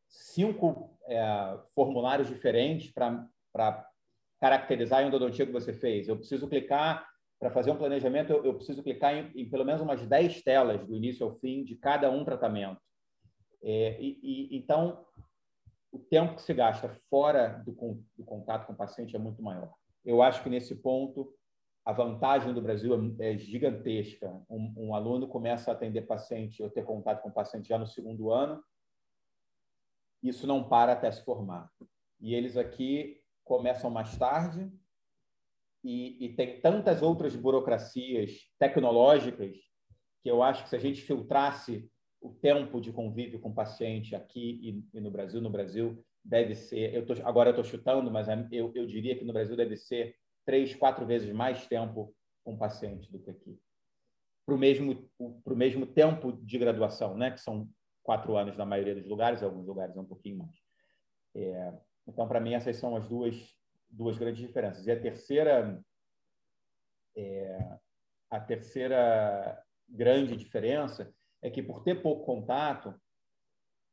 cinco 0.08 0.98
é, 1.06 1.58
formulários 1.74 2.28
diferentes 2.28 2.92
para 2.92 3.88
caracterizar 4.40 5.00
a 5.00 5.02
endodontia 5.02 5.46
que 5.46 5.52
você 5.52 5.72
fez. 5.72 6.08
Eu 6.08 6.16
preciso 6.16 6.48
clicar 6.48 7.06
para 7.38 7.50
fazer 7.50 7.70
um 7.70 7.76
planejamento, 7.76 8.32
eu, 8.32 8.44
eu 8.44 8.54
preciso 8.54 8.82
clicar 8.82 9.14
em, 9.14 9.30
em, 9.40 9.48
pelo 9.48 9.64
menos 9.64 9.80
umas 9.80 10.04
10 10.04 10.42
telas 10.42 10.84
do 10.84 10.96
início 10.96 11.24
ao 11.24 11.38
fim 11.38 11.62
de 11.64 11.76
cada 11.76 12.10
um 12.10 12.24
tratamento. 12.24 12.80
É, 13.62 14.00
e, 14.00 14.18
e, 14.22 14.56
então, 14.56 15.04
o 15.90 15.98
tempo 15.98 16.34
que 16.34 16.42
se 16.42 16.52
gasta 16.52 16.88
fora 17.08 17.62
do, 17.64 17.72
do, 18.16 18.24
contato 18.24 18.66
com 18.66 18.72
o 18.72 18.76
paciente 18.76 19.16
é 19.16 19.18
muito 19.18 19.42
maior. 19.42 19.72
Eu 20.04 20.22
acho 20.22 20.42
que 20.42 20.50
nesse 20.50 20.74
ponto 20.76 21.34
a 21.84 21.92
vantagem 21.92 22.52
do 22.52 22.60
Brasil 22.60 22.94
é, 23.18 23.32
é 23.32 23.38
gigantesca. 23.38 24.28
Um, 24.50 24.74
um, 24.76 24.94
aluno 24.94 25.26
começa 25.26 25.70
a 25.70 25.74
atender 25.74 26.02
paciente, 26.02 26.62
ou 26.62 26.68
ter 26.68 26.84
contato 26.84 27.22
com 27.22 27.30
o 27.30 27.34
paciente 27.34 27.68
já 27.68 27.78
no 27.78 27.86
segundo 27.86 28.30
ano, 28.30 28.62
isso 30.22 30.46
não 30.46 30.68
para 30.68 30.92
até 30.92 31.10
se 31.10 31.24
formar. 31.24 31.70
E 32.20 32.34
eles 32.34 32.56
aqui 32.56 33.22
começam 33.44 33.90
mais 33.90 34.16
tarde 34.18 34.70
e, 35.82 36.26
e 36.26 36.34
tem 36.34 36.60
tantas 36.60 37.00
outras 37.00 37.34
burocracias 37.34 38.50
tecnológicas 38.58 39.56
que 40.22 40.30
eu 40.30 40.42
acho 40.42 40.64
que 40.64 40.68
se 40.68 40.76
a 40.76 40.80
gente 40.80 41.00
filtrasse 41.00 41.90
o 42.20 42.30
tempo 42.30 42.80
de 42.80 42.92
convívio 42.92 43.40
com 43.40 43.50
o 43.50 43.54
paciente 43.54 44.14
aqui 44.14 44.60
e, 44.92 44.98
e 44.98 45.00
no 45.00 45.10
Brasil, 45.10 45.40
no 45.40 45.50
Brasil 45.50 46.04
deve 46.24 46.54
ser, 46.54 46.94
eu 46.94 47.06
tô, 47.06 47.14
agora 47.24 47.50
eu 47.50 47.60
estou 47.60 47.64
chutando, 47.64 48.10
mas 48.10 48.26
eu, 48.50 48.72
eu 48.74 48.86
diria 48.86 49.16
que 49.16 49.24
no 49.24 49.32
Brasil 49.32 49.56
deve 49.56 49.76
ser 49.76 50.16
três, 50.44 50.74
quatro 50.74 51.06
vezes 51.06 51.32
mais 51.32 51.66
tempo 51.66 52.14
com 52.44 52.54
o 52.54 52.58
paciente 52.58 53.10
do 53.10 53.18
que 53.18 53.30
aqui. 53.30 53.58
Para 54.44 54.54
o 54.54 54.58
mesmo, 54.58 55.08
mesmo 55.46 55.86
tempo 55.86 56.32
de 56.32 56.58
graduação, 56.58 57.16
né? 57.16 57.30
que 57.30 57.40
são 57.40 57.68
quatro 58.02 58.36
anos 58.36 58.56
na 58.56 58.64
maioria 58.64 58.94
dos 58.94 59.06
lugares, 59.06 59.42
alguns 59.42 59.66
lugares 59.66 59.96
é 59.96 60.00
um 60.00 60.06
pouquinho 60.06 60.38
mais. 60.38 60.56
É, 61.34 61.72
então, 62.06 62.26
para 62.26 62.40
mim, 62.40 62.54
essas 62.54 62.76
são 62.76 62.96
as 62.96 63.06
duas, 63.06 63.54
duas 63.90 64.16
grandes 64.16 64.40
diferenças. 64.40 64.86
E 64.86 64.90
a 64.90 64.98
terceira, 64.98 65.82
é, 67.14 67.78
a 68.30 68.40
terceira 68.40 69.62
grande 69.88 70.36
diferença 70.36 71.14
é 71.42 71.50
que, 71.50 71.62
por 71.62 71.82
ter 71.82 72.02
pouco 72.02 72.24
contato, 72.24 72.94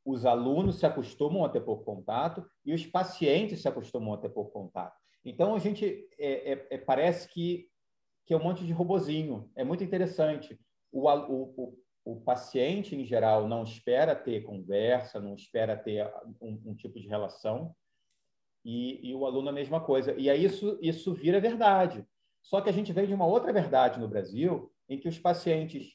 os 0.06 0.26
alunos 0.26 0.80
se 0.80 0.86
acostumam 0.86 1.44
a 1.44 1.50
ter 1.50 1.62
pouco 1.62 1.84
contato 1.84 2.48
e 2.64 2.74
os 2.74 2.86
pacientes 2.86 3.62
se 3.62 3.68
acostumam 3.68 4.14
a 4.14 4.18
ter 4.18 4.30
pouco 4.30 4.52
contato. 4.52 4.96
Então, 5.24 5.56
a 5.56 5.60
gente 5.60 6.08
é, 6.20 6.52
é, 6.52 6.68
é, 6.70 6.78
parece 6.78 7.28
que, 7.28 7.68
que 8.26 8.34
é 8.34 8.38
um 8.38 8.44
monte 8.44 8.64
de 8.64 8.72
robozinho. 8.72 9.50
É 9.56 9.64
muito 9.64 9.84
interessante. 9.84 10.60
O, 10.92 11.10
o, 11.10 11.78
o, 12.06 12.22
paciente, 12.22 12.96
em 12.96 13.04
geral, 13.04 13.48
não 13.48 13.64
espera 13.64 14.16
ter 14.16 14.44
conversa, 14.44 15.20
não 15.20 15.34
espera 15.34 15.76
ter 15.76 16.06
um, 16.40 16.62
um 16.68 16.76
tipo 16.76 17.00
de 17.00 17.08
relação. 17.08 17.76
E, 18.64 19.10
e, 19.10 19.16
o 19.16 19.26
aluno 19.26 19.50
a 19.50 19.54
mesma 19.54 19.82
coisa. 19.82 20.14
E 20.16 20.30
aí 20.30 20.46
isso, 20.46 20.78
isso 20.80 21.14
vira 21.14 21.40
verdade. 21.40 22.06
Só 22.44 22.62
que 22.62 22.70
a 22.70 22.74
gente 22.74 22.94
vem 22.94 23.08
de 23.08 23.14
uma 23.14 23.26
outra 23.26 23.52
verdade 23.52 24.00
no 24.00 24.08
Brasil, 24.08 24.72
em 24.88 25.00
que 25.00 25.10
os 25.10 25.18
pacientes 25.18 25.95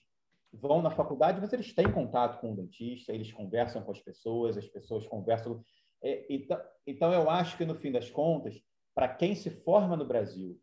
vão 0.53 0.83
na 0.83 0.91
faculdade, 0.91 1.41
mas 1.41 1.53
eles 1.53 1.73
têm 1.73 1.91
contato 1.91 2.41
com 2.41 2.53
o 2.53 2.57
dentista, 2.57 3.13
eles 3.13 3.33
conversam 3.33 3.83
com 3.83 3.93
as 3.93 4.01
pessoas, 4.01 4.57
as 4.57 4.67
pessoas 4.69 5.07
conversam. 5.07 5.63
É, 6.03 6.27
então, 6.29 6.61
então, 6.87 7.13
eu 7.13 7.31
acho 7.31 7.57
que, 7.57 7.65
no 7.65 7.75
fim 7.75 7.93
das 7.93 8.11
contas, 8.11 8.61
para 8.95 9.09
quem 9.09 9.35
se 9.35 9.51
forma 9.51 9.97
no 9.97 10.07
Brasil, 10.07 10.61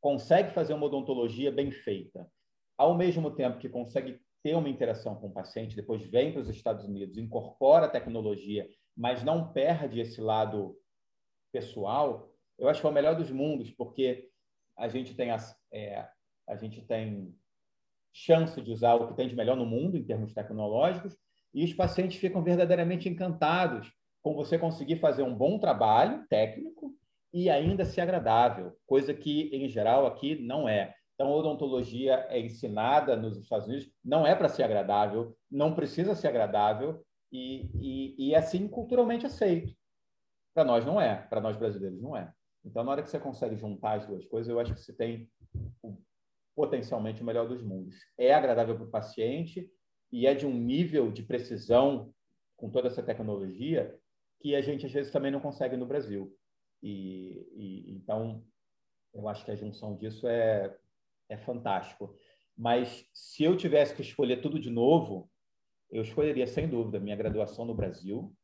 consegue 0.00 0.52
fazer 0.52 0.74
uma 0.74 0.86
odontologia 0.86 1.50
bem 1.50 1.70
feita, 1.70 2.30
ao 2.76 2.96
mesmo 2.96 3.30
tempo 3.30 3.58
que 3.58 3.68
consegue 3.68 4.20
ter 4.42 4.54
uma 4.54 4.68
interação 4.68 5.14
com 5.14 5.28
o 5.28 5.32
paciente, 5.32 5.76
depois 5.76 6.02
vem 6.02 6.32
para 6.32 6.42
os 6.42 6.48
Estados 6.48 6.84
Unidos, 6.84 7.16
incorpora 7.16 7.86
a 7.86 7.90
tecnologia, 7.90 8.68
mas 8.96 9.22
não 9.22 9.52
perde 9.52 10.00
esse 10.00 10.20
lado 10.20 10.76
pessoal, 11.52 12.32
eu 12.58 12.68
acho 12.68 12.80
que 12.80 12.86
é 12.86 12.90
o 12.90 12.92
melhor 12.92 13.14
dos 13.14 13.30
mundos, 13.30 13.70
porque 13.70 14.28
a 14.76 14.88
gente 14.88 15.14
tem, 15.14 15.30
as, 15.30 15.56
é, 15.72 16.08
a 16.48 16.56
gente 16.56 16.82
tem 16.82 17.34
chance 18.12 18.60
de 18.60 18.70
usar 18.70 18.94
o 18.94 19.08
que 19.08 19.14
tem 19.14 19.28
de 19.28 19.36
melhor 19.36 19.56
no 19.56 19.66
mundo 19.66 19.96
em 19.96 20.04
termos 20.04 20.32
tecnológicos, 20.32 21.16
e 21.54 21.64
os 21.64 21.74
pacientes 21.74 22.18
ficam 22.18 22.42
verdadeiramente 22.42 23.08
encantados 23.08 23.92
com 24.22 24.34
você 24.34 24.58
conseguir 24.58 24.96
fazer 24.96 25.22
um 25.22 25.34
bom 25.34 25.58
trabalho 25.58 26.24
técnico 26.28 26.94
e 27.32 27.48
ainda 27.48 27.84
ser 27.84 28.02
agradável, 28.02 28.76
coisa 28.86 29.14
que, 29.14 29.48
em 29.52 29.68
geral, 29.68 30.06
aqui 30.06 30.40
não 30.40 30.68
é. 30.68 30.94
Então, 31.14 31.28
a 31.28 31.36
odontologia 31.36 32.26
é 32.28 32.38
ensinada 32.40 33.16
nos 33.16 33.38
Estados 33.38 33.66
Unidos, 33.66 33.90
não 34.04 34.26
é 34.26 34.34
para 34.34 34.48
ser 34.48 34.62
agradável, 34.62 35.36
não 35.50 35.74
precisa 35.74 36.14
ser 36.14 36.28
agradável, 36.28 37.02
e, 37.32 37.70
e, 37.80 38.28
e 38.28 38.34
assim 38.34 38.68
culturalmente 38.68 39.24
aceito. 39.24 39.74
Para 40.54 40.64
nós 40.64 40.84
não 40.84 41.00
é, 41.00 41.16
para 41.16 41.40
nós 41.40 41.56
brasileiros 41.56 42.00
não 42.00 42.14
é. 42.14 42.30
Então, 42.64 42.84
na 42.84 42.92
hora 42.92 43.02
que 43.02 43.08
você 43.10 43.18
consegue 43.18 43.56
juntar 43.56 43.94
as 43.94 44.06
duas 44.06 44.24
coisas, 44.26 44.48
eu 44.48 44.60
acho 44.60 44.74
que 44.74 44.80
você 44.80 44.92
tem 44.92 45.28
potencialmente 46.54 47.22
o 47.22 47.24
melhor 47.24 47.48
dos 47.48 47.62
mundos. 47.62 47.96
É 48.18 48.32
agradável 48.32 48.76
para 48.76 48.84
o 48.84 48.90
paciente 48.90 49.70
e 50.10 50.26
é 50.26 50.34
de 50.34 50.46
um 50.46 50.54
nível 50.54 51.10
de 51.10 51.22
precisão 51.22 52.12
com 52.56 52.70
toda 52.70 52.88
essa 52.88 53.02
tecnologia 53.02 53.98
que 54.40 54.54
a 54.54 54.60
gente 54.60 54.86
às 54.86 54.92
vezes 54.92 55.12
também 55.12 55.30
não 55.30 55.40
consegue 55.40 55.76
no 55.76 55.86
Brasil. 55.86 56.36
E, 56.82 57.46
e 57.54 57.92
então 57.92 58.44
eu 59.14 59.28
acho 59.28 59.44
que 59.44 59.50
a 59.50 59.56
junção 59.56 59.96
disso 59.96 60.26
é 60.26 60.76
é 61.32 61.36
fantástico. 61.36 62.14
Mas 62.56 63.08
se 63.12 63.42
eu 63.42 63.56
tivesse 63.56 63.94
que 63.94 64.02
escolher 64.02 64.42
tudo 64.42 64.60
de 64.60 64.70
novo, 64.70 65.30
eu 65.90 66.02
escolheria 66.02 66.46
sem 66.46 66.68
dúvida 66.68 67.00
minha 67.00 67.16
graduação 67.16 67.64
no 67.64 67.74
Brasil, 67.74 68.34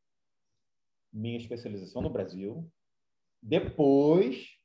minha 1.12 1.36
especialização 1.36 2.02
no 2.02 2.10
Brasil, 2.10 2.70
depois 3.42 4.57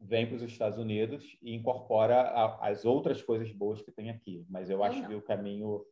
vem 0.00 0.26
para 0.26 0.36
os 0.36 0.42
Estados 0.42 0.78
Unidos 0.78 1.36
e 1.40 1.54
incorpora 1.54 2.20
a, 2.20 2.68
as 2.68 2.84
outras 2.84 3.22
coisas 3.22 3.50
boas 3.52 3.80
que 3.82 3.92
tem 3.92 4.10
aqui. 4.10 4.44
Mas 4.48 4.70
eu 4.70 4.82
acho 4.82 5.06
que 5.06 5.14
o 5.14 5.22
caminho. 5.22 5.84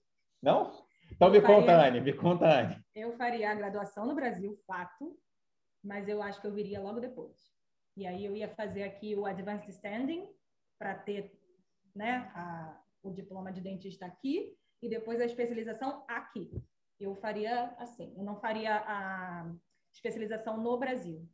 Não? 0.42 0.72
Então 1.10 1.28
eu 1.28 1.32
me 1.34 1.40
faria... 1.40 1.56
conta, 1.56 1.86
Anne, 1.86 2.00
me 2.00 2.12
conta, 2.12 2.46
Anne. 2.46 2.84
Eu 2.94 3.12
faria 3.12 3.50
a 3.50 3.54
graduação 3.54 4.06
no 4.06 4.14
Brasil, 4.14 4.58
fato, 4.66 5.16
mas 5.82 6.08
eu 6.08 6.22
acho 6.22 6.40
que 6.40 6.46
eu 6.46 6.52
viria 6.52 6.80
logo 6.80 7.00
depois. 7.00 7.36
E 7.96 8.06
aí 8.06 8.24
eu 8.24 8.36
ia 8.36 8.48
fazer 8.48 8.82
aqui 8.82 9.14
o 9.14 9.24
Advanced 9.24 9.68
Standing 9.68 10.28
para 10.78 10.94
ter 10.94 11.32
né, 11.94 12.30
a, 12.34 12.80
o 13.02 13.10
diploma 13.10 13.52
de 13.52 13.60
dentista 13.60 14.04
aqui 14.04 14.54
e 14.82 14.88
depois 14.88 15.20
a 15.20 15.24
especialização 15.24 16.04
aqui. 16.08 16.50
Eu 16.98 17.14
faria 17.14 17.74
assim, 17.78 18.14
eu 18.16 18.24
não 18.24 18.36
faria 18.36 18.76
a 18.76 19.50
especialização 19.92 20.56
no 20.58 20.76
Brasil. 20.76 21.26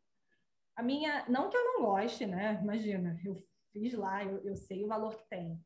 A 0.77 0.83
minha, 0.83 1.29
não 1.29 1.51
que 1.51 1.57
eu 1.57 1.65
não 1.65 1.83
goste, 1.83 2.27
né? 2.27 2.59
Imagina, 2.63 3.19
eu 3.25 3.37
fiz 3.73 3.95
lá, 3.95 4.25
eu, 4.25 4.43
eu 4.45 4.57
sei 4.57 4.85
o 4.85 4.89
valor 4.89 5.17
que 5.17 5.29
tem. 5.29 5.61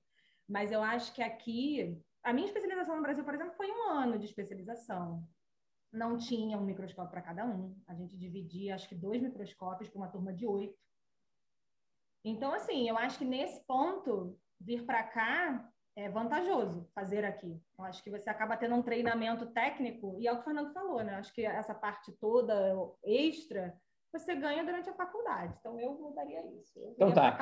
Mas 0.49 0.71
eu 0.73 0.83
acho 0.83 1.13
que 1.13 1.23
aqui, 1.23 2.01
a 2.23 2.33
minha 2.33 2.47
especialização 2.47 2.97
no 2.97 3.03
Brasil, 3.03 3.25
por 3.25 3.35
exemplo, 3.35 3.55
foi 3.57 3.71
um 3.71 3.91
ano 3.91 4.19
de 4.19 4.27
especialização. 4.27 5.27
não 5.93 6.17
tinha 6.19 6.59
um 6.59 6.65
microscópio 6.65 7.11
para 7.11 7.23
cada 7.23 7.45
um. 7.45 7.77
A 7.87 7.95
gente 7.95 8.17
dividia, 8.17 8.75
acho 8.75 8.89
que, 8.89 8.95
dois 8.95 9.23
microscópios 9.23 9.89
para 9.89 9.99
uma 9.99 10.11
turma 10.11 10.33
de 10.33 10.47
oito. 10.47 10.77
Então, 12.25 12.53
assim, 12.53 12.89
eu 12.89 12.99
acho 12.99 13.19
que 13.19 13.25
nesse 13.25 13.65
ponto, 13.67 14.39
vir 14.61 14.85
para 14.85 15.03
cá 15.05 15.71
é 15.97 16.11
vantajoso 16.11 16.87
fazer 16.95 17.25
aqui. 17.25 17.59
Eu 17.79 17.85
acho 17.85 18.03
que 18.03 18.11
você 18.11 18.29
acaba 18.29 18.57
tendo 18.57 18.75
um 18.75 18.83
treinamento 18.83 19.47
técnico, 19.47 20.17
e 20.21 20.27
é 20.27 20.33
o 20.33 20.37
que 20.37 20.43
o 20.43 20.45
Fernando 20.45 20.73
falou, 20.73 21.03
né? 21.03 21.15
Eu 21.15 21.19
acho 21.19 21.33
que 21.33 21.47
essa 21.47 21.75
parte 21.75 22.13
toda 22.21 22.55
extra 23.03 23.75
você 24.13 24.35
ganha 24.35 24.65
durante 24.65 24.89
a 24.89 24.95
faculdade. 24.95 25.55
Então, 25.61 25.79
eu 25.79 25.95
mudaria 25.95 26.41
isso. 26.59 26.79
Eu 26.79 26.93
então, 26.93 27.13
tá. 27.13 27.39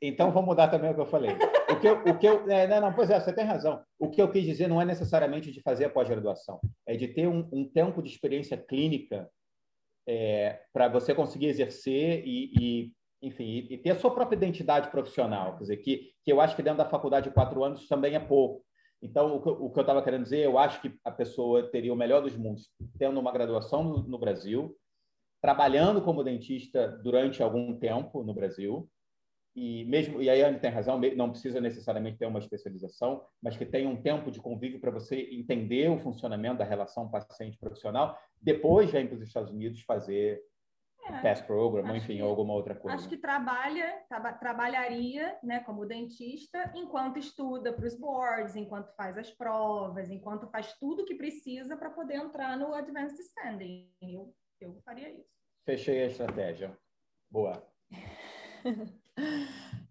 Então, 0.00 0.30
vou 0.30 0.42
mudar 0.42 0.68
também 0.68 0.90
o 0.90 0.94
que 0.94 1.00
eu 1.00 1.06
falei. 1.06 1.30
O 1.70 1.80
que 1.80 1.88
eu, 1.88 1.98
o 2.00 2.18
que 2.18 2.26
eu, 2.26 2.50
é, 2.50 2.66
não, 2.66 2.80
não, 2.80 2.92
pois 2.92 3.10
é, 3.10 3.18
você 3.18 3.32
tem 3.32 3.44
razão. 3.44 3.82
O 3.98 4.10
que 4.10 4.20
eu 4.20 4.30
quis 4.30 4.44
dizer 4.44 4.68
não 4.68 4.80
é 4.80 4.84
necessariamente 4.84 5.50
de 5.50 5.62
fazer 5.62 5.86
a 5.86 5.90
pós-graduação, 5.90 6.60
é 6.86 6.96
de 6.96 7.08
ter 7.08 7.26
um, 7.26 7.48
um, 7.52 7.68
tempo 7.68 8.02
de 8.02 8.10
experiência 8.10 8.56
clínica 8.56 9.30
é, 10.06 10.60
para 10.72 10.88
você 10.88 11.14
conseguir 11.14 11.46
exercer 11.46 12.22
e, 12.26 12.52
e 12.58 12.92
enfim, 13.22 13.44
e, 13.44 13.74
e, 13.74 13.78
ter 13.78 13.90
a 13.90 13.98
sua 13.98 14.12
própria 14.12 14.36
identidade 14.36 14.90
profissional. 14.90 15.54
Quer 15.54 15.62
dizer, 15.62 15.76
que, 15.78 16.10
que 16.24 16.32
eu 16.32 16.40
acho 16.40 16.56
que 16.56 16.62
dentro 16.62 16.78
da 16.78 16.90
faculdade 16.90 17.28
de 17.28 17.34
quatro 17.34 17.62
anos 17.62 17.86
também 17.86 18.14
é 18.14 18.20
pouco. 18.20 18.64
Então, 19.00 19.36
o 19.36 19.42
que, 19.42 19.48
o 19.48 19.70
que 19.70 19.78
eu 19.78 19.82
estava 19.82 20.02
querendo 20.02 20.22
dizer, 20.22 20.40
eu 20.40 20.58
acho 20.58 20.80
que 20.80 20.94
a 21.04 21.10
pessoa 21.10 21.68
teria 21.70 21.92
o 21.92 21.96
melhor 21.96 22.22
dos 22.22 22.36
mundos 22.36 22.70
tendo 22.98 23.18
uma 23.18 23.32
graduação 23.32 23.82
no, 23.82 24.02
no 24.04 24.18
Brasil, 24.18 24.76
trabalhando 25.42 26.00
como 26.00 26.22
dentista 26.22 26.88
durante 26.88 27.42
algum 27.42 27.76
tempo 27.76 28.22
no 28.22 28.32
Brasil, 28.32 28.88
e 29.54 29.84
mesmo 29.84 30.22
e 30.22 30.30
aí 30.30 30.40
ele 30.40 30.60
tem 30.60 30.70
razão, 30.70 30.98
não 31.16 31.30
precisa 31.30 31.60
necessariamente 31.60 32.16
ter 32.16 32.26
uma 32.26 32.38
especialização, 32.38 33.22
mas 33.42 33.56
que 33.56 33.66
tenha 33.66 33.88
um 33.88 34.00
tempo 34.00 34.30
de 34.30 34.40
convívio 34.40 34.80
para 34.80 34.92
você 34.92 35.20
entender 35.32 35.90
o 35.90 35.98
funcionamento 35.98 36.58
da 36.58 36.64
relação 36.64 37.10
paciente-profissional, 37.10 38.16
depois 38.40 38.90
vem 38.90 39.06
para 39.06 39.16
os 39.16 39.22
Estados 39.22 39.50
Unidos 39.50 39.82
fazer 39.82 40.40
é, 41.04 41.20
PASS 41.20 41.42
program, 41.42 41.94
enfim, 41.96 42.16
que, 42.16 42.22
alguma 42.22 42.54
outra 42.54 42.76
coisa. 42.76 42.96
Acho 42.96 43.08
que 43.08 43.16
trabalha, 43.16 44.00
tra 44.08 44.32
trabalharia, 44.34 45.36
né, 45.42 45.58
como 45.60 45.84
dentista, 45.84 46.72
enquanto 46.74 47.18
estuda 47.18 47.72
para 47.72 47.86
os 47.86 47.98
boards, 47.98 48.54
enquanto 48.54 48.94
faz 48.94 49.18
as 49.18 49.30
provas, 49.30 50.08
enquanto 50.08 50.46
faz 50.46 50.72
tudo 50.78 51.04
que 51.04 51.16
precisa 51.16 51.76
para 51.76 51.90
poder 51.90 52.14
entrar 52.14 52.56
no 52.56 52.72
Advanced 52.72 53.18
Standing. 53.18 53.90
Eu 54.00 54.32
eu 54.64 54.80
faria 54.84 55.10
isso. 55.10 55.30
Fechei 55.64 56.02
a 56.02 56.06
estratégia. 56.06 56.76
Boa. 57.30 57.66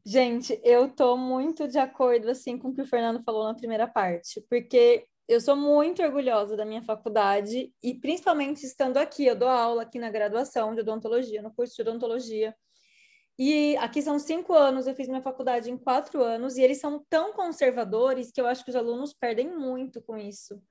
Gente, 0.06 0.60
eu 0.64 0.90
tô 0.90 1.16
muito 1.16 1.68
de 1.68 1.78
acordo 1.78 2.30
assim 2.30 2.58
com 2.58 2.70
o 2.70 2.74
que 2.74 2.82
o 2.82 2.88
Fernando 2.88 3.24
falou 3.24 3.44
na 3.46 3.54
primeira 3.54 3.88
parte, 3.88 4.42
porque 4.50 5.06
eu 5.28 5.40
sou 5.40 5.56
muito 5.56 6.02
orgulhosa 6.02 6.58
da 6.58 6.66
minha 6.66 6.82
faculdade 6.82 7.72
e 7.82 7.94
principalmente 7.94 8.66
estando 8.66 8.98
aqui, 8.98 9.26
eu 9.26 9.36
dou 9.36 9.48
aula 9.48 9.84
aqui 9.84 10.00
na 10.00 10.10
graduação 10.10 10.74
de 10.74 10.82
odontologia, 10.82 11.42
no 11.42 11.54
curso 11.54 11.76
de 11.76 11.82
odontologia. 11.84 12.56
E 13.40 13.78
aqui 13.78 14.02
são 14.02 14.20
cinco 14.20 14.54
anos, 14.54 14.88
eu 14.88 14.96
fiz 14.96 15.08
minha 15.08 15.22
faculdade 15.22 15.72
em 15.72 15.78
quatro 15.78 16.22
anos, 16.22 16.58
e 16.58 16.62
eles 16.62 16.80
são 16.80 17.04
tão 17.10 17.34
conservadores 17.34 18.32
que 18.32 18.42
eu 18.42 18.46
acho 18.46 18.64
que 18.64 18.70
os 18.70 18.76
alunos 18.76 19.14
perdem 19.14 19.50
muito 19.50 20.02
com 20.02 20.18
isso. 20.18 20.62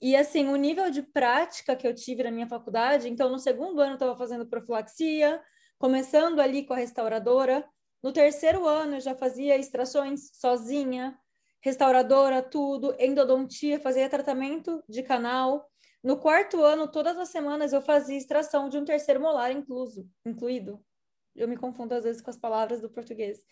E 0.00 0.16
assim, 0.16 0.48
o 0.48 0.56
nível 0.56 0.90
de 0.90 1.02
prática 1.02 1.76
que 1.76 1.86
eu 1.86 1.94
tive 1.94 2.22
na 2.22 2.30
minha 2.30 2.46
faculdade, 2.46 3.08
então 3.08 3.28
no 3.28 3.38
segundo 3.38 3.80
ano 3.80 3.92
eu 3.92 3.94
estava 3.94 4.16
fazendo 4.16 4.46
profilaxia, 4.46 5.42
começando 5.78 6.40
ali 6.40 6.64
com 6.64 6.72
a 6.72 6.76
restauradora. 6.76 7.68
No 8.02 8.12
terceiro 8.12 8.66
ano 8.66 8.96
eu 8.96 9.00
já 9.00 9.14
fazia 9.14 9.58
extrações 9.58 10.30
sozinha, 10.32 11.18
restauradora, 11.62 12.42
tudo, 12.42 12.94
endodontia, 12.98 13.78
fazia 13.78 14.08
tratamento 14.08 14.82
de 14.88 15.02
canal. 15.02 15.68
No 16.02 16.16
quarto 16.16 16.62
ano, 16.62 16.90
todas 16.90 17.18
as 17.18 17.28
semanas 17.28 17.74
eu 17.74 17.82
fazia 17.82 18.16
extração 18.16 18.70
de 18.70 18.78
um 18.78 18.84
terceiro 18.86 19.20
molar 19.20 19.52
incluso, 19.52 20.08
incluído. 20.24 20.82
Eu 21.36 21.46
me 21.46 21.58
confundo 21.58 21.94
às 21.94 22.04
vezes 22.04 22.22
com 22.22 22.30
as 22.30 22.38
palavras 22.38 22.80
do 22.80 22.88
português. 22.88 23.44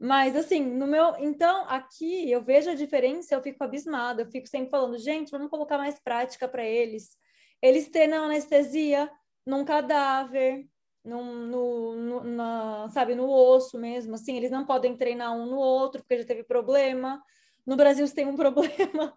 Mas, 0.00 0.34
assim, 0.34 0.64
no 0.64 0.86
meu. 0.86 1.14
Então, 1.18 1.66
aqui 1.68 2.30
eu 2.30 2.42
vejo 2.42 2.70
a 2.70 2.74
diferença, 2.74 3.34
eu 3.34 3.42
fico 3.42 3.62
abismada. 3.62 4.22
Eu 4.22 4.30
fico 4.30 4.48
sempre 4.48 4.70
falando, 4.70 4.96
gente, 4.96 5.30
vamos 5.30 5.50
colocar 5.50 5.76
mais 5.76 6.00
prática 6.00 6.48
para 6.48 6.64
eles. 6.64 7.18
Eles 7.60 7.90
treinam 7.90 8.24
anestesia 8.24 9.10
num 9.46 9.62
cadáver, 9.62 10.66
num, 11.04 11.46
no, 11.46 11.96
no, 11.96 12.24
na, 12.24 12.88
sabe, 12.88 13.14
no 13.14 13.28
osso 13.28 13.78
mesmo. 13.78 14.14
Assim, 14.14 14.38
eles 14.38 14.50
não 14.50 14.64
podem 14.64 14.96
treinar 14.96 15.36
um 15.36 15.44
no 15.44 15.58
outro, 15.58 16.00
porque 16.00 16.16
já 16.16 16.24
teve 16.26 16.44
problema. 16.44 17.22
No 17.66 17.76
Brasil, 17.76 18.06
se 18.06 18.14
tem 18.14 18.26
um 18.26 18.36
problema, 18.36 19.14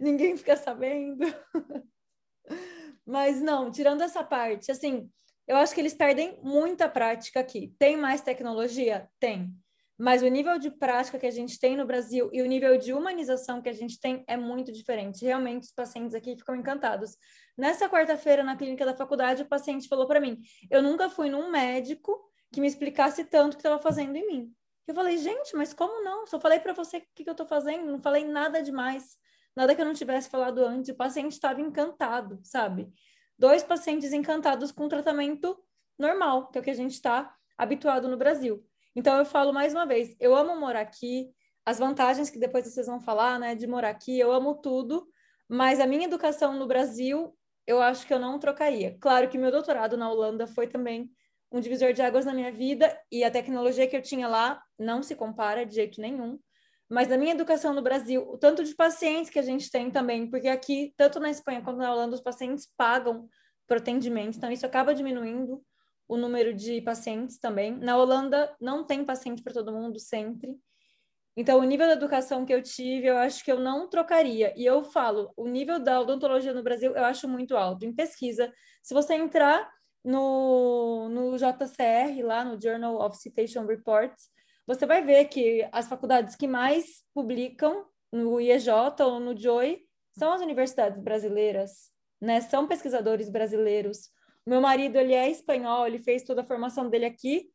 ninguém 0.00 0.36
fica 0.36 0.56
sabendo. 0.56 1.24
Mas 3.06 3.40
não, 3.40 3.70
tirando 3.70 4.02
essa 4.02 4.24
parte, 4.24 4.72
assim, 4.72 5.08
eu 5.46 5.56
acho 5.58 5.72
que 5.72 5.80
eles 5.80 5.94
perdem 5.94 6.40
muita 6.42 6.88
prática 6.88 7.38
aqui. 7.38 7.72
Tem 7.78 7.96
mais 7.96 8.20
tecnologia? 8.20 9.08
Tem 9.20 9.54
mas 9.96 10.22
o 10.22 10.26
nível 10.26 10.58
de 10.58 10.70
prática 10.70 11.18
que 11.18 11.26
a 11.26 11.30
gente 11.30 11.58
tem 11.58 11.76
no 11.76 11.86
Brasil 11.86 12.28
e 12.32 12.42
o 12.42 12.46
nível 12.46 12.76
de 12.76 12.92
humanização 12.92 13.62
que 13.62 13.68
a 13.68 13.72
gente 13.72 14.00
tem 14.00 14.24
é 14.26 14.36
muito 14.36 14.72
diferente. 14.72 15.24
Realmente, 15.24 15.64
os 15.64 15.72
pacientes 15.72 16.14
aqui 16.14 16.36
ficam 16.36 16.56
encantados. 16.56 17.16
Nessa 17.56 17.88
quarta-feira, 17.88 18.42
na 18.42 18.56
clínica 18.56 18.84
da 18.84 18.94
faculdade, 18.94 19.42
o 19.42 19.46
paciente 19.46 19.88
falou 19.88 20.06
para 20.06 20.20
mim: 20.20 20.40
eu 20.70 20.82
nunca 20.82 21.08
fui 21.08 21.30
num 21.30 21.50
médico 21.50 22.20
que 22.52 22.60
me 22.60 22.66
explicasse 22.66 23.24
tanto 23.24 23.54
o 23.54 23.56
que 23.56 23.60
estava 23.60 23.80
fazendo 23.80 24.16
em 24.16 24.26
mim. 24.26 24.54
Eu 24.86 24.94
falei, 24.94 25.16
gente, 25.16 25.56
mas 25.56 25.72
como 25.72 26.04
não? 26.04 26.26
Só 26.26 26.40
falei 26.40 26.60
para 26.60 26.72
você 26.72 26.98
o 26.98 27.02
que, 27.14 27.24
que 27.24 27.30
eu 27.30 27.32
estou 27.32 27.46
fazendo, 27.46 27.90
não 27.90 28.02
falei 28.02 28.24
nada 28.24 28.62
demais, 28.62 29.16
nada 29.56 29.74
que 29.74 29.80
eu 29.80 29.86
não 29.86 29.94
tivesse 29.94 30.28
falado 30.28 30.58
antes. 30.64 30.90
O 30.90 30.96
paciente 30.96 31.32
estava 31.32 31.60
encantado, 31.60 32.38
sabe? 32.42 32.92
Dois 33.38 33.62
pacientes 33.62 34.12
encantados 34.12 34.70
com 34.70 34.88
tratamento 34.88 35.58
normal, 35.98 36.50
que 36.50 36.58
é 36.58 36.60
o 36.60 36.64
que 36.64 36.70
a 36.70 36.74
gente 36.74 36.92
está 36.92 37.34
habituado 37.56 38.08
no 38.08 38.16
Brasil. 38.16 38.64
Então, 38.96 39.18
eu 39.18 39.24
falo 39.24 39.52
mais 39.52 39.74
uma 39.74 39.86
vez, 39.86 40.14
eu 40.20 40.34
amo 40.34 40.58
morar 40.58 40.80
aqui, 40.80 41.28
as 41.66 41.78
vantagens 41.78 42.30
que 42.30 42.38
depois 42.38 42.66
vocês 42.66 42.86
vão 42.86 43.00
falar, 43.00 43.38
né, 43.38 43.54
de 43.54 43.66
morar 43.66 43.90
aqui, 43.90 44.18
eu 44.18 44.30
amo 44.30 44.54
tudo, 44.56 45.06
mas 45.48 45.80
a 45.80 45.86
minha 45.86 46.04
educação 46.04 46.54
no 46.54 46.66
Brasil, 46.66 47.36
eu 47.66 47.80
acho 47.80 48.06
que 48.06 48.12
eu 48.12 48.18
não 48.18 48.38
trocaria. 48.38 48.96
Claro 49.00 49.28
que 49.28 49.38
meu 49.38 49.50
doutorado 49.50 49.96
na 49.96 50.10
Holanda 50.10 50.46
foi 50.46 50.66
também 50.66 51.10
um 51.50 51.60
divisor 51.60 51.92
de 51.92 52.02
águas 52.02 52.24
na 52.24 52.34
minha 52.34 52.52
vida 52.52 52.96
e 53.10 53.24
a 53.24 53.30
tecnologia 53.30 53.86
que 53.86 53.96
eu 53.96 54.02
tinha 54.02 54.28
lá 54.28 54.62
não 54.78 55.02
se 55.02 55.14
compara 55.14 55.64
de 55.64 55.74
jeito 55.74 56.00
nenhum. 56.00 56.38
Mas 56.88 57.08
na 57.08 57.16
minha 57.16 57.32
educação 57.32 57.72
no 57.72 57.82
Brasil, 57.82 58.28
o 58.28 58.36
tanto 58.36 58.62
de 58.62 58.74
pacientes 58.74 59.30
que 59.30 59.38
a 59.38 59.42
gente 59.42 59.70
tem 59.70 59.90
também, 59.90 60.28
porque 60.28 60.48
aqui, 60.48 60.92
tanto 60.96 61.18
na 61.18 61.30
Espanha 61.30 61.62
quanto 61.62 61.78
na 61.78 61.92
Holanda, 61.92 62.14
os 62.14 62.20
pacientes 62.20 62.68
pagam 62.76 63.28
por 63.66 63.78
atendimento, 63.78 64.36
então 64.36 64.50
isso 64.50 64.66
acaba 64.66 64.94
diminuindo 64.94 65.64
o 66.08 66.16
número 66.16 66.54
de 66.54 66.80
pacientes 66.80 67.38
também. 67.38 67.76
Na 67.76 67.96
Holanda 67.96 68.54
não 68.60 68.84
tem 68.84 69.04
paciente 69.04 69.42
para 69.42 69.52
todo 69.52 69.72
mundo 69.72 69.98
sempre. 69.98 70.56
Então, 71.36 71.58
o 71.58 71.64
nível 71.64 71.88
da 71.88 71.94
educação 71.94 72.44
que 72.46 72.54
eu 72.54 72.62
tive, 72.62 73.08
eu 73.08 73.16
acho 73.16 73.44
que 73.44 73.50
eu 73.50 73.58
não 73.58 73.88
trocaria. 73.88 74.54
E 74.56 74.64
eu 74.64 74.84
falo, 74.84 75.32
o 75.36 75.48
nível 75.48 75.80
da 75.80 76.00
odontologia 76.00 76.54
no 76.54 76.62
Brasil 76.62 76.94
eu 76.94 77.04
acho 77.04 77.28
muito 77.28 77.56
alto. 77.56 77.84
Em 77.84 77.92
pesquisa, 77.92 78.52
se 78.82 78.94
você 78.94 79.14
entrar 79.14 79.68
no, 80.04 81.08
no 81.08 81.36
JCR, 81.36 82.22
lá 82.22 82.44
no 82.44 82.60
Journal 82.60 83.00
of 83.00 83.16
Citation 83.16 83.66
Reports, 83.66 84.28
você 84.66 84.86
vai 84.86 85.02
ver 85.02 85.24
que 85.26 85.66
as 85.72 85.88
faculdades 85.88 86.36
que 86.36 86.46
mais 86.46 87.02
publicam 87.12 87.84
no 88.12 88.40
IEJ 88.40 88.68
ou 89.00 89.18
no 89.18 89.34
JOI 89.34 89.80
são 90.16 90.32
as 90.32 90.40
universidades 90.40 91.00
brasileiras, 91.00 91.90
né? 92.20 92.40
São 92.40 92.68
pesquisadores 92.68 93.28
brasileiros. 93.28 94.10
Meu 94.46 94.60
marido, 94.60 94.96
ele 94.96 95.14
é 95.14 95.30
espanhol, 95.30 95.86
ele 95.86 95.98
fez 95.98 96.22
toda 96.22 96.42
a 96.42 96.44
formação 96.44 96.88
dele 96.88 97.06
aqui. 97.06 97.48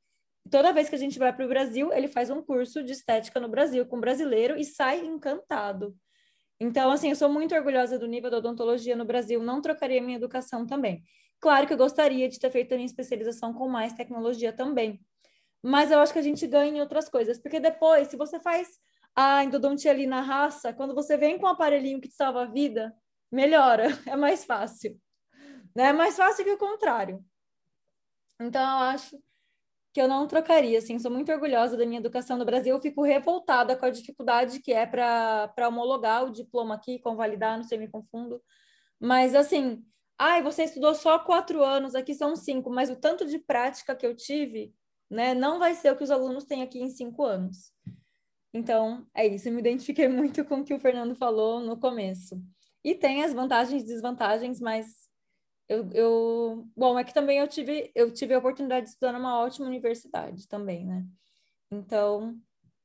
Toda 0.50 0.74
vez 0.74 0.90
que 0.90 0.96
a 0.96 1.00
gente 1.00 1.20
vai 1.20 1.32
para 1.32 1.46
o 1.46 1.50
Brasil, 1.50 1.94
ele 1.94 2.08
faz 2.08 2.30
um 2.30 2.42
curso 2.42 2.84
de 2.84 2.94
estética 2.94 3.40
no 3.40 3.48
Brasil 3.48 3.86
com 3.86 4.00
brasileiro 4.00 4.58
e 4.58 4.66
sai 4.66 5.06
encantado. 5.06 5.96
Então, 6.60 6.92
assim, 6.92 7.10
eu 7.10 7.16
sou 7.16 7.30
muito 7.30 7.56
orgulhosa 7.56 7.98
do 7.98 8.08
nível 8.08 8.30
da 8.30 8.38
odontologia 8.38 8.96
no 8.96 9.06
Brasil, 9.06 9.42
não 9.42 9.62
trocaria 9.62 10.02
minha 10.02 10.18
educação 10.18 10.66
também. 10.66 11.04
Claro 11.40 11.66
que 11.66 11.74
eu 11.74 11.78
gostaria 11.78 12.28
de 12.28 12.40
ter 12.40 12.52
feito 12.52 12.74
a 12.74 12.76
minha 12.76 12.86
especialização 12.86 13.54
com 13.54 13.70
mais 13.70 13.94
tecnologia 13.94 14.52
também. 14.52 15.00
Mas 15.64 15.92
eu 15.92 16.00
acho 16.00 16.12
que 16.12 16.20
a 16.20 16.24
gente 16.24 16.46
ganha 16.48 16.78
em 16.78 16.82
outras 16.82 17.08
coisas, 17.08 17.38
porque 17.40 17.60
depois, 17.60 18.08
se 18.10 18.18
você 18.18 18.40
faz 18.40 18.68
a 19.16 19.44
endodontia 19.44 19.92
ali 19.92 20.06
na 20.08 20.22
raça, 20.22 20.74
quando 20.74 20.94
você 20.94 21.18
vem 21.18 21.38
com 21.38 21.46
um 21.46 21.50
aparelhinho 21.50 22.02
que 22.02 22.10
te 22.10 22.16
salva 22.16 22.44
a 22.44 22.46
vida, 22.46 22.94
melhora, 23.32 23.88
é 24.06 24.16
mais 24.16 24.44
fácil. 24.44 25.00
Né? 25.80 25.86
É 25.86 25.94
mais 25.94 26.18
fácil 26.18 26.44
que 26.44 26.52
o 26.52 26.58
contrário. 26.58 27.24
Então, 28.38 28.62
eu 28.62 28.84
acho 28.88 29.18
que 29.94 30.02
eu 30.02 30.10
não 30.10 30.28
trocaria, 30.28 30.78
assim, 30.78 31.00
sou 31.00 31.10
muito 31.10 31.32
orgulhosa 31.32 31.78
da 31.78 31.86
minha 31.86 32.02
educação 32.02 32.38
no 32.38 32.44
Brasil, 32.44 32.76
eu 32.76 32.82
fico 32.82 33.02
revoltada 33.02 33.78
com 33.78 33.86
a 33.86 33.90
dificuldade 33.90 34.60
que 34.60 34.74
é 34.74 34.86
para 34.86 35.70
homologar 35.70 36.26
o 36.26 36.32
diploma 36.34 36.76
aqui, 36.76 37.00
convalidar, 37.00 37.56
não 37.56 37.64
sei, 37.64 37.78
me 37.78 37.88
confundo, 37.88 38.44
mas, 39.00 39.34
assim, 39.34 39.82
ai, 40.18 40.44
você 40.44 40.64
estudou 40.64 40.94
só 40.94 41.18
quatro 41.18 41.64
anos, 41.64 41.96
aqui 41.96 42.14
são 42.14 42.36
cinco, 42.36 42.70
mas 42.70 42.90
o 42.90 42.98
tanto 42.98 43.26
de 43.26 43.40
prática 43.40 43.96
que 43.96 44.06
eu 44.06 44.14
tive, 44.14 44.76
né, 45.10 45.34
não 45.34 45.60
vai 45.60 45.76
ser 45.76 45.94
o 45.94 45.96
que 45.98 46.04
os 46.04 46.12
alunos 46.12 46.44
têm 46.44 46.62
aqui 46.62 46.80
em 46.80 46.90
cinco 46.90 47.24
anos. 47.24 47.72
Então, 48.54 49.08
é 49.16 49.26
isso, 49.26 49.48
eu 49.48 49.54
me 49.54 49.62
identifiquei 49.62 50.10
muito 50.10 50.44
com 50.44 50.60
o 50.60 50.66
que 50.66 50.74
o 50.74 50.80
Fernando 50.80 51.16
falou 51.16 51.62
no 51.62 51.80
começo. 51.80 52.38
E 52.84 52.94
tem 52.94 53.24
as 53.24 53.34
vantagens 53.34 53.82
e 53.84 53.86
desvantagens, 53.86 54.60
mas 54.60 55.09
Eu, 55.70 55.88
eu, 55.94 56.68
bom, 56.76 56.98
é 56.98 57.04
que 57.04 57.14
também 57.14 57.38
eu 57.38 57.48
tive, 57.48 57.92
eu 57.94 58.12
tive 58.12 58.34
a 58.34 58.40
oportunidade 58.40 58.88
de 58.88 58.92
estudar 58.94 59.14
numa 59.14 59.40
ótima 59.40 59.68
universidade 59.68 60.48
também, 60.48 60.84
né? 60.84 61.06
Então, 61.72 62.36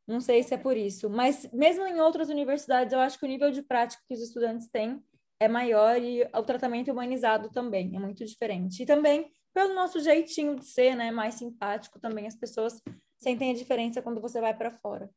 não 0.07 0.21
sei 0.21 0.43
se 0.43 0.53
é 0.53 0.59
por 0.59 0.77
isso. 0.77 1.09
Mas 1.09 1.51
mesmo 1.51 1.87
em 1.87 1.99
outras 1.99 2.29
universidades, 2.29 2.93
eu 2.93 3.01
acho 3.01 3.19
que 3.19 3.25
o 3.25 3.29
nível 3.29 3.51
de 3.51 3.63
prática 3.63 4.03
que 4.07 4.13
os 4.13 4.21
estudantes 4.21 4.69
têm 4.69 5.03
é 5.41 5.49
maior 5.49 5.99
e 5.99 6.23
o 6.25 6.43
tratamento 6.43 6.93
humanizado 6.93 7.51
também 7.51 7.97
é 7.97 7.99
muito 7.99 8.23
diferente. 8.23 8.83
E 8.83 8.87
também 8.87 9.33
pelo 9.55 9.73
nosso 9.73 10.01
jeitinho 10.01 10.57
de 10.57 10.67
ser, 10.67 10.95
né, 10.95 11.11
mais 11.11 11.37
simpático 11.37 11.99
também 11.99 12.27
as 12.27 12.35
pessoas 12.35 12.83
sentem 13.17 13.53
a 13.53 13.55
diferença 13.55 14.03
quando 14.03 14.21
você 14.21 14.41
vai 14.41 14.55
para 14.55 14.71
fora. 14.71 15.09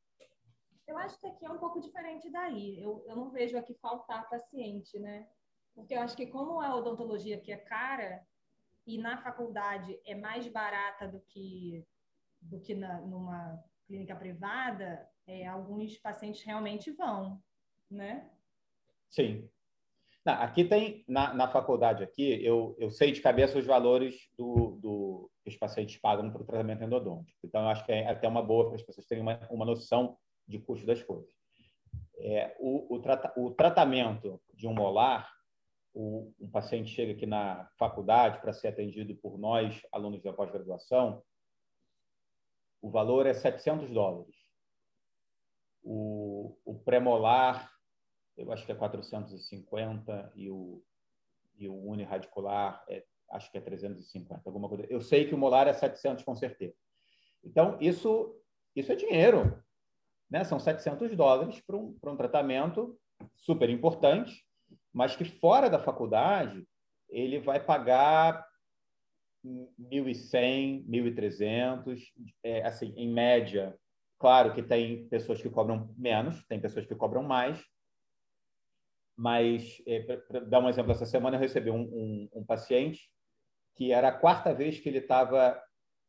Eu 0.88 0.98
acho 0.98 1.20
que 1.20 1.28
aqui 1.28 1.46
é 1.46 1.52
um 1.52 1.58
pouco 1.58 1.82
diferente 1.82 2.30
daí. 2.30 2.82
Eu, 2.82 3.04
eu 3.08 3.16
não 3.16 3.30
vejo 3.30 3.58
aqui 3.58 3.74
faltar 3.82 4.30
paciente, 4.30 4.98
né? 5.00 5.28
Porque 5.78 5.94
eu 5.94 6.02
acho 6.02 6.18
que 6.18 6.26
como 6.26 6.60
a 6.60 6.76
odontologia 6.76 7.38
aqui 7.38 7.52
é 7.52 7.58
cara 7.58 8.26
e 8.88 8.98
na 8.98 9.22
faculdade 9.22 9.96
é 10.04 10.16
mais 10.16 10.48
barata 10.48 11.08
do 11.08 11.20
que 11.20 11.86
do 12.42 12.60
que 12.60 12.74
na, 12.74 13.00
numa 13.02 13.64
clínica 13.86 14.16
privada, 14.16 15.08
é, 15.28 15.46
alguns 15.46 15.98
pacientes 16.00 16.42
realmente 16.44 16.92
vão, 16.92 17.42
né? 17.90 18.30
Sim, 19.10 19.50
não, 20.28 20.34
aqui 20.34 20.66
tem, 20.66 21.06
na, 21.08 21.34
na 21.34 21.48
faculdade 21.48 22.04
aqui, 22.04 22.44
eu, 22.44 22.76
eu 22.78 22.92
sei 22.92 23.14
de 23.14 23.22
cabeça 23.22 23.58
os 23.58 23.66
valores 23.66 24.30
do, 24.38 24.78
do 24.82 25.32
que 25.42 25.50
os 25.50 25.56
pacientes 25.56 25.96
pagam 25.98 26.30
para 26.30 26.42
o 26.42 26.46
tratamento 26.46 26.84
endodôntico. 26.84 27.40
Então, 27.46 27.62
eu 27.62 27.70
acho 27.70 27.86
que 27.86 27.94
é 27.94 28.10
até 28.10 28.28
uma 28.28 28.44
boa 28.44 28.66
para 28.66 28.76
as 28.76 28.84
pessoas 28.84 29.08
terem 29.08 29.22
uma, 29.22 29.40
uma 29.50 29.66
noção 29.66 30.18
de 30.46 30.60
custo 30.60 30.86
das 30.86 31.02
coisas. 31.02 31.34
É, 32.18 32.58
o, 32.60 32.96
o, 32.96 33.00
trata, 33.00 33.32
o 33.38 33.52
tratamento 33.52 34.42
de 34.54 34.68
um 34.68 34.74
molar, 34.74 35.32
o, 36.00 36.34
um 36.40 36.50
paciente 36.50 36.92
chega 36.92 37.14
aqui 37.14 37.26
na 37.26 37.68
faculdade 37.78 38.40
para 38.40 38.54
ser 38.54 38.68
atendido 38.68 39.16
por 39.16 39.40
nós, 39.40 39.82
alunos 39.92 40.22
da 40.22 40.32
pós-graduação, 40.32 41.24
o 42.82 42.90
valor 42.90 43.26
é 43.26 43.34
700 43.34 43.90
dólares. 43.90 44.36
O, 45.84 46.56
o 46.64 46.76
pré-molar 46.76 47.72
eu 48.38 48.52
acho 48.52 48.66
que 48.66 48.72
é 48.72 48.76
450 48.76 50.32
e 50.36 50.50
o, 50.50 50.84
e 51.58 51.68
o 51.68 51.76
uniradicular 51.76 52.84
é, 52.88 53.04
acho 53.32 53.52
que 53.52 53.58
é 53.58 53.62
350, 53.62 54.42
alguma 54.46 54.70
coisa. 54.70 54.86
Eu 54.90 55.02
sei 55.02 55.28
que 55.28 55.34
o 55.34 55.38
molar 55.38 55.68
é 55.68 55.74
700 55.74 56.24
com 56.24 56.36
certeza. 56.36 56.76
Então, 57.44 57.78
isso, 57.82 58.40
isso 58.76 58.92
é 58.92 58.96
dinheiro. 58.96 59.62
Né? 60.30 60.44
São 60.44 60.60
700 60.60 61.16
dólares 61.16 61.60
para 61.62 61.76
um, 61.76 61.98
para 61.98 62.12
um 62.12 62.18
tratamento 62.18 62.98
super 63.36 63.70
importante, 63.70 64.47
mas 64.94 65.16
que 65.16 65.26
fora 65.26 65.70
da 65.70 65.80
faculdade 65.80 66.68
ele 67.10 67.40
vai 67.40 67.64
pagar 67.64 68.46
1.100, 69.46 70.86
1.300, 70.88 72.02
é, 72.44 72.66
assim, 72.66 72.94
em 72.96 73.10
média. 73.12 73.78
Claro 74.20 74.54
que 74.54 74.64
tem 74.64 75.08
pessoas 75.08 75.42
que 75.42 75.50
cobram 75.50 75.94
menos, 75.98 76.44
tem 76.48 76.60
pessoas 76.60 76.86
que 76.86 76.96
cobram 76.96 77.24
mais, 77.24 77.64
mas, 79.16 79.82
é, 79.88 80.00
para 80.02 80.42
dar 80.42 80.60
um 80.60 80.70
exemplo, 80.70 80.92
essa 80.92 81.06
semana 81.06 81.38
eu 81.38 81.42
recebi 81.42 81.72
um, 81.72 81.82
um, 81.82 82.30
um 82.34 82.46
paciente 82.46 83.12
que 83.76 83.92
era 83.92 84.10
a 84.10 84.18
quarta 84.18 84.54
vez 84.54 84.80
que 84.80 84.90
ele 84.90 85.00
estava 85.00 85.60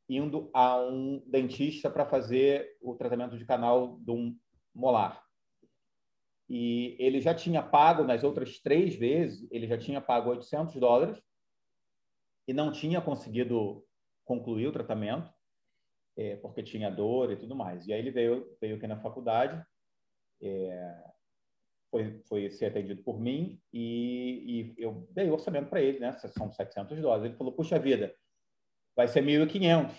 indo 0.09 0.51
a 0.55 0.79
um 0.79 1.23
dentista 1.27 1.91
para 1.91 2.07
fazer 2.07 2.77
o 2.81 2.95
tratamento 2.95 3.37
de 3.37 3.45
canal 3.45 3.99
de 4.01 4.11
um 4.11 4.37
molar. 4.75 5.23
E 6.49 6.97
ele 6.99 7.20
já 7.20 7.35
tinha 7.35 7.62
pago, 7.62 8.05
nas 8.05 8.25
outras 8.25 8.59
três 8.59 8.95
vezes, 8.95 9.47
ele 9.51 9.66
já 9.66 9.77
tinha 9.77 10.01
pago 10.01 10.31
800 10.31 10.75
dólares 10.77 11.23
e 12.47 12.55
não 12.55 12.73
tinha 12.73 13.01
conseguido 13.01 13.85
concluir 14.25 14.66
o 14.66 14.73
tratamento, 14.73 15.31
é, 16.16 16.37
porque 16.37 16.62
tinha 16.62 16.91
dor 16.91 17.31
e 17.31 17.37
tudo 17.37 17.55
mais. 17.55 17.87
E 17.87 17.93
aí 17.93 17.99
ele 18.01 18.11
veio, 18.11 18.57
veio 18.61 18.77
aqui 18.77 18.87
na 18.87 19.01
faculdade, 19.01 19.62
é, 20.43 21.05
foi, 21.91 22.20
foi 22.29 22.51
ser 22.51 22.66
atendido 22.66 23.03
por 23.03 23.20
mim 23.20 23.61
e, 23.73 24.75
e 24.79 24.83
eu 24.83 25.07
dei 25.11 25.31
orçamento 25.31 25.69
para 25.69 25.81
ele, 25.81 25.99
né? 25.99 26.12
São 26.12 26.51
700 26.53 27.01
dólares. 27.01 27.27
Ele 27.27 27.37
falou: 27.37 27.53
puxa 27.53 27.79
vida, 27.79 28.15
vai 28.97 29.09
ser 29.09 29.23
1.500, 29.23 29.95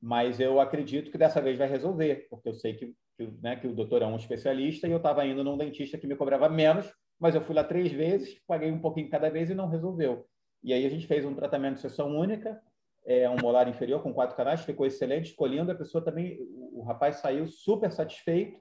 mas 0.00 0.40
eu 0.40 0.60
acredito 0.60 1.10
que 1.10 1.18
dessa 1.18 1.40
vez 1.40 1.58
vai 1.58 1.68
resolver, 1.68 2.26
porque 2.28 2.48
eu 2.48 2.54
sei 2.54 2.74
que, 2.74 2.94
que, 3.16 3.26
né, 3.42 3.56
que 3.56 3.66
o 3.66 3.74
doutor 3.74 4.02
é 4.02 4.06
um 4.06 4.16
especialista 4.16 4.86
e 4.86 4.90
eu 4.90 4.98
estava 4.98 5.26
indo 5.26 5.44
num 5.44 5.56
dentista 5.56 5.98
que 5.98 6.06
me 6.06 6.16
cobrava 6.16 6.48
menos, 6.48 6.92
mas 7.18 7.34
eu 7.34 7.40
fui 7.40 7.54
lá 7.54 7.64
três 7.64 7.92
vezes, 7.92 8.40
paguei 8.46 8.70
um 8.70 8.80
pouquinho 8.80 9.08
cada 9.08 9.30
vez 9.30 9.50
e 9.50 9.54
não 9.54 9.68
resolveu. 9.68 10.26
E 10.62 10.72
aí 10.72 10.84
a 10.84 10.88
gente 10.88 11.06
fez 11.06 11.24
um 11.24 11.34
tratamento 11.34 11.74
de 11.74 11.80
sessão 11.80 12.16
única, 12.16 12.60
é, 13.06 13.28
um 13.28 13.36
molar 13.36 13.68
inferior 13.68 14.02
com 14.02 14.14
quatro 14.14 14.36
canais, 14.36 14.64
ficou 14.64 14.86
excelente, 14.86 15.26
escolhendo 15.26 15.70
a 15.70 15.74
pessoa 15.74 16.02
também, 16.02 16.38
o, 16.72 16.82
rapaz 16.82 17.16
saiu 17.16 17.46
super 17.46 17.92
satisfeito. 17.92 18.58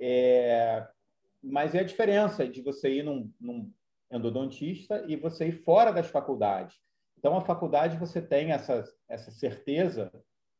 É, 0.00 0.86
mas 1.42 1.74
é 1.74 1.80
a 1.80 1.84
diferença 1.84 2.48
de 2.48 2.62
você 2.62 2.90
ir 2.90 3.02
num, 3.02 3.30
num 3.40 3.70
endodontista 4.10 5.04
e 5.06 5.16
você 5.16 5.48
ir 5.48 5.62
fora 5.62 5.92
das 5.92 6.08
faculdades. 6.08 6.76
Então, 7.18 7.36
a 7.36 7.40
faculdade 7.40 7.98
você 7.98 8.20
tem 8.20 8.52
essa, 8.52 8.84
essa 9.08 9.30
certeza 9.30 10.10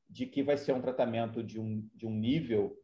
de 0.09 0.27
que 0.27 0.43
vai 0.43 0.57
ser 0.57 0.73
um 0.73 0.81
tratamento 0.81 1.43
de 1.43 1.61
um, 1.61 1.89
de 1.95 2.07
um 2.07 2.15
nível 2.15 2.77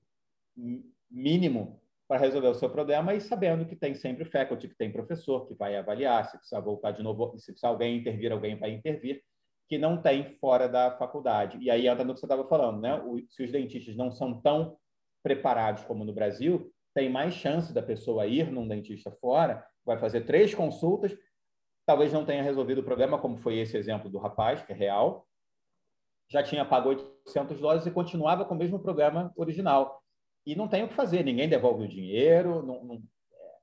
mínimo 1.10 1.80
para 2.08 2.20
resolver 2.20 2.48
o 2.48 2.54
seu 2.54 2.68
problema 2.68 3.14
e 3.14 3.20
sabendo 3.20 3.64
que 3.64 3.76
tem 3.76 3.94
sempre 3.94 4.24
faculty, 4.24 4.68
que 4.68 4.76
tem 4.76 4.92
professor 4.92 5.46
que 5.46 5.54
vai 5.54 5.76
avaliar, 5.76 6.26
se 6.26 6.36
precisar 6.36 6.60
voltar 6.60 6.90
de 6.90 7.02
novo, 7.02 7.38
se 7.38 7.52
precisar 7.52 7.68
alguém 7.68 7.98
intervir, 7.98 8.30
alguém 8.30 8.58
vai 8.58 8.70
intervir, 8.70 9.22
que 9.68 9.78
não 9.78 10.00
tem 10.00 10.36
fora 10.38 10.68
da 10.68 10.90
faculdade. 10.98 11.58
E 11.60 11.70
aí 11.70 11.86
entra 11.86 12.04
no 12.04 12.12
que 12.12 12.20
você 12.20 12.26
estava 12.26 12.46
falando, 12.46 12.80
né? 12.80 12.94
O, 12.96 13.18
se 13.30 13.42
os 13.42 13.50
dentistas 13.50 13.96
não 13.96 14.10
são 14.10 14.40
tão 14.40 14.76
preparados 15.22 15.84
como 15.84 16.04
no 16.04 16.12
Brasil, 16.12 16.70
tem 16.94 17.08
mais 17.08 17.32
chance 17.32 17.72
da 17.72 17.82
pessoa 17.82 18.26
ir 18.26 18.50
num 18.50 18.68
dentista 18.68 19.10
fora, 19.10 19.66
vai 19.84 19.98
fazer 19.98 20.22
três 20.22 20.54
consultas, 20.54 21.16
talvez 21.86 22.12
não 22.12 22.24
tenha 22.24 22.42
resolvido 22.42 22.82
o 22.82 22.84
problema, 22.84 23.18
como 23.18 23.38
foi 23.38 23.58
esse 23.58 23.76
exemplo 23.76 24.10
do 24.10 24.18
rapaz, 24.18 24.62
que 24.62 24.72
é 24.72 24.76
real, 24.76 25.26
já 26.30 26.42
tinha 26.42 26.64
pago 26.64 26.90
800 26.90 27.60
dólares 27.60 27.86
e 27.86 27.90
continuava 27.90 28.44
com 28.44 28.54
o 28.54 28.58
mesmo 28.58 28.78
problema 28.78 29.32
original. 29.36 30.01
E 30.44 30.54
não 30.54 30.68
tem 30.68 30.82
o 30.82 30.88
que 30.88 30.94
fazer, 30.94 31.24
ninguém 31.24 31.48
devolve 31.48 31.84
o 31.84 31.88
dinheiro, 31.88 32.62
não, 32.62 32.84
não, 32.84 33.02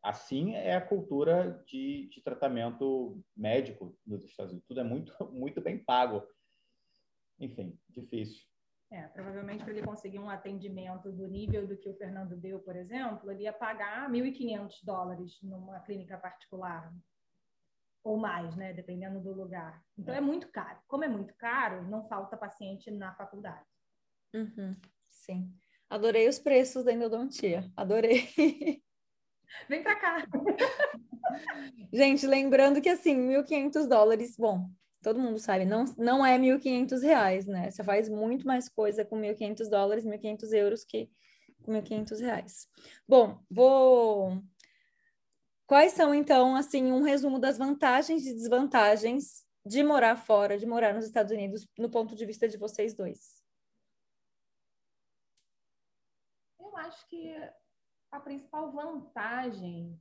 assim 0.01 0.53
é 0.53 0.76
a 0.76 0.85
cultura 0.85 1.64
de, 1.65 2.07
de, 2.07 2.22
tratamento 2.22 3.22
médico 3.35 3.97
nos 4.06 4.23
Estados 4.23 4.51
Unidos. 4.51 4.68
Tudo 4.68 4.80
é 4.80 4.84
muito, 4.84 5.14
muito 5.31 5.61
bem 5.61 5.77
pago. 5.77 6.26
Enfim, 7.39 7.77
difícil. 7.89 8.47
É, 8.91 9.03
provavelmente 9.10 9.64
para 9.64 9.72
ele 9.72 9.85
conseguir 9.85 10.18
um 10.18 10.30
atendimento 10.30 11.11
do 11.11 11.27
nível 11.27 11.68
do 11.68 11.77
que 11.77 11.88
o 11.88 11.95
Fernando 11.95 12.35
deu, 12.35 12.60
por 12.60 12.76
exemplo, 12.76 13.30
ele 13.30 13.43
ia 13.43 13.53
pagar 13.53 14.10
1.500 14.10 14.84
dólares 14.84 15.39
numa 15.43 15.80
clínica 15.81 16.18
particular 16.18 16.91
ou 18.03 18.18
mais, 18.18 18.56
né, 18.56 18.73
dependendo 18.73 19.19
do 19.19 19.31
lugar. 19.31 19.84
Então 19.95 20.15
é 20.15 20.22
muito 20.22 20.47
caro. 20.47 20.80
Como 20.88 21.03
é 21.03 21.07
muito 21.07 21.35
caro, 21.35 21.84
não 21.84 22.07
falta 22.07 22.35
paciente 22.35 22.89
na 22.89 23.14
faculdade. 23.14 23.68
Uhum, 24.34 24.76
sim. 25.07 25.53
Adorei 25.90 26.28
os 26.28 26.40
preços 26.40 26.84
da 26.84 26.94
endodontia. 26.94 27.70
Adorei. 27.76 28.30
Vem 29.68 29.82
para 29.82 29.95
cá. 29.95 30.28
Gente, 31.91 32.28
lembrando 32.28 32.82
que 32.82 32.90
assim, 32.90 33.16
1.500 33.16 33.88
dólares, 33.88 34.36
bom, 34.38 34.70
todo 35.02 35.20
mundo 35.20 35.40
sabe, 35.40 35.66
não, 35.66 35.86
não 35.98 36.26
é 36.26 36.38
1.500 36.38 37.02
reais, 37.02 37.48
né? 37.48 37.72
Você 37.72 37.84
faz 37.84 38.07
muito 38.10 38.45
mais 38.45 38.70
coisa 38.70 39.03
com 39.03 39.20
1.500 39.20 39.70
dólares, 39.70 40.06
1.500 40.06 40.53
euros 40.53 40.84
que 40.84 41.10
com 41.64 41.72
1.500 41.74 42.20
reais. 42.20 42.68
Bom, 43.07 43.40
vou... 43.49 44.41
Quais 45.66 45.94
são, 45.94 46.16
então, 46.16 46.56
assim, 46.56 46.91
um 46.91 47.02
resumo 47.02 47.40
das 47.40 47.57
vantagens 47.57 48.26
e 48.26 48.34
desvantagens 48.34 49.45
de 49.66 49.84
morar 49.84 50.16
fora, 50.16 50.57
de 50.57 50.66
morar 50.66 50.94
nos 50.94 51.06
Estados 51.06 51.32
Unidos, 51.32 51.68
no 51.78 51.90
ponto 51.90 52.16
de 52.16 52.26
vista 52.26 52.48
de 52.48 52.57
vocês 52.57 52.94
dois? 52.94 53.40
Eu 56.60 56.68
acho 56.80 57.07
que 57.07 57.35
a 58.11 58.19
principal 58.19 58.72
vantagem 58.72 59.99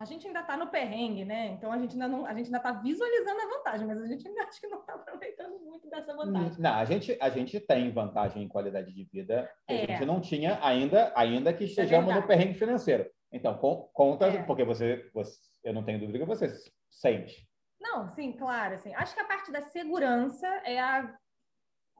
a 0.00 0.06
gente 0.06 0.26
ainda 0.26 0.40
está 0.40 0.56
no 0.56 0.68
perrengue, 0.68 1.26
né? 1.26 1.48
Então 1.48 1.70
a 1.70 1.78
gente 1.78 1.92
ainda 1.92 2.08
não, 2.08 2.24
a 2.24 2.32
gente 2.32 2.46
ainda 2.46 2.56
está 2.56 2.72
visualizando 2.72 3.38
a 3.38 3.58
vantagem, 3.58 3.86
mas 3.86 4.00
a 4.00 4.06
gente 4.06 4.26
ainda 4.26 4.44
acho 4.48 4.58
que 4.58 4.66
não 4.66 4.80
está 4.80 4.94
aproveitando 4.94 5.58
muito 5.60 5.90
dessa 5.90 6.16
vantagem. 6.16 6.58
Não, 6.58 6.74
a 6.74 6.84
gente, 6.86 7.18
a 7.20 7.28
gente 7.28 7.60
tem 7.60 7.92
vantagem 7.92 8.42
em 8.42 8.48
qualidade 8.48 8.94
de 8.94 9.04
vida 9.04 9.50
que 9.68 9.74
é. 9.74 9.84
a 9.84 9.86
gente 9.86 10.06
não 10.06 10.18
tinha 10.18 10.58
ainda, 10.64 11.12
ainda 11.14 11.52
que 11.52 11.64
é 11.64 11.66
estejamos 11.66 12.10
é 12.10 12.14
no 12.14 12.26
perrengue 12.26 12.54
financeiro. 12.54 13.10
Então, 13.30 13.58
com, 13.58 13.90
conta, 13.92 14.26
é. 14.26 14.42
porque 14.42 14.64
você, 14.64 15.10
você, 15.12 15.38
eu 15.62 15.74
não 15.74 15.84
tenho 15.84 16.00
dúvida 16.00 16.18
que 16.18 16.24
você 16.24 16.48
sente. 16.90 17.46
Não, 17.78 18.08
sim, 18.08 18.32
claro, 18.32 18.76
assim. 18.76 18.94
Acho 18.94 19.14
que 19.14 19.20
a 19.20 19.26
parte 19.26 19.52
da 19.52 19.60
segurança 19.60 20.46
é 20.64 20.80
a 20.80 21.14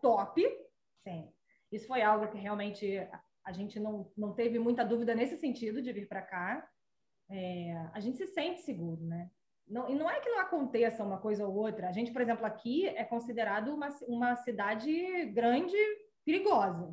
top, 0.01 0.43
sim. 1.07 1.31
Isso 1.71 1.87
foi 1.87 2.01
algo 2.01 2.29
que 2.29 2.39
realmente 2.39 3.07
a 3.45 3.53
gente 3.53 3.81
não, 3.81 4.11
não 4.17 4.35
teve 4.35 4.59
muita 4.59 4.85
dúvida 4.85 5.15
nesse 5.15 5.37
sentido 5.37 5.83
de 5.83 5.93
vir 5.93 6.09
para 6.09 6.23
cá 6.23 6.69
é, 7.31 7.73
a 7.93 8.01
gente 8.01 8.19
se 8.19 8.27
sente 8.27 8.61
seguro, 8.61 9.05
né? 9.05 9.31
não, 9.71 9.89
e 9.89 9.95
não 9.95 10.11
é 10.11 10.21
que 10.21 10.29
não 10.29 10.41
aconteça 10.41 11.05
uma 11.05 11.19
coisa 11.19 11.47
ou 11.47 11.55
outra. 11.55 11.89
A 11.89 11.93
gente, 11.93 12.13
por 12.13 12.21
exemplo, 12.21 12.45
aqui 12.45 12.89
é 12.89 13.05
considerado 13.05 13.73
uma, 13.73 13.89
uma 14.09 14.35
cidade 14.37 15.27
grande, 15.27 15.77
perigosa. 16.25 16.93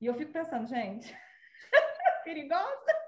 E 0.00 0.06
eu 0.06 0.14
fico 0.14 0.32
pensando, 0.32 0.66
gente, 0.66 1.14
perigosa? 2.24 3.00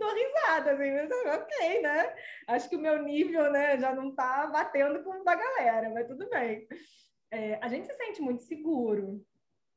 Dou 0.00 0.12
risada, 0.12 0.72
assim, 0.72 0.90
mas, 0.90 1.38
ok, 1.38 1.82
né? 1.82 2.16
Acho 2.48 2.68
que 2.68 2.76
o 2.76 2.80
meu 2.80 3.00
nível 3.02 3.52
né, 3.52 3.78
já 3.78 3.94
não 3.94 4.08
está 4.08 4.48
batendo 4.48 5.04
com 5.04 5.20
o 5.20 5.24
da 5.24 5.36
galera, 5.36 5.90
mas 5.90 6.08
tudo 6.08 6.28
bem. 6.28 6.66
É, 7.30 7.54
a 7.62 7.68
gente 7.68 7.86
se 7.86 7.94
sente 7.94 8.20
muito 8.20 8.42
seguro. 8.42 9.24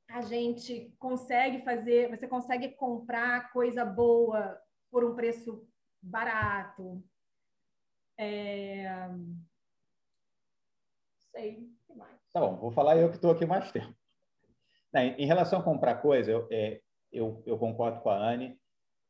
A 0.09 0.21
gente 0.21 0.93
consegue 0.99 1.63
fazer, 1.63 2.09
você 2.09 2.27
consegue 2.27 2.69
comprar 2.69 3.51
coisa 3.51 3.83
boa 3.83 4.59
por 4.91 5.03
um 5.03 5.15
preço 5.15 5.67
barato 6.01 7.03
é... 8.17 9.09
Sei, 11.31 11.69
que 11.85 11.93
mais? 11.93 12.17
Tá 12.31 12.39
bom, 12.39 12.55
vou 12.55 12.71
falar 12.71 12.97
eu 12.97 13.09
que 13.09 13.15
estou 13.15 13.31
aqui 13.31 13.45
mais 13.45 13.71
tempo. 13.71 13.93
Em 14.93 15.25
relação 15.25 15.59
a 15.59 15.63
comprar 15.63 15.95
coisa, 15.95 16.31
eu, 16.31 16.47
é, 16.49 16.81
eu, 17.11 17.43
eu 17.45 17.57
concordo 17.57 17.99
com 17.99 18.09
a 18.09 18.17
Anne 18.17 18.57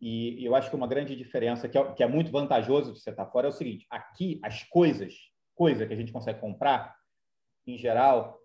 e 0.02 0.44
eu 0.44 0.56
acho 0.56 0.70
que 0.70 0.76
uma 0.76 0.88
grande 0.88 1.16
diferença 1.16 1.70
que 1.70 1.78
é, 1.78 1.94
que 1.94 2.04
é 2.04 2.08
muito 2.08 2.32
vantajoso 2.32 2.92
de 2.92 3.00
você 3.00 3.12
estar 3.12 3.28
fora 3.28 3.48
é 3.48 3.50
o 3.50 3.54
seguinte: 3.54 3.86
aqui 3.92 4.40
as 4.44 4.64
coisas, 4.64 5.14
coisa 5.54 5.86
que 5.86 5.94
a 5.94 5.96
gente 5.96 6.12
consegue 6.12 6.40
comprar, 6.40 6.96
em 7.68 7.78
geral, 7.78 8.40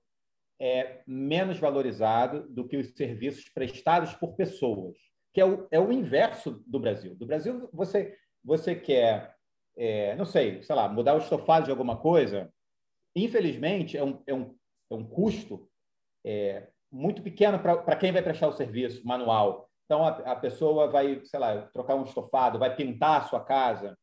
é 0.60 1.02
menos 1.06 1.58
valorizado 1.58 2.46
do 2.48 2.68
que 2.68 2.76
os 2.76 2.94
serviços 2.94 3.48
prestados 3.48 4.14
por 4.14 4.34
pessoas, 4.34 4.96
que 5.32 5.40
é 5.40 5.44
o, 5.44 5.66
é 5.70 5.80
o 5.80 5.90
inverso 5.90 6.62
do 6.66 6.78
Brasil. 6.78 7.14
Do 7.16 7.26
Brasil, 7.26 7.68
você, 7.72 8.14
você 8.44 8.74
quer 8.74 9.34
é, 9.76 10.14
não 10.16 10.24
sei, 10.24 10.62
sei 10.62 10.74
lá, 10.74 10.88
mudar 10.88 11.14
o 11.14 11.18
estofado 11.18 11.64
de 11.64 11.70
alguma 11.70 11.96
coisa, 11.96 12.52
infelizmente 13.16 13.96
é 13.96 14.04
um, 14.04 14.22
é 14.26 14.34
um, 14.34 14.54
é 14.90 14.94
um 14.94 15.04
custo 15.04 15.68
é, 16.24 16.68
muito 16.90 17.22
pequeno 17.22 17.58
para 17.58 17.96
quem 17.96 18.12
vai 18.12 18.22
prestar 18.22 18.48
o 18.48 18.52
serviço 18.52 19.06
manual. 19.06 19.70
Então, 19.86 20.04
a, 20.04 20.10
a, 20.10 20.36
pessoa 20.36 20.88
vai, 20.88 21.24
sei 21.24 21.40
lá, 21.40 21.62
trocar 21.68 21.94
um 21.94 22.04
estofado, 22.04 22.58
vai 22.58 22.76
pintar 22.76 23.22
a 23.22 23.24
sua 23.24 23.42
casa, 23.42 23.96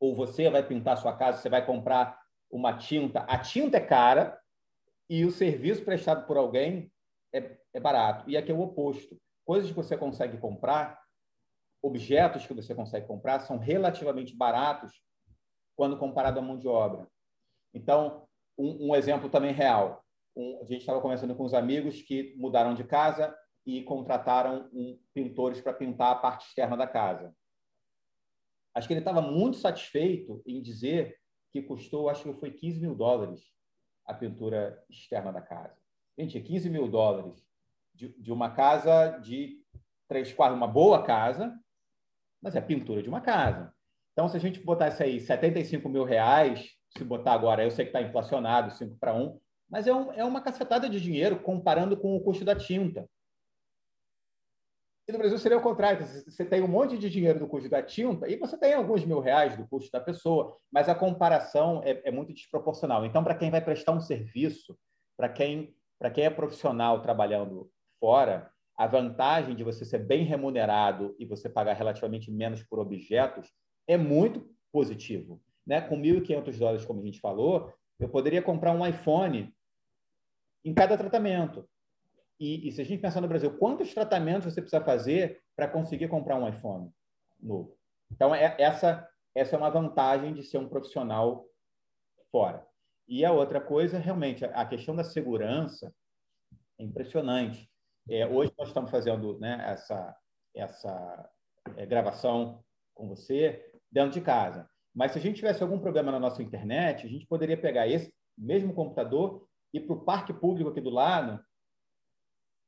ou 0.00 0.14
você 0.14 0.48
vai 0.48 0.66
pintar 0.66 0.94
a 0.94 0.96
sua 0.96 1.16
casa, 1.16 1.42
você 1.42 1.48
vai 1.48 1.64
comprar 1.64 2.18
uma 2.50 2.76
tinta. 2.76 3.20
A 3.20 3.38
tinta 3.38 3.76
é 3.76 3.80
cara 3.80 4.38
e 5.08 5.24
o 5.24 5.30
serviço 5.30 5.84
prestado 5.84 6.26
por 6.26 6.36
alguém 6.36 6.92
é, 7.32 7.58
é 7.72 7.80
barato. 7.80 8.28
E 8.28 8.36
aqui 8.36 8.50
é 8.50 8.54
o 8.54 8.60
oposto. 8.60 9.16
Coisas 9.44 9.70
que 9.70 9.76
você 9.76 9.96
consegue 9.96 10.38
comprar 10.38 11.00
objetos 11.82 12.46
que 12.46 12.54
você 12.54 12.74
consegue 12.74 13.06
comprar 13.06 13.40
são 13.40 13.58
relativamente 13.58 14.34
baratos 14.34 14.92
quando 15.76 15.98
comparado 15.98 16.38
à 16.38 16.42
mão 16.42 16.58
de 16.58 16.66
obra. 16.66 17.06
Então, 17.72 18.26
um, 18.58 18.88
um 18.88 18.96
exemplo 18.96 19.28
também 19.28 19.52
real. 19.52 20.04
Um, 20.34 20.60
a 20.62 20.64
gente 20.64 20.80
estava 20.80 21.00
conversando 21.00 21.34
com 21.34 21.44
os 21.44 21.54
amigos 21.54 22.02
que 22.02 22.34
mudaram 22.36 22.74
de 22.74 22.84
casa 22.84 23.36
e 23.64 23.82
contrataram 23.82 24.68
um, 24.72 24.98
pintores 25.14 25.60
para 25.60 25.72
pintar 25.72 26.12
a 26.12 26.18
parte 26.18 26.46
externa 26.46 26.76
da 26.76 26.86
casa. 26.86 27.34
Acho 28.74 28.86
que 28.88 28.94
ele 28.94 29.00
estava 29.00 29.22
muito 29.22 29.56
satisfeito 29.58 30.42
em 30.46 30.60
dizer 30.60 31.18
que 31.52 31.62
custou, 31.62 32.08
acho 32.08 32.22
que 32.22 32.40
foi 32.40 32.50
15 32.50 32.80
mil 32.80 32.94
dólares 32.94 33.55
a 34.06 34.14
pintura 34.14 34.82
externa 34.88 35.32
da 35.32 35.40
casa. 35.40 35.76
Gente, 36.18 36.40
15 36.40 36.70
mil 36.70 36.88
dólares 36.88 37.44
de, 37.94 38.08
de 38.20 38.32
uma 38.32 38.50
casa 38.50 39.18
de 39.18 39.58
três 40.08 40.32
quartos, 40.32 40.56
uma 40.56 40.68
boa 40.68 41.02
casa, 41.02 41.58
mas 42.40 42.54
é 42.54 42.60
pintura 42.60 43.02
de 43.02 43.08
uma 43.08 43.20
casa. 43.20 43.72
Então, 44.12 44.28
se 44.28 44.36
a 44.36 44.40
gente 44.40 44.60
botasse 44.60 45.02
aí 45.02 45.20
75 45.20 45.88
mil 45.88 46.04
reais, 46.04 46.70
se 46.96 47.04
botar 47.04 47.32
agora, 47.32 47.64
eu 47.64 47.70
sei 47.70 47.84
que 47.84 47.90
está 47.90 48.00
inflacionado, 48.00 48.72
5 48.72 48.96
para 48.98 49.14
1, 49.14 49.38
mas 49.68 49.86
é, 49.86 49.94
um, 49.94 50.12
é 50.12 50.24
uma 50.24 50.40
cacetada 50.40 50.88
de 50.88 51.00
dinheiro 51.00 51.40
comparando 51.40 51.96
com 51.96 52.16
o 52.16 52.20
custo 52.20 52.44
da 52.44 52.54
tinta. 52.54 53.08
E 55.08 55.12
no 55.12 55.18
Brasil 55.18 55.38
seria 55.38 55.56
o 55.56 55.62
contrário, 55.62 56.04
você 56.04 56.44
tem 56.44 56.62
um 56.62 56.68
monte 56.68 56.98
de 56.98 57.08
dinheiro 57.08 57.38
do 57.38 57.46
custo 57.46 57.68
da 57.68 57.80
tinta 57.80 58.28
e 58.28 58.36
você 58.36 58.58
tem 58.58 58.74
alguns 58.74 59.04
mil 59.04 59.20
reais 59.20 59.56
do 59.56 59.66
custo 59.68 59.90
da 59.92 60.00
pessoa, 60.00 60.56
mas 60.70 60.88
a 60.88 60.96
comparação 60.96 61.80
é, 61.84 62.02
é 62.04 62.10
muito 62.10 62.32
desproporcional. 62.32 63.06
Então, 63.06 63.22
para 63.22 63.36
quem 63.36 63.48
vai 63.48 63.60
prestar 63.60 63.92
um 63.92 64.00
serviço, 64.00 64.76
para 65.16 65.28
quem, 65.28 65.72
quem 66.12 66.24
é 66.24 66.30
profissional 66.30 67.02
trabalhando 67.02 67.70
fora, 68.00 68.50
a 68.76 68.86
vantagem 68.88 69.54
de 69.54 69.62
você 69.62 69.84
ser 69.84 69.98
bem 69.98 70.24
remunerado 70.24 71.14
e 71.20 71.24
você 71.24 71.48
pagar 71.48 71.74
relativamente 71.74 72.30
menos 72.30 72.64
por 72.64 72.80
objetos 72.80 73.48
é 73.86 73.96
muito 73.96 74.44
positivo. 74.72 75.40
Né? 75.64 75.80
Com 75.80 75.96
1.500 75.96 76.58
dólares, 76.58 76.84
como 76.84 77.00
a 77.00 77.04
gente 77.04 77.20
falou, 77.20 77.72
eu 77.98 78.08
poderia 78.08 78.42
comprar 78.42 78.72
um 78.72 78.84
iPhone 78.84 79.54
em 80.64 80.74
cada 80.74 80.98
tratamento. 80.98 81.66
E, 82.38 82.68
e 82.68 82.72
se 82.72 82.80
a 82.80 82.84
gente 82.84 83.00
pensar 83.00 83.20
no 83.20 83.28
Brasil, 83.28 83.56
quantos 83.58 83.92
tratamentos 83.92 84.52
você 84.52 84.60
precisa 84.60 84.84
fazer 84.84 85.42
para 85.54 85.68
conseguir 85.68 86.08
comprar 86.08 86.36
um 86.36 86.48
iPhone 86.48 86.90
novo? 87.40 87.76
Então, 88.12 88.34
é, 88.34 88.54
essa, 88.58 89.08
essa 89.34 89.56
é 89.56 89.58
uma 89.58 89.70
vantagem 89.70 90.34
de 90.34 90.42
ser 90.42 90.58
um 90.58 90.68
profissional 90.68 91.46
fora. 92.30 92.66
E 93.08 93.24
a 93.24 93.32
outra 93.32 93.60
coisa, 93.60 93.98
realmente, 93.98 94.44
a 94.44 94.66
questão 94.66 94.94
da 94.94 95.04
segurança 95.04 95.94
é 96.78 96.84
impressionante. 96.84 97.70
É, 98.08 98.26
hoje 98.26 98.52
nós 98.58 98.68
estamos 98.68 98.90
fazendo 98.90 99.38
né, 99.38 99.64
essa, 99.66 100.16
essa 100.54 101.30
é, 101.76 101.86
gravação 101.86 102.62
com 102.94 103.08
você 103.08 103.72
dentro 103.90 104.12
de 104.12 104.20
casa. 104.20 104.68
Mas 104.94 105.12
se 105.12 105.18
a 105.18 105.20
gente 105.20 105.36
tivesse 105.36 105.62
algum 105.62 105.78
problema 105.78 106.10
na 106.10 106.20
nossa 106.20 106.42
internet, 106.42 107.06
a 107.06 107.08
gente 107.08 107.26
poderia 107.26 107.56
pegar 107.56 107.86
esse 107.86 108.12
mesmo 108.36 108.74
computador 108.74 109.46
e 109.72 109.80
para 109.80 109.94
o 109.94 110.04
parque 110.04 110.32
público 110.32 110.70
aqui 110.70 110.80
do 110.80 110.90
lado, 110.90 111.40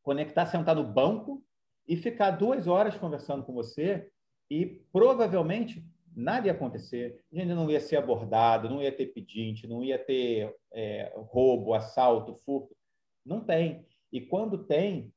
conectar, 0.03 0.47
sentar 0.47 0.75
no 0.77 0.85
banco 0.85 1.43
e 1.87 1.97
ficar 1.97 2.33
duas 2.33 2.67
horas 2.67 2.97
conversando 2.97 3.45
com 3.45 3.53
você 3.53 4.11
e 4.51 4.67
provavelmente 4.93 5.85
nada 6.15 6.47
ia 6.47 6.53
acontecer. 6.53 7.21
A 7.33 7.37
gente 7.37 7.49
não 7.49 7.71
ia 7.71 7.81
ser 7.81 7.97
abordado, 7.97 8.69
não 8.69 8.83
ia 8.83 8.93
ter 8.93 9.07
pedinte, 9.07 9.67
não 9.67 9.83
ia 9.83 9.99
ter 9.99 10.55
é, 10.73 11.13
roubo, 11.17 11.75
assalto, 11.75 12.41
furto. 12.45 12.77
Não 13.25 13.41
tem. 13.41 13.87
E 14.13 14.21
quando 14.21 14.65
tem, 14.65 15.13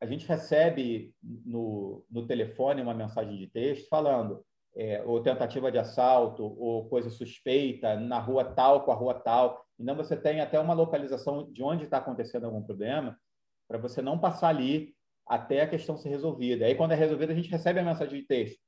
a 0.00 0.06
gente 0.06 0.26
recebe 0.26 1.14
no, 1.22 2.04
no 2.10 2.26
telefone 2.26 2.82
uma 2.82 2.94
mensagem 2.94 3.36
de 3.36 3.46
texto 3.46 3.88
falando 3.88 4.44
é, 4.74 5.02
ou 5.04 5.22
tentativa 5.22 5.70
de 5.70 5.78
assalto 5.78 6.44
ou 6.58 6.88
coisa 6.88 7.10
suspeita 7.10 7.96
na 7.96 8.18
rua 8.18 8.44
tal 8.44 8.84
com 8.84 8.92
a 8.92 8.94
rua 8.94 9.14
tal. 9.14 9.64
Então 9.78 9.94
você 9.94 10.16
tem 10.16 10.40
até 10.40 10.58
uma 10.58 10.74
localização 10.74 11.50
de 11.50 11.62
onde 11.62 11.84
está 11.84 11.98
acontecendo 11.98 12.44
algum 12.44 12.62
problema 12.62 13.18
para 13.72 13.78
você 13.78 14.02
não 14.02 14.18
passar 14.18 14.48
ali 14.48 14.94
até 15.26 15.62
a 15.62 15.68
questão 15.68 15.96
ser 15.96 16.10
resolvida. 16.10 16.66
Aí 16.66 16.74
quando 16.74 16.92
é 16.92 16.94
resolvida 16.94 17.32
a 17.32 17.34
gente 17.34 17.48
recebe 17.48 17.80
a 17.80 17.82
mensagem 17.82 18.20
de 18.20 18.26
texto. 18.26 18.60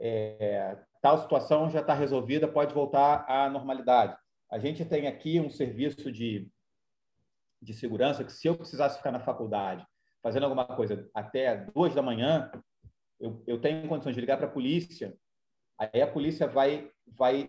É, 0.00 0.76
tal 1.00 1.22
situação 1.22 1.70
já 1.70 1.80
está 1.80 1.94
resolvida, 1.94 2.48
pode 2.48 2.74
voltar 2.74 3.24
à 3.28 3.48
normalidade. 3.48 4.16
A 4.50 4.58
gente 4.58 4.84
tem 4.84 5.06
aqui 5.06 5.38
um 5.38 5.48
serviço 5.48 6.10
de, 6.10 6.50
de 7.62 7.72
segurança 7.72 8.24
que 8.24 8.32
se 8.32 8.48
eu 8.48 8.56
precisasse 8.56 8.96
ficar 8.96 9.12
na 9.12 9.20
faculdade 9.20 9.86
fazendo 10.20 10.42
alguma 10.42 10.64
coisa 10.64 11.08
até 11.14 11.56
duas 11.72 11.94
da 11.94 12.02
manhã, 12.02 12.50
eu, 13.20 13.44
eu 13.46 13.60
tenho 13.60 13.88
condições 13.88 14.16
de 14.16 14.20
ligar 14.20 14.38
para 14.38 14.48
a 14.48 14.50
polícia. 14.50 15.16
Aí 15.78 16.02
a 16.02 16.06
polícia 16.06 16.48
vai, 16.48 16.90
vai 17.06 17.48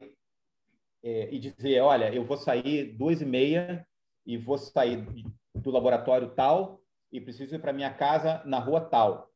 é, 1.04 1.34
e 1.34 1.40
dizer, 1.40 1.82
olha, 1.82 2.14
eu 2.14 2.24
vou 2.24 2.38
sair 2.38 2.96
duas 2.96 3.20
e 3.20 3.26
meia 3.26 3.84
e 4.28 4.38
vou 4.38 4.60
sair 4.60 5.04
do 5.58 5.72
laboratório 5.72 6.30
tal 6.30 6.82
e 7.12 7.22
preciso 7.22 7.56
ir 7.56 7.60
para 7.60 7.74
minha 7.74 7.94
casa 7.94 8.42
na 8.46 8.60
rua 8.60 8.82
tal. 8.82 9.32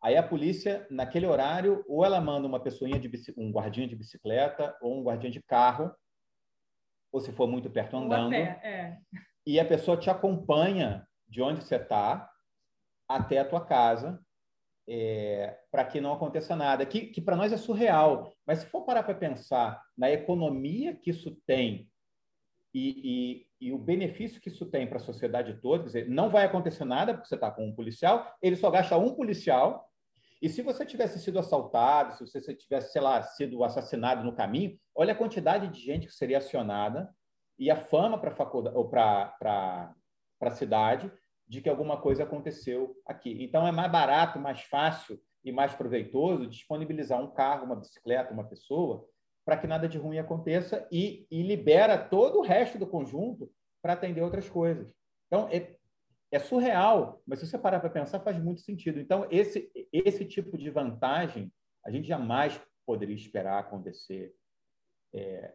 Aí 0.00 0.16
a 0.16 0.22
polícia, 0.22 0.86
naquele 0.90 1.26
horário, 1.26 1.84
ou 1.88 2.04
ela 2.04 2.20
manda 2.20 2.46
uma 2.46 2.60
pessoinha 2.60 3.00
de 3.00 3.10
um 3.36 3.50
guardinha 3.50 3.88
de 3.88 3.96
bicicleta 3.96 4.76
ou 4.80 4.98
um 4.98 5.02
guardinha 5.02 5.32
de 5.32 5.42
carro, 5.42 5.92
ou 7.10 7.20
se 7.20 7.32
for 7.32 7.48
muito 7.48 7.68
perto 7.68 7.96
andando, 7.96 8.30
pé, 8.30 8.60
é. 8.62 8.98
e 9.46 9.58
a 9.58 9.64
pessoa 9.64 9.96
te 9.96 10.08
acompanha 10.08 11.06
de 11.26 11.42
onde 11.42 11.64
você 11.64 11.76
está 11.76 12.30
até 13.08 13.38
a 13.38 13.44
tua 13.44 13.64
casa, 13.64 14.22
é, 14.86 15.58
para 15.70 15.84
que 15.84 16.00
não 16.00 16.12
aconteça 16.12 16.54
nada. 16.54 16.86
Que, 16.86 17.06
que 17.06 17.20
para 17.20 17.36
nós 17.36 17.52
é 17.52 17.56
surreal, 17.56 18.32
mas 18.46 18.60
se 18.60 18.66
for 18.66 18.84
parar 18.84 19.02
para 19.02 19.14
pensar 19.14 19.82
na 19.96 20.10
economia 20.10 20.94
que 20.94 21.10
isso 21.10 21.36
tem 21.46 21.90
e, 22.72 23.42
e, 23.42 23.46
e 23.60 23.72
o 23.72 23.78
benefício 23.78 24.40
que 24.40 24.48
isso 24.48 24.66
tem 24.66 24.86
para 24.86 24.98
a 24.98 25.00
sociedade 25.00 25.60
toda, 25.60 25.82
quer 25.82 25.86
dizer, 25.86 26.08
não 26.08 26.30
vai 26.30 26.44
acontecer 26.44 26.84
nada 26.84 27.12
porque 27.12 27.28
você 27.28 27.34
está 27.34 27.50
com 27.50 27.66
um 27.66 27.74
policial, 27.74 28.26
ele 28.40 28.56
só 28.56 28.70
gasta 28.70 28.96
um 28.96 29.14
policial. 29.14 29.88
E 30.40 30.48
se 30.48 30.62
você 30.62 30.86
tivesse 30.86 31.18
sido 31.18 31.38
assaltado, 31.38 32.14
se 32.14 32.24
você 32.24 32.54
tivesse, 32.54 32.92
sei 32.92 33.02
lá, 33.02 33.20
sido 33.22 33.64
assassinado 33.64 34.22
no 34.22 34.36
caminho, 34.36 34.78
olha 34.94 35.12
a 35.12 35.16
quantidade 35.16 35.66
de 35.68 35.80
gente 35.80 36.06
que 36.06 36.14
seria 36.14 36.38
acionada 36.38 37.12
e 37.58 37.70
a 37.70 37.76
fama 37.76 38.18
para 38.18 38.30
a 38.30 38.36
faculdade 38.36 38.76
ou 38.76 38.88
para 38.88 39.34
a 40.40 40.50
cidade 40.50 41.10
de 41.48 41.60
que 41.60 41.68
alguma 41.68 42.00
coisa 42.00 42.22
aconteceu 42.22 42.94
aqui. 43.04 43.42
Então, 43.42 43.66
é 43.66 43.72
mais 43.72 43.90
barato, 43.90 44.38
mais 44.38 44.60
fácil 44.62 45.18
e 45.44 45.50
mais 45.50 45.74
proveitoso 45.74 46.46
disponibilizar 46.46 47.20
um 47.20 47.32
carro, 47.32 47.64
uma 47.64 47.74
bicicleta, 47.74 48.32
uma 48.32 48.44
pessoa 48.44 49.04
para 49.48 49.56
que 49.56 49.66
nada 49.66 49.88
de 49.88 49.96
ruim 49.96 50.18
aconteça 50.18 50.86
e, 50.92 51.26
e 51.30 51.42
libera 51.42 51.96
todo 51.96 52.38
o 52.38 52.42
resto 52.42 52.78
do 52.78 52.86
conjunto 52.86 53.50
para 53.80 53.94
atender 53.94 54.20
outras 54.20 54.46
coisas. 54.46 54.94
Então, 55.26 55.48
é, 55.50 55.74
é 56.30 56.38
surreal, 56.38 57.22
mas 57.26 57.38
se 57.38 57.46
você 57.46 57.56
parar 57.56 57.80
para 57.80 57.88
pensar, 57.88 58.20
faz 58.20 58.38
muito 58.38 58.60
sentido. 58.60 59.00
Então, 59.00 59.26
esse, 59.30 59.72
esse 59.90 60.26
tipo 60.26 60.58
de 60.58 60.68
vantagem 60.68 61.50
a 61.82 61.90
gente 61.90 62.06
jamais 62.06 62.60
poderia 62.84 63.14
esperar 63.14 63.58
acontecer 63.58 64.34
é, 65.14 65.54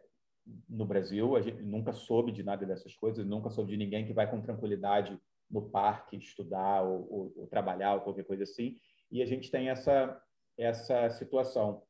no 0.68 0.84
Brasil. 0.84 1.36
A 1.36 1.40
gente 1.40 1.62
nunca 1.62 1.92
soube 1.92 2.32
de 2.32 2.42
nada 2.42 2.66
dessas 2.66 2.96
coisas, 2.96 3.24
nunca 3.24 3.48
soube 3.48 3.70
de 3.70 3.76
ninguém 3.76 4.04
que 4.04 4.12
vai 4.12 4.28
com 4.28 4.42
tranquilidade 4.42 5.16
no 5.48 5.70
parque 5.70 6.16
estudar 6.16 6.82
ou, 6.82 7.06
ou, 7.08 7.32
ou 7.36 7.46
trabalhar 7.46 7.94
ou 7.94 8.00
qualquer 8.00 8.24
coisa 8.24 8.42
assim. 8.42 8.76
E 9.08 9.22
a 9.22 9.26
gente 9.26 9.52
tem 9.52 9.68
essa, 9.68 10.20
essa 10.58 11.10
situação. 11.10 11.84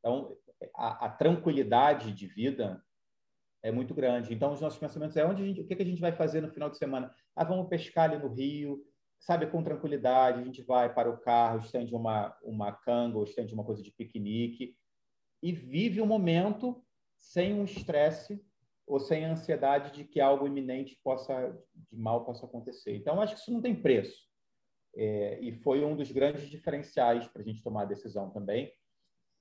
Então, 0.00 0.36
a, 0.74 1.06
a 1.06 1.08
tranquilidade 1.08 2.12
de 2.12 2.26
vida 2.26 2.82
é 3.62 3.70
muito 3.70 3.94
grande. 3.94 4.32
Então, 4.32 4.52
os 4.52 4.60
nossos 4.60 4.78
pensamentos 4.78 5.16
é 5.16 5.24
onde 5.24 5.44
gente, 5.44 5.60
o 5.60 5.66
que, 5.66 5.76
que 5.76 5.82
a 5.82 5.86
gente 5.86 6.00
vai 6.00 6.12
fazer 6.12 6.40
no 6.40 6.50
final 6.50 6.70
de 6.70 6.78
semana? 6.78 7.14
Ah, 7.36 7.44
vamos 7.44 7.68
pescar 7.68 8.10
ali 8.10 8.22
no 8.22 8.32
rio, 8.32 8.82
sabe, 9.18 9.46
com 9.46 9.62
tranquilidade. 9.62 10.40
A 10.40 10.44
gente 10.44 10.62
vai 10.62 10.92
para 10.92 11.10
o 11.10 11.18
carro, 11.18 11.60
estende 11.60 11.94
uma, 11.94 12.36
uma 12.42 12.72
canga 12.72 13.18
ou 13.18 13.24
estende 13.24 13.54
uma 13.54 13.64
coisa 13.64 13.82
de 13.82 13.92
piquenique 13.92 14.76
e 15.42 15.52
vive 15.52 16.00
o 16.00 16.06
momento 16.06 16.82
sem 17.16 17.54
um 17.54 17.64
estresse 17.64 18.42
ou 18.86 18.98
sem 18.98 19.24
a 19.24 19.32
ansiedade 19.32 19.92
de 19.92 20.04
que 20.04 20.20
algo 20.20 20.46
iminente 20.46 20.98
possa, 21.04 21.56
de 21.74 21.96
mal 21.96 22.24
possa 22.24 22.46
acontecer. 22.46 22.96
Então, 22.96 23.20
acho 23.20 23.34
que 23.34 23.40
isso 23.40 23.52
não 23.52 23.60
tem 23.60 23.74
preço. 23.74 24.28
É, 24.96 25.38
e 25.40 25.52
foi 25.52 25.84
um 25.84 25.94
dos 25.94 26.10
grandes 26.10 26.48
diferenciais 26.50 27.28
para 27.28 27.42
a 27.42 27.44
gente 27.44 27.62
tomar 27.62 27.82
a 27.82 27.86
decisão 27.86 28.30
também 28.30 28.72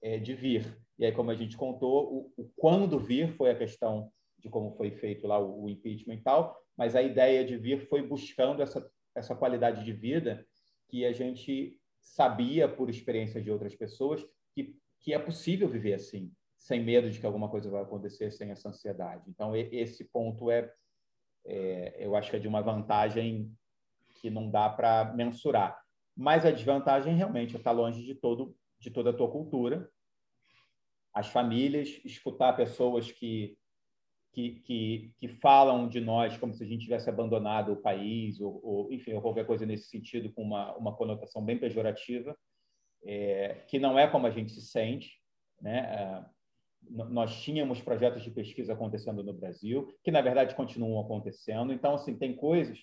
é, 0.03 0.19
de 0.19 0.35
vir. 0.35 0.77
E 0.99 1.05
aí, 1.05 1.13
como 1.13 1.31
a 1.31 1.35
gente 1.35 1.55
contou, 1.55 2.13
o, 2.13 2.43
o, 2.43 2.51
quando 2.57 2.99
vir 2.99 3.31
foi 3.37 3.49
a 3.49 3.57
questão 3.57 4.11
de 4.37 4.49
como 4.49 4.75
foi 4.75 4.91
feito 4.91 5.25
lá 5.25 5.39
o, 5.39 5.63
o 5.63 5.69
impeachment 5.69 6.15
e 6.15 6.21
tal, 6.21 6.61
mas 6.77 6.93
a 6.93 7.01
ideia 7.01 7.43
de 7.45 7.57
vir 7.57 7.87
foi 7.87 8.05
buscando 8.05 8.61
essa, 8.61 8.85
essa 9.15 9.33
qualidade 9.33 9.83
de 9.83 9.93
vida 9.93 10.45
que 10.89 11.05
a 11.05 11.13
gente 11.13 11.79
sabia, 12.01 12.67
por 12.67 12.89
experiência 12.89 13.41
de 13.41 13.49
outras 13.49 13.75
pessoas, 13.75 14.25
que, 14.53 14.77
que 14.99 15.13
é 15.13 15.19
possível 15.19 15.69
viver 15.69 15.93
assim, 15.93 16.31
sem 16.57 16.83
medo 16.83 17.09
de 17.09 17.17
que 17.17 17.25
alguma 17.25 17.49
coisa 17.49 17.69
vai 17.69 17.81
acontecer, 17.81 18.31
sem 18.31 18.51
essa 18.51 18.67
ansiedade. 18.67 19.23
Então, 19.29 19.55
esse 19.55 20.03
ponto 20.03 20.51
é, 20.51 20.69
é 21.45 22.05
eu 22.05 22.13
acho 22.15 22.29
que 22.29 22.35
é 22.35 22.39
de 22.39 22.47
uma 22.47 22.61
vantagem 22.61 23.53
que 24.15 24.29
não 24.29 24.49
dá 24.49 24.69
para 24.69 25.13
mensurar. 25.15 25.79
Mas 26.15 26.45
a 26.45 26.51
desvantagem 26.51 27.15
realmente 27.15 27.55
é 27.55 27.57
estar 27.57 27.71
longe 27.71 28.03
de 28.03 28.15
todo 28.15 28.53
de 28.79 28.89
toda 28.89 29.09
a 29.09 29.13
tua 29.13 29.29
cultura, 29.29 29.91
as 31.13 31.27
famílias, 31.27 31.99
escutar 32.05 32.53
pessoas 32.53 33.11
que, 33.11 33.57
que, 34.31 34.59
que, 34.61 35.13
que 35.17 35.27
falam 35.27 35.87
de 35.87 35.99
nós 35.99 36.37
como 36.37 36.53
se 36.53 36.63
a 36.63 36.67
gente 36.67 36.83
tivesse 36.83 37.09
abandonado 37.09 37.73
o 37.73 37.81
país, 37.81 38.39
ou, 38.39 38.59
ou 38.63 38.93
enfim, 38.93 39.13
ou 39.13 39.21
qualquer 39.21 39.45
coisa 39.45 39.65
nesse 39.65 39.89
sentido, 39.89 40.31
com 40.31 40.43
uma, 40.43 40.75
uma 40.77 40.95
conotação 40.95 41.43
bem 41.43 41.57
pejorativa, 41.57 42.37
é, 43.03 43.63
que 43.67 43.79
não 43.79 43.97
é 43.97 44.07
como 44.07 44.27
a 44.27 44.31
gente 44.31 44.51
se 44.51 44.61
sente. 44.61 45.19
Né? 45.61 45.79
É, 45.79 46.25
nós 46.89 47.41
tínhamos 47.41 47.81
projetos 47.81 48.23
de 48.23 48.31
pesquisa 48.31 48.73
acontecendo 48.73 49.23
no 49.23 49.33
Brasil, 49.33 49.93
que 50.03 50.11
na 50.11 50.21
verdade 50.21 50.55
continuam 50.55 50.99
acontecendo. 51.03 51.73
Então, 51.73 51.95
assim, 51.95 52.17
tem 52.17 52.35
coisas 52.35 52.79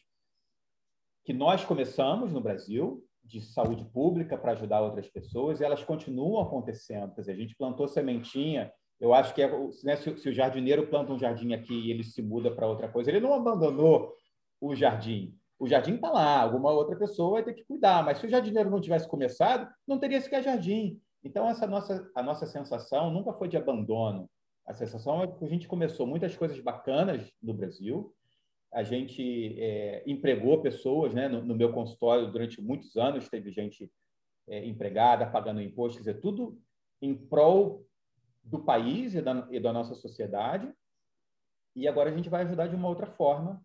que 1.24 1.32
nós 1.32 1.64
começamos 1.64 2.32
no 2.32 2.40
Brasil, 2.40 3.04
de 3.26 3.40
saúde 3.40 3.84
pública 3.92 4.38
para 4.38 4.52
ajudar 4.52 4.80
outras 4.80 5.08
pessoas, 5.08 5.60
e 5.60 5.64
elas 5.64 5.82
continuam 5.82 6.42
acontecendo. 6.42 7.14
Quer 7.14 7.20
dizer, 7.22 7.32
a 7.32 7.36
gente 7.36 7.56
plantou 7.56 7.88
sementinha. 7.88 8.72
Eu 9.00 9.12
acho 9.12 9.34
que 9.34 9.42
é, 9.42 9.50
né, 9.84 9.96
se, 9.96 10.16
se, 10.16 10.28
o 10.28 10.32
jardineiro 10.32 10.86
planta 10.86 11.12
um 11.12 11.18
jardim 11.18 11.52
aqui 11.52 11.74
e 11.74 11.90
ele 11.90 12.04
se 12.04 12.22
muda 12.22 12.50
para 12.50 12.66
outra 12.66 12.88
coisa, 12.88 13.10
ele 13.10 13.20
não 13.20 13.34
abandonou 13.34 14.14
o 14.60 14.74
jardim. 14.74 15.34
O 15.58 15.66
jardim 15.66 15.94
está 15.94 16.10
lá, 16.10 16.40
alguma 16.40 16.70
outra 16.70 16.96
pessoa 16.96 17.32
vai 17.32 17.42
ter 17.42 17.54
que 17.54 17.64
cuidar. 17.64 18.04
Mas 18.04 18.18
se 18.18 18.26
o 18.26 18.30
jardineiro 18.30 18.70
não 18.70 18.80
tivesse 18.80 19.08
começado, 19.08 19.68
não 19.86 19.98
teria 19.98 20.20
sequer 20.20 20.42
jardim. 20.42 21.00
Então, 21.24 21.48
essa 21.48 21.66
nossa, 21.66 22.08
a 22.14 22.22
nossa 22.22 22.46
sensação 22.46 23.10
nunca 23.10 23.32
foi 23.32 23.48
de 23.48 23.56
abandono. 23.56 24.30
A 24.66 24.72
sensação 24.72 25.22
é 25.22 25.26
que 25.26 25.44
a 25.44 25.48
gente 25.48 25.66
começou 25.66 26.06
muitas 26.06 26.36
coisas 26.36 26.58
bacanas 26.60 27.32
no 27.42 27.54
Brasil, 27.54 28.12
a 28.72 28.82
gente 28.82 29.60
é, 29.60 30.02
empregou 30.06 30.60
pessoas, 30.60 31.14
né? 31.14 31.28
No, 31.28 31.42
no, 31.42 31.54
meu 31.54 31.72
consultório, 31.72 32.30
durante 32.30 32.60
muitos 32.60 32.96
anos, 32.96 33.28
teve 33.28 33.50
gente 33.50 33.90
é, 34.48 34.64
empregada, 34.66 35.26
pagando 35.26 35.60
imposto, 35.60 35.98
quer 35.98 36.10
dizer, 36.10 36.20
tudo 36.20 36.60
em 37.00 37.14
prol 37.14 37.86
do 38.42 38.62
país 38.62 39.14
e 39.14 39.22
da, 39.22 39.46
e 39.50 39.58
da, 39.58 39.72
nossa 39.72 39.94
sociedade. 39.94 40.72
E 41.74 41.86
agora 41.86 42.10
a 42.10 42.16
gente 42.16 42.28
vai 42.28 42.42
ajudar 42.42 42.68
de 42.68 42.76
uma 42.76 42.88
outra 42.88 43.06
forma, 43.06 43.60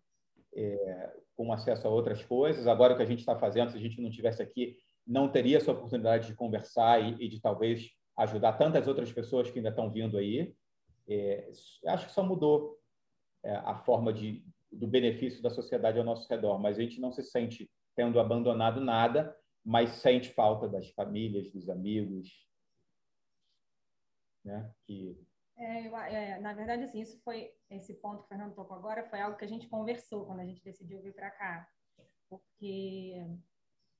é, 0.54 1.12
com 1.34 1.52
acesso 1.52 1.86
a 1.86 1.90
outras 1.90 2.22
coisas. 2.24 2.66
Agora, 2.66 2.94
o 2.94 2.96
que 2.96 3.02
a 3.02 3.06
gente 3.06 3.20
está 3.20 3.38
fazendo, 3.38 3.70
se 3.70 3.78
a 3.78 3.80
gente 3.80 4.00
não 4.00 4.10
tivesse 4.10 4.42
aqui, 4.42 4.76
não 5.06 5.28
teria 5.28 5.56
essa 5.56 5.72
oportunidade 5.72 6.26
de 6.26 6.34
conversar 6.34 7.00
e, 7.00 7.24
e 7.24 7.28
de 7.28 7.40
talvez 7.40 7.90
ajudar 8.18 8.52
tantas 8.54 8.86
outras 8.86 9.10
pessoas 9.12 9.50
que 9.50 9.58
ainda 9.58 9.70
estão 9.70 9.90
vindo 9.90 10.18
aí. 10.18 10.54
É, 11.08 11.50
acho 11.86 12.06
que 12.06 12.12
só 12.12 12.22
mudou 12.22 12.78
é, 13.42 13.54
a 13.56 13.76
forma 13.76 14.12
de, 14.12 14.44
do 14.72 14.86
benefício 14.86 15.42
da 15.42 15.50
sociedade 15.50 15.98
ao 15.98 16.04
nosso 16.04 16.28
redor, 16.28 16.58
mas 16.58 16.78
a 16.78 16.82
gente 16.82 17.00
não 17.00 17.12
se 17.12 17.22
sente 17.22 17.70
tendo 17.94 18.18
abandonado 18.18 18.80
nada, 18.80 19.36
mas 19.64 19.90
sente 20.00 20.32
falta 20.32 20.68
das 20.68 20.90
famílias, 20.90 21.52
dos 21.52 21.68
amigos, 21.68 22.28
né? 24.44 24.72
Que 24.86 25.16
é, 25.56 25.86
é, 25.86 26.40
na 26.40 26.52
verdade, 26.52 26.84
assim, 26.84 27.00
isso 27.00 27.20
foi 27.22 27.52
esse 27.70 27.94
ponto 27.94 28.20
que 28.20 28.24
o 28.24 28.28
Fernando 28.28 28.54
tocou 28.54 28.76
agora 28.76 29.08
foi 29.08 29.20
algo 29.20 29.36
que 29.36 29.44
a 29.44 29.48
gente 29.48 29.68
conversou 29.68 30.24
quando 30.26 30.40
a 30.40 30.44
gente 30.44 30.64
decidiu 30.64 31.00
vir 31.02 31.14
para 31.14 31.30
cá, 31.30 31.68
porque 32.28 33.24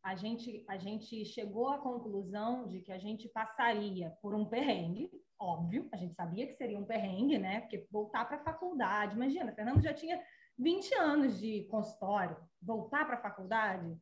a 0.02 0.16
gente 0.16 0.64
a 0.68 0.76
gente 0.76 1.24
chegou 1.24 1.68
à 1.68 1.78
conclusão 1.78 2.66
de 2.68 2.80
que 2.80 2.90
a 2.90 2.98
gente 2.98 3.28
passaria 3.28 4.10
por 4.20 4.34
um 4.34 4.44
perrengue, 4.44 5.10
óbvio, 5.38 5.88
a 5.92 5.96
gente 5.96 6.14
sabia 6.14 6.46
que 6.46 6.54
seria 6.54 6.78
um 6.78 6.86
perrengue, 6.86 7.38
né? 7.38 7.60
Porque 7.60 7.86
voltar 7.90 8.24
para 8.24 8.38
a 8.38 8.44
faculdade, 8.44 9.14
imagina, 9.14 9.52
Fernando 9.52 9.82
já 9.82 9.94
tinha 9.94 10.20
20 10.62 10.94
anos 10.94 11.40
de 11.40 11.64
consultório, 11.64 12.36
voltar 12.60 13.04
para 13.04 13.16
a 13.16 13.22
faculdade, 13.22 13.98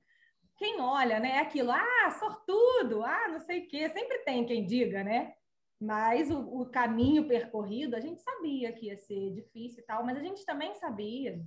quem 0.57 0.79
olha, 0.81 1.19
né, 1.19 1.31
é 1.31 1.39
aquilo, 1.39 1.71
ah, 1.71 2.11
sortudo, 2.19 3.03
ah, 3.03 3.29
não 3.29 3.41
sei 3.41 3.65
o 3.65 3.69
quê, 3.69 3.89
sempre 3.89 4.19
tem 4.19 4.45
quem 4.45 4.67
diga, 4.67 5.03
né? 5.03 5.33
Mas 5.81 6.31
o, 6.31 6.61
o, 6.61 6.67
caminho 6.67 7.27
percorrido, 7.27 7.97
a 7.97 8.01
gente 8.01 8.21
sabia 8.21 8.71
que 8.71 8.87
ia 8.87 8.97
ser 8.99 9.33
difícil 9.33 9.83
e 9.83 9.87
tal, 9.87 10.05
mas 10.05 10.19
a 10.19 10.21
gente 10.21 10.45
também 10.45 10.75
sabia 10.75 11.43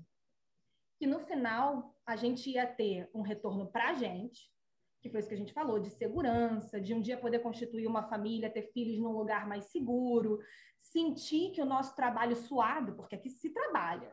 que 0.97 1.05
no 1.05 1.19
final 1.19 1.95
a 2.07 2.15
gente 2.15 2.49
ia 2.49 2.65
ter 2.65 3.07
um 3.13 3.21
retorno 3.21 3.71
para 3.71 3.91
a 3.91 3.93
gente, 3.93 4.51
que 4.99 5.09
foi 5.11 5.19
isso 5.19 5.29
que 5.29 5.35
a 5.35 5.37
gente 5.37 5.53
falou, 5.53 5.79
de 5.79 5.91
segurança, 5.91 6.81
de 6.81 6.95
um 6.95 7.01
dia 7.01 7.17
poder 7.17 7.39
constituir 7.39 7.85
uma 7.85 8.09
família, 8.09 8.49
ter 8.49 8.71
filhos 8.71 8.97
num 8.97 9.11
lugar 9.11 9.47
mais 9.47 9.65
seguro, 9.65 10.39
sentir 10.79 11.51
que 11.51 11.61
o 11.61 11.65
nosso 11.65 11.95
trabalho 11.95 12.35
suado, 12.35 12.95
porque 12.95 13.15
aqui 13.15 13.29
se 13.29 13.51
trabalha, 13.51 14.11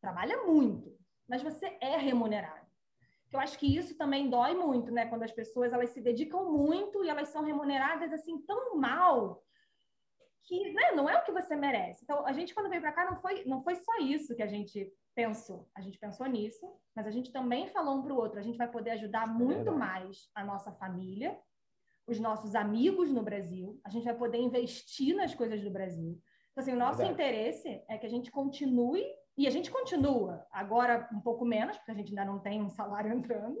trabalha 0.00 0.44
muito, 0.44 0.96
mas 1.28 1.42
você 1.42 1.76
é 1.80 1.96
remunerado. 1.96 2.66
Eu 3.30 3.40
acho 3.40 3.58
que 3.58 3.76
isso 3.76 3.96
também 3.96 4.30
dói 4.30 4.54
muito, 4.54 4.90
né? 4.90 5.06
Quando 5.06 5.22
as 5.22 5.32
pessoas 5.32 5.72
elas 5.72 5.90
se 5.90 6.00
dedicam 6.00 6.50
muito 6.50 7.04
e 7.04 7.10
elas 7.10 7.28
são 7.28 7.44
remuneradas 7.44 8.12
assim 8.12 8.40
tão 8.42 8.76
mal 8.76 9.42
que 10.44 10.72
né, 10.72 10.92
não 10.92 11.08
é 11.10 11.18
o 11.18 11.24
que 11.24 11.30
você 11.30 11.54
merece. 11.54 12.02
Então, 12.04 12.26
a 12.26 12.32
gente 12.32 12.54
quando 12.54 12.70
veio 12.70 12.80
para 12.80 12.92
cá 12.92 13.04
não 13.04 13.20
foi 13.20 13.44
não 13.44 13.62
foi 13.62 13.76
só 13.76 13.98
isso 13.98 14.34
que 14.34 14.42
a 14.42 14.46
gente 14.46 14.90
pensou. 15.14 15.68
A 15.74 15.82
gente 15.82 15.98
pensou 15.98 16.26
nisso, 16.26 16.66
mas 16.96 17.06
a 17.06 17.10
gente 17.10 17.30
também 17.30 17.68
falou 17.68 17.98
um 17.98 18.02
para 18.02 18.14
o 18.14 18.16
outro. 18.16 18.38
A 18.38 18.42
gente 18.42 18.56
vai 18.56 18.70
poder 18.70 18.92
ajudar 18.92 19.28
é 19.28 19.30
muito 19.30 19.72
mais 19.72 20.30
a 20.34 20.42
nossa 20.42 20.72
família, 20.72 21.38
os 22.06 22.18
nossos 22.18 22.54
amigos 22.54 23.10
no 23.10 23.22
Brasil. 23.22 23.78
A 23.84 23.90
gente 23.90 24.04
vai 24.04 24.16
poder 24.16 24.38
investir 24.38 25.14
nas 25.14 25.34
coisas 25.34 25.60
do 25.60 25.70
Brasil. 25.70 26.18
Então, 26.50 26.62
assim, 26.62 26.72
o 26.72 26.78
nosso 26.78 26.98
Verdade. 26.98 27.14
interesse 27.14 27.84
é 27.88 27.98
que 27.98 28.06
a 28.06 28.08
gente 28.08 28.30
continue 28.30 29.04
e 29.38 29.46
a 29.46 29.50
gente 29.50 29.70
continua, 29.70 30.44
agora 30.50 31.08
um 31.12 31.20
pouco 31.20 31.44
menos, 31.44 31.76
porque 31.76 31.92
a 31.92 31.94
gente 31.94 32.08
ainda 32.08 32.24
não 32.24 32.40
tem 32.40 32.60
um 32.60 32.68
salário 32.68 33.12
entrando, 33.14 33.56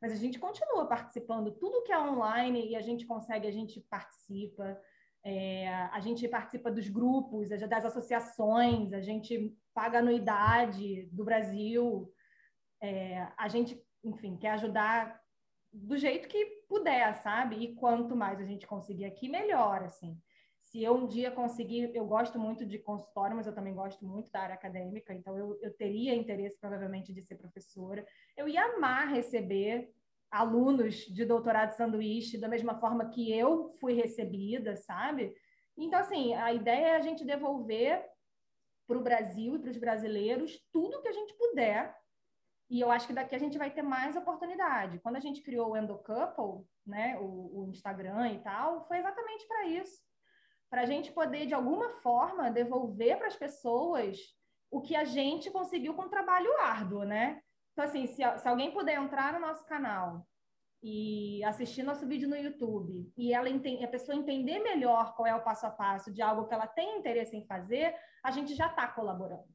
mas 0.00 0.10
a 0.10 0.16
gente 0.16 0.38
continua 0.38 0.86
participando. 0.86 1.52
Tudo 1.52 1.82
que 1.82 1.92
é 1.92 1.98
online 1.98 2.70
e 2.70 2.74
a 2.74 2.80
gente 2.80 3.04
consegue, 3.04 3.46
a 3.46 3.50
gente 3.52 3.78
participa. 3.90 4.80
É, 5.22 5.68
a 5.68 6.00
gente 6.00 6.26
participa 6.28 6.70
dos 6.70 6.88
grupos, 6.88 7.48
das 7.48 7.84
associações, 7.84 8.94
a 8.94 9.00
gente 9.02 9.54
paga 9.74 9.98
anuidade 9.98 11.06
do 11.12 11.24
Brasil. 11.24 12.10
É, 12.80 13.28
a 13.36 13.48
gente, 13.48 13.78
enfim, 14.02 14.36
quer 14.38 14.52
ajudar 14.52 15.20
do 15.70 15.98
jeito 15.98 16.28
que 16.28 16.62
puder, 16.68 17.14
sabe? 17.16 17.56
E 17.56 17.74
quanto 17.74 18.16
mais 18.16 18.40
a 18.40 18.44
gente 18.44 18.66
conseguir 18.66 19.04
aqui, 19.04 19.28
melhor, 19.28 19.82
assim 19.82 20.18
se 20.70 20.82
eu 20.82 20.94
um 20.94 21.06
dia 21.06 21.30
conseguir, 21.30 21.90
eu 21.94 22.04
gosto 22.04 22.38
muito 22.38 22.66
de 22.66 22.78
consultório, 22.78 23.34
mas 23.34 23.46
eu 23.46 23.54
também 23.54 23.74
gosto 23.74 24.04
muito 24.04 24.30
da 24.30 24.40
área 24.40 24.54
acadêmica, 24.54 25.14
então 25.14 25.36
eu, 25.36 25.58
eu 25.62 25.72
teria 25.72 26.14
interesse 26.14 26.58
provavelmente 26.60 27.12
de 27.12 27.22
ser 27.22 27.36
professora. 27.36 28.06
Eu 28.36 28.46
ia 28.46 28.62
amar 28.64 29.08
receber 29.08 29.90
alunos 30.30 30.96
de 31.06 31.24
doutorado 31.24 31.70
de 31.70 31.76
sanduíche 31.76 32.36
da 32.36 32.48
mesma 32.48 32.78
forma 32.78 33.08
que 33.08 33.32
eu 33.32 33.74
fui 33.80 33.94
recebida, 33.94 34.76
sabe? 34.76 35.34
Então, 35.74 36.00
assim, 36.00 36.34
a 36.34 36.52
ideia 36.52 36.88
é 36.88 36.96
a 36.96 37.00
gente 37.00 37.24
devolver 37.24 38.04
para 38.86 38.98
o 38.98 39.02
Brasil 39.02 39.54
e 39.54 39.58
para 39.58 39.70
os 39.70 39.78
brasileiros 39.78 40.58
tudo 40.70 41.00
que 41.00 41.08
a 41.08 41.12
gente 41.12 41.32
puder. 41.34 41.96
E 42.68 42.78
eu 42.78 42.90
acho 42.90 43.06
que 43.06 43.14
daqui 43.14 43.34
a 43.34 43.38
gente 43.38 43.56
vai 43.56 43.70
ter 43.70 43.80
mais 43.80 44.16
oportunidade. 44.16 44.98
Quando 44.98 45.16
a 45.16 45.20
gente 45.20 45.40
criou 45.40 45.70
o 45.70 45.76
Endocouple, 45.78 46.66
né, 46.86 47.16
o, 47.18 47.62
o 47.62 47.70
Instagram 47.70 48.32
e 48.32 48.38
tal, 48.40 48.86
foi 48.86 48.98
exatamente 48.98 49.46
para 49.46 49.66
isso. 49.66 50.07
Para 50.70 50.82
a 50.82 50.86
gente 50.86 51.12
poder, 51.12 51.46
de 51.46 51.54
alguma 51.54 51.90
forma, 52.02 52.50
devolver 52.50 53.16
para 53.18 53.26
as 53.26 53.36
pessoas 53.36 54.18
o 54.70 54.80
que 54.80 54.94
a 54.94 55.04
gente 55.04 55.50
conseguiu 55.50 55.94
com 55.94 56.08
trabalho 56.08 56.50
árduo, 56.60 57.04
né? 57.04 57.40
Então, 57.72 57.84
assim, 57.84 58.06
se, 58.06 58.16
se 58.16 58.48
alguém 58.48 58.72
puder 58.72 58.96
entrar 58.96 59.32
no 59.32 59.40
nosso 59.40 59.64
canal 59.66 60.26
e 60.82 61.42
assistir 61.44 61.82
nosso 61.82 62.06
vídeo 62.06 62.28
no 62.28 62.36
YouTube 62.36 63.12
e 63.16 63.32
ela 63.32 63.48
a 63.48 63.88
pessoa 63.88 64.16
entender 64.16 64.60
melhor 64.60 65.14
qual 65.16 65.26
é 65.26 65.34
o 65.34 65.42
passo 65.42 65.66
a 65.66 65.70
passo 65.70 66.12
de 66.12 66.22
algo 66.22 66.46
que 66.46 66.54
ela 66.54 66.66
tem 66.66 66.98
interesse 66.98 67.36
em 67.36 67.46
fazer, 67.46 67.94
a 68.22 68.30
gente 68.30 68.54
já 68.54 68.66
está 68.66 68.86
colaborando. 68.88 69.48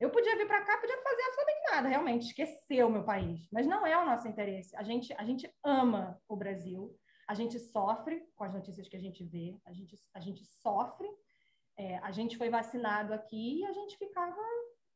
Eu 0.00 0.10
podia 0.10 0.36
vir 0.36 0.48
para 0.48 0.64
cá, 0.64 0.78
podia 0.78 1.00
fazer 1.00 1.22
absolutamente 1.22 1.70
nada, 1.70 1.88
realmente, 1.88 2.26
esquecer 2.26 2.84
o 2.84 2.90
meu 2.90 3.04
país. 3.04 3.48
Mas 3.52 3.66
não 3.66 3.86
é 3.86 3.96
o 3.96 4.04
nosso 4.04 4.26
interesse. 4.26 4.74
A 4.76 4.82
gente, 4.82 5.12
a 5.14 5.24
gente 5.24 5.48
ama 5.62 6.20
o 6.28 6.34
Brasil, 6.34 6.98
a 7.32 7.34
gente 7.34 7.58
sofre 7.58 8.22
com 8.36 8.44
as 8.44 8.52
notícias 8.52 8.86
que 8.86 8.96
a 8.96 9.00
gente 9.00 9.24
vê, 9.24 9.58
a 9.64 9.72
gente, 9.72 9.98
a 10.12 10.20
gente 10.20 10.44
sofre. 10.44 11.08
É, 11.78 11.96
a 12.00 12.12
gente 12.12 12.36
foi 12.36 12.50
vacinado 12.50 13.14
aqui 13.14 13.60
e 13.60 13.64
a 13.64 13.72
gente 13.72 13.96
ficava 13.96 14.36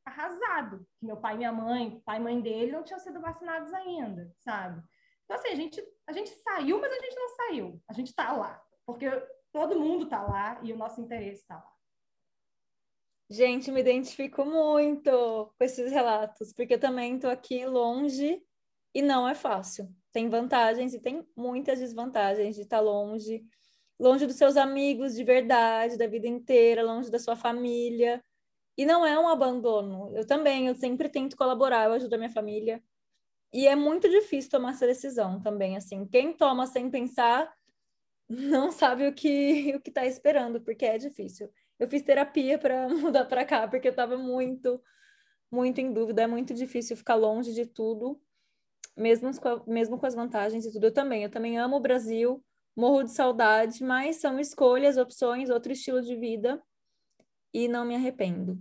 arrasado. 0.05 0.87
Que 0.99 1.07
meu 1.07 1.17
pai 1.17 1.33
e 1.35 1.39
minha 1.39 1.51
mãe, 1.51 1.99
pai 2.05 2.19
e 2.19 2.21
mãe 2.21 2.39
dele, 2.39 2.73
não 2.73 2.85
tinham 2.85 3.01
sido 3.01 3.23
vacinados 3.23 3.73
ainda, 3.73 4.31
sabe? 4.41 4.83
Então, 5.25 5.39
assim, 5.39 5.49
a 5.49 5.55
gente, 5.55 5.83
a 6.07 6.13
gente 6.13 6.29
saiu, 6.43 6.79
mas 6.79 6.93
a 6.93 7.01
gente 7.01 7.17
não 7.17 7.29
saiu. 7.31 7.83
A 7.89 7.95
gente 7.95 8.09
está 8.09 8.31
lá, 8.33 8.63
porque 8.85 9.09
todo 9.51 9.81
mundo 9.81 10.05
está 10.05 10.23
lá 10.23 10.61
e 10.63 10.75
o 10.75 10.77
nosso 10.77 11.01
interesse 11.01 11.41
está 11.41 11.55
lá. 11.55 11.73
Gente, 13.31 13.73
me 13.73 13.81
identifico 13.81 14.45
muito 14.45 15.11
com 15.59 15.65
esses 15.65 15.91
relatos, 15.91 16.53
porque 16.53 16.75
eu 16.75 16.81
também 16.81 17.15
estou 17.15 17.31
aqui 17.31 17.65
longe 17.65 18.43
e 18.95 19.01
não 19.01 19.27
é 19.27 19.35
fácil. 19.35 19.89
Tem 20.17 20.31
vantagens 20.31 20.95
e 20.95 20.99
tem 20.99 21.29
muitas 21.37 21.79
desvantagens 21.79 22.57
de 22.57 22.63
estar 22.63 22.81
longe, 22.81 23.45
longe 24.01 24.27
dos 24.27 24.37
seus 24.37 24.57
amigos 24.57 25.15
de 25.15 25.23
verdade, 25.23 25.99
da 25.99 26.07
vida 26.07 26.27
inteira, 26.27 26.83
longe 26.83 27.11
da 27.11 27.19
sua 27.19 27.37
família. 27.37 28.25
E 28.79 28.87
não 28.87 29.05
é 29.05 29.19
um 29.21 29.29
abandono. 29.29 30.11
Eu 30.17 30.27
também, 30.27 30.69
eu 30.69 30.75
sempre 30.75 31.11
tento 31.11 31.37
colaborar, 31.37 31.85
eu 31.85 31.93
ajudo 31.93 32.15
a 32.15 32.17
minha 32.17 32.31
família. 32.31 32.83
E 33.53 33.67
é 33.69 33.77
muito 33.77 34.09
difícil 34.09 34.51
tomar 34.51 34.71
essa 34.71 34.87
decisão 34.87 35.39
também, 35.39 35.77
assim. 35.77 36.07
Quem 36.07 36.33
toma 36.33 36.67
sem 36.67 36.91
pensar 36.91 37.53
não 38.27 38.73
sabe 38.73 39.07
o 39.09 39.13
que 39.13 39.75
o 39.77 39.83
que 39.83 39.91
está 39.91 40.07
esperando, 40.07 40.63
porque 40.63 40.87
é 40.87 40.97
difícil. 40.97 41.53
Eu 41.79 41.91
fiz 41.91 42.01
terapia 42.01 42.59
para 42.59 42.89
mudar 42.89 43.27
para 43.27 43.45
cá, 43.45 43.69
porque 43.69 43.89
eu 43.89 43.91
estava 43.91 44.17
muito, 44.17 44.83
muito 45.51 45.79
em 45.79 45.93
dúvida. 45.93 46.23
É 46.23 46.27
muito 46.27 46.55
difícil 46.55 46.97
ficar 46.97 47.17
longe 47.17 47.53
de 47.53 47.67
tudo, 47.67 48.19
mesmo 48.97 49.31
com, 49.41 49.63
mesmo 49.71 49.99
com 49.99 50.07
as 50.07 50.15
vantagens 50.15 50.65
e 50.65 50.73
tudo. 50.73 50.85
Eu 50.85 50.93
também, 50.93 51.23
eu 51.25 51.31
também 51.31 51.59
amo 51.59 51.77
o 51.77 51.81
Brasil, 51.81 52.43
morro 52.75 53.03
de 53.03 53.13
saudade, 53.13 53.83
mas 53.83 54.17
são 54.17 54.39
escolhas, 54.39 54.97
opções, 54.97 55.51
outro 55.51 55.73
estilo 55.73 56.03
de 56.03 56.17
vida 56.17 56.63
e 57.53 57.69
não 57.69 57.85
me 57.85 57.95
arrependo. 57.95 58.59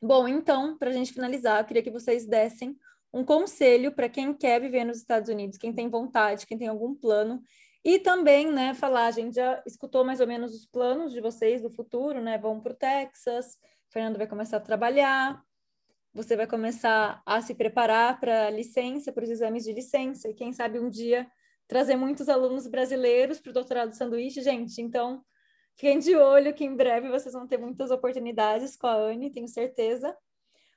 Bom, 0.00 0.26
então, 0.26 0.76
para 0.76 0.90
a 0.90 0.92
gente 0.92 1.12
finalizar, 1.12 1.60
eu 1.60 1.64
queria 1.64 1.82
que 1.82 1.90
vocês 1.90 2.26
dessem 2.26 2.76
um 3.12 3.24
conselho 3.24 3.92
para 3.92 4.08
quem 4.08 4.34
quer 4.34 4.60
viver 4.60 4.84
nos 4.84 4.98
Estados 4.98 5.28
Unidos, 5.28 5.58
quem 5.58 5.72
tem 5.72 5.88
vontade, 5.88 6.46
quem 6.46 6.58
tem 6.58 6.68
algum 6.68 6.94
plano. 6.94 7.42
E 7.84 7.98
também, 7.98 8.50
né, 8.50 8.74
falar, 8.74 9.06
a 9.06 9.10
gente 9.10 9.34
já 9.34 9.62
escutou 9.66 10.04
mais 10.04 10.20
ou 10.20 10.26
menos 10.26 10.54
os 10.54 10.66
planos 10.66 11.12
de 11.12 11.20
vocês 11.20 11.60
do 11.60 11.70
futuro, 11.70 12.20
né? 12.20 12.38
Vão 12.38 12.60
para 12.60 12.72
o 12.72 12.76
Texas, 12.76 13.58
Fernando 13.90 14.16
vai 14.16 14.26
começar 14.26 14.56
a 14.56 14.60
trabalhar, 14.60 15.42
você 16.12 16.36
vai 16.36 16.46
começar 16.46 17.22
a 17.24 17.40
se 17.40 17.54
preparar 17.54 18.20
para 18.20 18.46
a 18.46 18.50
licença, 18.50 19.12
para 19.12 19.24
os 19.24 19.30
exames 19.30 19.64
de 19.64 19.72
licença, 19.72 20.28
e 20.28 20.34
quem 20.34 20.52
sabe 20.52 20.78
um 20.78 20.88
dia 20.88 21.30
trazer 21.66 21.96
muitos 21.96 22.28
alunos 22.28 22.66
brasileiros 22.66 23.40
para 23.40 23.50
o 23.50 23.54
doutorado 23.54 23.94
sanduíche, 23.94 24.42
gente. 24.42 24.80
Então, 24.82 25.24
fiquem 25.74 25.98
de 25.98 26.14
olho 26.14 26.52
que 26.52 26.64
em 26.64 26.76
breve 26.76 27.08
vocês 27.08 27.32
vão 27.32 27.46
ter 27.46 27.56
muitas 27.56 27.90
oportunidades 27.90 28.76
com 28.76 28.86
a 28.86 28.94
Anne, 28.94 29.30
tenho 29.30 29.48
certeza. 29.48 30.14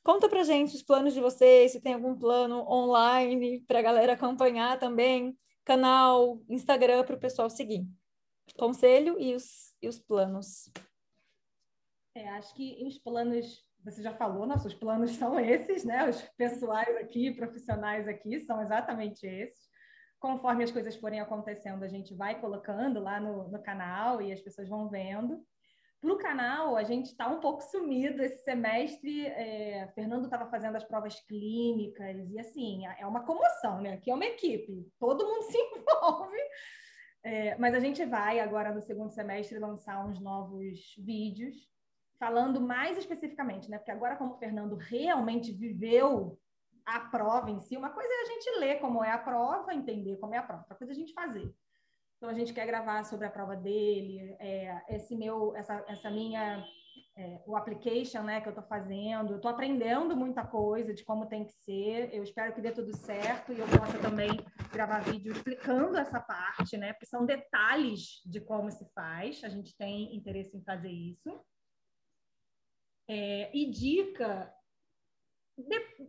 Conta 0.03 0.29
pra 0.29 0.43
gente 0.43 0.75
os 0.75 0.83
planos 0.83 1.13
de 1.13 1.19
vocês, 1.19 1.71
se 1.71 1.81
tem 1.81 1.95
algum 1.95 2.15
plano 2.15 2.59
online 2.69 3.61
para 3.61 3.79
a 3.79 3.81
galera 3.81 4.13
acompanhar 4.13 4.79
também, 4.79 5.37
canal, 5.65 6.39
Instagram 6.47 7.03
para 7.03 7.15
o 7.15 7.19
pessoal 7.19 7.49
seguir. 7.49 7.85
Conselho 8.57 9.19
e 9.19 9.33
os, 9.33 9.75
e 9.81 9.87
os 9.87 9.99
planos. 9.99 10.71
É, 12.13 12.29
acho 12.29 12.53
que 12.53 12.85
os 12.85 12.99
planos, 12.99 13.64
você 13.85 14.01
já 14.01 14.13
falou, 14.13 14.47
nossos 14.47 14.73
planos 14.73 15.11
são 15.15 15.39
esses, 15.39 15.85
né? 15.85 16.09
Os 16.09 16.21
pessoais 16.37 16.97
aqui, 16.97 17.31
profissionais 17.31 18.07
aqui, 18.07 18.39
são 18.39 18.61
exatamente 18.61 19.25
esses. 19.25 19.63
Conforme 20.19 20.63
as 20.63 20.71
coisas 20.71 20.95
forem 20.95 21.19
acontecendo, 21.19 21.83
a 21.83 21.87
gente 21.87 22.15
vai 22.15 22.39
colocando 22.41 22.99
lá 22.99 23.19
no, 23.19 23.47
no 23.47 23.61
canal 23.61 24.21
e 24.21 24.33
as 24.33 24.41
pessoas 24.41 24.67
vão 24.67 24.89
vendo. 24.89 25.45
Para 26.01 26.13
o 26.13 26.17
canal, 26.17 26.75
a 26.75 26.83
gente 26.83 27.07
está 27.07 27.27
um 27.27 27.39
pouco 27.39 27.61
sumido 27.61 28.23
esse 28.23 28.43
semestre. 28.43 29.27
É, 29.27 29.87
Fernando 29.93 30.25
estava 30.25 30.49
fazendo 30.49 30.75
as 30.75 30.83
provas 30.83 31.19
clínicas 31.21 32.29
e 32.31 32.39
assim 32.39 32.85
é 32.99 33.05
uma 33.05 33.23
comoção, 33.23 33.81
né? 33.81 33.93
Aqui 33.93 34.09
é 34.09 34.15
uma 34.15 34.25
equipe, 34.25 34.87
todo 34.99 35.25
mundo 35.25 35.43
se 35.51 35.57
envolve. 35.57 36.37
É, 37.23 37.57
mas 37.57 37.73
a 37.73 37.79
gente 37.79 38.05
vai 38.05 38.39
agora 38.39 38.71
no 38.71 38.81
segundo 38.81 39.11
semestre 39.11 39.57
lançar 39.57 40.05
uns 40.05 40.19
novos 40.19 40.93
vídeos 40.97 41.55
falando 42.19 42.61
mais 42.61 42.97
especificamente, 42.97 43.69
né? 43.69 43.77
Porque 43.77 43.91
agora 43.91 44.15
como 44.15 44.33
o 44.33 44.37
Fernando 44.37 44.75
realmente 44.75 45.51
viveu 45.51 46.39
a 46.85 46.99
prova 46.99 47.49
em 47.49 47.59
si, 47.59 47.75
uma 47.75 47.89
coisa 47.89 48.09
é 48.09 48.21
a 48.21 48.25
gente 48.25 48.59
ler 48.59 48.79
como 48.79 49.03
é 49.03 49.11
a 49.11 49.17
prova, 49.17 49.73
entender 49.73 50.17
como 50.17 50.35
é 50.35 50.37
a 50.37 50.43
prova, 50.43 50.61
outra 50.61 50.75
coisa 50.75 50.93
é 50.93 50.95
a 50.95 50.97
gente 50.97 51.13
fazer. 51.13 51.53
Então 52.17 52.29
a 52.29 52.33
gente 52.33 52.53
quer 52.53 52.65
gravar 52.65 53.03
sobre 53.03 53.27
a 53.27 53.29
prova 53.29 53.55
dele, 53.55 54.35
é, 54.39 54.81
esse 54.89 55.15
meu, 55.15 55.55
essa, 55.55 55.83
essa 55.87 56.09
minha, 56.09 56.65
é, 57.17 57.41
o 57.45 57.55
application, 57.55 58.23
né, 58.23 58.41
que 58.41 58.47
eu 58.47 58.51
estou 58.51 58.65
fazendo. 58.65 59.31
Eu 59.31 59.35
estou 59.37 59.51
aprendendo 59.51 60.15
muita 60.15 60.45
coisa 60.45 60.93
de 60.93 61.03
como 61.03 61.27
tem 61.27 61.45
que 61.45 61.53
ser. 61.53 62.13
Eu 62.13 62.23
espero 62.23 62.53
que 62.53 62.61
dê 62.61 62.71
tudo 62.71 62.95
certo 62.95 63.51
e 63.51 63.59
eu 63.59 63.67
possa 63.67 63.97
também 63.99 64.29
gravar 64.71 64.99
vídeo 64.99 65.31
explicando 65.31 65.97
essa 65.97 66.19
parte, 66.19 66.77
né, 66.77 66.93
porque 66.93 67.05
são 67.05 67.25
detalhes 67.25 68.21
de 68.25 68.39
como 68.39 68.71
se 68.71 68.85
faz. 68.93 69.43
A 69.43 69.49
gente 69.49 69.75
tem 69.77 70.15
interesse 70.15 70.55
em 70.55 70.63
fazer 70.63 70.91
isso. 70.91 71.39
É, 73.07 73.55
e 73.55 73.69
dica, 73.69 74.51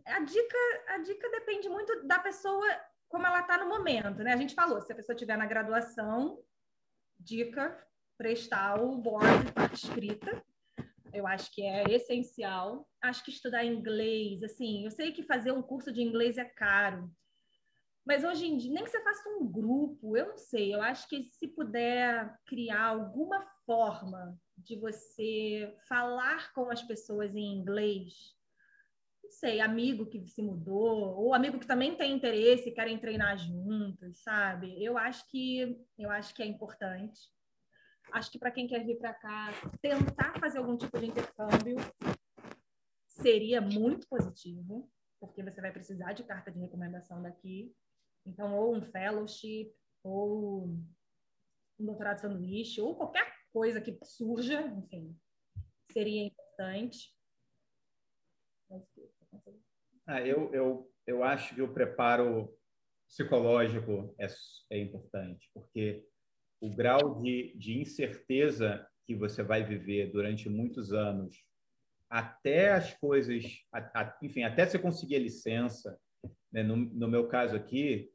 a 0.07 0.21
dica, 0.21 0.59
a 0.89 0.99
dica 0.99 1.31
depende 1.31 1.69
muito 1.69 2.07
da 2.07 2.19
pessoa 2.19 2.67
como 3.09 3.27
ela 3.27 3.41
está 3.41 3.59
no 3.59 3.69
momento, 3.69 4.23
né? 4.23 4.33
A 4.33 4.37
gente 4.37 4.55
falou, 4.55 4.81
se 4.81 4.93
a 4.93 4.97
pessoa 4.97 5.15
estiver 5.15 5.37
na 5.37 5.47
graduação, 5.47 6.43
dica, 7.19 7.87
prestar 8.17 8.81
o 8.83 8.97
board 8.97 9.45
de 9.45 9.53
parte 9.53 9.85
escrita. 9.85 10.43
Eu 11.13 11.27
acho 11.27 11.53
que 11.55 11.63
é 11.63 11.85
essencial. 11.91 12.89
Acho 13.01 13.25
que 13.25 13.31
estudar 13.31 13.65
inglês, 13.65 14.43
assim, 14.43 14.85
eu 14.85 14.91
sei 14.91 15.13
que 15.13 15.23
fazer 15.23 15.53
um 15.53 15.63
curso 15.63 15.93
de 15.93 16.03
inglês 16.03 16.37
é 16.37 16.45
caro, 16.45 17.11
mas 18.07 18.23
hoje 18.23 18.47
em 18.47 18.57
dia, 18.57 18.73
nem 18.73 18.85
que 18.85 18.91
você 18.91 19.03
faça 19.03 19.29
um 19.31 19.45
grupo, 19.51 20.17
eu 20.17 20.29
não 20.29 20.39
sei, 20.39 20.73
eu 20.73 20.81
acho 20.81 21.09
que 21.09 21.29
se 21.33 21.49
puder 21.49 22.39
criar 22.47 22.85
alguma 22.85 23.45
forma 23.67 24.41
de 24.67 24.77
você 24.77 25.75
falar 25.89 26.53
com 26.53 26.71
as 26.71 26.83
pessoas 26.83 27.35
em 27.35 27.55
inglês, 27.55 28.35
não 29.23 29.31
sei, 29.31 29.61
amigo 29.61 30.07
que 30.07 30.27
se 30.27 30.43
mudou, 30.43 31.17
ou 31.17 31.35
amigo 31.35 31.59
que 31.59 31.67
também 31.67 31.97
tem 31.97 32.13
interesse 32.13 32.69
e 32.69 32.73
querem 32.73 32.99
treinar 32.99 33.39
juntos, 33.39 34.19
sabe? 34.19 34.83
Eu 34.83 34.99
acho 34.99 35.29
que 35.29 35.81
eu 35.99 36.11
acho 36.11 36.35
que 36.35 36.43
é 36.43 36.47
importante. 36.47 37.21
Acho 38.13 38.31
que 38.31 38.39
para 38.39 38.53
quem 38.53 38.67
quer 38.67 38.85
vir 38.85 38.99
para 38.99 39.15
cá, 39.15 39.53
tentar 39.81 40.39
fazer 40.39 40.59
algum 40.59 40.77
tipo 40.77 40.99
de 40.99 41.07
intercâmbio 41.07 41.77
seria 43.07 43.61
muito 43.61 44.07
positivo, 44.09 44.89
porque 45.19 45.43
você 45.43 45.61
vai 45.61 45.73
precisar 45.73 46.13
de 46.13 46.23
carta 46.23 46.51
de 46.51 46.61
recomendação 46.61 47.23
daqui. 47.23 47.75
Então, 48.25 48.57
ou 48.57 48.75
um 48.75 48.83
fellowship, 48.83 49.73
ou 50.03 50.67
um 51.79 51.85
doutorado 51.85 52.21
sanduíche, 52.21 52.81
ou 52.81 52.95
qualquer 52.95 53.36
coisa 53.53 53.81
que 53.81 53.99
surja, 54.03 54.61
enfim, 54.63 55.17
seria 55.91 56.25
importante. 56.25 57.15
Ah, 60.07 60.21
eu, 60.21 60.53
eu, 60.53 60.93
eu 61.07 61.25
acho 61.25 61.55
que 61.55 61.63
o 61.63 61.73
preparo 61.73 62.57
psicológico 63.09 64.15
é, 64.19 64.27
é 64.71 64.79
importante, 64.79 65.51
porque 65.55 66.05
o 66.61 66.75
grau 66.75 67.21
de, 67.21 67.55
de 67.57 67.79
incerteza 67.79 68.87
que 69.07 69.15
você 69.15 69.43
vai 69.43 69.63
viver 69.63 70.11
durante 70.11 70.49
muitos 70.49 70.93
anos, 70.93 71.45
até 72.11 72.73
as 72.73 72.93
coisas, 72.95 73.45
a, 73.73 73.79
a, 74.01 74.19
enfim, 74.23 74.43
até 74.43 74.67
você 74.67 74.79
conseguir 74.79 75.17
a 75.17 75.21
licença, 75.21 75.99
né? 76.51 76.63
no, 76.63 76.77
no 76.77 77.09
meu 77.09 77.29
caso 77.29 77.57
aqui, 77.57 78.13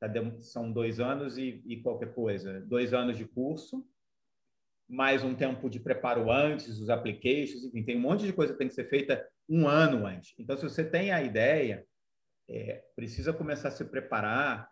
tá, 0.00 0.08
são 0.40 0.72
dois 0.72 1.00
anos 1.00 1.36
e, 1.36 1.62
e 1.66 1.82
qualquer 1.82 2.14
coisa, 2.14 2.60
dois 2.62 2.94
anos 2.94 3.16
de 3.16 3.26
curso, 3.26 3.86
mais 4.92 5.24
um 5.24 5.34
tempo 5.34 5.70
de 5.70 5.80
preparo 5.80 6.30
antes, 6.30 6.78
os 6.78 6.90
applications, 6.90 7.64
enfim, 7.64 7.82
tem 7.82 7.96
um 7.96 8.00
monte 8.00 8.26
de 8.26 8.32
coisa 8.32 8.52
que 8.52 8.58
tem 8.58 8.68
que 8.68 8.74
ser 8.74 8.90
feita 8.90 9.26
um 9.48 9.66
ano 9.66 10.06
antes. 10.06 10.34
Então, 10.38 10.54
se 10.54 10.64
você 10.64 10.84
tem 10.84 11.10
a 11.10 11.22
ideia, 11.22 11.86
é, 12.46 12.84
precisa 12.94 13.32
começar 13.32 13.68
a 13.68 13.70
se 13.70 13.86
preparar 13.86 14.68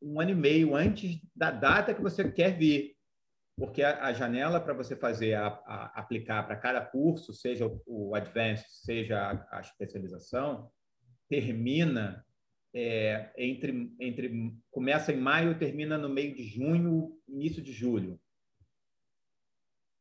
um 0.00 0.20
ano 0.20 0.30
e 0.30 0.34
meio 0.36 0.76
antes 0.76 1.20
da 1.34 1.50
data 1.50 1.92
que 1.92 2.00
você 2.00 2.30
quer 2.30 2.56
vir, 2.56 2.94
porque 3.58 3.82
a, 3.82 4.04
a 4.04 4.12
janela 4.12 4.60
para 4.60 4.74
você 4.74 4.94
fazer 4.94 5.34
a, 5.34 5.48
a 5.66 5.86
aplicar 5.98 6.44
para 6.44 6.54
cada 6.54 6.80
curso, 6.80 7.32
seja 7.32 7.66
o, 7.66 7.82
o 7.86 8.14
Advanced, 8.14 8.66
seja 8.68 9.18
a, 9.18 9.58
a 9.58 9.60
especialização, 9.60 10.70
termina 11.28 12.24
é, 12.72 13.32
entre, 13.36 13.92
entre 13.98 14.54
começa 14.70 15.12
em 15.12 15.16
maio, 15.16 15.58
termina 15.58 15.98
no 15.98 16.08
meio 16.08 16.32
de 16.32 16.44
junho, 16.44 17.18
início 17.26 17.60
de 17.60 17.72
julho, 17.72 18.20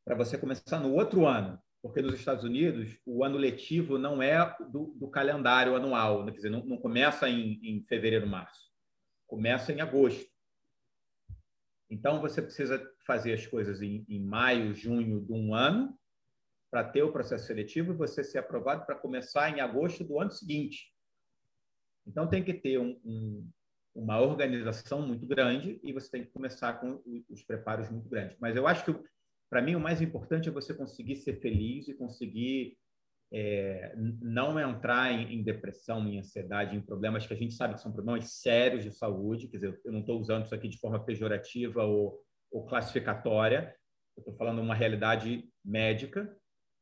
para 0.05 0.15
você 0.15 0.37
começar 0.37 0.79
no 0.79 0.93
outro 0.93 1.25
ano, 1.25 1.59
porque 1.81 2.01
nos 2.01 2.15
Estados 2.15 2.43
Unidos 2.43 2.97
o 3.05 3.23
ano 3.23 3.37
letivo 3.37 3.97
não 3.97 4.21
é 4.21 4.55
do, 4.69 4.93
do 4.95 5.07
calendário 5.09 5.75
anual, 5.75 6.23
né? 6.23 6.31
quer 6.31 6.37
dizer, 6.37 6.49
não, 6.49 6.63
não 6.65 6.77
começa 6.77 7.29
em, 7.29 7.59
em 7.63 7.83
fevereiro, 7.83 8.27
março, 8.27 8.71
começa 9.27 9.71
em 9.71 9.81
agosto. 9.81 10.25
Então 11.89 12.21
você 12.21 12.41
precisa 12.41 12.81
fazer 13.05 13.33
as 13.33 13.45
coisas 13.45 13.81
em, 13.81 14.05
em 14.07 14.23
maio, 14.23 14.73
junho 14.73 15.25
de 15.25 15.31
um 15.31 15.53
ano 15.53 15.97
para 16.73 16.83
ter 16.83 17.03
o 17.03 17.11
processo 17.11 17.45
seletivo 17.45 17.93
e 17.93 17.95
você 17.95 18.23
ser 18.23 18.39
aprovado 18.39 18.83
para 18.83 18.95
começar 18.95 19.47
em 19.49 19.61
agosto 19.61 20.03
do 20.03 20.19
ano 20.19 20.31
seguinte. 20.31 20.91
Então, 22.05 22.27
tem 22.27 22.43
que 22.43 22.53
ter 22.53 22.79
um, 22.79 22.99
um, 23.05 23.49
uma 23.93 24.19
organização 24.19 25.05
muito 25.05 25.23
grande 25.25 25.79
e 25.83 25.93
você 25.93 26.09
tem 26.09 26.23
que 26.23 26.31
começar 26.31 26.73
com 26.73 26.99
os 27.29 27.43
preparos 27.43 27.91
muito 27.91 28.09
grandes. 28.09 28.35
Mas 28.39 28.55
eu 28.55 28.65
acho 28.65 28.85
que, 28.85 29.09
para 29.53 29.61
mim, 29.61 29.75
o 29.75 29.79
mais 29.79 30.01
importante 30.01 30.49
é 30.49 30.51
você 30.51 30.73
conseguir 30.73 31.15
ser 31.17 31.39
feliz 31.39 31.87
e 31.87 31.93
conseguir 31.93 32.75
é, 33.31 33.93
não 33.95 34.59
entrar 34.59 35.11
em, 35.11 35.31
em, 35.31 35.43
depressão, 35.43 36.07
em 36.07 36.17
ansiedade, 36.17 36.75
em 36.75 36.81
problemas 36.81 37.27
que 37.27 37.35
a 37.35 37.37
gente 37.37 37.53
sabe 37.53 37.75
que 37.75 37.79
são 37.79 37.93
problemas 37.93 38.41
sérios 38.41 38.83
de 38.83 38.91
saúde. 38.91 39.47
Quer 39.47 39.57
dizer, 39.57 39.81
eu 39.85 39.91
não 39.91 39.99
estou 39.99 40.19
usando 40.19 40.45
isso 40.45 40.55
aqui 40.55 40.67
de 40.67 40.79
forma 40.79 41.05
pejorativa 41.05 41.83
ou, 41.83 42.19
ou 42.51 42.65
classificatória. 42.65 43.75
Eu 44.17 44.21
estou 44.21 44.35
falando 44.35 44.59
uma 44.59 44.73
realidade 44.73 45.47
médica. 45.63 46.35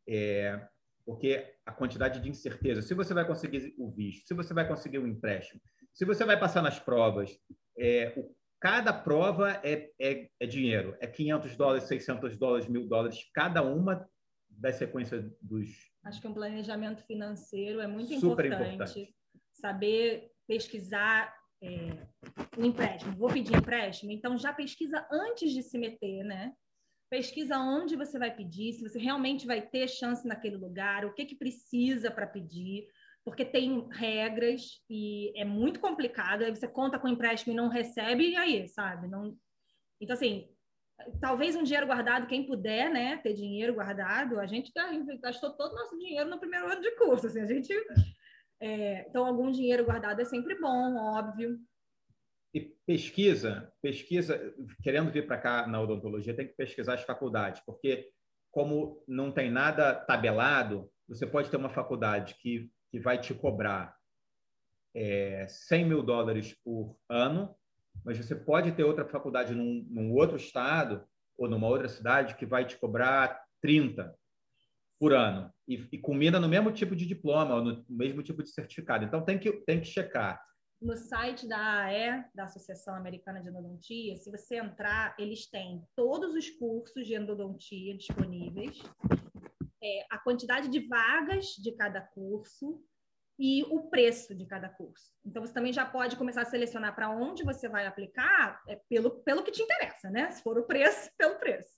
É, 0.07 0.65
porque 1.05 1.53
a 1.65 1.73
quantidade 1.73 2.21
de 2.21 2.29
incerteza, 2.29 2.81
se 2.81 2.93
você 2.93 3.13
vai 3.13 3.27
conseguir 3.27 3.75
o 3.77 3.91
visto, 3.91 4.29
se 4.29 4.33
você 4.33 4.53
vai 4.53 4.65
conseguir 4.65 4.99
o 4.99 5.07
empréstimo, 5.07 5.59
se 5.93 6.05
você 6.05 6.23
vai 6.23 6.39
passar 6.39 6.61
nas 6.61 6.79
provas, 6.79 7.37
é, 7.77 8.13
o, 8.15 8.33
cada 8.61 8.93
prova 8.93 9.59
é, 9.63 9.91
é, 9.99 10.29
é, 10.39 10.45
dinheiro, 10.45 10.95
é 11.01 11.07
500 11.07 11.55
dólares, 11.57 11.83
600 11.85 12.37
dólares, 12.37 12.67
mil 12.69 12.87
dólares, 12.87 13.17
cada 13.33 13.63
uma 13.63 14.07
da 14.49 14.71
sequência 14.71 15.29
dos... 15.41 15.67
Acho 16.03 16.21
que 16.21 16.27
um 16.27 16.33
planejamento 16.33 17.03
financeiro 17.03 17.81
é 17.81 17.87
muito 17.87 18.13
importante, 18.13 18.75
importante. 18.75 19.15
Saber 19.51 20.31
pesquisar 20.47 21.35
é, 21.61 22.05
o 22.55 22.63
empréstimo. 22.63 23.17
Vou 23.17 23.29
pedir 23.29 23.55
empréstimo, 23.55 24.11
então 24.11 24.37
já 24.37 24.53
pesquisa 24.53 25.07
antes 25.11 25.51
de 25.51 25.63
se 25.63 25.77
meter, 25.77 26.23
né? 26.23 26.53
pesquisa 27.11 27.59
onde 27.59 27.97
você 27.97 28.17
vai 28.17 28.33
pedir, 28.33 28.71
se 28.71 28.81
você 28.81 28.97
realmente 28.97 29.45
vai 29.45 29.61
ter 29.61 29.85
chance 29.89 30.25
naquele 30.25 30.55
lugar, 30.55 31.03
o 31.03 31.13
que, 31.13 31.25
que 31.25 31.35
precisa 31.35 32.09
para 32.09 32.25
pedir, 32.25 32.87
porque 33.23 33.45
tem 33.45 33.87
regras 33.91 34.81
e 34.89 35.31
é 35.39 35.45
muito 35.45 35.79
complicado. 35.79 36.43
Aí 36.43 36.49
você 36.49 36.67
conta 36.67 36.99
com 36.99 37.07
empréstimo 37.07 37.53
e 37.53 37.55
não 37.55 37.69
recebe, 37.69 38.29
e 38.29 38.35
aí, 38.35 38.67
sabe? 38.67 39.07
Não... 39.07 39.35
Então, 39.99 40.13
assim, 40.13 40.49
talvez 41.19 41.55
um 41.55 41.63
dinheiro 41.63 41.85
guardado, 41.85 42.27
quem 42.27 42.45
puder, 42.45 42.91
né, 42.91 43.17
ter 43.17 43.33
dinheiro 43.33 43.73
guardado, 43.73 44.39
a 44.39 44.47
gente 44.47 44.71
gastou 45.21 45.51
todo 45.51 45.71
o 45.71 45.75
nosso 45.75 45.97
dinheiro 45.97 46.29
no 46.29 46.39
primeiro 46.39 46.71
ano 46.71 46.81
de 46.81 46.91
curso, 46.97 47.27
assim, 47.27 47.41
a 47.41 47.47
gente... 47.47 47.73
É, 48.63 49.07
então, 49.09 49.25
algum 49.25 49.51
dinheiro 49.51 49.83
guardado 49.83 50.21
é 50.21 50.25
sempre 50.25 50.59
bom, 50.59 50.95
óbvio. 50.95 51.59
E 52.53 52.59
pesquisa, 52.85 53.73
pesquisa, 53.81 54.53
querendo 54.83 55.11
vir 55.11 55.25
para 55.25 55.39
cá 55.39 55.65
na 55.65 55.81
odontologia, 55.81 56.35
tem 56.35 56.47
que 56.47 56.53
pesquisar 56.53 56.95
as 56.95 57.03
faculdades, 57.03 57.61
porque 57.65 58.09
como 58.51 59.03
não 59.07 59.31
tem 59.31 59.49
nada 59.49 59.95
tabelado, 59.95 60.91
você 61.07 61.25
pode 61.25 61.49
ter 61.49 61.57
uma 61.57 61.69
faculdade 61.69 62.35
que, 62.35 62.69
que 62.91 62.99
vai 62.99 63.19
te 63.19 63.33
cobrar 63.33 63.95
é, 64.93 65.47
100 65.47 65.85
mil 65.85 66.03
dólares 66.03 66.53
por 66.63 66.97
ano, 67.09 67.55
mas 68.03 68.17
você 68.17 68.35
pode 68.35 68.71
ter 68.73 68.83
outra 68.83 69.05
faculdade 69.05 69.55
num, 69.55 69.85
num 69.89 70.13
outro 70.13 70.35
estado 70.35 71.05
ou 71.37 71.49
numa 71.49 71.67
outra 71.67 71.87
cidade 71.87 72.35
que 72.35 72.45
vai 72.45 72.65
te 72.65 72.77
cobrar 72.77 73.41
30 73.61 74.13
por 74.99 75.13
ano. 75.13 75.51
E, 75.67 75.87
e 75.91 75.97
combina 75.97 76.39
no 76.39 76.49
mesmo 76.49 76.71
tipo 76.71 76.95
de 76.95 77.05
diploma, 77.05 77.55
ou 77.55 77.63
no 77.63 77.85
mesmo 77.89 78.21
tipo 78.21 78.43
de 78.43 78.49
certificado. 78.49 79.05
Então 79.05 79.23
tem 79.23 79.39
que, 79.39 79.51
tem 79.65 79.79
que 79.79 79.87
checar. 79.87 80.39
No 80.81 80.97
site 80.97 81.47
da 81.47 81.85
AE, 81.85 82.25
da 82.33 82.45
Associação 82.45 82.95
Americana 82.95 83.41
de 83.41 83.49
Endodontia, 83.49 84.17
se 84.17 84.31
você 84.31 84.57
entrar, 84.57 85.15
eles 85.17 85.47
têm 85.47 85.83
todos 85.95 86.33
os 86.33 86.49
cursos 86.49 87.05
de 87.05 87.13
endodontia 87.13 87.95
disponíveis, 87.95 88.79
é, 89.83 90.05
a 90.09 90.17
quantidade 90.19 90.69
de 90.69 90.87
vagas 90.87 91.47
de 91.57 91.71
cada 91.75 92.01
curso 92.01 92.83
e 93.39 93.63
o 93.63 93.89
preço 93.89 94.35
de 94.35 94.45
cada 94.45 94.69
curso. 94.69 95.11
Então, 95.25 95.43
você 95.43 95.53
também 95.53 95.73
já 95.73 95.85
pode 95.85 96.15
começar 96.15 96.43
a 96.43 96.45
selecionar 96.45 96.93
para 96.93 97.09
onde 97.09 97.43
você 97.43 97.67
vai 97.67 97.87
aplicar 97.87 98.61
é, 98.67 98.79
pelo, 98.87 99.23
pelo 99.23 99.43
que 99.43 99.51
te 99.51 99.63
interessa, 99.63 100.09
né? 100.11 100.29
Se 100.29 100.43
for 100.43 100.57
o 100.59 100.67
preço, 100.67 101.09
pelo 101.17 101.39
preço. 101.39 101.71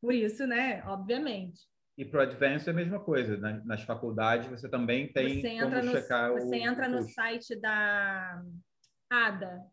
Por 0.00 0.14
isso, 0.14 0.46
né? 0.46 0.82
Obviamente. 0.86 1.60
E 1.98 2.04
para 2.04 2.20
o 2.20 2.22
Advanced 2.22 2.68
é 2.68 2.70
a 2.70 2.74
mesma 2.74 3.00
coisa. 3.00 3.36
Né? 3.36 3.62
Nas 3.64 3.82
faculdades 3.82 4.48
você 4.48 4.68
também 4.68 5.12
tem 5.12 5.40
você 5.40 5.60
como 5.60 5.82
no, 5.82 5.90
checar 5.90 6.30
você 6.30 6.44
o 6.44 6.48
Você 6.48 6.56
entra 6.56 6.88
no 6.88 7.02
site 7.02 7.60
da 7.60 8.42
ADA, 9.10 9.66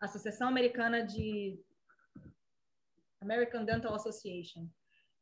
Associação 0.00 0.48
Americana 0.48 1.04
de 1.04 1.60
American 3.20 3.64
Dental 3.64 3.94
Association, 3.94 4.68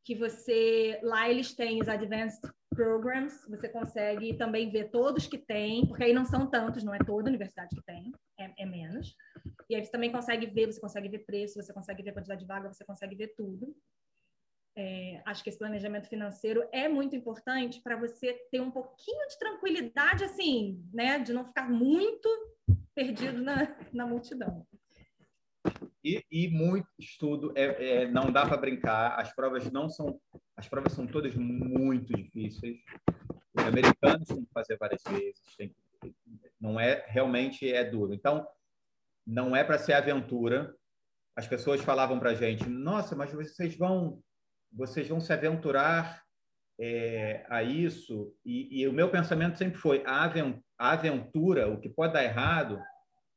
que 0.04 0.14
você 0.14 0.98
lá 1.02 1.28
eles 1.28 1.54
têm 1.54 1.80
os 1.80 1.88
Advanced 1.88 2.40
Programs, 2.74 3.46
você 3.48 3.68
consegue 3.68 4.34
também 4.36 4.70
ver 4.70 4.90
todos 4.90 5.26
que 5.26 5.36
tem, 5.36 5.86
porque 5.86 6.04
aí 6.04 6.12
não 6.12 6.24
são 6.24 6.48
tantos, 6.48 6.84
não 6.84 6.94
é 6.94 6.98
toda 6.98 7.28
universidade 7.28 7.74
que 7.74 7.82
tem, 7.82 8.12
é, 8.38 8.62
é 8.62 8.66
menos. 8.66 9.14
E 9.68 9.74
aí 9.74 9.84
você 9.84 9.90
também 9.90 10.10
consegue 10.10 10.46
ver, 10.46 10.66
você 10.66 10.80
consegue 10.80 11.08
ver 11.08 11.20
preço, 11.20 11.60
você 11.60 11.72
consegue 11.72 12.02
ver 12.02 12.12
quantidade 12.12 12.40
de 12.40 12.46
vaga, 12.46 12.72
você 12.72 12.84
consegue 12.84 13.14
ver 13.16 13.34
tudo. 13.36 13.74
É, 14.76 15.20
acho 15.26 15.42
que 15.42 15.50
esse 15.50 15.58
planejamento 15.58 16.08
financeiro 16.08 16.66
é 16.72 16.88
muito 16.88 17.16
importante 17.16 17.82
para 17.82 17.96
você 17.96 18.34
ter 18.50 18.60
um 18.60 18.70
pouquinho 18.70 19.28
de 19.28 19.38
tranquilidade, 19.38 20.24
assim, 20.24 20.82
né? 20.94 21.18
De 21.18 21.32
não 21.32 21.44
ficar 21.44 21.68
muito 21.68 22.28
perdido 22.94 23.42
na, 23.42 23.76
na 23.92 24.06
multidão. 24.06 24.66
E, 26.02 26.24
e 26.30 26.48
muito 26.48 26.88
estudo, 26.98 27.52
é, 27.54 28.02
é 28.02 28.08
não 28.08 28.32
dá 28.32 28.46
para 28.46 28.56
brincar. 28.56 29.18
As 29.18 29.34
provas 29.34 29.70
não 29.70 29.88
são, 29.88 30.18
as 30.56 30.68
provas 30.68 30.92
são 30.92 31.06
todas 31.06 31.34
muito 31.34 32.12
difíceis. 32.14 32.78
Os 33.54 33.64
americanos 33.64 34.26
têm 34.26 34.44
que 34.44 34.52
fazer 34.52 34.76
várias 34.78 35.02
vezes, 35.02 35.40
tem, 35.56 35.74
não 36.60 36.78
é 36.78 37.04
realmente 37.08 37.70
é 37.70 37.84
duro. 37.84 38.14
Então, 38.14 38.46
não 39.26 39.54
é 39.54 39.62
para 39.62 39.78
ser 39.78 39.92
aventura. 39.92 40.74
As 41.36 41.46
pessoas 41.46 41.80
falavam 41.82 42.18
para 42.18 42.30
a 42.30 42.34
gente: 42.34 42.68
Nossa, 42.68 43.14
mas 43.14 43.32
vocês 43.32 43.76
vão 43.76 44.22
vocês 44.72 45.08
vão 45.08 45.20
se 45.20 45.32
aventurar 45.32 46.22
é, 46.78 47.44
a 47.48 47.62
isso. 47.62 48.32
E, 48.44 48.80
e, 48.80 48.88
o 48.88 48.92
meu 48.92 49.10
pensamento 49.10 49.58
sempre 49.58 49.78
foi: 49.78 50.02
a 50.06 50.30
aventura, 50.78 51.68
o 51.68 51.80
que 51.80 51.88
pode 51.88 52.12
dar 52.12 52.24
errado, 52.24 52.80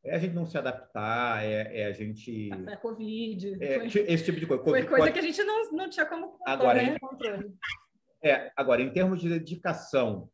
é 0.06 0.16
a 0.16 0.20
gente 0.20 0.34
não 0.34 0.46
se 0.46 0.58
adaptar, 0.58 1.44
é, 1.46 1.82
é 1.82 1.86
a 1.86 1.92
gente. 1.94 2.50
A 2.52 2.78
Covid. 2.78 3.64
É, 3.64 3.90
foi, 3.90 4.02
esse 4.02 4.26
tipo 4.26 4.40
de 4.40 4.46
coisa. 4.46 4.64
Foi 4.64 4.84
coisa 4.84 5.06
pode... 5.06 5.14
que 5.14 5.20
a 5.20 5.22
gente 5.22 5.44
não, 5.44 5.72
não 5.72 5.90
tinha 5.90 6.06
como 6.06 6.38
agora, 6.46 6.82
né? 6.82 6.98
É, 8.22 8.52
agora, 8.56 8.82
em 8.82 8.92
termos 8.92 9.22
de 9.22 9.30
dedicação 9.30 10.30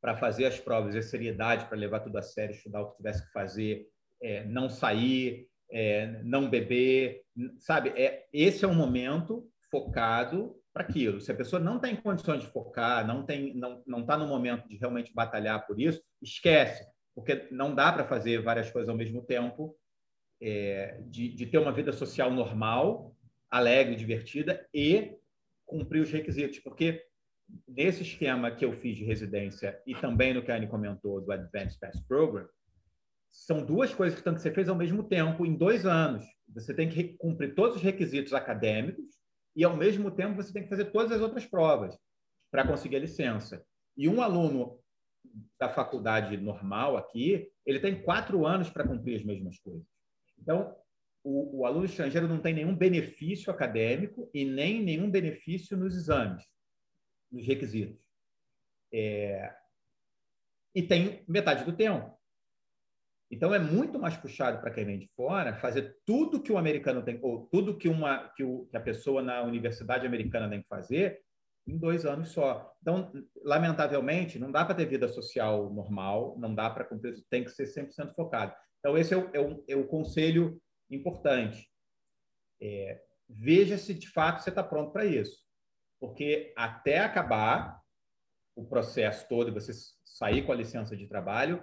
para 0.00 0.16
fazer 0.16 0.46
as 0.46 0.60
provas, 0.60 0.94
a 0.94 1.02
seriedade 1.02 1.66
para 1.66 1.76
levar 1.76 2.00
tudo 2.00 2.18
a 2.18 2.22
sério, 2.22 2.54
estudar 2.54 2.82
o 2.82 2.90
que 2.90 2.98
tivesse 2.98 3.24
que 3.26 3.32
fazer, 3.32 3.86
é, 4.22 4.44
não 4.44 4.68
sair, 4.68 5.48
é, 5.70 6.22
não 6.22 6.48
beber, 6.48 7.22
sabe? 7.58 7.90
É, 7.90 8.26
esse 8.32 8.64
é 8.64 8.68
um 8.68 8.74
momento 8.74 9.50
focado 9.70 10.56
para 10.72 10.82
aquilo. 10.82 11.20
Se 11.20 11.32
a 11.32 11.34
pessoa 11.34 11.60
não 11.60 11.76
está 11.76 11.88
em 11.88 11.96
condições 11.96 12.42
de 12.42 12.50
focar, 12.50 13.06
não 13.06 13.24
tem, 13.24 13.54
não 13.54 13.82
não 13.86 14.00
está 14.00 14.16
no 14.16 14.26
momento 14.26 14.68
de 14.68 14.76
realmente 14.76 15.12
batalhar 15.12 15.66
por 15.66 15.80
isso, 15.80 16.02
esquece, 16.22 16.86
porque 17.18 17.48
não 17.50 17.74
dá 17.74 17.92
para 17.92 18.06
fazer 18.06 18.40
várias 18.40 18.70
coisas 18.70 18.88
ao 18.88 18.96
mesmo 18.96 19.20
tempo, 19.20 19.76
é, 20.40 21.00
de, 21.06 21.34
de 21.34 21.46
ter 21.46 21.58
uma 21.58 21.72
vida 21.72 21.92
social 21.92 22.30
normal, 22.30 23.12
alegre, 23.50 23.96
divertida 23.96 24.64
e 24.72 25.16
cumprir 25.66 26.00
os 26.00 26.12
requisitos, 26.12 26.60
porque 26.60 27.04
nesse 27.66 28.02
esquema 28.02 28.52
que 28.52 28.64
eu 28.64 28.72
fiz 28.72 28.96
de 28.96 29.04
residência 29.04 29.82
e 29.84 29.96
também 29.96 30.32
no 30.32 30.44
que 30.44 30.52
a 30.52 30.56
Anne 30.56 30.68
comentou 30.68 31.20
do 31.20 31.32
Advanced 31.32 31.80
Pass 31.80 32.00
Program, 32.06 32.48
são 33.32 33.66
duas 33.66 33.92
coisas 33.92 34.16
que 34.16 34.24
têm 34.24 34.34
que 34.34 34.40
ser 34.40 34.54
feitas 34.54 34.68
ao 34.68 34.76
mesmo 34.76 35.02
tempo, 35.02 35.44
em 35.44 35.56
dois 35.56 35.84
anos. 35.84 36.24
Você 36.54 36.72
tem 36.72 36.88
que 36.88 37.16
cumprir 37.18 37.56
todos 37.56 37.76
os 37.76 37.82
requisitos 37.82 38.32
acadêmicos 38.32 39.04
e, 39.56 39.64
ao 39.64 39.76
mesmo 39.76 40.08
tempo, 40.12 40.36
você 40.36 40.52
tem 40.52 40.62
que 40.62 40.68
fazer 40.68 40.86
todas 40.92 41.10
as 41.10 41.20
outras 41.20 41.44
provas 41.44 41.98
para 42.48 42.64
conseguir 42.64 42.96
a 42.96 43.00
licença. 43.00 43.60
E 43.96 44.08
um 44.08 44.22
aluno 44.22 44.78
da 45.58 45.68
faculdade 45.68 46.36
normal 46.36 46.96
aqui, 46.96 47.50
ele 47.64 47.80
tem 47.80 48.00
quatro 48.02 48.46
anos 48.46 48.70
para 48.70 48.86
cumprir 48.86 49.16
as 49.16 49.24
mesmas 49.24 49.58
coisas. 49.58 49.86
Então, 50.38 50.74
o, 51.22 51.60
o, 51.60 51.66
aluno 51.66 51.84
estrangeiro 51.84 52.28
não 52.28 52.40
tem 52.40 52.54
nenhum 52.54 52.74
benefício 52.74 53.52
acadêmico 53.52 54.30
e 54.32 54.44
nem 54.44 54.82
nenhum 54.82 55.10
benefício 55.10 55.76
nos 55.76 55.96
exames, 55.96 56.44
nos 57.30 57.46
requisitos. 57.46 58.00
É... 58.92 59.54
E 60.74 60.82
tem 60.82 61.24
metade 61.28 61.64
do 61.64 61.76
tempo. 61.76 62.16
Então 63.30 63.54
é 63.54 63.58
muito 63.58 63.98
mais 63.98 64.16
puxado 64.16 64.60
para 64.60 64.70
quem 64.70 64.86
vem 64.86 64.98
de 64.98 65.08
fora 65.08 65.54
fazer 65.54 65.98
tudo 66.06 66.42
que 66.42 66.50
o 66.50 66.56
americano 66.56 67.02
tem, 67.02 67.18
ou 67.20 67.46
tudo 67.46 67.76
que 67.76 67.88
uma 67.88 68.28
que, 68.30 68.42
o, 68.42 68.66
que 68.66 68.76
a 68.76 68.80
pessoa 68.80 69.20
na 69.20 69.42
universidade 69.42 70.06
americana 70.06 70.48
tem 70.48 70.62
que 70.62 70.68
fazer 70.68 71.20
em 71.68 71.76
dois 71.76 72.06
anos 72.06 72.30
só. 72.30 72.74
Então, 72.80 73.12
lamentavelmente, 73.42 74.38
não 74.38 74.50
dá 74.50 74.64
para 74.64 74.74
ter 74.74 74.86
vida 74.86 75.06
social 75.08 75.72
normal, 75.72 76.36
não 76.38 76.54
dá 76.54 76.70
para 76.70 76.84
cumprir, 76.84 77.14
tem 77.28 77.44
que 77.44 77.50
ser 77.50 77.64
100% 77.64 78.14
focado. 78.14 78.54
Então, 78.78 78.96
esse 78.96 79.12
é 79.12 79.16
o, 79.16 79.30
é 79.34 79.40
o, 79.40 79.64
é 79.68 79.76
o 79.76 79.86
conselho 79.86 80.60
importante. 80.90 81.70
É, 82.60 83.02
veja 83.28 83.76
se 83.76 83.92
de 83.92 84.08
fato 84.08 84.42
você 84.42 84.48
está 84.48 84.62
pronto 84.62 84.92
para 84.92 85.04
isso. 85.04 85.46
Porque 86.00 86.52
até 86.56 87.00
acabar 87.00 87.80
o 88.56 88.64
processo 88.64 89.28
todo, 89.28 89.52
você 89.52 89.72
sair 90.04 90.44
com 90.46 90.52
a 90.52 90.56
licença 90.56 90.96
de 90.96 91.06
trabalho, 91.06 91.62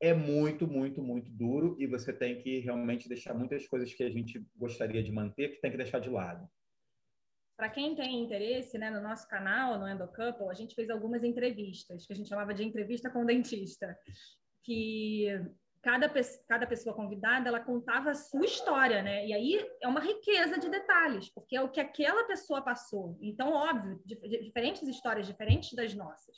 é 0.00 0.12
muito, 0.12 0.66
muito, 0.66 1.02
muito 1.02 1.30
duro 1.30 1.76
e 1.78 1.86
você 1.86 2.12
tem 2.12 2.42
que 2.42 2.58
realmente 2.58 3.08
deixar 3.08 3.32
muitas 3.32 3.66
coisas 3.66 3.92
que 3.94 4.02
a 4.02 4.10
gente 4.10 4.44
gostaria 4.54 5.02
de 5.02 5.10
manter, 5.10 5.48
que 5.48 5.60
tem 5.60 5.70
que 5.70 5.76
deixar 5.76 5.98
de 5.98 6.10
lado. 6.10 6.46
Para 7.56 7.68
quem 7.68 7.94
tem 7.94 8.22
interesse, 8.22 8.76
né, 8.78 8.90
no 8.90 9.00
nosso 9.00 9.28
canal, 9.28 9.78
no 9.78 9.88
Endocouple, 9.88 10.48
a 10.50 10.54
gente 10.54 10.74
fez 10.74 10.90
algumas 10.90 11.22
entrevistas, 11.22 12.06
que 12.06 12.12
a 12.12 12.16
gente 12.16 12.28
chamava 12.28 12.52
de 12.52 12.64
entrevista 12.64 13.10
com 13.10 13.24
dentista, 13.24 13.96
que 14.64 15.28
cada, 15.84 16.10
cada 16.48 16.66
pessoa 16.66 16.96
convidada, 16.96 17.48
ela 17.48 17.60
contava 17.60 18.10
a 18.10 18.14
sua 18.14 18.44
história, 18.44 19.02
né? 19.02 19.26
E 19.26 19.32
aí 19.34 19.70
é 19.82 19.86
uma 19.86 20.00
riqueza 20.00 20.58
de 20.58 20.68
detalhes, 20.68 21.28
porque 21.28 21.54
é 21.54 21.60
o 21.60 21.70
que 21.70 21.78
aquela 21.78 22.24
pessoa 22.24 22.62
passou. 22.62 23.18
Então, 23.20 23.52
óbvio, 23.52 24.00
diferentes 24.06 24.82
histórias, 24.88 25.26
diferentes 25.26 25.74
das 25.74 25.94
nossas. 25.94 26.36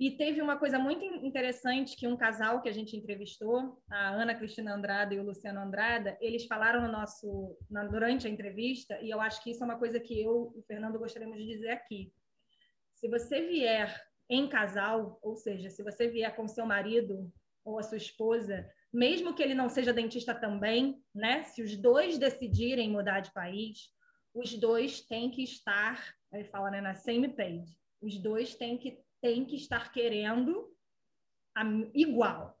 E 0.00 0.10
teve 0.12 0.40
uma 0.40 0.56
coisa 0.56 0.78
muito 0.78 1.04
interessante 1.04 1.94
que 1.94 2.06
um 2.06 2.16
casal 2.16 2.62
que 2.62 2.70
a 2.70 2.72
gente 2.72 2.96
entrevistou, 2.96 3.78
a 3.90 4.08
Ana 4.08 4.34
Cristina 4.34 4.74
Andrada 4.74 5.14
e 5.14 5.20
o 5.20 5.22
Luciano 5.22 5.60
Andrada, 5.60 6.16
eles 6.22 6.46
falaram 6.46 6.80
no 6.80 6.90
nosso 6.90 7.54
na, 7.68 7.84
durante 7.84 8.26
a 8.26 8.30
entrevista, 8.30 8.98
e 9.02 9.10
eu 9.10 9.20
acho 9.20 9.42
que 9.42 9.50
isso 9.50 9.62
é 9.62 9.66
uma 9.66 9.78
coisa 9.78 10.00
que 10.00 10.18
eu 10.18 10.54
e 10.56 10.60
o 10.60 10.62
Fernando 10.62 10.98
gostaríamos 10.98 11.36
de 11.36 11.44
dizer 11.44 11.68
aqui. 11.68 12.10
Se 12.94 13.08
você 13.08 13.42
vier 13.42 13.94
em 14.26 14.48
casal, 14.48 15.18
ou 15.20 15.36
seja, 15.36 15.68
se 15.68 15.82
você 15.82 16.08
vier 16.08 16.34
com 16.34 16.48
seu 16.48 16.64
marido 16.64 17.30
ou 17.62 17.78
a 17.78 17.82
sua 17.82 17.98
esposa, 17.98 18.66
mesmo 18.90 19.34
que 19.34 19.42
ele 19.42 19.54
não 19.54 19.68
seja 19.68 19.92
dentista 19.92 20.34
também, 20.34 20.98
né? 21.14 21.44
Se 21.44 21.62
os 21.62 21.76
dois 21.76 22.16
decidirem 22.16 22.90
mudar 22.90 23.20
de 23.20 23.30
país, 23.32 23.90
os 24.32 24.54
dois 24.54 25.02
têm 25.02 25.30
que 25.30 25.42
estar, 25.42 26.02
ele 26.32 26.44
fala, 26.44 26.70
né, 26.70 26.80
na 26.80 26.94
same 26.94 27.28
page. 27.28 27.76
Os 28.00 28.16
dois 28.16 28.54
têm 28.54 28.78
que 28.78 28.98
tem 29.20 29.44
que 29.44 29.56
estar 29.56 29.92
querendo 29.92 30.70
igual. 31.94 32.58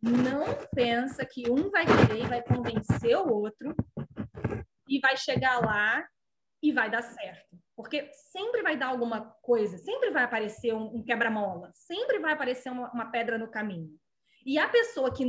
Não 0.00 0.44
pensa 0.74 1.24
que 1.24 1.50
um 1.50 1.70
vai 1.70 1.84
querer 1.84 2.24
e 2.24 2.28
vai 2.28 2.42
convencer 2.42 3.16
o 3.16 3.28
outro 3.28 3.74
e 4.88 5.00
vai 5.00 5.16
chegar 5.16 5.58
lá 5.60 6.06
e 6.62 6.72
vai 6.72 6.90
dar 6.90 7.02
certo. 7.02 7.58
Porque 7.74 8.10
sempre 8.12 8.62
vai 8.62 8.76
dar 8.76 8.86
alguma 8.86 9.20
coisa, 9.42 9.76
sempre 9.78 10.10
vai 10.10 10.24
aparecer 10.24 10.72
um, 10.72 10.96
um 10.96 11.04
quebra-mola, 11.04 11.70
sempre 11.74 12.18
vai 12.18 12.32
aparecer 12.32 12.70
uma, 12.70 12.90
uma, 12.92 13.10
pedra 13.10 13.36
no 13.36 13.50
caminho. 13.50 13.98
E 14.44 14.58
a 14.58 14.68
pessoa 14.68 15.12
que, 15.12 15.24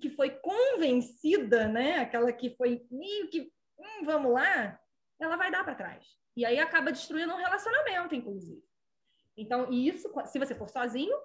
que 0.00 0.10
foi 0.10 0.30
convencida, 0.30 1.68
né, 1.68 1.98
aquela 1.98 2.32
que 2.32 2.50
foi 2.56 2.84
meio 2.90 3.28
que, 3.30 3.50
hum, 3.78 4.04
vamos 4.04 4.32
lá, 4.32 4.78
ela 5.20 5.36
vai 5.36 5.50
dar 5.50 5.64
para 5.64 5.74
trás. 5.74 6.04
E 6.36 6.44
aí 6.44 6.58
acaba 6.58 6.92
destruindo 6.92 7.32
um 7.32 7.38
relacionamento, 7.38 8.14
inclusive. 8.14 8.62
Então, 9.36 9.70
isso, 9.70 10.10
se 10.26 10.38
você 10.38 10.54
for 10.54 10.68
sozinho, 10.68 11.16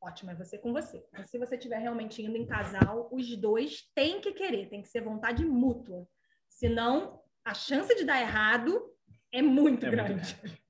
ótimo, 0.00 0.30
é 0.30 0.34
você 0.34 0.58
com 0.58 0.72
você. 0.72 1.06
Mas 1.12 1.30
se 1.30 1.38
você 1.38 1.56
estiver 1.56 1.78
realmente 1.78 2.22
indo 2.22 2.36
em 2.36 2.46
casal, 2.46 3.08
os 3.12 3.36
dois 3.36 3.82
têm 3.94 4.20
que 4.20 4.32
querer, 4.32 4.68
tem 4.68 4.82
que 4.82 4.88
ser 4.88 5.02
vontade 5.02 5.44
mútua. 5.44 6.06
Senão, 6.48 7.22
a 7.44 7.54
chance 7.54 7.94
de 7.94 8.04
dar 8.04 8.20
errado 8.20 8.92
é 9.30 9.40
muito 9.40 9.86
é 9.86 9.90
grande. 9.90 10.36
Muito 10.42 10.62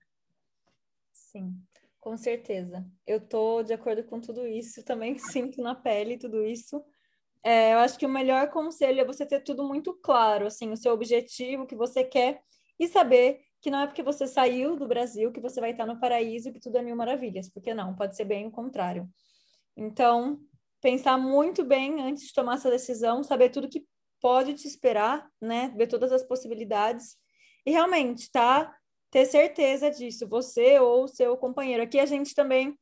Sim, 1.10 1.55
com 1.98 2.14
certeza. 2.16 2.86
Eu 3.06 3.19
tô 3.19 3.62
de 3.62 3.73
acordo 3.73 4.05
com 4.05 4.20
tudo 4.20 4.47
isso, 4.47 4.85
também 4.85 5.16
sinto 5.19 5.62
na 5.62 5.74
pele 5.74 6.19
tudo 6.19 6.44
isso. 6.44 6.85
É, 7.43 7.73
eu 7.73 7.78
acho 7.78 7.98
que 7.98 8.06
o 8.06 8.10
melhor 8.10 8.51
conselho 8.51 9.01
é 9.01 9.05
você 9.05 9.27
ter 9.27 9.40
tudo 9.43 9.64
muito 9.64 9.94
claro, 9.94 10.47
assim, 10.47 10.70
o 10.70 10.77
seu 10.77 10.93
objetivo, 10.93 11.64
o 11.64 11.66
que 11.66 11.74
você 11.74 12.05
quer, 12.05 12.40
e 12.78 12.86
saber 12.86 13.40
que 13.62 13.70
não 13.70 13.80
é 13.80 13.86
porque 13.86 14.02
você 14.02 14.26
saiu 14.26 14.76
do 14.76 14.89
Brasil 14.89 15.30
que 15.30 15.40
você 15.40 15.60
vai 15.60 15.70
estar 15.70 15.86
no 15.86 16.01
paraíso, 16.01 16.52
que 16.52 16.60
tudo 16.60 16.78
é 16.78 16.82
mil 16.82 16.97
maravilhas, 16.97 17.48
porque 17.48 17.72
não, 17.72 17.94
pode 17.94 18.16
ser 18.16 18.24
bem 18.24 18.48
o 18.48 18.51
contrário. 18.51 19.09
Então, 19.76 20.40
pensar 20.80 21.16
muito 21.16 21.64
bem 21.64 22.02
antes 22.02 22.26
de 22.26 22.34
tomar 22.34 22.56
essa 22.56 22.68
decisão, 22.68 23.22
saber 23.22 23.51
tudo 23.51 23.68
que 23.68 23.86
pode 24.20 24.55
te 24.55 24.66
esperar, 24.66 25.28
né? 25.40 25.72
Ver 25.76 25.86
todas 25.86 26.10
as 26.12 26.24
possibilidades 26.24 27.16
e 27.64 27.70
realmente, 27.70 28.30
tá? 28.32 28.74
Ter 29.12 29.26
certeza 29.26 29.90
disso, 29.90 30.28
você 30.28 30.80
ou 30.80 31.06
seu 31.06 31.36
companheiro. 31.36 31.84
Aqui 31.84 32.01
a 32.01 32.06
gente 32.06 32.34
também, 32.34 32.76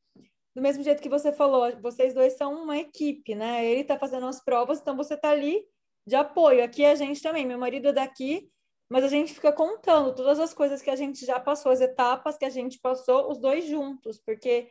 do 0.55 0.63
mesmo 0.63 0.83
jeito 0.83 1.03
que 1.03 1.11
você 1.11 1.31
falou, 1.31 1.71
vocês 1.83 2.15
dois 2.15 2.39
são 2.39 2.63
uma 2.63 2.79
equipe, 2.79 3.35
né? 3.35 3.67
Ele 3.67 3.85
tá 3.85 3.99
fazendo 3.99 4.27
as 4.27 4.43
provas, 4.43 4.81
então 4.81 4.97
você 4.97 5.15
tá 5.15 5.29
ali 5.29 5.63
de 6.07 6.17
apoio. 6.17 6.65
Aqui 6.65 6.87
a 6.87 6.95
gente 6.95 7.21
também, 7.21 7.45
meu 7.45 7.59
marido 7.59 7.89
é 7.89 7.93
daqui, 7.93 8.51
mas 8.91 9.05
a 9.05 9.09
gente 9.09 9.33
fica 9.33 9.53
contando 9.53 10.13
todas 10.13 10.41
as 10.41 10.53
coisas 10.53 10.83
que 10.83 10.91
a 10.91 10.97
gente 10.97 11.25
já 11.25 11.39
passou, 11.39 11.71
as 11.71 11.81
etapas 11.81 12.37
que 12.37 12.45
a 12.45 12.51
gente 12.51 12.81
passou, 12.81 13.31
os 13.31 13.39
dois 13.39 13.65
juntos, 13.65 14.19
porque 14.19 14.69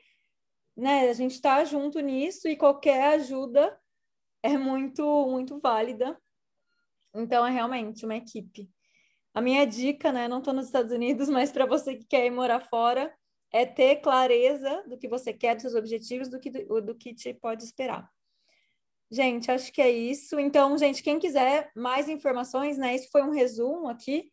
né, 0.75 1.09
a 1.09 1.13
gente 1.13 1.35
está 1.35 1.63
junto 1.63 2.01
nisso 2.01 2.49
e 2.49 2.57
qualquer 2.57 3.13
ajuda 3.13 3.79
é 4.43 4.57
muito, 4.57 5.03
muito 5.27 5.57
válida. 5.59 6.19
Então, 7.15 7.45
é 7.47 7.51
realmente 7.51 8.03
uma 8.03 8.17
equipe. 8.17 8.69
A 9.33 9.41
minha 9.41 9.65
dica, 9.65 10.11
né, 10.11 10.27
não 10.27 10.39
estou 10.39 10.53
nos 10.53 10.65
Estados 10.65 10.91
Unidos, 10.91 11.29
mas 11.31 11.49
para 11.49 11.65
você 11.65 11.95
que 11.95 12.05
quer 12.05 12.25
ir 12.25 12.31
morar 12.31 12.59
fora, 12.59 13.15
é 13.53 13.65
ter 13.65 14.01
clareza 14.01 14.83
do 14.85 14.97
que 14.97 15.07
você 15.07 15.33
quer, 15.33 15.55
dos 15.55 15.61
seus 15.61 15.75
objetivos, 15.75 16.27
do 16.27 16.39
que, 16.41 16.49
do, 16.49 16.81
do 16.81 16.93
que 16.93 17.13
te 17.13 17.33
pode 17.33 17.63
esperar. 17.63 18.11
Gente, 19.11 19.49
acho 19.49 19.72
que 19.72 19.81
é 19.81 19.90
isso. 19.90 20.40
Então, 20.40 20.77
gente, 20.77 21.02
quem 21.02 21.18
quiser 21.18 21.72
mais 21.76 22.07
informações, 22.07 22.77
né? 22.77 22.94
Isso 22.94 23.10
foi 23.11 23.23
um 23.23 23.31
resumo 23.31 23.88
aqui, 23.88 24.31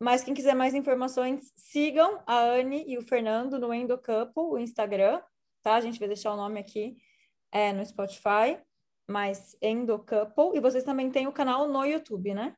mas 0.00 0.24
quem 0.24 0.34
quiser 0.34 0.54
mais 0.54 0.74
informações, 0.74 1.52
sigam 1.56 2.20
a 2.26 2.40
Anne 2.40 2.84
e 2.88 2.98
o 2.98 3.02
Fernando 3.02 3.58
no 3.58 3.72
Endocouple, 3.72 4.42
o 4.42 4.58
Instagram, 4.58 5.22
tá? 5.62 5.74
A 5.74 5.80
gente 5.80 5.98
vai 5.98 6.08
deixar 6.08 6.32
o 6.32 6.36
nome 6.36 6.58
aqui 6.58 6.96
é, 7.52 7.72
no 7.72 7.86
Spotify, 7.86 8.60
mas 9.08 9.56
Endocouple. 9.62 10.56
E 10.56 10.60
vocês 10.60 10.82
também 10.82 11.10
têm 11.10 11.28
o 11.28 11.32
canal 11.32 11.68
no 11.68 11.84
YouTube, 11.84 12.34
né? 12.34 12.56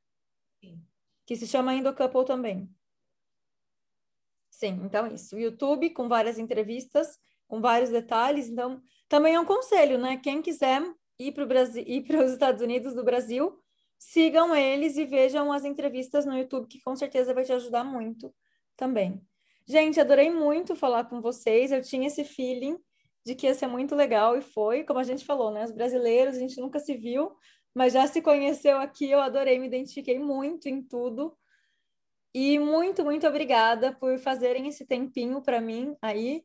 Sim. 0.64 0.82
Que 1.26 1.36
se 1.36 1.46
chama 1.46 1.74
Endocouple 1.74 2.24
também. 2.24 2.68
Sim, 4.50 4.80
então 4.82 5.06
isso. 5.06 5.36
O 5.36 5.38
YouTube 5.38 5.90
com 5.90 6.08
várias 6.08 6.38
entrevistas, 6.38 7.18
com 7.46 7.60
vários 7.60 7.90
detalhes. 7.90 8.48
Então, 8.48 8.82
também 9.06 9.34
é 9.34 9.40
um 9.40 9.44
conselho, 9.44 9.98
né? 9.98 10.16
Quem 10.16 10.40
quiser 10.42 10.82
ir 11.18 11.32
para 11.32 11.46
Brasil, 11.46 11.84
ir 11.86 12.02
para 12.04 12.24
os 12.24 12.32
Estados 12.32 12.62
Unidos 12.62 12.94
do 12.94 13.04
Brasil, 13.04 13.58
sigam 13.98 14.54
eles 14.54 14.96
e 14.96 15.04
vejam 15.04 15.52
as 15.52 15.64
entrevistas 15.64 16.24
no 16.24 16.38
YouTube, 16.38 16.68
que 16.68 16.80
com 16.80 16.94
certeza 16.94 17.34
vai 17.34 17.44
te 17.44 17.52
ajudar 17.52 17.84
muito 17.84 18.32
também. 18.76 19.20
Gente, 19.66 20.00
adorei 20.00 20.30
muito 20.30 20.76
falar 20.76 21.04
com 21.04 21.20
vocês. 21.20 21.72
Eu 21.72 21.82
tinha 21.82 22.06
esse 22.06 22.24
feeling 22.24 22.78
de 23.24 23.34
que 23.34 23.46
ia 23.46 23.54
ser 23.54 23.66
muito 23.66 23.94
legal 23.94 24.38
e 24.38 24.40
foi, 24.40 24.84
como 24.84 24.98
a 24.98 25.04
gente 25.04 25.24
falou, 25.24 25.50
né? 25.50 25.64
Os 25.64 25.72
brasileiros, 25.72 26.36
a 26.36 26.38
gente 26.38 26.58
nunca 26.60 26.78
se 26.78 26.96
viu, 26.96 27.36
mas 27.74 27.92
já 27.92 28.06
se 28.06 28.22
conheceu 28.22 28.78
aqui. 28.78 29.10
Eu 29.10 29.20
adorei, 29.20 29.58
me 29.58 29.66
identifiquei 29.66 30.18
muito 30.18 30.68
em 30.68 30.82
tudo. 30.82 31.36
E 32.32 32.58
muito, 32.58 33.04
muito 33.04 33.26
obrigada 33.26 33.92
por 33.92 34.18
fazerem 34.18 34.68
esse 34.68 34.86
tempinho 34.86 35.42
para 35.42 35.60
mim 35.60 35.96
aí, 36.00 36.44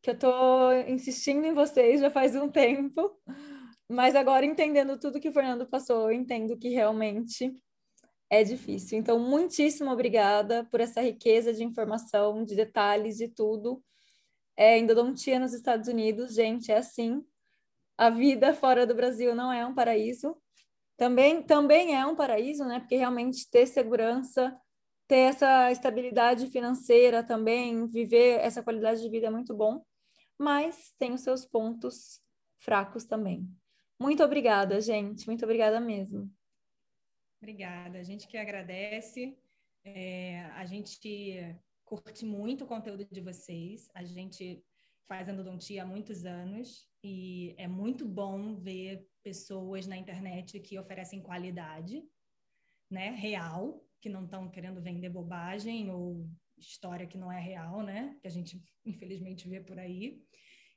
que 0.00 0.10
eu 0.10 0.18
tô 0.18 0.72
insistindo 0.86 1.44
em 1.46 1.52
vocês 1.52 2.00
já 2.00 2.10
faz 2.10 2.34
um 2.36 2.48
tempo. 2.48 3.10
Mas 3.88 4.14
agora, 4.16 4.46
entendendo 4.46 4.98
tudo 4.98 5.20
que 5.20 5.28
o 5.28 5.32
Fernando 5.32 5.66
passou, 5.66 6.10
eu 6.10 6.12
entendo 6.12 6.56
que 6.56 6.68
realmente 6.68 7.54
é 8.30 8.42
difícil. 8.42 8.98
Então, 8.98 9.18
muitíssimo 9.18 9.90
obrigada 9.90 10.64
por 10.70 10.80
essa 10.80 11.02
riqueza 11.02 11.52
de 11.52 11.62
informação, 11.62 12.44
de 12.44 12.54
detalhes, 12.54 13.18
de 13.18 13.28
tudo. 13.28 13.82
É, 14.56 14.74
ainda 14.74 14.94
não 14.94 15.12
tinha 15.14 15.38
nos 15.38 15.52
Estados 15.52 15.88
Unidos, 15.88 16.34
gente, 16.34 16.72
é 16.72 16.78
assim. 16.78 17.22
a 17.98 18.10
vida 18.10 18.54
fora 18.54 18.86
do 18.86 18.94
Brasil 18.94 19.34
não 19.34 19.52
é 19.52 19.66
um 19.66 19.74
paraíso. 19.74 20.36
Também, 20.96 21.42
também 21.42 21.94
é 21.96 22.06
um 22.06 22.16
paraíso, 22.16 22.64
né? 22.64 22.80
Porque 22.80 22.96
realmente 22.96 23.50
ter 23.50 23.66
segurança, 23.66 24.56
ter 25.08 25.28
essa 25.30 25.70
estabilidade 25.70 26.46
financeira 26.48 27.22
também, 27.22 27.86
viver 27.86 28.40
essa 28.40 28.62
qualidade 28.62 29.02
de 29.02 29.10
vida 29.10 29.26
é 29.26 29.30
muito 29.30 29.54
bom, 29.54 29.84
mas 30.38 30.92
tem 30.98 31.12
os 31.12 31.22
seus 31.22 31.44
pontos 31.44 32.20
fracos 32.58 33.04
também. 33.04 33.46
Muito 34.02 34.24
obrigada, 34.24 34.80
gente. 34.80 35.28
Muito 35.28 35.44
obrigada 35.44 35.78
mesmo. 35.78 36.28
Obrigada. 37.40 38.00
A 38.00 38.02
gente 38.02 38.26
que 38.26 38.36
agradece. 38.36 39.38
É, 39.84 40.40
a 40.56 40.66
gente 40.66 40.98
curte 41.84 42.24
muito 42.26 42.64
o 42.64 42.66
conteúdo 42.66 43.04
de 43.04 43.20
vocês. 43.20 43.88
A 43.94 44.02
gente 44.02 44.60
faz 45.06 45.28
endodontia 45.28 45.84
há 45.84 45.86
muitos 45.86 46.24
anos 46.24 46.88
e 47.04 47.54
é 47.56 47.68
muito 47.68 48.04
bom 48.04 48.56
ver 48.56 49.06
pessoas 49.22 49.86
na 49.86 49.96
internet 49.96 50.58
que 50.58 50.78
oferecem 50.80 51.22
qualidade, 51.22 52.02
né, 52.90 53.10
real, 53.10 53.84
que 54.00 54.08
não 54.08 54.24
estão 54.24 54.50
querendo 54.50 54.82
vender 54.82 55.10
bobagem 55.10 55.90
ou 55.92 56.28
história 56.58 57.06
que 57.06 57.18
não 57.18 57.30
é 57.30 57.40
real, 57.40 57.82
né, 57.82 58.16
que 58.20 58.26
a 58.26 58.30
gente 58.30 58.60
infelizmente 58.84 59.48
vê 59.48 59.60
por 59.60 59.78
aí. 59.78 60.20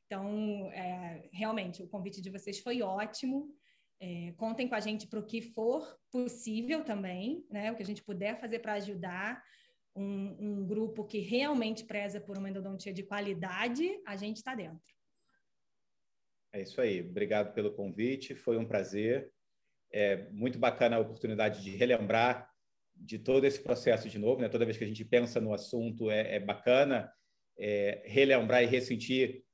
Então, 0.06 0.72
é, 0.72 1.28
realmente, 1.32 1.82
o 1.82 1.88
convite 1.88 2.22
de 2.22 2.30
vocês 2.30 2.60
foi 2.60 2.82
ótimo. 2.82 3.50
É, 4.00 4.34
contem 4.38 4.68
com 4.68 4.76
a 4.76 4.80
gente 4.80 5.08
para 5.08 5.20
o 5.20 5.26
que 5.26 5.42
for 5.42 5.98
possível 6.12 6.84
também, 6.84 7.46
né? 7.50 7.72
O 7.72 7.76
que 7.76 7.84
a 7.84 7.86
gente 7.86 8.04
puder 8.04 8.40
fazer 8.40 8.60
para 8.60 8.74
ajudar 8.74 9.42
um, 9.96 10.36
um, 10.40 10.68
grupo 10.68 11.06
que 11.06 11.20
realmente 11.20 11.86
preza 11.86 12.20
por 12.20 12.38
uma 12.38 12.50
endodontia 12.50 12.94
de 12.94 13.04
qualidade, 13.04 13.90
a 14.06 14.16
gente 14.18 14.38
está 14.38 14.54
dentro. 14.54 14.94
É 16.54 16.62
isso 16.62 16.80
aí. 16.82 17.02
Obrigado 17.02 17.54
pelo 17.54 17.74
convite. 17.74 18.36
Foi 18.36 18.58
um 18.58 18.66
prazer. 18.66 19.32
É 19.92 20.30
muito 20.32 20.60
bacana 20.60 20.98
a 20.98 21.00
oportunidade 21.00 21.64
de 21.64 21.72
relembrar 21.72 22.50
de 22.94 23.18
todo 23.18 23.46
esse 23.46 23.62
processo 23.62 24.10
de 24.10 24.20
novo. 24.20 24.42
Né? 24.42 24.50
Toda 24.50 24.66
vez 24.66 24.78
que 24.78 24.84
a 24.84 24.88
gente 24.88 25.06
pensa 25.06 25.40
no 25.40 25.54
assunto, 25.54 26.12
é, 26.12 26.36
é 26.36 26.40
bacana 26.40 27.12
é, 27.58 28.04
relembrar 28.06 28.64
e 28.64 28.68
ressentir 28.68 29.45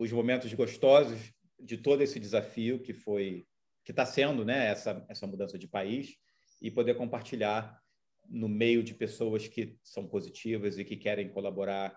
os 0.00 0.10
momentos 0.10 0.52
gostosos 0.54 1.30
de 1.58 1.76
todo 1.76 2.02
esse 2.02 2.18
desafio 2.18 2.80
que 2.80 2.94
foi 2.94 3.46
que 3.84 3.92
está 3.92 4.06
sendo 4.06 4.46
né, 4.46 4.68
essa, 4.68 5.04
essa 5.10 5.26
mudança 5.26 5.58
de 5.58 5.68
país 5.68 6.16
e 6.60 6.70
poder 6.70 6.94
compartilhar 6.94 7.78
no 8.26 8.48
meio 8.48 8.82
de 8.82 8.94
pessoas 8.94 9.46
que 9.46 9.78
são 9.84 10.08
positivas 10.08 10.78
e 10.78 10.86
que 10.86 10.96
querem 10.96 11.28
colaborar 11.28 11.94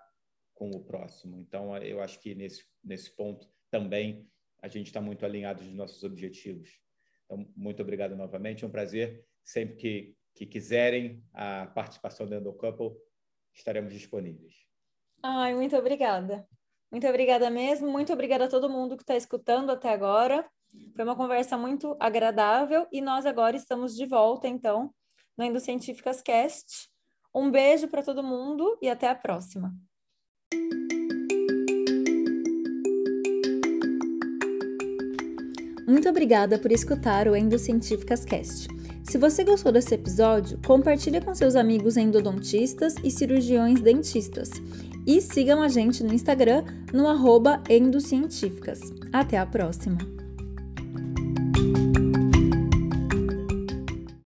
com 0.53 0.69
o 0.71 0.83
próximo. 0.83 1.39
Então, 1.39 1.77
eu 1.77 2.01
acho 2.01 2.19
que 2.19 2.35
nesse, 2.35 2.65
nesse 2.83 3.15
ponto 3.15 3.47
também 3.71 4.27
a 4.61 4.67
gente 4.67 4.87
está 4.87 4.99
muito 4.99 5.25
alinhado 5.25 5.63
dos 5.63 5.73
nossos 5.73 6.03
objetivos. 6.03 6.69
Então, 7.25 7.49
muito 7.55 7.81
obrigado 7.81 8.17
novamente. 8.17 8.65
É 8.65 8.67
um 8.67 8.71
prazer. 8.71 9.25
Sempre 9.45 9.75
que, 9.77 10.15
que 10.35 10.45
quiserem 10.45 11.23
a 11.33 11.67
participação 11.67 12.27
do 12.27 12.35
Endocouple, 12.35 12.97
estaremos 13.53 13.93
disponíveis. 13.93 14.53
Ai, 15.21 15.55
muito 15.55 15.77
obrigada. 15.77 16.45
Muito 16.93 17.07
obrigada 17.07 17.49
mesmo. 17.49 17.89
Muito 17.89 18.13
obrigada 18.13 18.45
a 18.45 18.47
todo 18.47 18.69
mundo 18.69 18.95
que 18.95 19.01
está 19.01 19.15
escutando 19.15 19.71
até 19.71 19.89
agora. 19.89 20.45
Foi 20.95 21.03
uma 21.03 21.15
conversa 21.15 21.57
muito 21.57 21.97
agradável 21.99 22.85
e 22.91 23.01
nós 23.01 23.25
agora 23.25 23.57
estamos 23.57 23.95
de 23.95 24.05
volta, 24.05 24.47
então, 24.47 24.93
no 25.35 25.43
Endocientíficas 25.43 26.21
Cast. 26.21 26.87
Um 27.33 27.49
beijo 27.49 27.87
para 27.87 28.03
todo 28.03 28.21
mundo 28.21 28.77
e 28.79 28.87
até 28.87 29.09
a 29.09 29.15
próxima. 29.15 29.73
Muito 35.87 36.07
obrigada 36.07 36.59
por 36.59 36.71
escutar 36.71 37.27
o 37.27 37.35
Endocientíficas 37.35 38.23
Cast. 38.23 38.67
Se 39.03 39.17
você 39.17 39.43
gostou 39.43 39.71
desse 39.71 39.95
episódio, 39.95 40.59
compartilhe 40.65 41.19
com 41.19 41.33
seus 41.33 41.55
amigos 41.55 41.97
endodontistas 41.97 42.95
e 43.03 43.09
cirurgiões 43.09 43.81
dentistas. 43.81 44.51
E 45.05 45.21
sigam 45.21 45.61
a 45.61 45.67
gente 45.67 46.03
no 46.03 46.13
Instagram 46.13 46.63
no 46.93 47.07
arroba 47.07 47.61
endocientíficas. 47.69 48.79
Até 49.11 49.37
a 49.37 49.45
próxima! 49.45 50.22